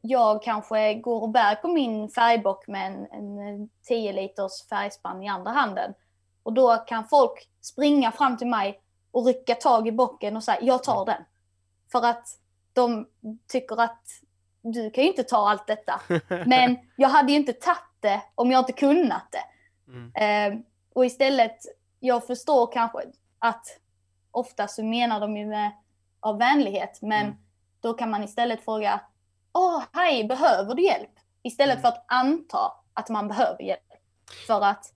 jag 0.00 0.42
kanske 0.42 0.94
går 0.94 1.22
och 1.22 1.28
bär 1.28 1.54
på 1.54 1.68
min 1.68 2.08
färgbock 2.08 2.66
med 2.66 2.86
en, 2.86 3.38
en 3.38 3.68
10 3.88 4.12
liters 4.12 4.68
färgspann 4.68 5.22
i 5.22 5.28
andra 5.28 5.50
handen. 5.50 5.94
Och 6.42 6.52
då 6.52 6.76
kan 6.76 7.08
folk 7.08 7.48
springa 7.60 8.12
fram 8.12 8.36
till 8.36 8.46
mig 8.46 8.80
och 9.10 9.26
rycka 9.26 9.54
tag 9.54 9.88
i 9.88 9.92
bocken 9.92 10.36
och 10.36 10.44
säga 10.44 10.58
jag 10.62 10.82
tar 10.82 11.06
den. 11.06 11.22
För 11.92 12.06
att 12.06 12.28
de 12.72 13.08
tycker 13.48 13.80
att 13.80 14.02
du 14.62 14.90
kan 14.90 15.04
ju 15.04 15.10
inte 15.10 15.24
ta 15.24 15.48
allt 15.48 15.66
detta. 15.66 16.00
Men 16.46 16.78
jag 16.96 17.08
hade 17.08 17.32
ju 17.32 17.38
inte 17.38 17.52
tagit 17.52 17.78
det 18.00 18.22
om 18.34 18.50
jag 18.50 18.60
inte 18.60 18.72
kunnat 18.72 19.32
det. 19.32 19.44
Mm. 19.92 20.12
Eh, 20.14 20.60
och 20.96 21.06
istället, 21.06 21.56
jag 22.00 22.26
förstår 22.26 22.72
kanske 22.72 22.98
att 23.38 23.66
ofta 24.30 24.68
så 24.68 24.84
menar 24.84 25.20
de 25.20 25.36
ju 25.36 25.46
med 25.46 25.72
av 26.20 26.38
vänlighet, 26.38 26.98
men 27.02 27.26
Mm. 27.26 27.36
då 27.80 27.94
kan 27.94 28.10
man 28.10 28.22
istället 28.24 28.64
fråga 28.64 29.00
Åh, 29.52 29.82
hej, 29.92 30.24
behöver 30.24 30.74
du 30.74 30.82
hjälp? 30.84 31.10
Istället 31.42 31.74
Mm. 31.74 31.82
för 31.82 31.88
att 31.88 32.04
anta 32.08 32.72
att 32.92 33.08
man 33.08 33.28
behöver 33.28 33.62
hjälp. 33.62 33.92
För 34.46 34.60
att, 34.60 34.94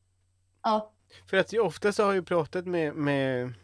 ja, 0.62 0.92
För 1.30 1.36
att 1.36 1.53
jag 1.53 1.66
ofta 1.66 1.92
så 1.92 2.05
har 2.05 2.14
jag 2.14 2.26
pratat 2.26 2.66
med, 2.66 2.94
med 2.94 3.55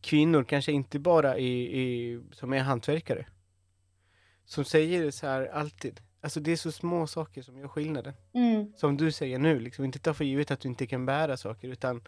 kvinnor, 0.00 0.44
kanske 0.44 0.72
inte 0.72 0.98
bara 0.98 1.38
i, 1.38 1.80
i, 1.82 2.20
som 2.32 2.52
är 2.52 2.60
hantverkare. 2.60 3.26
Som 4.44 4.64
säger 4.64 5.10
så 5.10 5.26
här 5.26 5.46
alltid. 5.46 6.00
Alltså 6.22 6.40
det 6.40 6.52
är 6.52 6.56
så 6.56 6.72
små 6.72 7.06
saker 7.06 7.42
som 7.42 7.58
gör 7.58 7.68
skillnaden. 7.68 8.14
mm, 8.34 8.72
Som 8.76 8.96
du 8.96 9.12
säger 9.12 9.38
nu, 9.38 9.58
liksom 9.60 9.84
inte 9.84 9.98
ta 9.98 10.14
för 10.14 10.24
givet 10.24 10.50
att 10.50 10.60
du 10.60 10.68
inte 10.68 10.86
kan 10.86 11.06
bära 11.06 11.36
saker 11.36 11.68
utan 11.68 12.02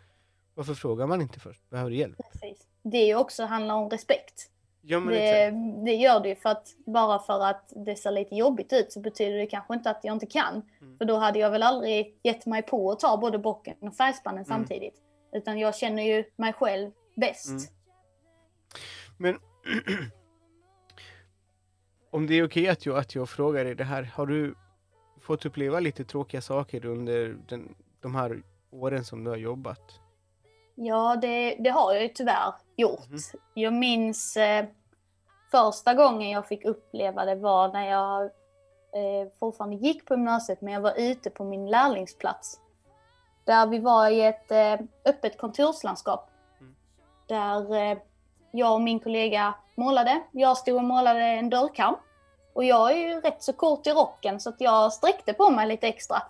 varför 0.54 0.74
frågar 0.74 1.06
man 1.06 1.22
inte 1.22 1.40
först? 1.40 1.70
Behöver 1.70 1.90
du 1.90 1.96
hjälp? 1.96 2.16
precis. 2.32 2.66
Det 2.82 2.96
är 2.98 3.06
ju 3.06 3.14
också 3.16 3.44
handlar 3.44 3.74
om 3.74 3.90
respekt. 3.90 4.50
Ja 4.86 5.00
Det, 5.00 5.50
det 5.84 5.94
gör 5.94 6.20
det 6.20 6.28
ju 6.28 6.34
för 6.36 6.48
att 6.48 6.66
bara 6.86 7.18
för 7.18 7.44
att 7.44 7.72
det 7.86 7.96
ser 7.96 8.10
lite 8.10 8.34
jobbigt 8.34 8.72
ut 8.72 8.92
så 8.92 9.00
betyder 9.00 9.38
det 9.38 9.46
kanske 9.46 9.74
inte 9.74 9.90
att 9.90 10.00
jag 10.02 10.12
inte 10.16 10.26
kan. 10.26 10.62
Mm. 10.80 10.98
För 10.98 11.04
då 11.04 11.16
hade 11.16 11.38
jag 11.38 11.50
väl 11.50 11.62
aldrig 11.62 12.18
gett 12.22 12.46
mig 12.46 12.62
på 12.62 12.90
att 12.92 13.00
ta 13.00 13.16
både 13.16 13.38
bocken 13.38 13.74
och 13.80 13.96
färgspannen 13.96 14.44
Mm. 14.44 14.58
samtidigt. 14.58 14.94
Utan 15.32 15.58
jag 15.58 15.74
känner 15.76 16.02
ju 16.02 16.24
mig 16.36 16.52
själv 16.52 16.90
bäst. 17.16 17.48
Mm. 17.50 17.60
Men 19.18 19.38
om 22.14 22.26
det 22.26 22.34
är 22.34 22.46
okej 22.46 22.68
att 22.68 22.86
jag, 22.86 22.98
att 22.98 23.14
jag 23.14 23.28
frågar 23.28 23.64
dig 23.64 23.74
det 23.74 23.84
här, 23.84 24.02
har 24.14 24.26
du 24.26 24.54
fått 25.20 25.46
uppleva 25.46 25.80
lite 25.80 26.04
tråkiga 26.04 26.40
saker 26.40 26.84
under 26.84 27.36
den, 27.48 27.74
de 28.00 28.14
här 28.14 28.42
åren 28.70 29.04
som 29.04 29.24
du 29.24 29.30
har 29.30 29.36
jobbat? 29.36 30.00
Ja, 30.74 31.16
det, 31.16 31.56
det 31.60 31.70
har 31.70 31.92
jag 31.92 32.02
ju 32.02 32.08
tyvärr 32.08 32.54
gjort. 32.76 33.08
Mhm. 33.08 33.18
Jag 33.54 33.72
minns 33.72 34.36
eh, 34.36 34.66
första 35.50 35.94
gången 35.94 36.30
jag 36.30 36.48
fick 36.48 36.64
uppleva 36.64 37.24
det 37.24 37.34
var 37.34 37.72
när 37.72 37.90
jag 37.90 38.22
eh, 38.24 39.28
fortfarande 39.38 39.76
gick 39.76 40.06
på 40.06 40.14
gymnasiet, 40.14 40.60
men 40.60 40.72
jag 40.72 40.80
var 40.80 40.94
ute 40.98 41.30
på 41.30 41.44
min 41.44 41.66
lärlingsplats. 41.66 42.60
Där 43.44 43.66
vi 43.66 43.78
var 43.78 44.10
i 44.10 44.20
ett 44.20 44.50
eh, 44.50 44.86
öppet 45.04 45.38
kontorslandskap. 45.38 46.30
Mm. 46.60 46.74
Där 47.26 47.90
eh, 47.90 47.98
jag 48.52 48.74
och 48.74 48.82
min 48.82 49.00
kollega 49.00 49.54
målade. 49.74 50.22
Jag 50.32 50.56
stod 50.56 50.76
och 50.76 50.84
målade 50.84 51.20
en 51.20 51.50
dörrkarm. 51.50 51.94
Och 52.52 52.64
jag 52.64 52.92
är 52.92 52.96
ju 52.96 53.20
rätt 53.20 53.42
så 53.42 53.52
kort 53.52 53.86
i 53.86 53.90
rocken 53.90 54.40
så 54.40 54.48
att 54.48 54.60
jag 54.60 54.92
sträckte 54.92 55.32
på 55.32 55.50
mig 55.50 55.66
lite 55.66 55.88
extra. 55.88 56.22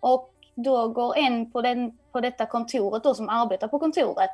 Och 0.00 0.34
då 0.54 0.88
går 0.88 1.16
en 1.16 1.50
på, 1.50 1.62
den, 1.62 1.98
på 2.12 2.20
detta 2.20 2.46
kontoret 2.46 3.02
då 3.02 3.14
som 3.14 3.28
arbetar 3.28 3.68
på 3.68 3.78
kontoret 3.78 4.30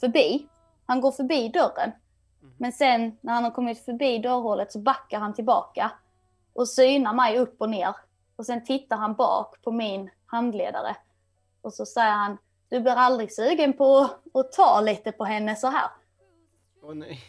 förbi. 0.00 0.46
Han 0.86 1.00
går 1.00 1.12
förbi 1.12 1.48
dörren. 1.48 1.92
Mhm. 2.40 2.54
Men 2.58 2.72
sen 2.72 3.18
när 3.20 3.32
han 3.32 3.44
har 3.44 3.50
kommit 3.50 3.84
förbi 3.84 4.18
dörrhålet 4.18 4.72
så 4.72 4.78
backar 4.78 5.18
han 5.18 5.34
tillbaka 5.34 5.90
och 6.52 6.68
synar 6.68 7.12
mig 7.12 7.38
upp 7.38 7.60
och 7.60 7.70
ner. 7.70 7.94
Och 8.36 8.46
sen 8.46 8.64
tittar 8.64 8.96
han 8.96 9.14
bak 9.14 9.62
på 9.62 9.72
min 9.72 10.10
handledare. 10.26 10.96
Och 11.62 11.74
så 11.74 11.86
säger 11.86 12.12
han, 12.12 12.38
du 12.68 12.80
blir 12.80 12.92
aldrig 12.92 13.32
sugen 13.32 13.72
på 13.72 14.08
att 14.34 14.52
ta 14.52 14.80
lite 14.80 15.12
på 15.12 15.24
henne 15.24 15.56
så 15.56 15.66
här. 15.66 15.90
Åh 16.82 16.94
nej. 16.94 17.20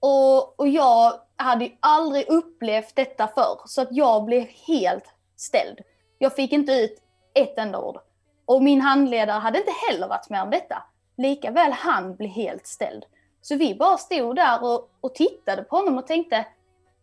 Och, 0.00 0.60
och 0.60 0.68
jag 0.68 1.12
hade 1.36 1.64
ju 1.64 1.76
aldrig 1.80 2.28
upplevt 2.28 2.96
detta 2.96 3.28
förr, 3.28 3.60
så 3.64 3.82
att 3.82 3.88
jag 3.90 4.24
blev 4.24 4.46
helt 4.66 5.14
ställd. 5.36 5.80
Jag 6.18 6.34
fick 6.36 6.52
inte 6.52 6.72
ut 6.72 7.02
ett 7.34 7.58
enda 7.58 7.80
ord. 7.80 7.98
Och 8.44 8.62
min 8.62 8.80
handledare 8.80 9.38
hade 9.38 9.58
inte 9.58 9.72
heller 9.88 10.08
varit 10.08 10.30
med 10.30 10.42
om 10.42 10.50
detta. 10.50 10.82
Likaväl 11.16 11.72
han 11.72 12.16
blev 12.16 12.30
helt 12.30 12.66
ställd. 12.66 13.04
Så 13.42 13.56
vi 13.56 13.74
bara 13.74 13.96
stod 13.96 14.36
där 14.36 14.64
och, 14.64 14.90
och 15.00 15.14
tittade 15.14 15.62
på 15.62 15.76
honom 15.76 15.98
och 15.98 16.06
tänkte, 16.06 16.46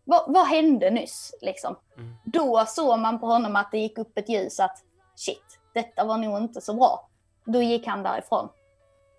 vad, 0.03 0.33
vad 0.33 0.47
hände 0.47 0.89
nyss? 0.89 1.35
Liksom. 1.41 1.75
Mm. 1.97 2.15
Då 2.25 2.65
såg 2.67 2.99
man 2.99 3.19
på 3.19 3.25
honom 3.25 3.55
att 3.55 3.71
det 3.71 3.77
gick 3.77 3.97
upp 3.97 4.17
ett 4.17 4.29
ljus 4.29 4.59
att 4.59 4.77
shit, 5.15 5.59
detta 5.73 6.03
var 6.05 6.17
nog 6.17 6.37
inte 6.37 6.61
så 6.61 6.73
bra. 6.73 7.09
Då 7.45 7.61
gick 7.61 7.87
han 7.87 8.03
därifrån. 8.03 8.49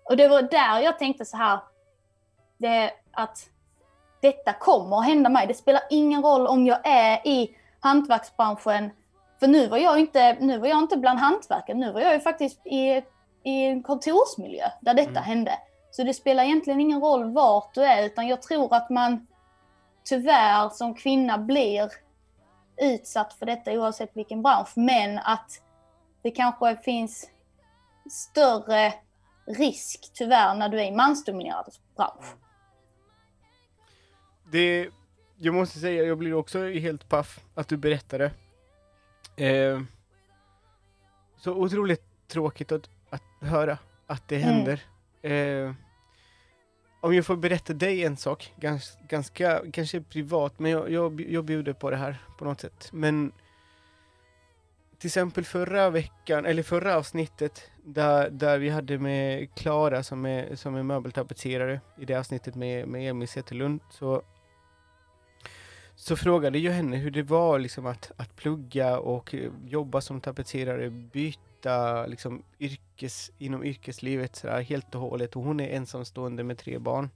Och 0.03 0.17
det 0.17 0.27
var 0.27 0.41
där 0.41 0.79
jag 0.79 0.99
tänkte 0.99 1.25
så 1.25 1.37
här, 1.37 1.59
det, 2.57 2.91
att 3.11 3.49
detta 4.21 4.53
kommer 4.53 4.97
att 4.97 5.05
hända 5.05 5.29
mig. 5.29 5.47
Det 5.47 5.53
spelar 5.53 5.81
ingen 5.89 6.23
roll 6.23 6.47
om 6.47 6.65
jag 6.65 6.79
är 6.87 7.27
i 7.27 7.57
hantverksbranschen. 7.79 8.91
För 9.39 9.47
nu 9.47 9.67
var 9.67 9.77
jag 9.77 9.99
inte, 9.99 10.37
nu 10.39 10.57
var 10.57 10.67
jag 10.67 10.77
inte 10.77 10.97
bland 10.97 11.19
hantverkare, 11.19 11.77
nu 11.77 11.91
var 11.91 12.01
jag 12.01 12.13
ju 12.13 12.19
faktiskt 12.19 12.67
i, 12.67 13.03
i 13.43 13.65
en 13.65 13.83
kontorsmiljö 13.83 14.69
där 14.81 14.93
detta 14.93 15.09
Mm. 15.09 15.23
hände. 15.23 15.51
Så 15.91 16.03
det 16.03 16.13
spelar 16.13 16.43
egentligen 16.43 16.81
ingen 16.81 17.01
roll 17.01 17.33
vart 17.33 17.73
du 17.73 17.83
är, 17.83 18.05
utan 18.05 18.27
jag 18.27 18.41
tror 18.41 18.73
att 18.75 18.89
man 18.89 19.27
tyvärr 20.03 20.69
som 20.69 20.93
kvinna 20.95 21.37
blir 21.37 21.91
utsatt 22.77 23.33
för 23.33 23.45
detta 23.45 23.71
oavsett 23.71 24.17
vilken 24.17 24.41
bransch. 24.41 24.71
Men 24.75 25.17
att 25.17 25.51
det 26.21 26.31
kanske 26.31 26.75
finns 26.75 27.29
större 28.11 28.93
risk 29.47 30.11
tyvärr 30.13 30.55
när 30.55 30.69
du 30.69 30.81
är 30.81 30.85
i 30.85 30.91
mansdominerad 30.91 31.65
bransch. 31.95 32.25
Det, 34.55 34.89
jag 35.37 35.53
måste 35.53 35.79
säga, 35.79 36.03
jag 36.03 36.17
blir 36.17 36.33
också 36.33 36.67
helt 36.67 37.09
paff 37.09 37.39
att 37.55 37.67
du 37.67 37.77
berättade. 37.77 38.31
Eh, 39.35 39.81
så 41.37 41.53
otroligt 41.53 42.01
tråkigt 42.27 42.71
att, 42.71 42.89
att 43.09 43.21
höra 43.41 43.77
att 44.07 44.27
det 44.27 44.35
Mm. 44.35 44.47
händer. 44.49 44.81
Eh, 45.21 45.73
om 47.01 47.15
jag 47.15 47.25
får 47.25 47.35
berätta 47.35 47.73
dig 47.73 48.03
en 48.03 48.17
sak, 48.17 48.53
gans, 48.59 48.97
ganska, 49.09 49.61
kanske 49.73 50.01
privat, 50.01 50.59
men 50.59 50.71
jag, 50.71 50.91
jag, 50.91 51.21
jag 51.21 51.45
bjuder 51.45 51.73
på 51.73 51.89
det 51.89 51.97
här 51.97 52.17
på 52.37 52.45
något 52.45 52.61
sätt. 52.61 52.89
Men 52.93 53.31
till 54.97 55.07
exempel 55.07 55.43
förra 55.45 55.89
veckan, 55.89 56.45
eller 56.45 56.63
förra 56.63 56.97
avsnittet, 56.97 57.71
där, 57.83 58.29
där 58.29 58.57
vi 58.59 58.69
hade 58.69 58.97
med 58.99 59.55
Klara 59.55 60.03
som 60.03 60.25
är, 60.25 60.55
som 60.55 60.75
är 60.75 60.83
möbeltapetserare, 60.83 61.81
i 61.97 62.05
det 62.05 62.15
avsnittet 62.15 62.55
med, 62.55 62.87
med 62.87 63.09
Emil 63.09 63.27
Zetterlund, 63.27 63.79
så 63.89 64.23
så 65.95 66.15
frågade 66.15 66.59
jag 66.59 66.73
henne 66.73 66.97
hur 66.97 67.11
det 67.11 67.23
var 67.23 67.59
liksom 67.59 67.85
att, 67.85 68.11
att 68.17 68.35
plugga 68.35 68.99
och 68.99 69.35
eh, 69.35 69.51
jobba 69.65 70.01
som 70.01 70.21
tapetserare, 70.21 70.89
byta 70.89 72.05
liksom 72.05 72.43
yrkes, 72.59 73.31
inom 73.37 73.63
yrkeslivet 73.63 74.35
sådär, 74.35 74.61
helt 74.61 74.95
och 74.95 75.01
hållet. 75.01 75.35
Och 75.35 75.43
hon 75.43 75.59
är 75.59 75.69
ensamstående 75.69 76.43
med 76.43 76.57
tre 76.57 76.79
barn. 76.79 77.09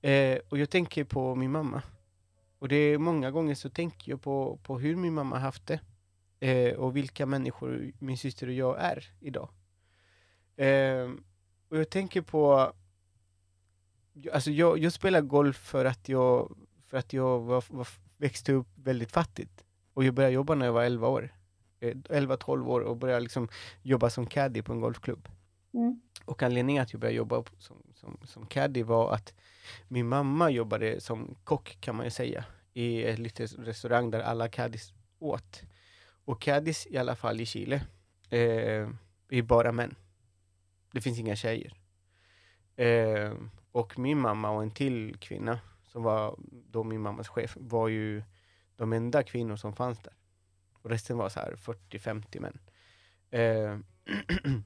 Eh, 0.00 0.38
och 0.48 0.58
jag 0.58 0.70
tänker 0.70 1.04
på 1.04 1.34
min 1.34 1.50
mamma. 1.50 1.82
Och 2.58 2.68
det 2.68 2.76
är 2.76 2.98
många 2.98 3.30
gånger 3.30 3.54
så 3.54 3.70
tänker 3.70 4.12
jag 4.12 4.22
på, 4.22 4.58
på 4.62 4.78
hur 4.78 4.96
min 4.96 5.14
mamma 5.14 5.38
haft 5.38 5.66
det. 5.66 5.80
Eh, 6.40 6.74
och 6.74 6.96
vilka 6.96 7.26
människor 7.26 7.92
min 7.98 8.18
syster 8.18 8.46
och 8.46 8.52
jag 8.52 8.80
är 8.80 9.04
idag. 9.20 9.48
Eh, 10.56 11.10
och 11.68 11.78
jag 11.78 11.90
tänker 11.90 12.22
på 12.22 12.72
Alltså 14.32 14.50
jag, 14.50 14.78
jag 14.78 14.92
spelar 14.92 15.20
golf 15.20 15.56
för 15.56 15.84
att 15.84 16.08
jag 16.08 16.56
för 16.88 16.96
att 16.96 17.12
jag 17.12 17.40
var, 17.40 17.64
var, 17.68 17.88
växte 18.16 18.52
upp 18.52 18.68
väldigt 18.74 19.12
fattigt. 19.12 19.64
Och 19.94 20.04
jag 20.04 20.14
började 20.14 20.34
jobba 20.34 20.54
när 20.54 20.66
jag 20.66 20.72
var 20.72 20.84
11 20.84 21.08
år. 21.08 21.34
Eh, 21.80 21.94
11-12 21.94 22.66
år 22.68 22.80
och 22.80 22.96
började 22.96 23.20
liksom 23.20 23.48
jobba 23.82 24.10
som 24.10 24.26
caddy 24.26 24.62
på 24.62 24.72
en 24.72 24.80
golfklubb. 24.80 25.28
Mm. 25.74 26.00
Och 26.24 26.42
anledningen 26.42 26.82
att 26.82 26.92
jag 26.92 27.00
började 27.00 27.16
jobba 27.16 27.44
som, 27.58 27.76
som, 27.94 28.18
som 28.24 28.46
caddy 28.46 28.82
var 28.82 29.14
att 29.14 29.34
min 29.88 30.08
mamma 30.08 30.50
jobbade 30.50 31.00
som 31.00 31.34
kock 31.44 31.76
kan 31.80 31.96
man 31.96 32.06
ju 32.06 32.10
säga 32.10 32.44
i 32.72 33.04
en 33.04 33.22
liten 33.22 33.46
restaurang 33.46 34.10
där 34.10 34.20
alla 34.20 34.48
caddies 34.48 34.92
åt. 35.18 35.62
Och 36.24 36.40
caddies 36.40 36.86
i 36.86 36.98
alla 36.98 37.16
fall 37.16 37.40
i 37.40 37.46
Chile 37.46 37.82
eh, 38.30 38.88
är 39.28 39.42
bara 39.42 39.72
män. 39.72 39.94
Det 40.92 41.00
finns 41.00 41.18
inga 41.18 41.36
tjejer. 41.36 41.74
Eh, 42.76 43.32
och 43.72 43.98
min 43.98 44.18
mamma 44.18 44.50
och 44.50 44.62
en 44.62 44.70
till 44.70 45.16
kvinna 45.18 45.60
som 45.88 46.02
var 46.02 46.36
då 46.70 46.84
min 46.84 47.00
mammas 47.00 47.28
chef 47.28 47.56
var 47.60 47.88
ju 47.88 48.22
de 48.76 48.92
enda 48.92 49.22
kvinnor 49.22 49.56
som 49.56 49.74
fanns 49.74 49.98
där. 49.98 50.14
Och 50.82 50.90
resten 50.90 51.18
var 51.18 51.28
så 51.28 51.40
här 51.40 51.54
40-50 51.56 52.40
män. 52.40 52.58
Eh, 53.30 53.78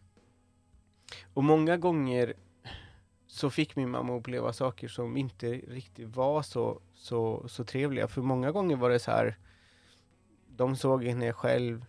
Och 1.35 1.45
många 1.45 1.77
gånger 1.77 2.35
så 3.27 3.51
fick 3.51 3.77
min 3.77 3.91
mamma 3.91 4.13
uppleva 4.13 4.53
saker 4.53 4.89
som 4.89 5.17
inte 5.17 5.53
riktigt 5.53 6.09
var 6.09 6.43
så, 6.43 6.81
så, 6.95 7.49
så 7.49 7.65
trevliga. 7.65 8.09
För 8.09 8.23
många 8.23 8.51
gånger 8.51 8.77
var 8.77 8.91
det 8.91 8.99
så 8.99 9.11
här, 9.11 9.39
de 10.49 10.77
såg 10.77 11.05
henne 11.05 11.33
själv 11.33 11.85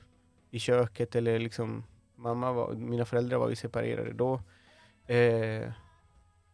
i 0.52 0.60
köket 0.60 1.16
eller 1.16 1.40
liksom, 1.40 1.84
mamma 2.16 2.52
var, 2.52 2.74
mina 2.74 3.06
föräldrar 3.06 3.38
var 3.38 3.50
ju 3.50 3.56
separerade 3.56 4.14
då. 4.14 4.42
Eh, 5.14 5.72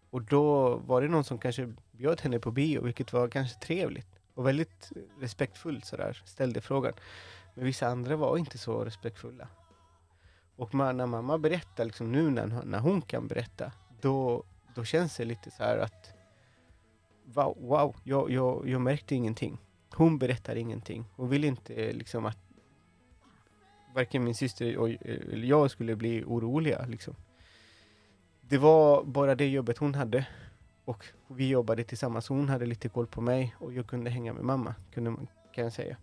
och 0.09 0.21
då 0.21 0.75
var 0.75 1.01
det 1.01 1.07
någon 1.07 1.23
som 1.23 1.37
kanske 1.37 1.73
bjöd 1.91 2.21
henne 2.21 2.39
på 2.39 2.51
bio, 2.51 2.81
vilket 2.81 3.13
var 3.13 3.27
kanske 3.27 3.59
trevligt 3.59 4.19
och 4.33 4.47
väldigt 4.47 4.91
respektfullt 5.19 5.85
sådär, 5.85 6.21
ställde 6.25 6.61
frågan. 6.61 6.93
Men 7.53 7.65
vissa 7.65 7.87
andra 7.87 8.15
var 8.15 8.37
inte 8.37 8.57
så 8.57 8.85
respektfulla. 8.85 9.47
Och 10.55 10.73
när 10.73 11.05
mamma 11.05 11.37
berättar, 11.37 11.85
liksom 11.85 12.11
nu 12.11 12.29
när, 12.29 12.63
när 12.65 12.79
hon 12.79 13.01
kan 13.01 13.27
berätta, 13.27 13.71
då, 14.01 14.43
då 14.75 14.83
känns 14.83 15.17
det 15.17 15.25
lite 15.25 15.51
så 15.51 15.63
att 15.63 16.13
wow, 17.25 17.57
wow 17.59 17.95
jag, 18.03 18.31
jag, 18.31 18.69
jag 18.69 18.81
märkte 18.81 19.15
ingenting. 19.15 19.57
Hon 19.95 20.17
berättar 20.17 20.55
ingenting. 20.55 21.05
Hon 21.15 21.29
vill 21.29 21.43
inte 21.43 21.73
eh, 21.73 21.93
liksom 21.93 22.25
att 22.25 22.37
varken 23.95 24.23
min 24.23 24.35
syster 24.35 24.65
eh, 24.65 25.33
eller 25.33 25.47
jag 25.47 25.71
skulle 25.71 25.95
bli 25.95 26.23
oroliga. 26.23 26.85
Liksom. 26.85 27.15
Det 28.49 28.57
var 28.57 29.03
bara 29.03 29.35
det 29.35 29.47
jobbet 29.47 29.77
hon 29.77 29.95
hade. 29.95 30.27
Och 30.85 31.05
vi 31.27 31.49
jobbade 31.49 31.83
tillsammans. 31.83 32.27
Hon 32.27 32.49
hade 32.49 32.65
lite 32.65 32.89
koll 32.89 33.07
på 33.07 33.21
mig 33.21 33.55
och 33.59 33.73
jag 33.73 33.87
kunde 33.87 34.09
hänga 34.09 34.33
med 34.33 34.43
mamma, 34.43 34.75
kunde 34.93 35.09
man, 35.09 35.27
kan 35.51 35.63
jag 35.63 35.73
säga. 35.73 35.97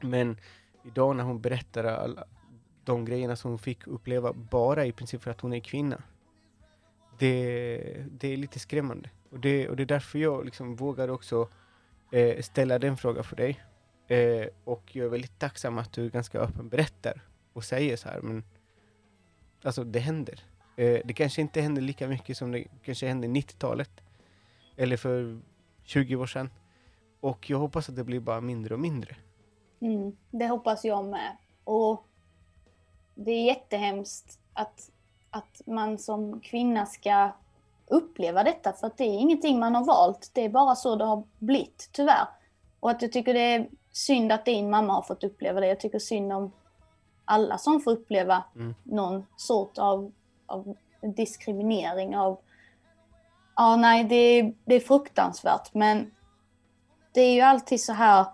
Men 0.00 0.36
idag 0.84 1.16
när 1.16 1.24
hon 1.24 1.40
berättar 1.40 1.84
alla 1.84 2.24
de 2.84 3.04
grejerna 3.04 3.36
som 3.36 3.50
hon 3.50 3.58
fick 3.58 3.86
uppleva 3.86 4.32
bara 4.32 4.86
i 4.86 4.92
princip 4.92 5.22
för 5.22 5.30
att 5.30 5.40
hon 5.40 5.52
är 5.52 5.60
kvinna. 5.60 6.02
Det, 7.18 8.06
det 8.10 8.28
är 8.28 8.36
lite 8.36 8.58
skrämmande. 8.58 9.10
Och 9.30 9.40
det, 9.40 9.68
och 9.68 9.76
det 9.76 9.82
är 9.82 9.86
därför 9.86 10.18
jag 10.18 10.44
liksom 10.44 10.76
vågar 10.76 11.08
också 11.08 11.48
eh, 12.12 12.42
ställa 12.42 12.78
den 12.78 12.96
frågan 12.96 13.24
för 13.24 13.36
dig. 13.36 13.60
Eh, 14.08 14.46
och 14.64 14.96
jag 14.96 15.06
är 15.06 15.10
väldigt 15.10 15.38
tacksam 15.38 15.78
att 15.78 15.92
du 15.92 16.10
ganska 16.10 16.38
öppen 16.38 16.68
berättar 16.68 17.20
och 17.52 17.64
säger 17.64 17.96
så 17.96 18.08
här, 18.08 18.20
men 18.20 18.44
alltså 19.62 19.84
det 19.84 19.98
händer. 19.98 20.44
Eh, 20.76 21.00
det 21.04 21.12
kanske 21.14 21.40
inte 21.40 21.60
händer 21.60 21.82
lika 21.82 22.08
mycket 22.08 22.36
som 22.36 22.52
det 22.52 22.64
kanske 22.82 23.08
hände 23.08 23.26
90-talet. 23.26 23.90
Eller 24.76 24.96
för 24.96 25.40
20 25.82 26.16
år 26.16 26.26
sedan. 26.26 26.50
Och 27.20 27.50
jag 27.50 27.58
hoppas 27.58 27.88
att 27.88 27.96
det 27.96 28.04
blir 28.04 28.20
bara 28.20 28.40
mindre 28.40 28.74
och 28.74 28.80
mindre. 28.80 29.16
Mm, 29.80 30.16
det 30.30 30.46
hoppas 30.46 30.84
jag 30.84 31.04
med. 31.04 31.36
Och 31.64 32.06
det 33.14 33.30
är 33.30 33.44
jättehemskt 33.44 34.38
att, 34.52 34.90
att 35.30 35.62
man 35.66 35.98
som 35.98 36.40
kvinna 36.40 36.86
ska 36.86 37.32
uppleva 37.86 38.44
detta 38.44 38.72
för 38.72 38.86
att 38.86 38.98
det 38.98 39.04
är 39.04 39.18
ingenting 39.18 39.58
man 39.58 39.74
har 39.74 39.84
valt. 39.84 40.30
Det 40.32 40.44
är 40.44 40.48
bara 40.48 40.74
så 40.74 40.96
det 40.96 41.04
har 41.04 41.22
blivit, 41.38 41.88
tyvärr. 41.92 42.28
Och 42.80 42.90
att 42.90 43.02
jag 43.02 43.12
tycker 43.12 43.34
det 43.34 43.54
är 43.54 43.68
synd 43.92 44.32
att 44.32 44.44
din 44.44 44.70
mamma 44.70 44.92
har 44.92 45.02
fått 45.02 45.24
uppleva 45.24 45.60
det. 45.60 45.66
Jag 45.66 45.80
tycker 45.80 45.98
synd 45.98 46.32
om 46.32 46.52
alla 47.24 47.58
som 47.58 47.80
får 47.80 47.90
uppleva 47.90 48.44
mm. 48.54 48.74
någon 48.82 49.26
sort 49.36 49.78
av, 49.78 50.12
av 50.46 50.76
diskriminering 51.00 52.16
av... 52.16 52.38
Ja, 53.56 53.76
nej, 53.76 54.04
det, 54.04 54.52
det 54.64 54.74
är 54.74 54.80
fruktansvärt 54.80 55.74
men 55.74 56.10
det 57.12 57.20
är 57.20 57.34
ju 57.34 57.40
alltid 57.40 57.80
så 57.80 57.92
här 57.92 58.26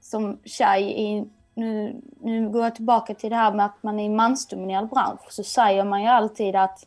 som 0.00 0.40
tjej 0.44 1.02
i 1.02 1.28
nu, 1.54 2.00
nu 2.20 2.48
går 2.50 2.62
jag 2.62 2.74
tillbaka 2.74 3.14
till 3.14 3.30
det 3.30 3.36
här 3.36 3.52
med 3.52 3.66
att 3.66 3.82
man 3.82 4.00
är 4.00 4.04
i 4.04 4.08
mansdominerad 4.08 4.88
bransch, 4.88 5.32
så 5.32 5.44
säger 5.44 5.84
man 5.84 6.02
ju 6.02 6.08
alltid 6.08 6.56
att 6.56 6.86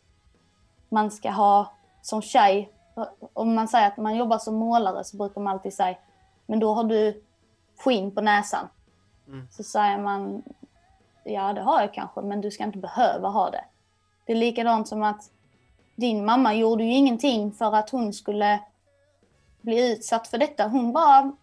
man 0.89 1.11
ska 1.11 1.29
ha 1.29 1.73
som 2.01 2.21
tjej, 2.21 2.71
om 3.33 3.55
man 3.55 3.67
säger 3.67 3.87
att 3.87 3.97
man 3.97 4.15
jobbar 4.15 4.37
som 4.37 4.55
målare 4.55 5.03
så 5.03 5.17
brukar 5.17 5.41
man 5.41 5.53
alltid 5.53 5.73
säga, 5.73 5.97
men 6.45 6.59
då 6.59 6.73
har 6.73 6.83
du 6.83 7.23
skinn 7.77 8.11
på 8.11 8.21
näsan. 8.21 8.67
Mm. 9.27 9.47
Så 9.51 9.63
säger 9.63 9.97
man, 9.97 10.43
ja 11.23 11.53
det 11.53 11.61
har 11.61 11.81
jag 11.81 11.93
kanske, 11.93 12.21
men 12.21 12.41
du 12.41 12.51
ska 12.51 12.63
inte 12.63 12.77
behöva 12.77 13.29
ha 13.29 13.49
det. 13.49 13.65
Det 14.25 14.33
är 14.33 14.37
likadant 14.37 14.87
som 14.87 15.03
att 15.03 15.31
din 15.95 16.25
mamma 16.25 16.53
gjorde 16.53 16.83
ju 16.83 16.91
ingenting 16.93 17.51
för 17.51 17.75
att 17.75 17.89
hon 17.89 18.13
skulle 18.13 18.59
bli 19.61 19.91
utsatt 19.91 20.27
för 20.27 20.37
detta. 20.37 20.67
Hon 20.67 20.93
bara 20.93 21.35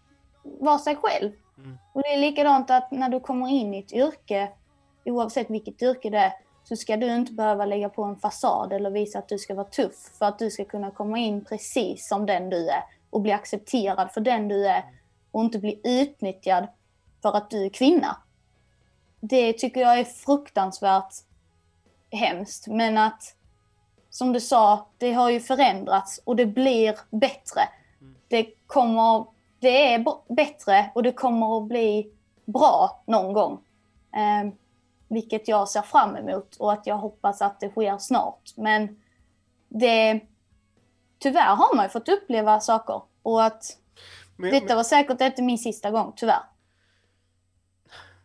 var 0.43 0.77
sig 0.77 0.95
själv. 0.95 1.31
Mm. 1.57 1.77
Och 1.93 2.01
det 2.01 2.13
är 2.13 2.17
likadant 2.17 2.69
att 2.69 2.91
när 2.91 3.09
du 3.09 3.19
kommer 3.19 3.47
in 3.47 3.73
i 3.73 3.79
ett 3.79 3.93
yrke, 3.93 4.51
oavsett 5.05 5.49
vilket 5.49 5.81
yrke 5.81 6.09
det 6.09 6.17
är, 6.17 6.33
så 6.63 6.75
ska 6.75 6.97
du 6.97 7.15
inte 7.15 7.33
behöva 7.33 7.65
lägga 7.65 7.89
på 7.89 8.03
en 8.03 8.15
fasad 8.15 8.73
eller 8.73 8.91
visa 8.91 9.19
att 9.19 9.29
du 9.29 9.37
ska 9.37 9.55
vara 9.55 9.67
tuff 9.67 10.11
för 10.19 10.25
att 10.25 10.39
du 10.39 10.51
ska 10.51 10.65
kunna 10.65 10.91
komma 10.91 11.17
in 11.17 11.45
precis 11.45 12.07
som 12.07 12.25
den 12.25 12.49
du 12.49 12.69
är 12.69 12.83
och 13.09 13.21
bli 13.21 13.31
accepterad 13.31 14.11
för 14.11 14.21
den 14.21 14.47
du 14.47 14.67
är 14.67 14.83
och 15.31 15.43
inte 15.43 15.59
bli 15.59 15.81
utnyttjad 15.83 16.67
för 17.21 17.37
att 17.37 17.49
du 17.49 17.65
är 17.65 17.69
kvinna. 17.69 18.17
Det 19.19 19.53
tycker 19.53 19.81
jag 19.81 19.99
är 19.99 20.03
fruktansvärt 20.03 21.13
hemskt. 22.13 22.67
Men 22.67 22.97
att, 22.97 23.35
som 24.09 24.33
du 24.33 24.39
sa, 24.39 24.87
det 24.97 25.13
har 25.13 25.29
ju 25.29 25.39
förändrats 25.39 26.21
och 26.23 26.35
det 26.35 26.45
blir 26.45 26.95
bättre. 27.11 27.61
Det 28.27 28.47
kommer 28.67 29.25
det 29.63 29.93
är 29.93 30.05
bättre 30.33 30.91
och 30.95 31.03
det 31.03 31.11
kommer 31.11 31.57
att 31.57 31.67
bli 31.67 32.11
bra 32.45 33.03
någon 33.07 33.33
gång. 33.33 33.53
Eh, 34.15 34.53
vilket 35.07 35.47
jag 35.47 35.69
ser 35.69 35.81
fram 35.81 36.15
emot 36.15 36.55
och 36.55 36.73
att 36.73 36.87
jag 36.87 36.97
hoppas 36.97 37.41
att 37.41 37.59
det 37.59 37.69
sker 37.69 37.97
snart. 37.97 38.51
Men 38.55 39.01
det, 39.69 40.19
tyvärr 41.19 41.55
har 41.55 41.75
man 41.75 41.85
ju 41.85 41.89
fått 41.89 42.09
uppleva 42.09 42.59
saker 42.59 43.01
och 43.21 43.43
att 43.43 43.77
men, 44.35 44.51
detta 44.51 44.65
men, 44.65 44.75
var 44.75 44.83
säkert 44.83 45.21
inte 45.21 45.41
min 45.41 45.57
sista 45.57 45.91
gång, 45.91 46.13
tyvärr. 46.15 46.43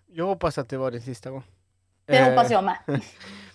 Jag 0.07 0.27
hoppas 0.27 0.59
att 0.59 0.69
det 0.69 0.79
var 0.79 0.91
din 0.91 1.03
sista 1.03 1.31
gång. 1.31 1.43
Det 2.05 2.19
eh, 2.19 2.29
hoppas 2.29 2.51
jag 2.51 2.65
med. 2.65 2.79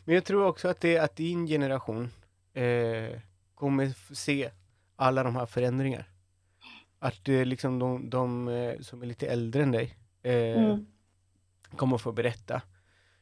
men 0.06 0.16
jag 0.16 0.26
tror 0.26 0.46
också 0.46 0.68
att, 0.68 0.82
det, 0.82 0.98
att 0.98 1.16
din 1.16 1.48
generation 1.48 2.10
eh, 2.54 3.20
kommer 3.56 4.14
se 4.16 4.52
alla 4.96 5.24
de 5.24 5.36
här 5.36 5.46
förändringarna. 5.46 6.06
Att 7.00 7.30
eh, 7.30 7.46
liksom 7.46 7.80
de, 7.80 8.10
de 8.10 8.48
eh, 8.48 8.80
som 8.80 9.02
är 9.02 9.06
lite 9.06 9.28
äldre 9.28 9.64
än 9.64 9.72
dig 9.72 9.98
eh, 10.24 10.64
mm. 10.64 10.86
kommer 11.76 11.98
få 11.98 12.12
berätta 12.12 12.62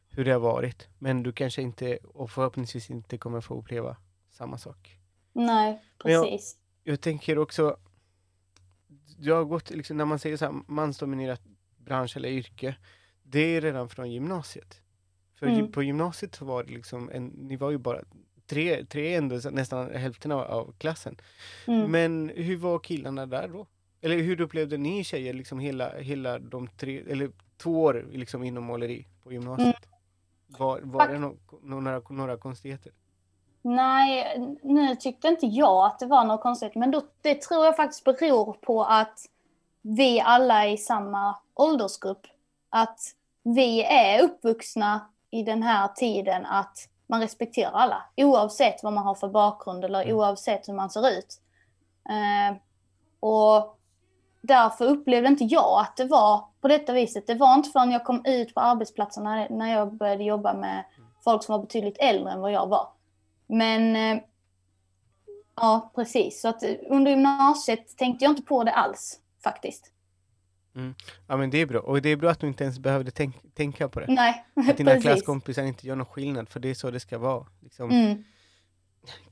hur 0.10 0.26
det 0.26 0.32
har 0.32 0.40
varit. 0.40 0.88
Men 1.00 1.24
du 1.24 1.32
kanske 1.32 1.62
inte, 1.62 1.98
och 1.98 2.32
förhoppningsvis 2.32 2.90
inte 2.90 3.18
kommer 3.18 3.42
få 3.42 3.60
uppleva 3.60 3.98
samma 4.32 4.58
sak. 4.58 4.98
Nej, 5.34 5.84
precis. 5.98 6.58
Jag, 6.84 6.94
jag, 6.94 7.02
tänker 7.02 7.38
också, 7.38 7.78
du 9.18 9.32
har 9.32 9.44
gått, 9.44 9.70
liksom, 9.70 9.98
när 9.98 10.06
man 10.06 10.20
säger 10.20 10.38
så 10.38 10.46
här, 10.46 10.62
mansdominerat 10.68 11.42
bransch 11.78 12.18
eller 12.18 12.30
yrke, 12.30 12.76
det 13.24 13.40
är 13.40 13.62
redan 13.62 13.90
från 13.90 14.12
gymnasiet. 14.12 14.81
För 15.42 15.48
mm. 15.48 15.72
på 15.72 15.84
gymnasiet 15.84 16.36
så 16.36 16.46
var 16.46 16.64
det 16.64 16.72
liksom, 16.72 17.10
en, 17.14 17.26
ni 17.28 17.56
var 17.56 17.72
ju 17.72 17.78
bara 17.78 18.00
tre, 18.46 18.86
tre 18.86 19.16
ändå, 19.16 19.40
nästan 19.52 19.96
hälften 19.96 20.32
av, 20.32 20.42
av 20.42 20.74
klassen. 20.78 21.18
Mm. 21.68 21.92
Men 21.92 22.32
hur 22.36 22.58
var 22.58 22.80
killarna 22.80 23.26
där 23.26 23.48
då? 23.48 23.68
Eller 24.02 24.18
hur 24.18 24.42
upplevde 24.42 24.78
ni 24.78 25.04
tjejer 25.04 25.34
liksom 25.34 25.60
hela, 25.60 25.98
hela 25.98 26.40
de 26.40 26.68
tre, 26.68 27.04
eller 27.08 27.32
två 27.58 27.84
år 27.84 28.08
liksom 28.12 28.44
inom 28.44 28.64
måleri 28.64 29.08
på 29.24 29.34
gymnasiet? 29.34 29.86
Mm. 30.48 30.60
Var, 30.60 30.80
var 30.84 31.08
det 31.08 31.20
no, 31.20 31.38
några, 31.62 32.02
några 32.10 32.38
konstigheter? 32.38 32.92
Nej, 33.62 34.38
nu 34.64 34.96
tyckte 34.96 35.28
inte 35.28 35.46
jag 35.46 35.86
att 35.86 36.00
det 36.00 36.06
var 36.06 36.26
något 36.26 36.42
konstigt, 36.42 36.76
men 36.76 36.92
då, 36.92 37.02
det 37.22 37.42
tror 37.42 37.66
jag 37.66 37.76
faktiskt 37.76 38.04
beror 38.04 38.54
på 38.54 38.84
att 38.84 39.20
vi 39.82 40.20
alla 40.20 40.66
är 40.66 40.74
i 40.74 40.78
samma 40.78 41.36
åldersgrupp. 41.54 42.28
Att 42.70 43.00
vi 43.44 43.84
är 43.84 44.24
uppvuxna 44.24 45.12
i 45.32 45.44
den 45.44 45.64
här 45.64 45.88
tiden 45.88 46.46
att 46.46 46.78
man 47.08 47.22
respekterar 47.22 47.72
alla, 47.72 48.04
oavsett 48.18 48.84
vad 48.84 48.94
man 48.94 49.04
har 49.04 49.16
för 49.16 49.30
bakgrund 49.30 49.86
eller 49.86 50.02
mm. 50.02 50.16
oavsett 50.16 50.68
hur 50.68 50.74
man 50.74 50.90
ser 50.90 51.10
ut. 51.10 51.42
Eh, 52.10 52.58
och 53.20 53.80
därför 54.42 54.86
upplevde 54.86 55.28
inte 55.28 55.44
jag 55.44 55.80
att 55.80 55.98
det 55.98 56.06
var 56.06 56.46
på 56.62 56.68
detta 56.68 56.94
viset. 56.94 57.28
Det 57.28 57.36
var 57.36 57.54
inte 57.56 57.70
förrän 57.70 57.92
jag 57.92 58.04
kom 58.04 58.26
ut 58.26 58.54
på 58.54 58.60
arbetsplatserna 58.60 59.48
när 59.50 59.72
jag 59.72 59.94
började 59.94 60.24
jobba 60.24 60.54
med 60.54 60.86
folk 61.24 61.44
som 61.44 61.54
var 61.54 61.60
betydligt 61.60 61.98
äldre 62.00 62.32
än 62.32 62.42
vad 62.42 62.52
jag 62.52 62.68
var. 62.68 62.88
Men 63.48 63.96
eh, 63.96 64.24
ja, 65.56 65.92
precis. 65.96 66.42
Så 66.42 66.48
att 66.48 66.64
under 66.90 67.12
gymnasiet 67.12 67.98
tänkte 67.98 68.26
jag 68.26 68.32
inte 68.32 68.44
på 68.44 68.64
det 68.64 68.72
alls 68.72 69.20
faktiskt. 69.44 69.92
Mm. 70.76 70.96
Ja 71.28 71.38
men 71.38 71.50
det 71.50 71.58
är 71.58 71.66
bra, 71.66 71.80
och 71.80 72.02
det 72.02 72.10
är 72.10 72.16
bra 72.16 72.32
att 72.32 72.40
du 72.40 72.48
inte 72.48 72.64
ens 72.64 72.80
behövde 72.80 73.12
tänk 73.12 73.36
tänka 73.54 73.90
på 73.90 74.00
det. 74.00 74.06
Nej, 74.10 74.46
Att 74.70 74.78
dina 74.78 74.92
precis. 74.92 75.04
klasskompisar 75.04 75.64
inte 75.64 75.88
gör 75.88 75.96
någon 75.96 76.06
skillnad, 76.06 76.50
för 76.50 76.60
det 76.60 76.70
är 76.70 76.74
så 76.74 76.92
det 76.92 77.00
ska 77.00 77.18
vara. 77.18 77.46
Liksom. 77.60 77.92
Mm. 77.92 78.24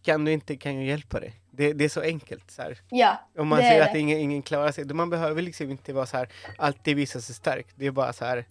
Kan 0.02 0.26
du 0.26 0.32
inte, 0.32 0.56
kan 0.56 0.76
jag 0.76 0.86
hjälpa 0.86 1.20
dig. 1.20 1.34
Det, 1.52 1.74
det 1.74 1.86
är 1.86 1.90
så 1.90 2.02
enkelt. 2.02 2.52
Så 2.52 2.62
här. 2.62 2.78
Ja, 2.90 3.28
Om 3.38 3.48
man 3.48 3.60
ser 3.60 3.82
att 3.82 3.96
ingen, 3.96 4.20
ingen 4.20 4.42
klarar 4.42 4.72
sig, 4.72 4.86
man 4.86 5.10
behöver 5.10 5.42
liksom 5.42 5.72
inte 5.72 5.94
vara 5.94 6.06
så 6.06 6.18
här, 6.18 6.30
alltid 6.58 6.96
visa 6.96 7.22
sig 7.22 7.36
stark. 7.36 7.68
Det 7.76 7.86
är 7.86 7.92
bara 7.92 8.14
så 8.14 8.26
här, 8.26 8.46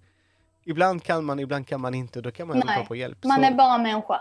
ibland 0.65 1.03
kan 1.03 1.25
man, 1.25 1.39
ibland 1.39 1.67
kan 1.67 1.81
man 1.81 1.95
inte, 1.95 2.19
och 2.19 2.23
då 2.23 2.31
kan 2.31 2.49
man 2.49 2.63
Nej, 2.67 2.87
på 2.87 2.97
hjälp. 2.97 3.25
Man 3.25 3.41
så, 3.41 3.47
är 3.47 3.55
bara 3.55 3.79
människa. 3.79 4.21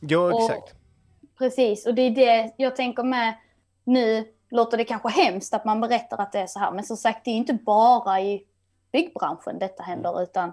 Ja, 0.00 0.44
exakt. 0.44 0.72
Och, 0.72 1.38
precis, 1.38 1.86
och 1.86 1.94
det 1.94 2.02
är 2.02 2.10
det 2.10 2.52
jag 2.56 2.76
tänker 2.76 3.02
med 3.02 3.34
nu 3.84 4.24
låter 4.52 4.76
det 4.76 4.84
kanske 4.84 5.08
hemskt 5.08 5.54
att 5.54 5.64
man 5.64 5.80
berättar 5.80 6.20
att 6.20 6.32
det 6.32 6.38
är 6.38 6.46
så 6.46 6.58
här, 6.58 6.72
men 6.72 6.84
som 6.84 6.96
sagt 6.96 7.24
det 7.24 7.30
är 7.30 7.36
inte 7.36 7.54
bara 7.54 8.20
i 8.20 8.44
byggbranschen 8.92 9.58
detta 9.58 9.82
händer 9.82 10.22
utan 10.22 10.52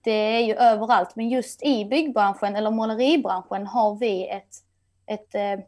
det 0.00 0.10
är 0.10 0.40
ju 0.40 0.54
överallt. 0.54 1.16
Men 1.16 1.28
just 1.28 1.62
i 1.62 1.84
byggbranschen 1.84 2.56
eller 2.56 2.70
måleribranschen 2.70 3.66
har 3.66 3.94
vi 3.94 4.28
ett, 4.28 4.54
ett, 5.06 5.34
eh, 5.34 5.64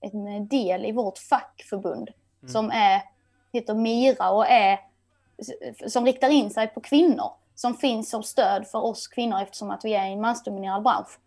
en 0.00 0.48
del 0.48 0.86
i 0.86 0.92
vårt 0.92 1.18
fackförbund 1.18 2.10
mm. 2.42 2.52
som 2.52 2.70
är, 2.70 3.02
heter 3.52 3.74
Mira 3.74 4.30
och 4.30 4.46
är, 4.46 4.80
som 5.88 6.04
riktar 6.04 6.28
in 6.28 6.50
sig 6.50 6.66
på 6.66 6.80
kvinnor. 6.80 7.32
Som 7.54 7.74
finns 7.74 8.10
som 8.10 8.22
stöd 8.22 8.66
för 8.66 8.84
oss 8.84 9.08
kvinnor 9.08 9.40
eftersom 9.40 9.70
att 9.70 9.84
vi 9.84 9.94
är 9.94 10.06
i 10.06 10.12
en 10.12 10.20
mansdominerad 10.20 10.82
bransch. 10.82 11.18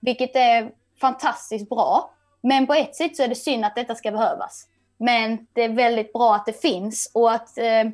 Vilket 0.00 0.36
är 0.36 0.72
fantastiskt 1.00 1.68
bra. 1.68 2.10
Men 2.40 2.66
på 2.66 2.74
ett 2.74 2.96
sätt 2.96 3.16
så 3.16 3.22
är 3.22 3.28
det 3.28 3.34
synd 3.34 3.64
att 3.64 3.74
detta 3.74 3.94
ska 3.94 4.10
behövas. 4.10 4.68
Men 5.04 5.46
det 5.52 5.64
är 5.64 5.68
väldigt 5.68 6.12
bra 6.12 6.34
att 6.34 6.46
det 6.46 6.60
finns 6.60 7.10
och 7.14 7.32
att 7.32 7.58
eh, 7.58 7.84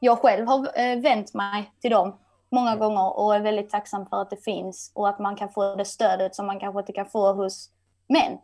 jag 0.00 0.18
själv 0.18 0.46
har 0.46 0.80
eh, 0.80 1.00
vänt 1.00 1.34
mig 1.34 1.72
till 1.80 1.90
dem 1.90 2.18
många 2.50 2.70
mm. 2.70 2.78
gånger 2.78 3.18
och 3.18 3.34
är 3.34 3.40
väldigt 3.40 3.70
tacksam 3.70 4.06
för 4.06 4.22
att 4.22 4.30
det 4.30 4.44
finns 4.44 4.92
och 4.94 5.08
att 5.08 5.18
man 5.18 5.36
kan 5.36 5.48
få 5.48 5.74
det 5.74 5.84
stödet 5.84 6.34
som 6.34 6.46
man 6.46 6.60
kanske 6.60 6.80
inte 6.80 6.92
kan 6.92 7.06
få 7.06 7.32
hos 7.32 7.70
män. 8.08 8.38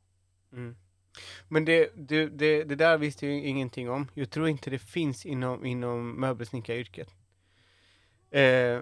Mm. 0.53 0.77
Men 1.49 1.65
det, 1.65 1.91
det, 1.95 2.27
det, 2.27 2.65
det, 2.65 2.75
där 2.75 2.99
visste 2.99 3.27
jag 3.27 3.35
ingenting 3.35 3.91
om. 3.91 4.11
Jag 4.15 4.31
tror 4.31 4.49
inte 4.49 4.71
det 4.71 4.79
finns 4.79 5.27
inom, 5.27 5.65
inom 5.65 6.21
möbelsnickaryrket. 6.21 7.09
Eh, 8.31 8.81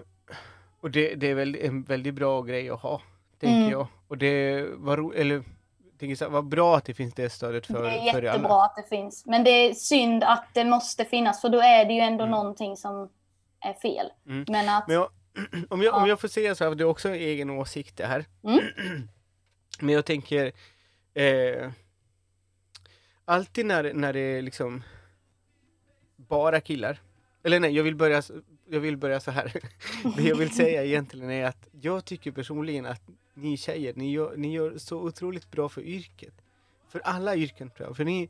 och 0.79 0.91
det, 0.91 1.23
är 1.23 1.35
väl 1.35 1.55
en 1.55 1.83
väldigt 1.83 2.13
bra 2.13 2.41
grej 2.41 2.69
att 2.69 2.81
ha, 2.81 3.01
tänker 3.39 3.57
mm. 3.57 3.71
jag. 3.71 3.87
Och 4.07 4.17
det 4.17 4.65
var 4.75 4.97
ro, 4.97 5.13
eller 5.13 5.43
tänker 5.99 6.15
så 6.15 6.29
vad 6.29 6.47
bra 6.47 6.77
att 6.77 6.85
det 6.85 6.93
finns 6.93 7.13
det 7.13 7.29
stödet 7.29 7.65
för 7.65 7.83
Det 7.83 7.89
är 7.89 8.05
jättebra 8.05 8.31
alla. 8.31 8.65
att 8.65 8.75
det 8.75 8.89
finns. 8.89 9.25
Men 9.25 9.43
det 9.43 9.49
är 9.49 9.73
synd 9.73 10.23
att 10.23 10.45
det 10.53 10.63
måste 10.63 11.05
finnas, 11.05 11.41
för 11.41 11.49
då 11.49 11.59
är 11.61 11.85
det 11.85 11.93
ju 11.93 11.99
ändå 11.99 12.23
mm. 12.23 12.31
någonting 12.31 12.77
som 12.77 13.09
är 13.59 13.73
fel. 13.73 14.11
Mm. 14.27 14.45
Men 14.47 14.69
att... 14.69 14.87
Men 14.87 14.95
jag, 14.95 15.09
om, 15.69 15.81
jag, 15.81 15.93
ja. 15.93 16.01
om 16.01 16.09
jag 16.09 16.19
får 16.19 16.27
säga 16.27 16.55
så 16.55 16.63
här, 16.63 16.75
det 16.75 16.83
är 16.83 16.87
också 16.87 17.09
en 17.09 17.15
egen 17.15 17.49
åsikt 17.49 17.97
det 17.97 18.05
här. 18.05 18.25
Mm. 18.43 18.59
Men 19.79 19.95
jag 19.95 20.05
tänker, 20.05 20.51
eh, 21.13 21.71
alltid 23.25 23.65
när, 23.65 23.93
när 23.93 24.13
det 24.13 24.19
är 24.19 24.41
liksom 24.41 24.83
bara 26.15 26.61
killar, 26.61 26.99
eller 27.43 27.59
nej, 27.59 27.71
jag 27.71 27.83
vill 27.83 27.95
börja, 27.95 28.21
jag 28.69 28.79
vill 28.79 28.97
börja 28.97 29.19
så 29.19 29.31
här. 29.31 29.53
det 30.17 30.23
jag 30.23 30.35
vill 30.35 30.55
säga 30.55 30.83
egentligen 30.85 31.31
är 31.31 31.45
att 31.45 31.67
jag 31.71 32.05
tycker 32.05 32.31
personligen 32.31 32.85
att 32.85 33.01
ni 33.35 33.57
tjejer, 33.57 33.93
ni 33.95 34.11
gör, 34.11 34.37
ni 34.37 34.53
gör 34.53 34.77
så 34.77 34.97
otroligt 34.97 35.51
bra 35.51 35.69
för 35.69 35.81
yrket. 35.81 36.33
För 36.87 36.99
alla 36.99 37.35
yrken 37.35 37.69
tror 37.69 37.87
jag, 37.87 37.97
för 37.97 38.05
ni 38.05 38.29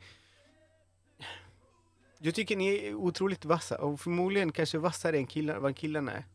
jag 2.19 2.35
tycker 2.35 2.55
ni 2.55 2.75
är 2.75 2.93
otroligt 2.93 3.45
vassa 3.45 3.77
och 3.77 3.99
förmodligen 3.99 4.51
kanske 4.51 4.77
vassare 4.77 5.17
än 5.17 5.27
killar, 5.27 5.57
vad 5.57 5.75
killarna 5.75 6.11
är. 6.11 6.25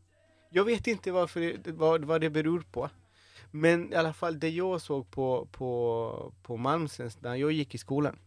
Jag 0.49 0.65
vet 0.65 0.87
inte 0.87 1.11
varför, 1.11 1.71
vad, 1.71 2.05
vad 2.05 2.21
det 2.21 2.29
beror 2.29 2.63
på. 2.71 2.89
Men 3.51 3.93
i 3.93 3.95
alla 3.95 4.13
fall 4.13 4.39
det 4.39 4.49
jag 4.49 4.81
såg 4.81 5.11
på, 5.11 5.47
på, 5.51 6.33
på 6.43 6.57
Malmsens 6.57 7.21
när 7.21 7.35
jag 7.35 7.51
gick 7.51 7.75
i 7.75 7.77
skolan. 7.77 8.19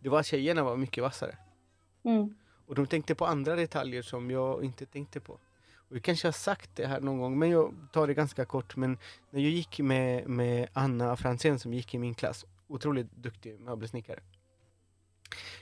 Det 0.00 0.08
var 0.08 0.20
att 0.20 0.26
tjejerna 0.26 0.62
var 0.62 0.76
mycket 0.76 1.02
vassare. 1.02 1.36
Mm. 2.02 2.34
Och 2.66 2.74
de 2.74 2.86
tänkte 2.86 3.14
på 3.14 3.26
andra 3.26 3.56
detaljer 3.56 4.02
som 4.02 4.30
jag 4.30 4.64
inte 4.64 4.86
tänkte 4.86 5.20
på. 5.20 5.38
Och 5.92 5.96
jag 5.96 6.02
kanske 6.02 6.26
har 6.26 6.32
sagt 6.32 6.70
det 6.74 6.86
här 6.86 7.00
någon 7.00 7.18
gång, 7.18 7.38
men 7.38 7.50
jag 7.50 7.74
tar 7.92 8.06
det 8.06 8.14
ganska 8.14 8.44
kort. 8.44 8.76
Men 8.76 8.98
när 9.30 9.40
jag 9.40 9.50
gick 9.50 9.78
med, 9.78 10.28
med 10.28 10.68
Anna 10.72 11.16
Fransén 11.16 11.58
som 11.58 11.74
gick 11.74 11.94
i 11.94 11.98
min 11.98 12.14
klass, 12.14 12.44
otroligt 12.66 13.12
duktig 13.12 13.60
möbelsnickare. 13.60 14.20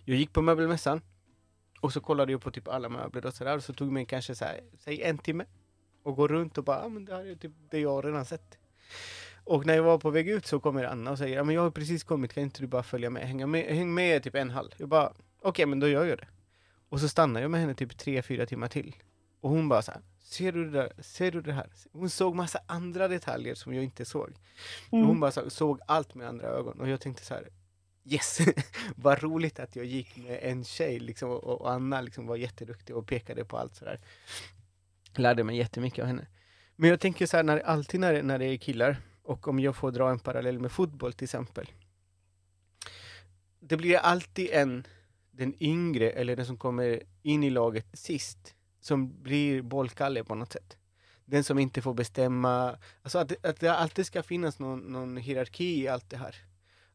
Jag 0.04 0.16
gick 0.16 0.32
på 0.32 0.42
möbelmässan 0.42 1.00
och 1.80 1.92
så 1.92 2.00
kollade 2.00 2.32
jag 2.32 2.42
på 2.42 2.50
typ 2.50 2.68
alla 2.68 2.88
möbler 2.88 3.26
och 3.26 3.34
sådär. 3.34 3.58
Så 3.58 3.72
tog 3.72 3.88
det 3.88 3.92
mig 3.92 4.06
kanske 4.06 4.34
så 4.34 4.44
här, 4.44 4.60
säg 4.78 5.02
en 5.02 5.18
timme 5.18 5.44
och 6.02 6.16
gå 6.16 6.28
runt 6.28 6.58
och 6.58 6.64
bara, 6.64 6.84
ah, 6.84 6.88
men 6.88 7.04
det 7.04 7.14
här 7.14 7.26
är 7.26 7.34
typ 7.34 7.52
det 7.70 7.78
jag 7.78 8.04
redan 8.04 8.24
sett. 8.24 8.58
Och 9.44 9.66
när 9.66 9.74
jag 9.74 9.82
var 9.82 9.98
på 9.98 10.10
väg 10.10 10.28
ut 10.28 10.46
så 10.46 10.60
kommer 10.60 10.84
Anna 10.84 11.10
och 11.10 11.18
säger, 11.18 11.36
ja 11.36 11.44
men 11.44 11.54
jag 11.54 11.62
har 11.62 11.70
precis 11.70 12.04
kommit, 12.04 12.32
kan 12.32 12.42
inte 12.42 12.60
du 12.60 12.66
bara 12.66 12.82
följa 12.82 13.10
med? 13.10 13.22
Hänga 13.22 13.46
med, 13.46 13.64
häng 13.64 13.94
med 13.94 14.22
typ 14.22 14.34
en 14.34 14.50
halv. 14.50 14.70
Jag 14.76 14.88
bara, 14.88 15.06
okej 15.06 15.48
okay, 15.48 15.66
men 15.66 15.80
då 15.80 15.88
gör 15.88 16.04
jag 16.04 16.18
det. 16.18 16.28
Och 16.88 17.00
så 17.00 17.08
stannar 17.08 17.40
jag 17.40 17.50
med 17.50 17.60
henne 17.60 17.74
typ 17.74 17.98
tre, 17.98 18.22
fyra 18.22 18.46
timmar 18.46 18.68
till. 18.68 18.96
Och 19.40 19.50
hon 19.50 19.68
bara 19.68 19.82
så 19.82 19.92
här, 19.92 20.00
ser 20.30 20.52
du 20.52 20.64
det 20.64 20.70
där? 20.70 20.92
Ser 21.02 21.30
du 21.30 21.40
det 21.40 21.52
här? 21.52 21.70
Hon 21.92 22.10
såg 22.10 22.34
massa 22.34 22.60
andra 22.66 23.08
detaljer 23.08 23.54
som 23.54 23.74
jag 23.74 23.84
inte 23.84 24.04
såg. 24.04 24.32
Mm. 24.92 25.06
Hon 25.06 25.20
bara 25.20 25.30
så, 25.30 25.50
såg 25.50 25.80
allt 25.86 26.14
med 26.14 26.28
andra 26.28 26.46
ögon 26.46 26.80
och 26.80 26.88
jag 26.88 27.00
tänkte 27.00 27.24
så 27.24 27.34
här, 27.34 27.48
yes, 28.04 28.38
vad 28.96 29.22
roligt 29.22 29.58
att 29.60 29.76
jag 29.76 29.84
gick 29.84 30.16
med 30.16 30.38
en 30.42 30.64
tjej 30.64 31.00
liksom, 31.00 31.30
och, 31.30 31.44
och 31.44 31.70
Anna 31.70 32.00
liksom 32.00 32.26
var 32.26 32.36
jätteduktig 32.36 32.96
och 32.96 33.06
pekade 33.06 33.44
på 33.44 33.58
allt 33.58 33.74
sådär. 33.74 34.00
Lärde 35.16 35.44
mig 35.44 35.56
jättemycket 35.56 36.02
av 36.02 36.06
henne. 36.06 36.26
Men 36.76 36.90
jag 36.90 37.00
tänker 37.00 37.26
så 37.26 37.36
här, 37.36 37.44
när, 37.44 37.58
alltid 37.58 38.00
när, 38.00 38.22
när 38.22 38.38
det 38.38 38.46
är 38.46 38.56
killar, 38.56 38.96
och 39.22 39.48
om 39.48 39.60
jag 39.60 39.76
får 39.76 39.90
dra 39.90 40.10
en 40.10 40.18
parallell 40.18 40.58
med 40.58 40.72
fotboll 40.72 41.12
till 41.12 41.24
exempel. 41.24 41.70
Det 43.60 43.76
blir 43.76 43.96
alltid 43.96 44.50
en, 44.50 44.86
den 45.30 45.62
yngre 45.62 46.10
eller 46.10 46.36
den 46.36 46.46
som 46.46 46.56
kommer 46.56 47.02
in 47.22 47.44
i 47.44 47.50
laget 47.50 47.86
sist, 47.92 48.54
som 48.80 49.22
blir 49.22 49.62
bollkalle 49.62 50.24
på 50.24 50.34
något 50.34 50.52
sätt. 50.52 50.76
Den 51.24 51.44
som 51.44 51.58
inte 51.58 51.82
får 51.82 51.94
bestämma, 51.94 52.76
alltså 53.02 53.18
att, 53.18 53.44
att 53.46 53.60
det 53.60 53.72
alltid 53.72 54.06
ska 54.06 54.22
finnas 54.22 54.58
någon, 54.58 54.80
någon 54.80 55.16
hierarki 55.16 55.82
i 55.82 55.88
allt 55.88 56.10
det 56.10 56.16
här. 56.16 56.36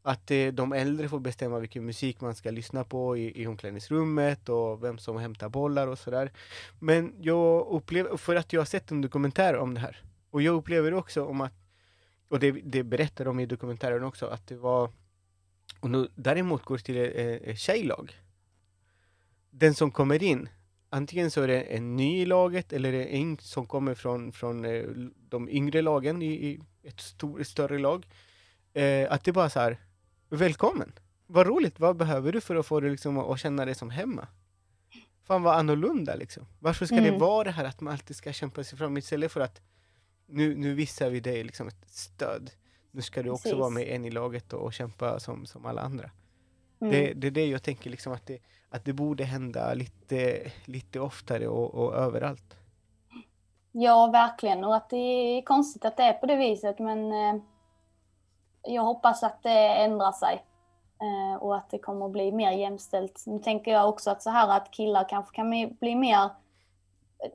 Att 0.01 0.31
eh, 0.31 0.47
de 0.47 0.73
äldre 0.73 1.09
får 1.09 1.19
bestämma 1.19 1.59
vilken 1.59 1.85
musik 1.85 2.21
man 2.21 2.35
ska 2.35 2.51
lyssna 2.51 2.83
på 2.83 3.17
i, 3.17 3.41
i 3.41 3.47
omklädningsrummet 3.47 4.49
och 4.49 4.83
vem 4.83 4.97
som 4.97 5.17
hämtar 5.17 5.49
bollar 5.49 5.87
och 5.87 5.99
sådär. 5.99 6.31
Men 6.79 7.13
jag 7.19 7.67
upplever, 7.67 8.17
för 8.17 8.35
att 8.35 8.53
jag 8.53 8.61
har 8.61 8.65
sett 8.65 8.91
en 8.91 9.01
dokumentär 9.01 9.57
om 9.57 9.73
det 9.73 9.79
här, 9.79 10.03
och 10.29 10.41
jag 10.41 10.55
upplever 10.55 10.93
också 10.93 11.25
om 11.25 11.41
att, 11.41 11.53
och 12.29 12.39
det, 12.39 12.51
det 12.51 12.83
berättar 12.83 13.25
de 13.25 13.39
i 13.39 13.45
dokumentären 13.45 14.03
också, 14.03 14.25
att 14.25 14.47
det 14.47 14.55
var, 14.55 14.91
och 15.79 15.89
nu, 15.89 16.07
däremot 16.15 16.63
går 16.63 16.77
det 16.77 16.83
till 16.83 16.97
ett 17.49 17.59
tjejlag. 17.59 18.13
Den 19.49 19.73
som 19.73 19.91
kommer 19.91 20.23
in, 20.23 20.49
antingen 20.95 21.31
så 21.31 21.41
är 21.41 21.47
det 21.47 21.61
en 21.61 21.95
ny 21.95 22.21
i 22.21 22.25
laget 22.25 22.73
eller 22.73 22.93
är 22.93 22.97
det 22.97 23.05
en 23.05 23.37
som 23.37 23.65
kommer 23.65 23.95
från, 23.95 24.31
från 24.31 24.65
eh, 24.65 24.83
de 25.29 25.49
yngre 25.49 25.81
lagen 25.81 26.21
i, 26.21 26.33
i 26.33 26.59
ett 26.83 26.99
stor, 27.01 27.43
större 27.43 27.79
lag. 27.79 28.07
Eh, 28.73 29.11
att 29.11 29.23
det 29.23 29.31
bara 29.31 29.49
så 29.49 29.59
här, 29.59 29.77
välkommen! 30.29 30.93
Vad 31.27 31.47
roligt, 31.47 31.79
vad 31.79 31.95
behöver 31.95 32.31
du 32.31 32.41
för 32.41 32.55
att 32.55 32.65
få 32.65 32.79
dig 32.79 32.91
liksom 32.91 33.17
att 33.17 33.39
känna 33.39 33.65
dig 33.65 33.75
som 33.75 33.89
hemma? 33.89 34.27
Fan 35.23 35.43
vad 35.43 35.55
annorlunda 35.55 36.15
liksom. 36.15 36.45
Varför 36.59 36.85
ska 36.85 36.95
mm. 36.95 37.11
det 37.11 37.19
vara 37.19 37.43
det 37.43 37.51
här 37.51 37.65
att 37.65 37.81
man 37.81 37.93
alltid 37.93 38.15
ska 38.15 38.33
kämpa 38.33 38.63
sig 38.63 38.77
fram 38.77 38.97
istället 38.97 39.31
för 39.31 39.41
att 39.41 39.61
nu, 40.25 40.55
nu 40.55 40.73
visar 40.73 41.09
vi 41.09 41.19
dig 41.19 41.43
liksom 41.43 41.67
ett 41.67 41.85
stöd. 41.89 42.51
Nu 42.91 43.01
ska 43.01 43.23
du 43.23 43.29
också 43.29 43.43
Precis. 43.43 43.59
vara 43.59 43.69
med 43.69 43.87
en 43.87 44.05
i 44.05 44.11
laget 44.11 44.53
och, 44.53 44.61
och 44.61 44.73
kämpa 44.73 45.19
som, 45.19 45.45
som 45.45 45.65
alla 45.65 45.81
andra. 45.81 46.11
Mm. 46.85 46.91
Det, 46.91 47.13
det 47.13 47.27
är 47.27 47.31
det 47.31 47.45
jag 47.47 47.63
tänker 47.63 47.89
liksom 47.89 48.13
att 48.13 48.25
det, 48.25 48.39
att 48.69 48.85
det 48.85 48.93
borde 48.93 49.23
hända 49.23 49.73
lite, 49.73 50.51
lite 50.65 50.99
oftare 50.99 51.47
och, 51.47 51.75
och 51.75 51.93
överallt. 51.93 52.55
Ja, 53.71 54.07
verkligen. 54.07 54.63
Och 54.63 54.75
att 54.75 54.89
det 54.89 54.97
är 54.97 55.41
konstigt 55.41 55.85
att 55.85 55.97
det 55.97 56.03
är 56.03 56.13
på 56.13 56.25
det 56.25 56.35
viset, 56.35 56.79
men 56.79 57.11
eh, 57.11 57.41
jag 58.63 58.83
hoppas 58.83 59.23
att 59.23 59.43
det 59.43 59.83
ändrar 59.83 60.11
sig 60.11 60.43
eh, 61.01 61.41
och 61.41 61.55
att 61.55 61.69
det 61.69 61.79
kommer 61.79 62.05
att 62.05 62.11
bli 62.11 62.31
mer 62.31 62.51
jämställt. 62.51 63.23
Nu 63.25 63.39
tänker 63.39 63.71
jag 63.71 63.89
också 63.89 64.11
att 64.11 64.23
så 64.23 64.29
här 64.29 64.57
att 64.57 64.71
killar 64.71 65.09
kanske 65.09 65.35
kan 65.35 65.49
bli 65.79 65.95
mer, 65.95 66.29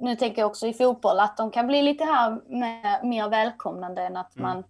nu 0.01 0.17
tänker 0.17 0.43
jag 0.43 0.51
också 0.51 0.67
i 0.67 0.73
fotboll, 0.73 1.21
att 1.21 1.37
de 1.37 1.51
kan 1.51 1.67
bli 1.67 1.83
lite 1.83 2.05
här 2.05 2.41
med, 2.47 3.05
mer 3.05 3.29
välkomnande 3.29 4.03
än 4.03 4.17
att 4.17 4.37
mm. 4.37 4.49
man 4.51 4.65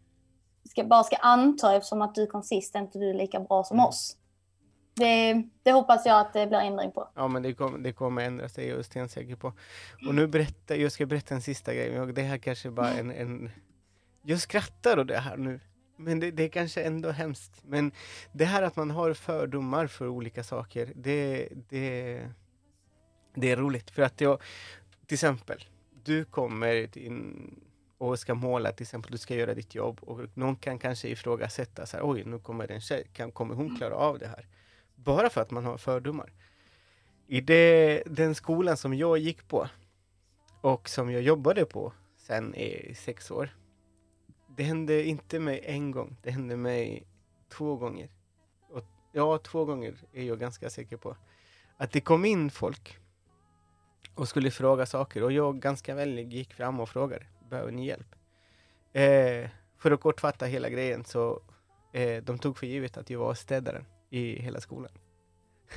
ska, 0.64 0.84
bara 0.84 1.02
ska 1.02 1.16
anta 1.16 1.76
eftersom 1.76 2.02
att 2.02 2.14
du 2.14 2.26
kom 2.26 2.42
sist, 2.42 2.74
inte 2.74 2.98
du 2.98 3.10
är 3.10 3.14
lika 3.14 3.40
bra 3.40 3.64
som 3.64 3.76
mm. 3.76 3.86
oss. 3.86 4.16
Det, 5.00 5.42
det, 5.62 5.72
hoppas 5.72 6.06
jag 6.06 6.20
att 6.20 6.32
det 6.32 6.46
blir 6.46 6.58
ändring 6.58 6.92
på. 6.92 7.08
Ja, 7.14 7.28
men 7.28 7.42
det, 7.42 7.54
kom, 7.54 7.82
det 7.82 7.92
kommer 7.92 8.22
ändra 8.22 8.48
sig, 8.48 8.68
jag 8.68 8.78
är 8.78 8.82
stensäker 8.82 9.36
på. 9.36 9.52
Och 10.08 10.14
nu 10.14 10.26
berättar, 10.26 10.74
jag 10.74 10.92
ska 10.92 11.06
berätta 11.06 11.34
en 11.34 11.42
sista 11.42 11.74
grej, 11.74 12.12
det 12.12 12.22
här 12.22 12.38
kanske 12.38 12.70
bara 12.70 12.90
en, 12.90 13.10
en... 13.10 13.50
Jag 14.22 14.40
skrattar 14.40 14.98
åt 14.98 15.08
det 15.08 15.18
här 15.18 15.36
nu, 15.36 15.60
men 15.96 16.20
det, 16.20 16.30
det 16.30 16.42
är 16.42 16.48
kanske 16.48 16.82
ändå 16.82 17.10
hemskt. 17.10 17.62
Men 17.62 17.92
det 18.32 18.44
här 18.44 18.62
att 18.62 18.76
man 18.76 18.90
har 18.90 19.14
fördomar 19.14 19.86
för 19.86 20.08
olika 20.08 20.44
saker, 20.44 20.92
det, 20.94 21.48
det, 21.68 22.20
det 23.34 23.50
är 23.50 23.56
roligt. 23.56 23.90
För 23.90 24.02
att 24.02 24.20
jag, 24.20 24.42
till 25.06 25.14
exempel, 25.14 25.64
du 26.04 26.24
kommer 26.24 26.98
in 26.98 27.60
och 27.98 28.18
ska 28.18 28.34
måla, 28.34 28.72
till 28.72 28.84
exempel, 28.84 29.12
du 29.12 29.18
ska 29.18 29.34
göra 29.34 29.54
ditt 29.54 29.74
jobb 29.74 29.98
och 30.02 30.20
någon 30.34 30.56
kan 30.56 30.78
kanske 30.78 31.08
ifrågasätta, 31.08 31.86
så 31.86 31.96
här, 31.96 32.10
oj, 32.10 32.24
nu 32.24 32.38
kommer 32.38 32.70
en 32.70 32.80
tjej, 32.80 33.06
kan, 33.12 33.32
kommer 33.32 33.54
hon 33.54 33.76
klara 33.76 33.94
av 33.94 34.18
det 34.18 34.26
här? 34.26 34.46
Bara 35.04 35.30
för 35.30 35.40
att 35.40 35.50
man 35.50 35.64
har 35.64 35.78
fördomar. 35.78 36.32
I 37.26 37.40
det, 37.40 38.02
den 38.06 38.34
skolan 38.34 38.76
som 38.76 38.94
jag 38.94 39.18
gick 39.18 39.48
på 39.48 39.68
och 40.60 40.88
som 40.88 41.10
jag 41.10 41.22
jobbade 41.22 41.64
på 41.64 41.92
sen 42.16 42.54
i 42.54 42.94
sex 42.94 43.30
år, 43.30 43.56
det 44.56 44.62
hände 44.62 45.04
inte 45.04 45.38
mig 45.38 45.60
en 45.64 45.90
gång, 45.90 46.16
det 46.22 46.30
hände 46.30 46.56
mig 46.56 47.06
två 47.48 47.76
gånger. 47.76 48.10
Och, 48.70 48.84
ja, 49.12 49.38
två 49.38 49.64
gånger 49.64 49.94
är 50.12 50.24
jag 50.24 50.38
ganska 50.38 50.70
säker 50.70 50.96
på. 50.96 51.16
Att 51.76 51.92
det 51.92 52.00
kom 52.00 52.24
in 52.24 52.50
folk 52.50 52.98
och 54.14 54.28
skulle 54.28 54.50
fråga 54.50 54.86
saker 54.86 55.22
och 55.22 55.32
jag 55.32 55.60
ganska 55.60 55.94
väl 55.94 56.18
gick 56.18 56.54
fram 56.54 56.80
och 56.80 56.88
frågade, 56.88 57.26
behöver 57.50 57.72
ni 57.72 57.86
hjälp? 57.86 58.14
Eh, 58.92 59.50
för 59.78 59.90
att 59.90 60.00
kortfatta 60.00 60.46
hela 60.46 60.68
grejen 60.68 61.04
så 61.04 61.42
eh, 61.92 62.22
de 62.22 62.38
tog 62.38 62.58
för 62.58 62.66
givet 62.66 62.96
att 62.96 63.10
jag 63.10 63.18
var 63.18 63.34
städaren 63.34 63.84
i 64.10 64.42
hela 64.42 64.60
skolan. 64.60 64.92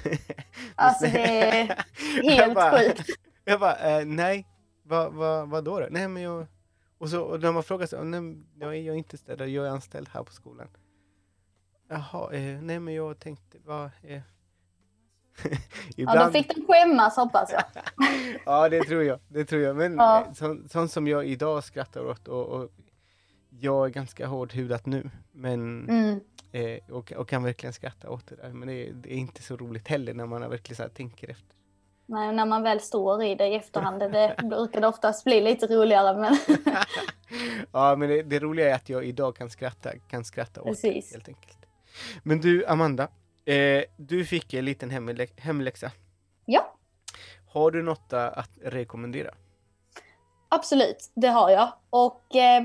Alltså 0.76 1.06
det 1.06 1.50
är 1.50 1.84
helt 2.30 2.56
bara, 2.56 2.80
sjukt. 2.80 3.10
Jag 3.46 3.60
bara, 3.60 3.76
eh, 4.00 4.06
nej, 4.06 4.48
vad 4.84 5.14
va, 5.14 5.46
va 5.46 5.62
då, 5.62 5.80
då? 5.80 5.88
Nej 5.92 6.08
men 6.08 6.24
jag... 6.24 6.48
Och, 6.98 7.10
så, 7.10 7.22
och 7.22 7.42
när 7.42 7.52
man 7.52 7.64
frågar 7.64 7.88
sig, 7.88 8.06
nej, 8.06 8.86
jag 8.86 8.94
är 8.94 8.98
inte 8.98 9.18
städare, 9.18 9.50
jag 9.50 9.66
är 9.66 9.70
anställd 9.70 10.10
här 10.14 10.24
på 10.24 10.34
skolan. 10.34 10.68
Jaha, 11.90 12.34
eh, 12.34 12.62
nej 12.62 12.80
men 12.80 12.94
jag 12.94 13.20
tänkte, 13.20 13.58
vad... 13.66 13.90
Eh. 14.04 14.22
Ja, 15.96 16.26
då 16.26 16.32
fick 16.32 16.56
de 16.56 16.66
skämmas 16.68 17.16
hoppas 17.16 17.52
jag. 17.52 17.64
ja, 18.46 18.70
det 18.70 18.84
tror 18.84 19.04
jag. 19.04 19.20
Det 19.28 19.46
tror 19.46 19.62
jag. 19.62 19.76
Men 19.76 19.96
Ja. 19.96 20.26
eh, 20.26 20.34
så, 20.34 20.58
sånt 20.70 20.92
som 20.92 21.08
jag 21.08 21.26
idag 21.28 21.64
skrattar 21.64 22.06
åt 22.06 22.28
och, 22.28 22.46
och 22.46 22.70
jag 23.60 23.86
är 23.86 23.90
ganska 23.90 24.28
hårdhudat 24.28 24.86
nu, 24.86 25.10
men 25.32 25.90
Mm. 25.90 26.20
eh, 26.52 26.80
och, 26.96 27.12
och 27.12 27.30
kan 27.30 27.44
verkligen 27.44 27.74
skratta 27.74 28.10
åt 28.10 28.28
det 28.28 28.36
där. 28.36 28.50
Men 28.50 28.68
det, 28.68 28.74
är- 28.88 28.94
det 28.94 29.14
är 29.14 29.18
inte 29.18 29.42
så 29.44 29.58
roligt 29.58 29.88
heller 29.88 30.14
när 30.14 30.26
man 30.26 30.50
verkligen 30.50 30.76
så 30.88 30.90
tänker 30.96 31.30
efter. 31.32 31.56
Nej, 32.06 32.34
när 32.36 32.46
man 32.46 32.64
väl 32.64 32.80
står 32.80 33.24
i 33.24 33.36
det 33.36 33.48
i 33.48 33.56
efterhand, 33.56 34.00
det 34.00 34.36
brukar 34.44 34.82
det 34.82 34.88
oftast 34.88 35.24
bli 35.24 35.42
lite 35.42 35.68
roligare. 35.68 36.18
Men 36.18 36.38
ja, 37.72 37.96
men 37.96 38.10
det, 38.10 38.24
det 38.24 38.40
roliga 38.40 38.70
är 38.70 38.76
att 38.76 38.90
jag 38.90 39.06
idag 39.06 39.36
kan 39.36 39.50
skratta, 39.50 39.92
kan 40.08 40.24
skratta 40.26 40.62
åt 40.62 40.66
det 40.68 40.72
Precis. 40.72 41.14
helt 41.14 41.28
enkelt. 41.28 41.58
Men 42.24 42.42
du, 42.42 42.66
Amanda, 42.66 43.08
eh, 43.46 43.84
du 43.98 44.26
fick 44.26 44.54
en 44.54 44.66
liten 44.66 44.92
hemlä- 44.92 45.40
hemläxa. 45.42 45.92
ja, 46.46 46.76
Har 47.48 47.72
du 47.72 47.84
något 47.84 48.14
att 48.14 48.52
rekommendera? 48.64 49.34
absolut, 50.50 51.12
det 51.16 51.28
har 51.28 51.50
jag. 51.50 51.74
Och 51.90 52.36
eh, 52.36 52.64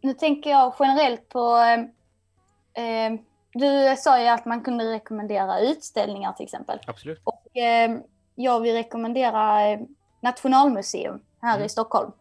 nu 0.00 0.14
tänker 0.14 0.50
jag 0.50 0.74
generellt 0.78 1.28
på... 1.28 1.56
Eh, 1.56 2.84
eh, 2.84 3.12
du 3.52 3.96
sa 3.96 4.20
ju 4.20 4.26
att 4.28 4.44
man 4.44 4.60
kunde 4.60 4.84
rekommendera 4.92 5.60
utställningar 5.60 6.32
till 6.32 6.44
exempel. 6.44 6.80
Absolut. 6.86 7.20
Och 7.24 7.56
eh, 7.56 7.98
jag 8.34 8.60
vill 8.60 8.74
rekommendera 8.74 9.66
eh, 9.68 9.80
Nationalmuseum 10.20 11.20
här 11.42 11.54
Mm. 11.54 11.66
i 11.66 11.68
Stockholm. 11.68 12.12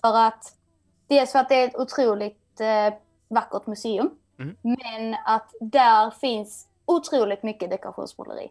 För 0.00 0.16
att, 0.18 0.56
dels 1.06 1.32
för 1.32 1.38
att 1.38 1.48
det 1.48 1.54
är 1.54 1.68
ett 1.68 1.76
otroligt 1.76 2.60
eh, 2.60 2.94
vackert 3.28 3.66
museum, 3.66 4.10
Mm. 4.38 4.56
men 4.62 5.16
att 5.24 5.54
där 5.60 6.10
finns 6.10 6.66
otroligt 6.84 7.42
mycket 7.42 7.70
dekorationsmåleri. 7.70 8.50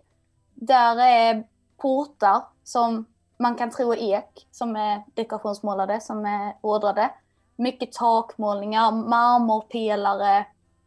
Där 0.53 0.97
är 0.99 1.43
portar 1.77 2.41
som 2.63 3.05
man 3.38 3.55
kan 3.55 3.71
tro 3.71 3.93
är 3.93 3.97
ek, 3.97 4.47
som 4.51 4.75
är 4.75 5.03
dekorationsmålade, 5.13 6.01
som 6.01 6.25
är 6.25 6.55
ådrade. 6.61 7.09
Mycket 7.61 7.91
takmålningar, 7.91 8.91
marmorpelare. 8.91 10.45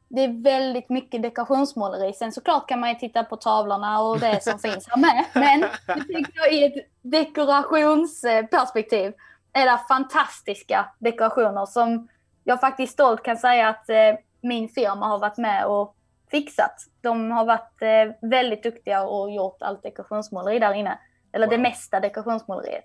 Det 0.08 0.24
är 0.24 0.42
väldigt 0.42 0.88
mycket 0.88 1.22
dekorationsmåleri. 1.22 2.12
Sen 2.12 2.32
såklart 2.32 2.68
kan 2.68 2.80
man 2.80 2.88
ju 2.88 2.94
titta 2.94 3.24
på 3.24 3.36
tavlorna 3.36 4.00
och 4.02 4.20
det 4.20 4.42
som 4.42 4.58
finns 4.62 4.88
här 4.88 4.96
med. 5.00 5.24
Men 5.34 5.60
det 5.86 6.04
tycker 6.04 6.32
jag 6.34 6.52
i 6.52 6.64
ett 6.64 6.74
dekorationsperspektiv 7.02 9.12
är 9.52 9.66
det 9.66 9.78
fantastiska 9.88 10.86
dekorationer 10.98 11.66
som 11.66 12.08
jag 12.44 12.60
faktiskt 12.60 12.92
stolt 12.92 13.22
kan 13.22 13.36
säga 13.36 13.68
att 13.68 13.90
eh, 13.90 13.96
min 14.40 14.68
firma 14.68 15.06
har 15.06 15.18
varit 15.18 15.38
med 15.38 15.66
och 15.66 15.96
fixat. 16.30 16.74
De 17.00 17.30
har 17.30 17.44
varit 17.44 17.82
eh, 17.82 18.28
väldigt 18.30 18.62
duktiga 18.62 19.02
och 19.02 19.30
gjort 19.30 19.62
allt 19.62 19.82
dekorationsmåleri 19.82 20.58
där 20.58 20.74
inne. 20.74 20.98
Eller 21.32 21.46
det 21.46 21.56
Wow. 21.56 21.62
mesta 21.62 22.00
dekorationsmåleriet. 22.00 22.84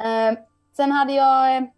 Eh, 0.00 0.32
sen 0.76 0.92
hade 0.92 1.12
jag, 1.12 1.70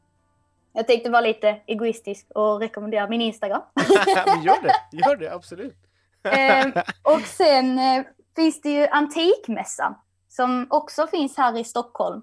jag 0.72 0.86
tänkte 0.86 1.10
vara 1.10 1.20
lite 1.20 1.60
egoistisk 1.66 2.30
och 2.34 2.60
rekommendera 2.60 3.08
min 3.08 3.20
Instagram. 3.20 3.62
gör 4.44 4.62
det, 4.62 4.96
gör 4.96 5.16
det, 5.16 5.34
absolut. 5.34 5.76
Eh, 6.22 6.66
och 7.14 7.20
sen 7.20 7.78
eh, 7.78 8.04
finns 8.36 8.60
det 8.60 8.70
ju 8.70 8.86
Antikmässan 8.86 9.94
som 10.28 10.66
också 10.70 11.06
finns 11.06 11.36
här 11.36 11.58
i 11.58 11.64
Stockholm. 11.64 12.22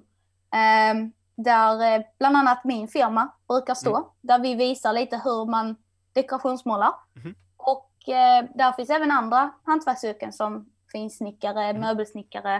Eh, 0.53 1.07
där 1.35 1.93
eh, 1.95 2.05
bland 2.19 2.37
annat 2.37 2.63
min 2.63 2.87
firma 2.87 3.29
brukar 3.47 3.73
stå. 3.73 4.13
Där 4.21 4.39
vi 4.39 4.55
visar 4.55 4.93
lite 4.93 5.21
hur 5.23 5.45
man 5.45 5.75
dekorationsmålar. 6.13 6.93
Mhm. 7.13 7.35
Och 7.57 8.09
eh, 8.09 8.45
där 8.55 8.71
finns 8.71 8.89
även 8.89 9.11
andra 9.11 9.51
hantverksyrken 9.63 10.33
som 10.33 10.69
finsnickare, 10.91 11.73
möbelsnickare. 11.73 12.55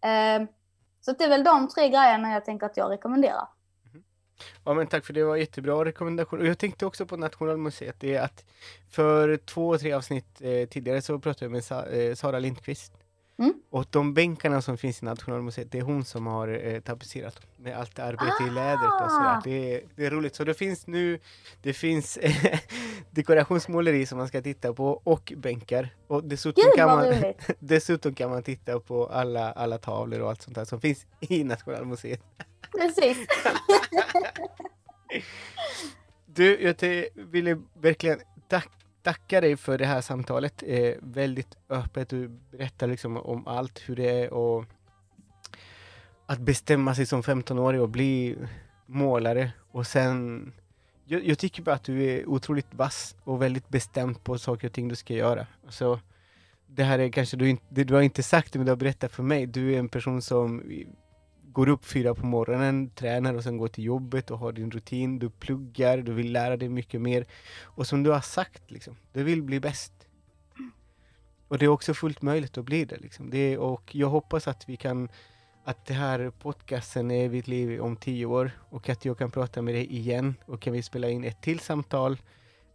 Eh, 0.00 0.48
så 1.00 1.12
det 1.12 1.24
är 1.24 1.28
väl 1.28 1.44
de 1.44 1.68
tre 1.68 1.88
grejerna 1.88 2.32
jag 2.32 2.44
tänker 2.44 2.66
att 2.66 2.76
jag 2.76 2.90
rekommenderar. 2.90 3.48
Ja 4.64 4.74
men 4.74 4.86
tack 4.86 5.04
för 5.04 5.12
det 5.12 5.24
var 5.24 5.36
jättebra 5.36 5.84
rekommendation. 5.84 6.40
Och 6.40 6.46
jag 6.46 6.58
tänkte 6.58 6.86
också 6.86 7.06
på 7.06 7.16
Nationalmuseet, 7.16 7.96
det 7.98 8.14
är 8.14 8.22
att 8.22 8.44
för 8.90 9.36
två, 9.36 9.78
tre 9.78 9.92
avsnitt 9.92 10.26
eh, 10.40 10.68
tidigare 10.68 11.02
så 11.02 11.18
pratade 11.18 11.44
jag 11.44 11.52
med 11.52 11.64
Sa- 11.64 11.86
eh, 11.86 12.14
Sara 12.14 12.38
Lindqvist. 12.38 12.92
Mm. 13.38 13.54
Och 13.70 13.86
de 13.90 14.14
bänkarna 14.14 14.62
som 14.62 14.76
finns 14.78 15.02
i 15.02 15.04
Nationalmuseet, 15.04 15.72
det 15.72 15.78
är 15.78 15.82
hon 15.82 16.04
som 16.04 16.26
har 16.26 16.48
eh, 16.66 16.80
tapetserat 16.80 17.40
med 17.56 17.76
allt 17.78 17.98
arbete 17.98 18.44
i 18.46 18.50
lädret 18.50 19.02
och 19.04 19.10
sådär. 19.10 19.26
Ah! 19.36 19.40
Det, 19.44 19.74
är- 19.74 19.82
det 19.96 20.06
är 20.06 20.10
roligt. 20.10 20.34
Så 20.34 20.44
det 20.44 20.54
finns 20.54 20.86
nu, 20.86 21.18
det 21.62 21.72
finns 21.72 22.16
eh, 22.16 22.58
dekorationsmåleri 23.10 24.06
som 24.06 24.18
man 24.18 24.28
ska 24.28 24.42
titta 24.42 24.72
på 24.74 25.00
och 25.04 25.32
bänkar. 25.36 25.88
Och 26.06 26.24
dessutom 26.24 26.64
Gud 26.66 26.74
kan 26.76 26.88
man, 26.88 27.14
dessutom 27.58 28.14
kan 28.14 28.30
man 28.30 28.42
titta 28.42 28.80
på 28.80 29.06
alla, 29.06 29.52
alla 29.52 29.78
tavlor 29.78 30.20
och 30.20 30.30
allt 30.30 30.42
sånt 30.42 30.54
där 30.54 30.64
som 30.64 30.80
finns 30.80 31.06
i 31.20 31.44
Nationalmuseet. 31.44 32.20
Precis. 32.78 33.18
Du, 36.34 36.60
jag 36.60 37.04
ville 37.14 37.62
verkligen 37.74 38.20
tack, 38.48 38.68
tacka 39.02 39.40
dig 39.40 39.56
för 39.56 39.78
det 39.78 39.86
här 39.86 40.00
samtalet. 40.00 40.62
Eh, 40.66 40.94
väldigt 41.00 41.56
öppet, 41.68 42.08
du 42.08 42.28
berättar 42.28 42.86
liksom 42.86 43.16
om 43.16 43.46
allt, 43.46 43.82
hur 43.86 43.96
det 43.96 44.10
är 44.10 44.32
och 44.32 44.64
att 46.26 46.38
bestämma 46.38 46.94
sig 46.94 47.06
som 47.06 47.22
15-årig 47.22 47.80
och 47.80 47.88
bli 47.88 48.36
målare 48.86 49.52
och 49.70 49.86
sen 49.86 50.52
jag, 51.04 51.24
jag 51.24 51.38
tycker 51.38 51.62
bara 51.62 51.74
att 51.74 51.84
du 51.84 52.04
är 52.04 52.28
otroligt 52.28 52.74
vass 52.74 53.16
och 53.24 53.42
väldigt 53.42 53.68
bestämd 53.68 54.24
på 54.24 54.38
saker 54.38 54.68
och 54.68 54.74
ting 54.74 54.88
du 54.88 54.96
ska 54.96 55.14
göra. 55.14 55.46
Så 55.68 56.00
det 56.66 56.84
här 56.84 56.98
är 56.98 57.08
kanske 57.08 57.36
du 57.36 57.48
inte, 57.48 57.64
det 57.68 57.84
du 57.84 57.94
har 57.94 58.02
inte 58.02 58.22
sagt 58.22 58.52
det, 58.52 58.58
men 58.58 58.66
du 58.66 58.72
har 58.72 58.76
berättat 58.76 59.12
för 59.12 59.22
mig. 59.22 59.46
Du 59.46 59.74
är 59.74 59.78
en 59.78 59.88
person 59.88 60.22
som 60.22 60.62
går 61.52 61.68
upp 61.68 61.84
fyra 61.84 62.14
på 62.14 62.26
morgonen, 62.26 62.90
tränar 62.90 63.34
och 63.34 63.42
sen 63.42 63.56
går 63.56 63.68
till 63.68 63.84
jobbet 63.84 64.30
och 64.30 64.38
har 64.38 64.52
din 64.52 64.70
rutin. 64.70 65.18
Du 65.18 65.30
pluggar, 65.30 65.98
du 65.98 66.12
vill 66.12 66.32
lära 66.32 66.56
dig 66.56 66.68
mycket 66.68 67.00
mer. 67.00 67.26
Och 67.62 67.86
som 67.86 68.02
du 68.02 68.10
har 68.10 68.20
sagt, 68.20 68.70
liksom, 68.70 68.96
du 69.12 69.22
vill 69.22 69.42
bli 69.42 69.60
bäst. 69.60 69.92
Och 71.48 71.58
det 71.58 71.64
är 71.64 71.68
också 71.68 71.94
fullt 71.94 72.22
möjligt 72.22 72.58
att 72.58 72.64
bli 72.64 72.84
det. 72.84 72.96
Liksom. 72.96 73.30
det 73.30 73.58
och 73.58 73.94
jag 73.94 74.08
hoppas 74.08 74.48
att 74.48 74.68
vi 74.68 74.76
kan 74.76 75.08
att 75.64 75.86
det 75.86 75.94
här 75.94 76.30
podcasten 76.30 77.10
är 77.10 77.28
vid 77.28 77.48
liv 77.48 77.80
om 77.80 77.96
tio 77.96 78.26
år 78.26 78.50
och 78.70 78.88
att 78.88 79.04
jag 79.04 79.18
kan 79.18 79.30
prata 79.30 79.62
med 79.62 79.74
dig 79.74 79.92
igen 79.92 80.34
och 80.46 80.60
kan 80.60 80.72
vi 80.72 80.82
spela 80.82 81.08
in 81.08 81.24
ett 81.24 81.42
till 81.42 81.60
samtal 81.60 82.18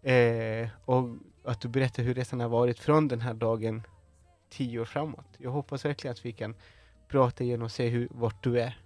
eh, 0.02 0.70
och 0.86 1.10
att 1.44 1.62
du 1.62 1.68
berättar 1.68 2.04
hur 2.04 2.14
resan 2.14 2.40
har 2.40 2.50
varit 2.50 2.80
från 2.80 3.08
den 3.08 3.22
här 3.22 3.34
dagen 3.34 3.84
tio 4.50 4.80
år 4.80 4.86
framåt. 4.86 5.28
Jag 5.38 5.52
hoppas 5.52 5.86
verkligen 5.86 6.12
att 6.12 6.26
vi 6.26 6.32
kan 6.32 6.56
prata 7.08 7.44
igen 7.44 7.62
och 7.62 7.72
se 7.72 7.88
hur, 7.88 8.08
vart 8.12 8.44
du 8.44 8.60
är. 8.60 8.78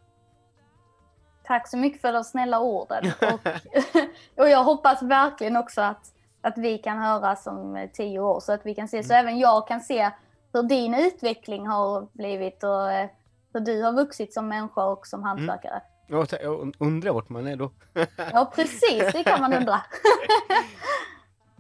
Tack 1.44 1.68
så 1.68 1.78
mycket 1.78 2.02
för 2.02 2.14
de 2.14 2.24
snälla 2.24 2.60
orden. 2.60 3.04
Och, 3.22 3.48
och 4.44 4.50
jag 4.50 4.64
hoppas 4.64 5.02
verkligen 5.02 5.58
också 5.58 5.82
att, 5.82 6.14
att 6.42 6.58
vi 6.58 6.78
kan 6.78 6.98
höras 6.98 7.48
om 7.48 7.90
tio 7.94 8.20
år 8.20 8.40
så 8.40 8.54
att 8.54 8.66
vi 8.66 8.76
kan 8.76 8.88
se, 8.88 9.04
så 9.04 9.14
även 9.14 9.40
jag 9.40 9.68
kan 9.68 9.82
se 9.82 10.10
hur 10.54 10.64
din 10.64 10.94
utveckling 10.94 11.68
har 11.68 12.08
blivit 12.14 12.64
och 12.64 12.92
eh, 12.92 13.10
hur 13.54 13.60
du 13.60 13.82
har 13.84 13.94
vuxit 13.94 14.34
som 14.34 14.48
människa 14.48 14.86
och 14.86 15.08
som 15.08 15.24
hantverkare. 15.24 15.82
Ja, 16.08 16.26
ta- 16.26 16.42
Jag 16.42 16.74
undrar 16.80 17.12
vart 17.14 17.30
man 17.30 17.48
är 17.48 17.56
då. 17.56 17.72
Ja, 18.34 18.52
precis, 18.56 19.14
det 19.14 19.24
kan 19.24 19.42
man 19.42 19.54
undra. 19.54 19.82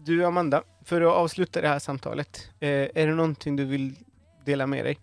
Du 0.04 0.26
Amanda, 0.26 0.64
för 0.86 1.02
att 1.02 1.14
avsluta 1.14 1.62
det 1.62 1.68
här 1.68 1.80
samtalet, 1.80 2.50
eh, 2.60 2.70
är 2.70 3.08
det 3.08 3.14
någonting 3.16 3.56
du 3.56 3.66
vill 3.66 3.96
dela 4.46 4.68
med 4.68 4.86
dig? 4.86 5.00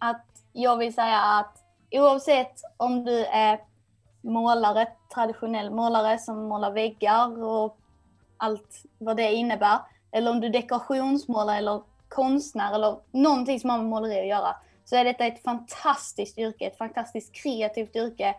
Att 0.00 0.26
jag 0.52 0.76
vill 0.76 0.94
säga 0.94 1.20
att 1.20 1.58
oavsett 1.90 2.60
om 2.76 3.04
du 3.04 3.24
är 3.24 3.60
målare, 4.20 4.86
traditionell 5.14 5.70
målare 5.70 6.18
som 6.18 6.48
målar 6.48 6.70
väggar 6.70 7.44
och 7.44 7.78
allt 8.36 8.82
vad 8.98 9.16
det 9.16 9.32
innebär, 9.32 9.78
eller 10.12 10.30
om 10.30 10.40
du 10.40 10.46
är 10.46 10.52
dekorationsmålare 10.52 11.56
eller 11.56 11.82
konstnär 12.08 12.74
eller 12.74 12.98
någonting 13.10 13.60
som 13.60 13.70
har 13.70 13.78
med 13.78 13.86
måleri 13.86 14.20
att 14.20 14.26
göra, 14.26 14.56
så 14.84 14.96
är 14.96 15.04
detta 15.04 15.26
ett 15.26 15.42
fantastiskt 15.42 16.38
yrke, 16.38 16.66
ett 16.66 16.78
fantastiskt 16.78 17.34
kreativt 17.34 17.96
yrke. 17.96 18.34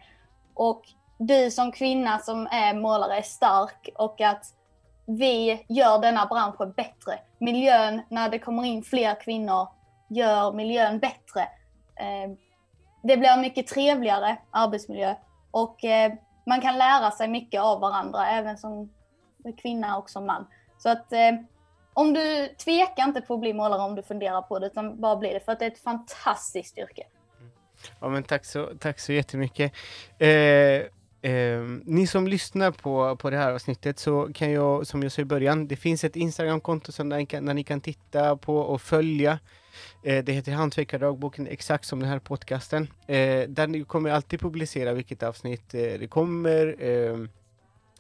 Och 0.54 0.82
du 1.18 1.52
som 1.52 1.72
kvinna 1.72 2.20
som 2.20 2.48
är 2.52 2.74
målare 2.74 3.18
är 3.18 3.22
stark 3.22 3.90
och 3.96 4.22
att 4.22 4.46
vi 5.06 5.66
gör 5.70 6.00
denna 6.00 6.26
bransch 6.26 6.76
bättre. 6.76 7.20
Miljön, 7.38 8.02
när 8.10 8.30
det 8.30 8.40
kommer 8.40 8.64
in 8.64 8.84
fler 8.84 9.22
kvinnor, 9.22 9.68
gör 10.10 10.54
miljön 10.54 11.00
bättre. 11.00 11.42
Eh, 11.96 12.32
det 13.04 13.18
blir 13.18 13.30
en 13.30 13.42
mycket 13.42 13.68
trevligare 13.68 14.38
arbetsmiljö 14.52 15.16
och 15.52 15.84
eh, 15.84 16.14
man 16.46 16.62
kan 16.62 16.78
lära 16.78 17.12
sig 17.12 17.28
mycket 17.28 17.62
av 17.62 17.80
varandra, 17.80 18.28
även 18.28 18.58
som 18.58 18.94
kvinna 19.62 19.98
och 19.98 20.10
som 20.10 20.26
man. 20.26 20.48
Så 20.78 20.90
att 20.90 21.14
eh, 21.14 21.32
om 21.94 22.14
du 22.14 22.48
tvekar 22.48 23.04
inte 23.04 23.22
på 23.22 23.34
att 23.34 23.40
bli 23.40 23.54
målare 23.54 23.82
om 23.82 23.96
du 23.96 24.04
funderar 24.04 24.42
på 24.42 24.60
det, 24.60 24.68
utan 24.68 25.02
bara 25.02 25.16
bli 25.16 25.34
det, 25.34 25.40
för 25.40 25.52
att 25.52 25.60
det 25.60 25.66
är 25.66 25.72
ett 25.72 25.84
fantastiskt 25.84 26.78
yrke. 26.78 27.04
Ja 28.00 28.10
men 28.10 28.24
tack 28.24 28.46
så, 28.46 28.70
tack 28.80 29.00
så 29.00 29.14
jättemycket. 29.14 29.74
Eh, 30.18 30.92
Eh, 31.22 31.62
ni 31.86 32.08
som 32.08 32.28
lyssnar 32.28 32.72
på, 32.72 33.16
på 33.16 33.30
det 33.30 33.38
här 33.38 33.52
avsnittet 33.52 34.00
så 34.00 34.30
kan 34.34 34.52
jag, 34.52 34.88
som 34.88 35.04
jag 35.04 35.12
sa 35.12 35.22
i 35.22 35.26
början, 35.26 35.68
det 35.68 35.76
finns 35.76 36.04
ett 36.04 36.16
Instagramkonto 36.16 36.92
som 36.92 37.10
där 37.10 37.18
ni, 37.18 37.26
kan, 37.26 37.46
där 37.46 37.54
ni 37.54 37.64
kan 37.64 37.82
titta 37.82 38.38
på 38.38 38.58
och 38.58 38.82
följa. 38.82 39.40
Eh, 40.04 40.24
det 40.24 40.32
heter 40.32 40.52
Hantverkardagboken, 40.52 41.48
exakt 41.48 41.86
som 41.86 42.00
den 42.00 42.10
här 42.10 42.20
podcasten. 42.20 42.88
Eh, 43.08 43.50
där 43.50 43.68
ni 43.68 43.84
kommer 43.84 44.10
alltid 44.10 44.40
publicera 44.40 44.94
vilket 44.94 45.24
avsnitt 45.24 45.74
eh, 45.74 45.82
det 45.82 46.10
kommer, 46.10 46.76
eh, 46.84 47.18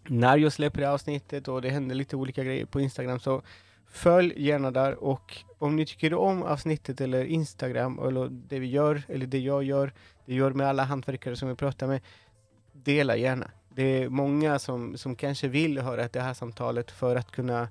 när 0.07 0.38
jag 0.38 0.53
släpper 0.53 0.81
avsnittet 0.81 1.47
och 1.47 1.61
det 1.61 1.69
händer 1.69 1.95
lite 1.95 2.15
olika 2.15 2.43
grejer 2.43 2.65
på 2.65 2.80
Instagram. 2.81 3.19
Så 3.19 3.41
följ 3.91 4.34
gärna 4.38 4.72
där 4.72 5.03
och 5.03 5.38
om 5.57 5.76
ni 5.76 5.85
tycker 5.85 6.14
om 6.14 6.43
avsnittet 6.43 7.01
eller 7.01 7.26
Instagram 7.26 7.99
eller 7.99 8.30
det 8.30 8.60
vi 8.60 8.68
gör, 8.68 9.03
eller 9.07 9.26
det 9.26 9.39
jag 9.39 9.64
gör, 9.64 9.93
det 10.26 10.34
gör 10.34 10.51
med 10.51 10.68
alla 10.68 10.84
hantverkare 10.84 11.35
som 11.35 11.49
vi 11.49 11.56
pratar 11.56 11.88
med, 11.88 12.01
dela 12.73 13.15
gärna. 13.15 13.51
Det 13.69 14.03
är 14.03 14.10
många 14.10 14.60
som, 14.60 14.97
som 14.97 15.15
kanske 15.15 15.47
vill 15.47 15.80
höra 15.80 16.07
det 16.07 16.22
här 16.22 16.34
samtalet 16.34 16.91
för 16.91 17.15
att 17.15 17.31
kunna 17.31 17.68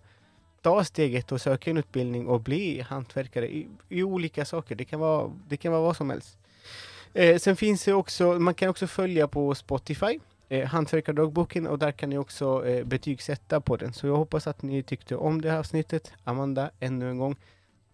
ta 0.62 0.85
steget 0.85 1.32
och 1.32 1.40
söka 1.40 1.70
en 1.70 1.76
utbildning 1.76 2.26
och 2.26 2.40
bli 2.40 2.80
hantverkare 2.80 3.48
i, 3.48 3.68
i 3.89 4.02
olika 4.02 4.44
saker. 4.44 4.74
Det 4.74 4.85
kan 4.85 5.01
vara, 5.01 5.32
det 5.48 5.56
kan 5.56 5.72
vara 5.72 5.82
vad 5.82 5.97
som 5.97 6.10
helst. 6.10 6.39
Eh, 7.14 7.39
sen 7.39 7.56
finns 7.56 7.85
det 7.85 7.93
också, 7.93 8.32
man 8.39 8.55
kan 8.55 8.68
också 8.68 8.86
följa 8.86 9.28
på 9.28 9.55
Spotify, 9.55 10.18
eh, 10.48 10.68
Hantverkardagboken, 10.68 11.66
och 11.66 11.78
där 11.78 11.93
kan 11.93 12.10
ni 12.10 12.18
också 12.18 12.66
eh, 12.66 12.85
betygsätta 12.85 13.60
på 13.60 13.76
den. 13.76 13.93
Så 13.93 14.06
jag 14.06 14.16
hoppas 14.16 14.47
att 14.47 14.62
ni 14.62 14.82
tyckte 14.82 15.16
om 15.16 15.40
det 15.40 15.51
här 15.51 15.59
avsnittet. 15.59 16.12
Amanda, 16.24 16.70
ännu 16.80 17.10
en 17.10 17.18
gång, 17.18 17.36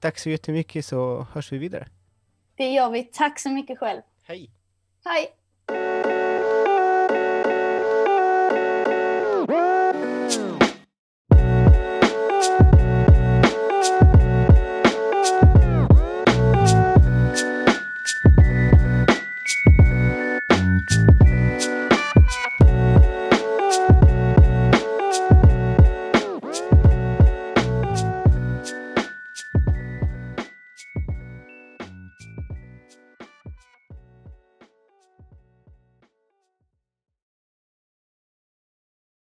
tack 0.01 0.19
så 0.19 0.31
jättemycket 0.31 0.85
så 0.85 1.27
hörs 1.33 1.53
vi 1.53 1.59
vidare. 1.59 1.89
Det 2.57 2.71
gör 2.71 2.91
vi. 2.91 3.05
Tack 3.05 3.39
så 3.39 3.51
mycket 3.51 3.79
själv. 3.79 4.01
Hej! 4.25 4.51
Hej! 5.05 6.34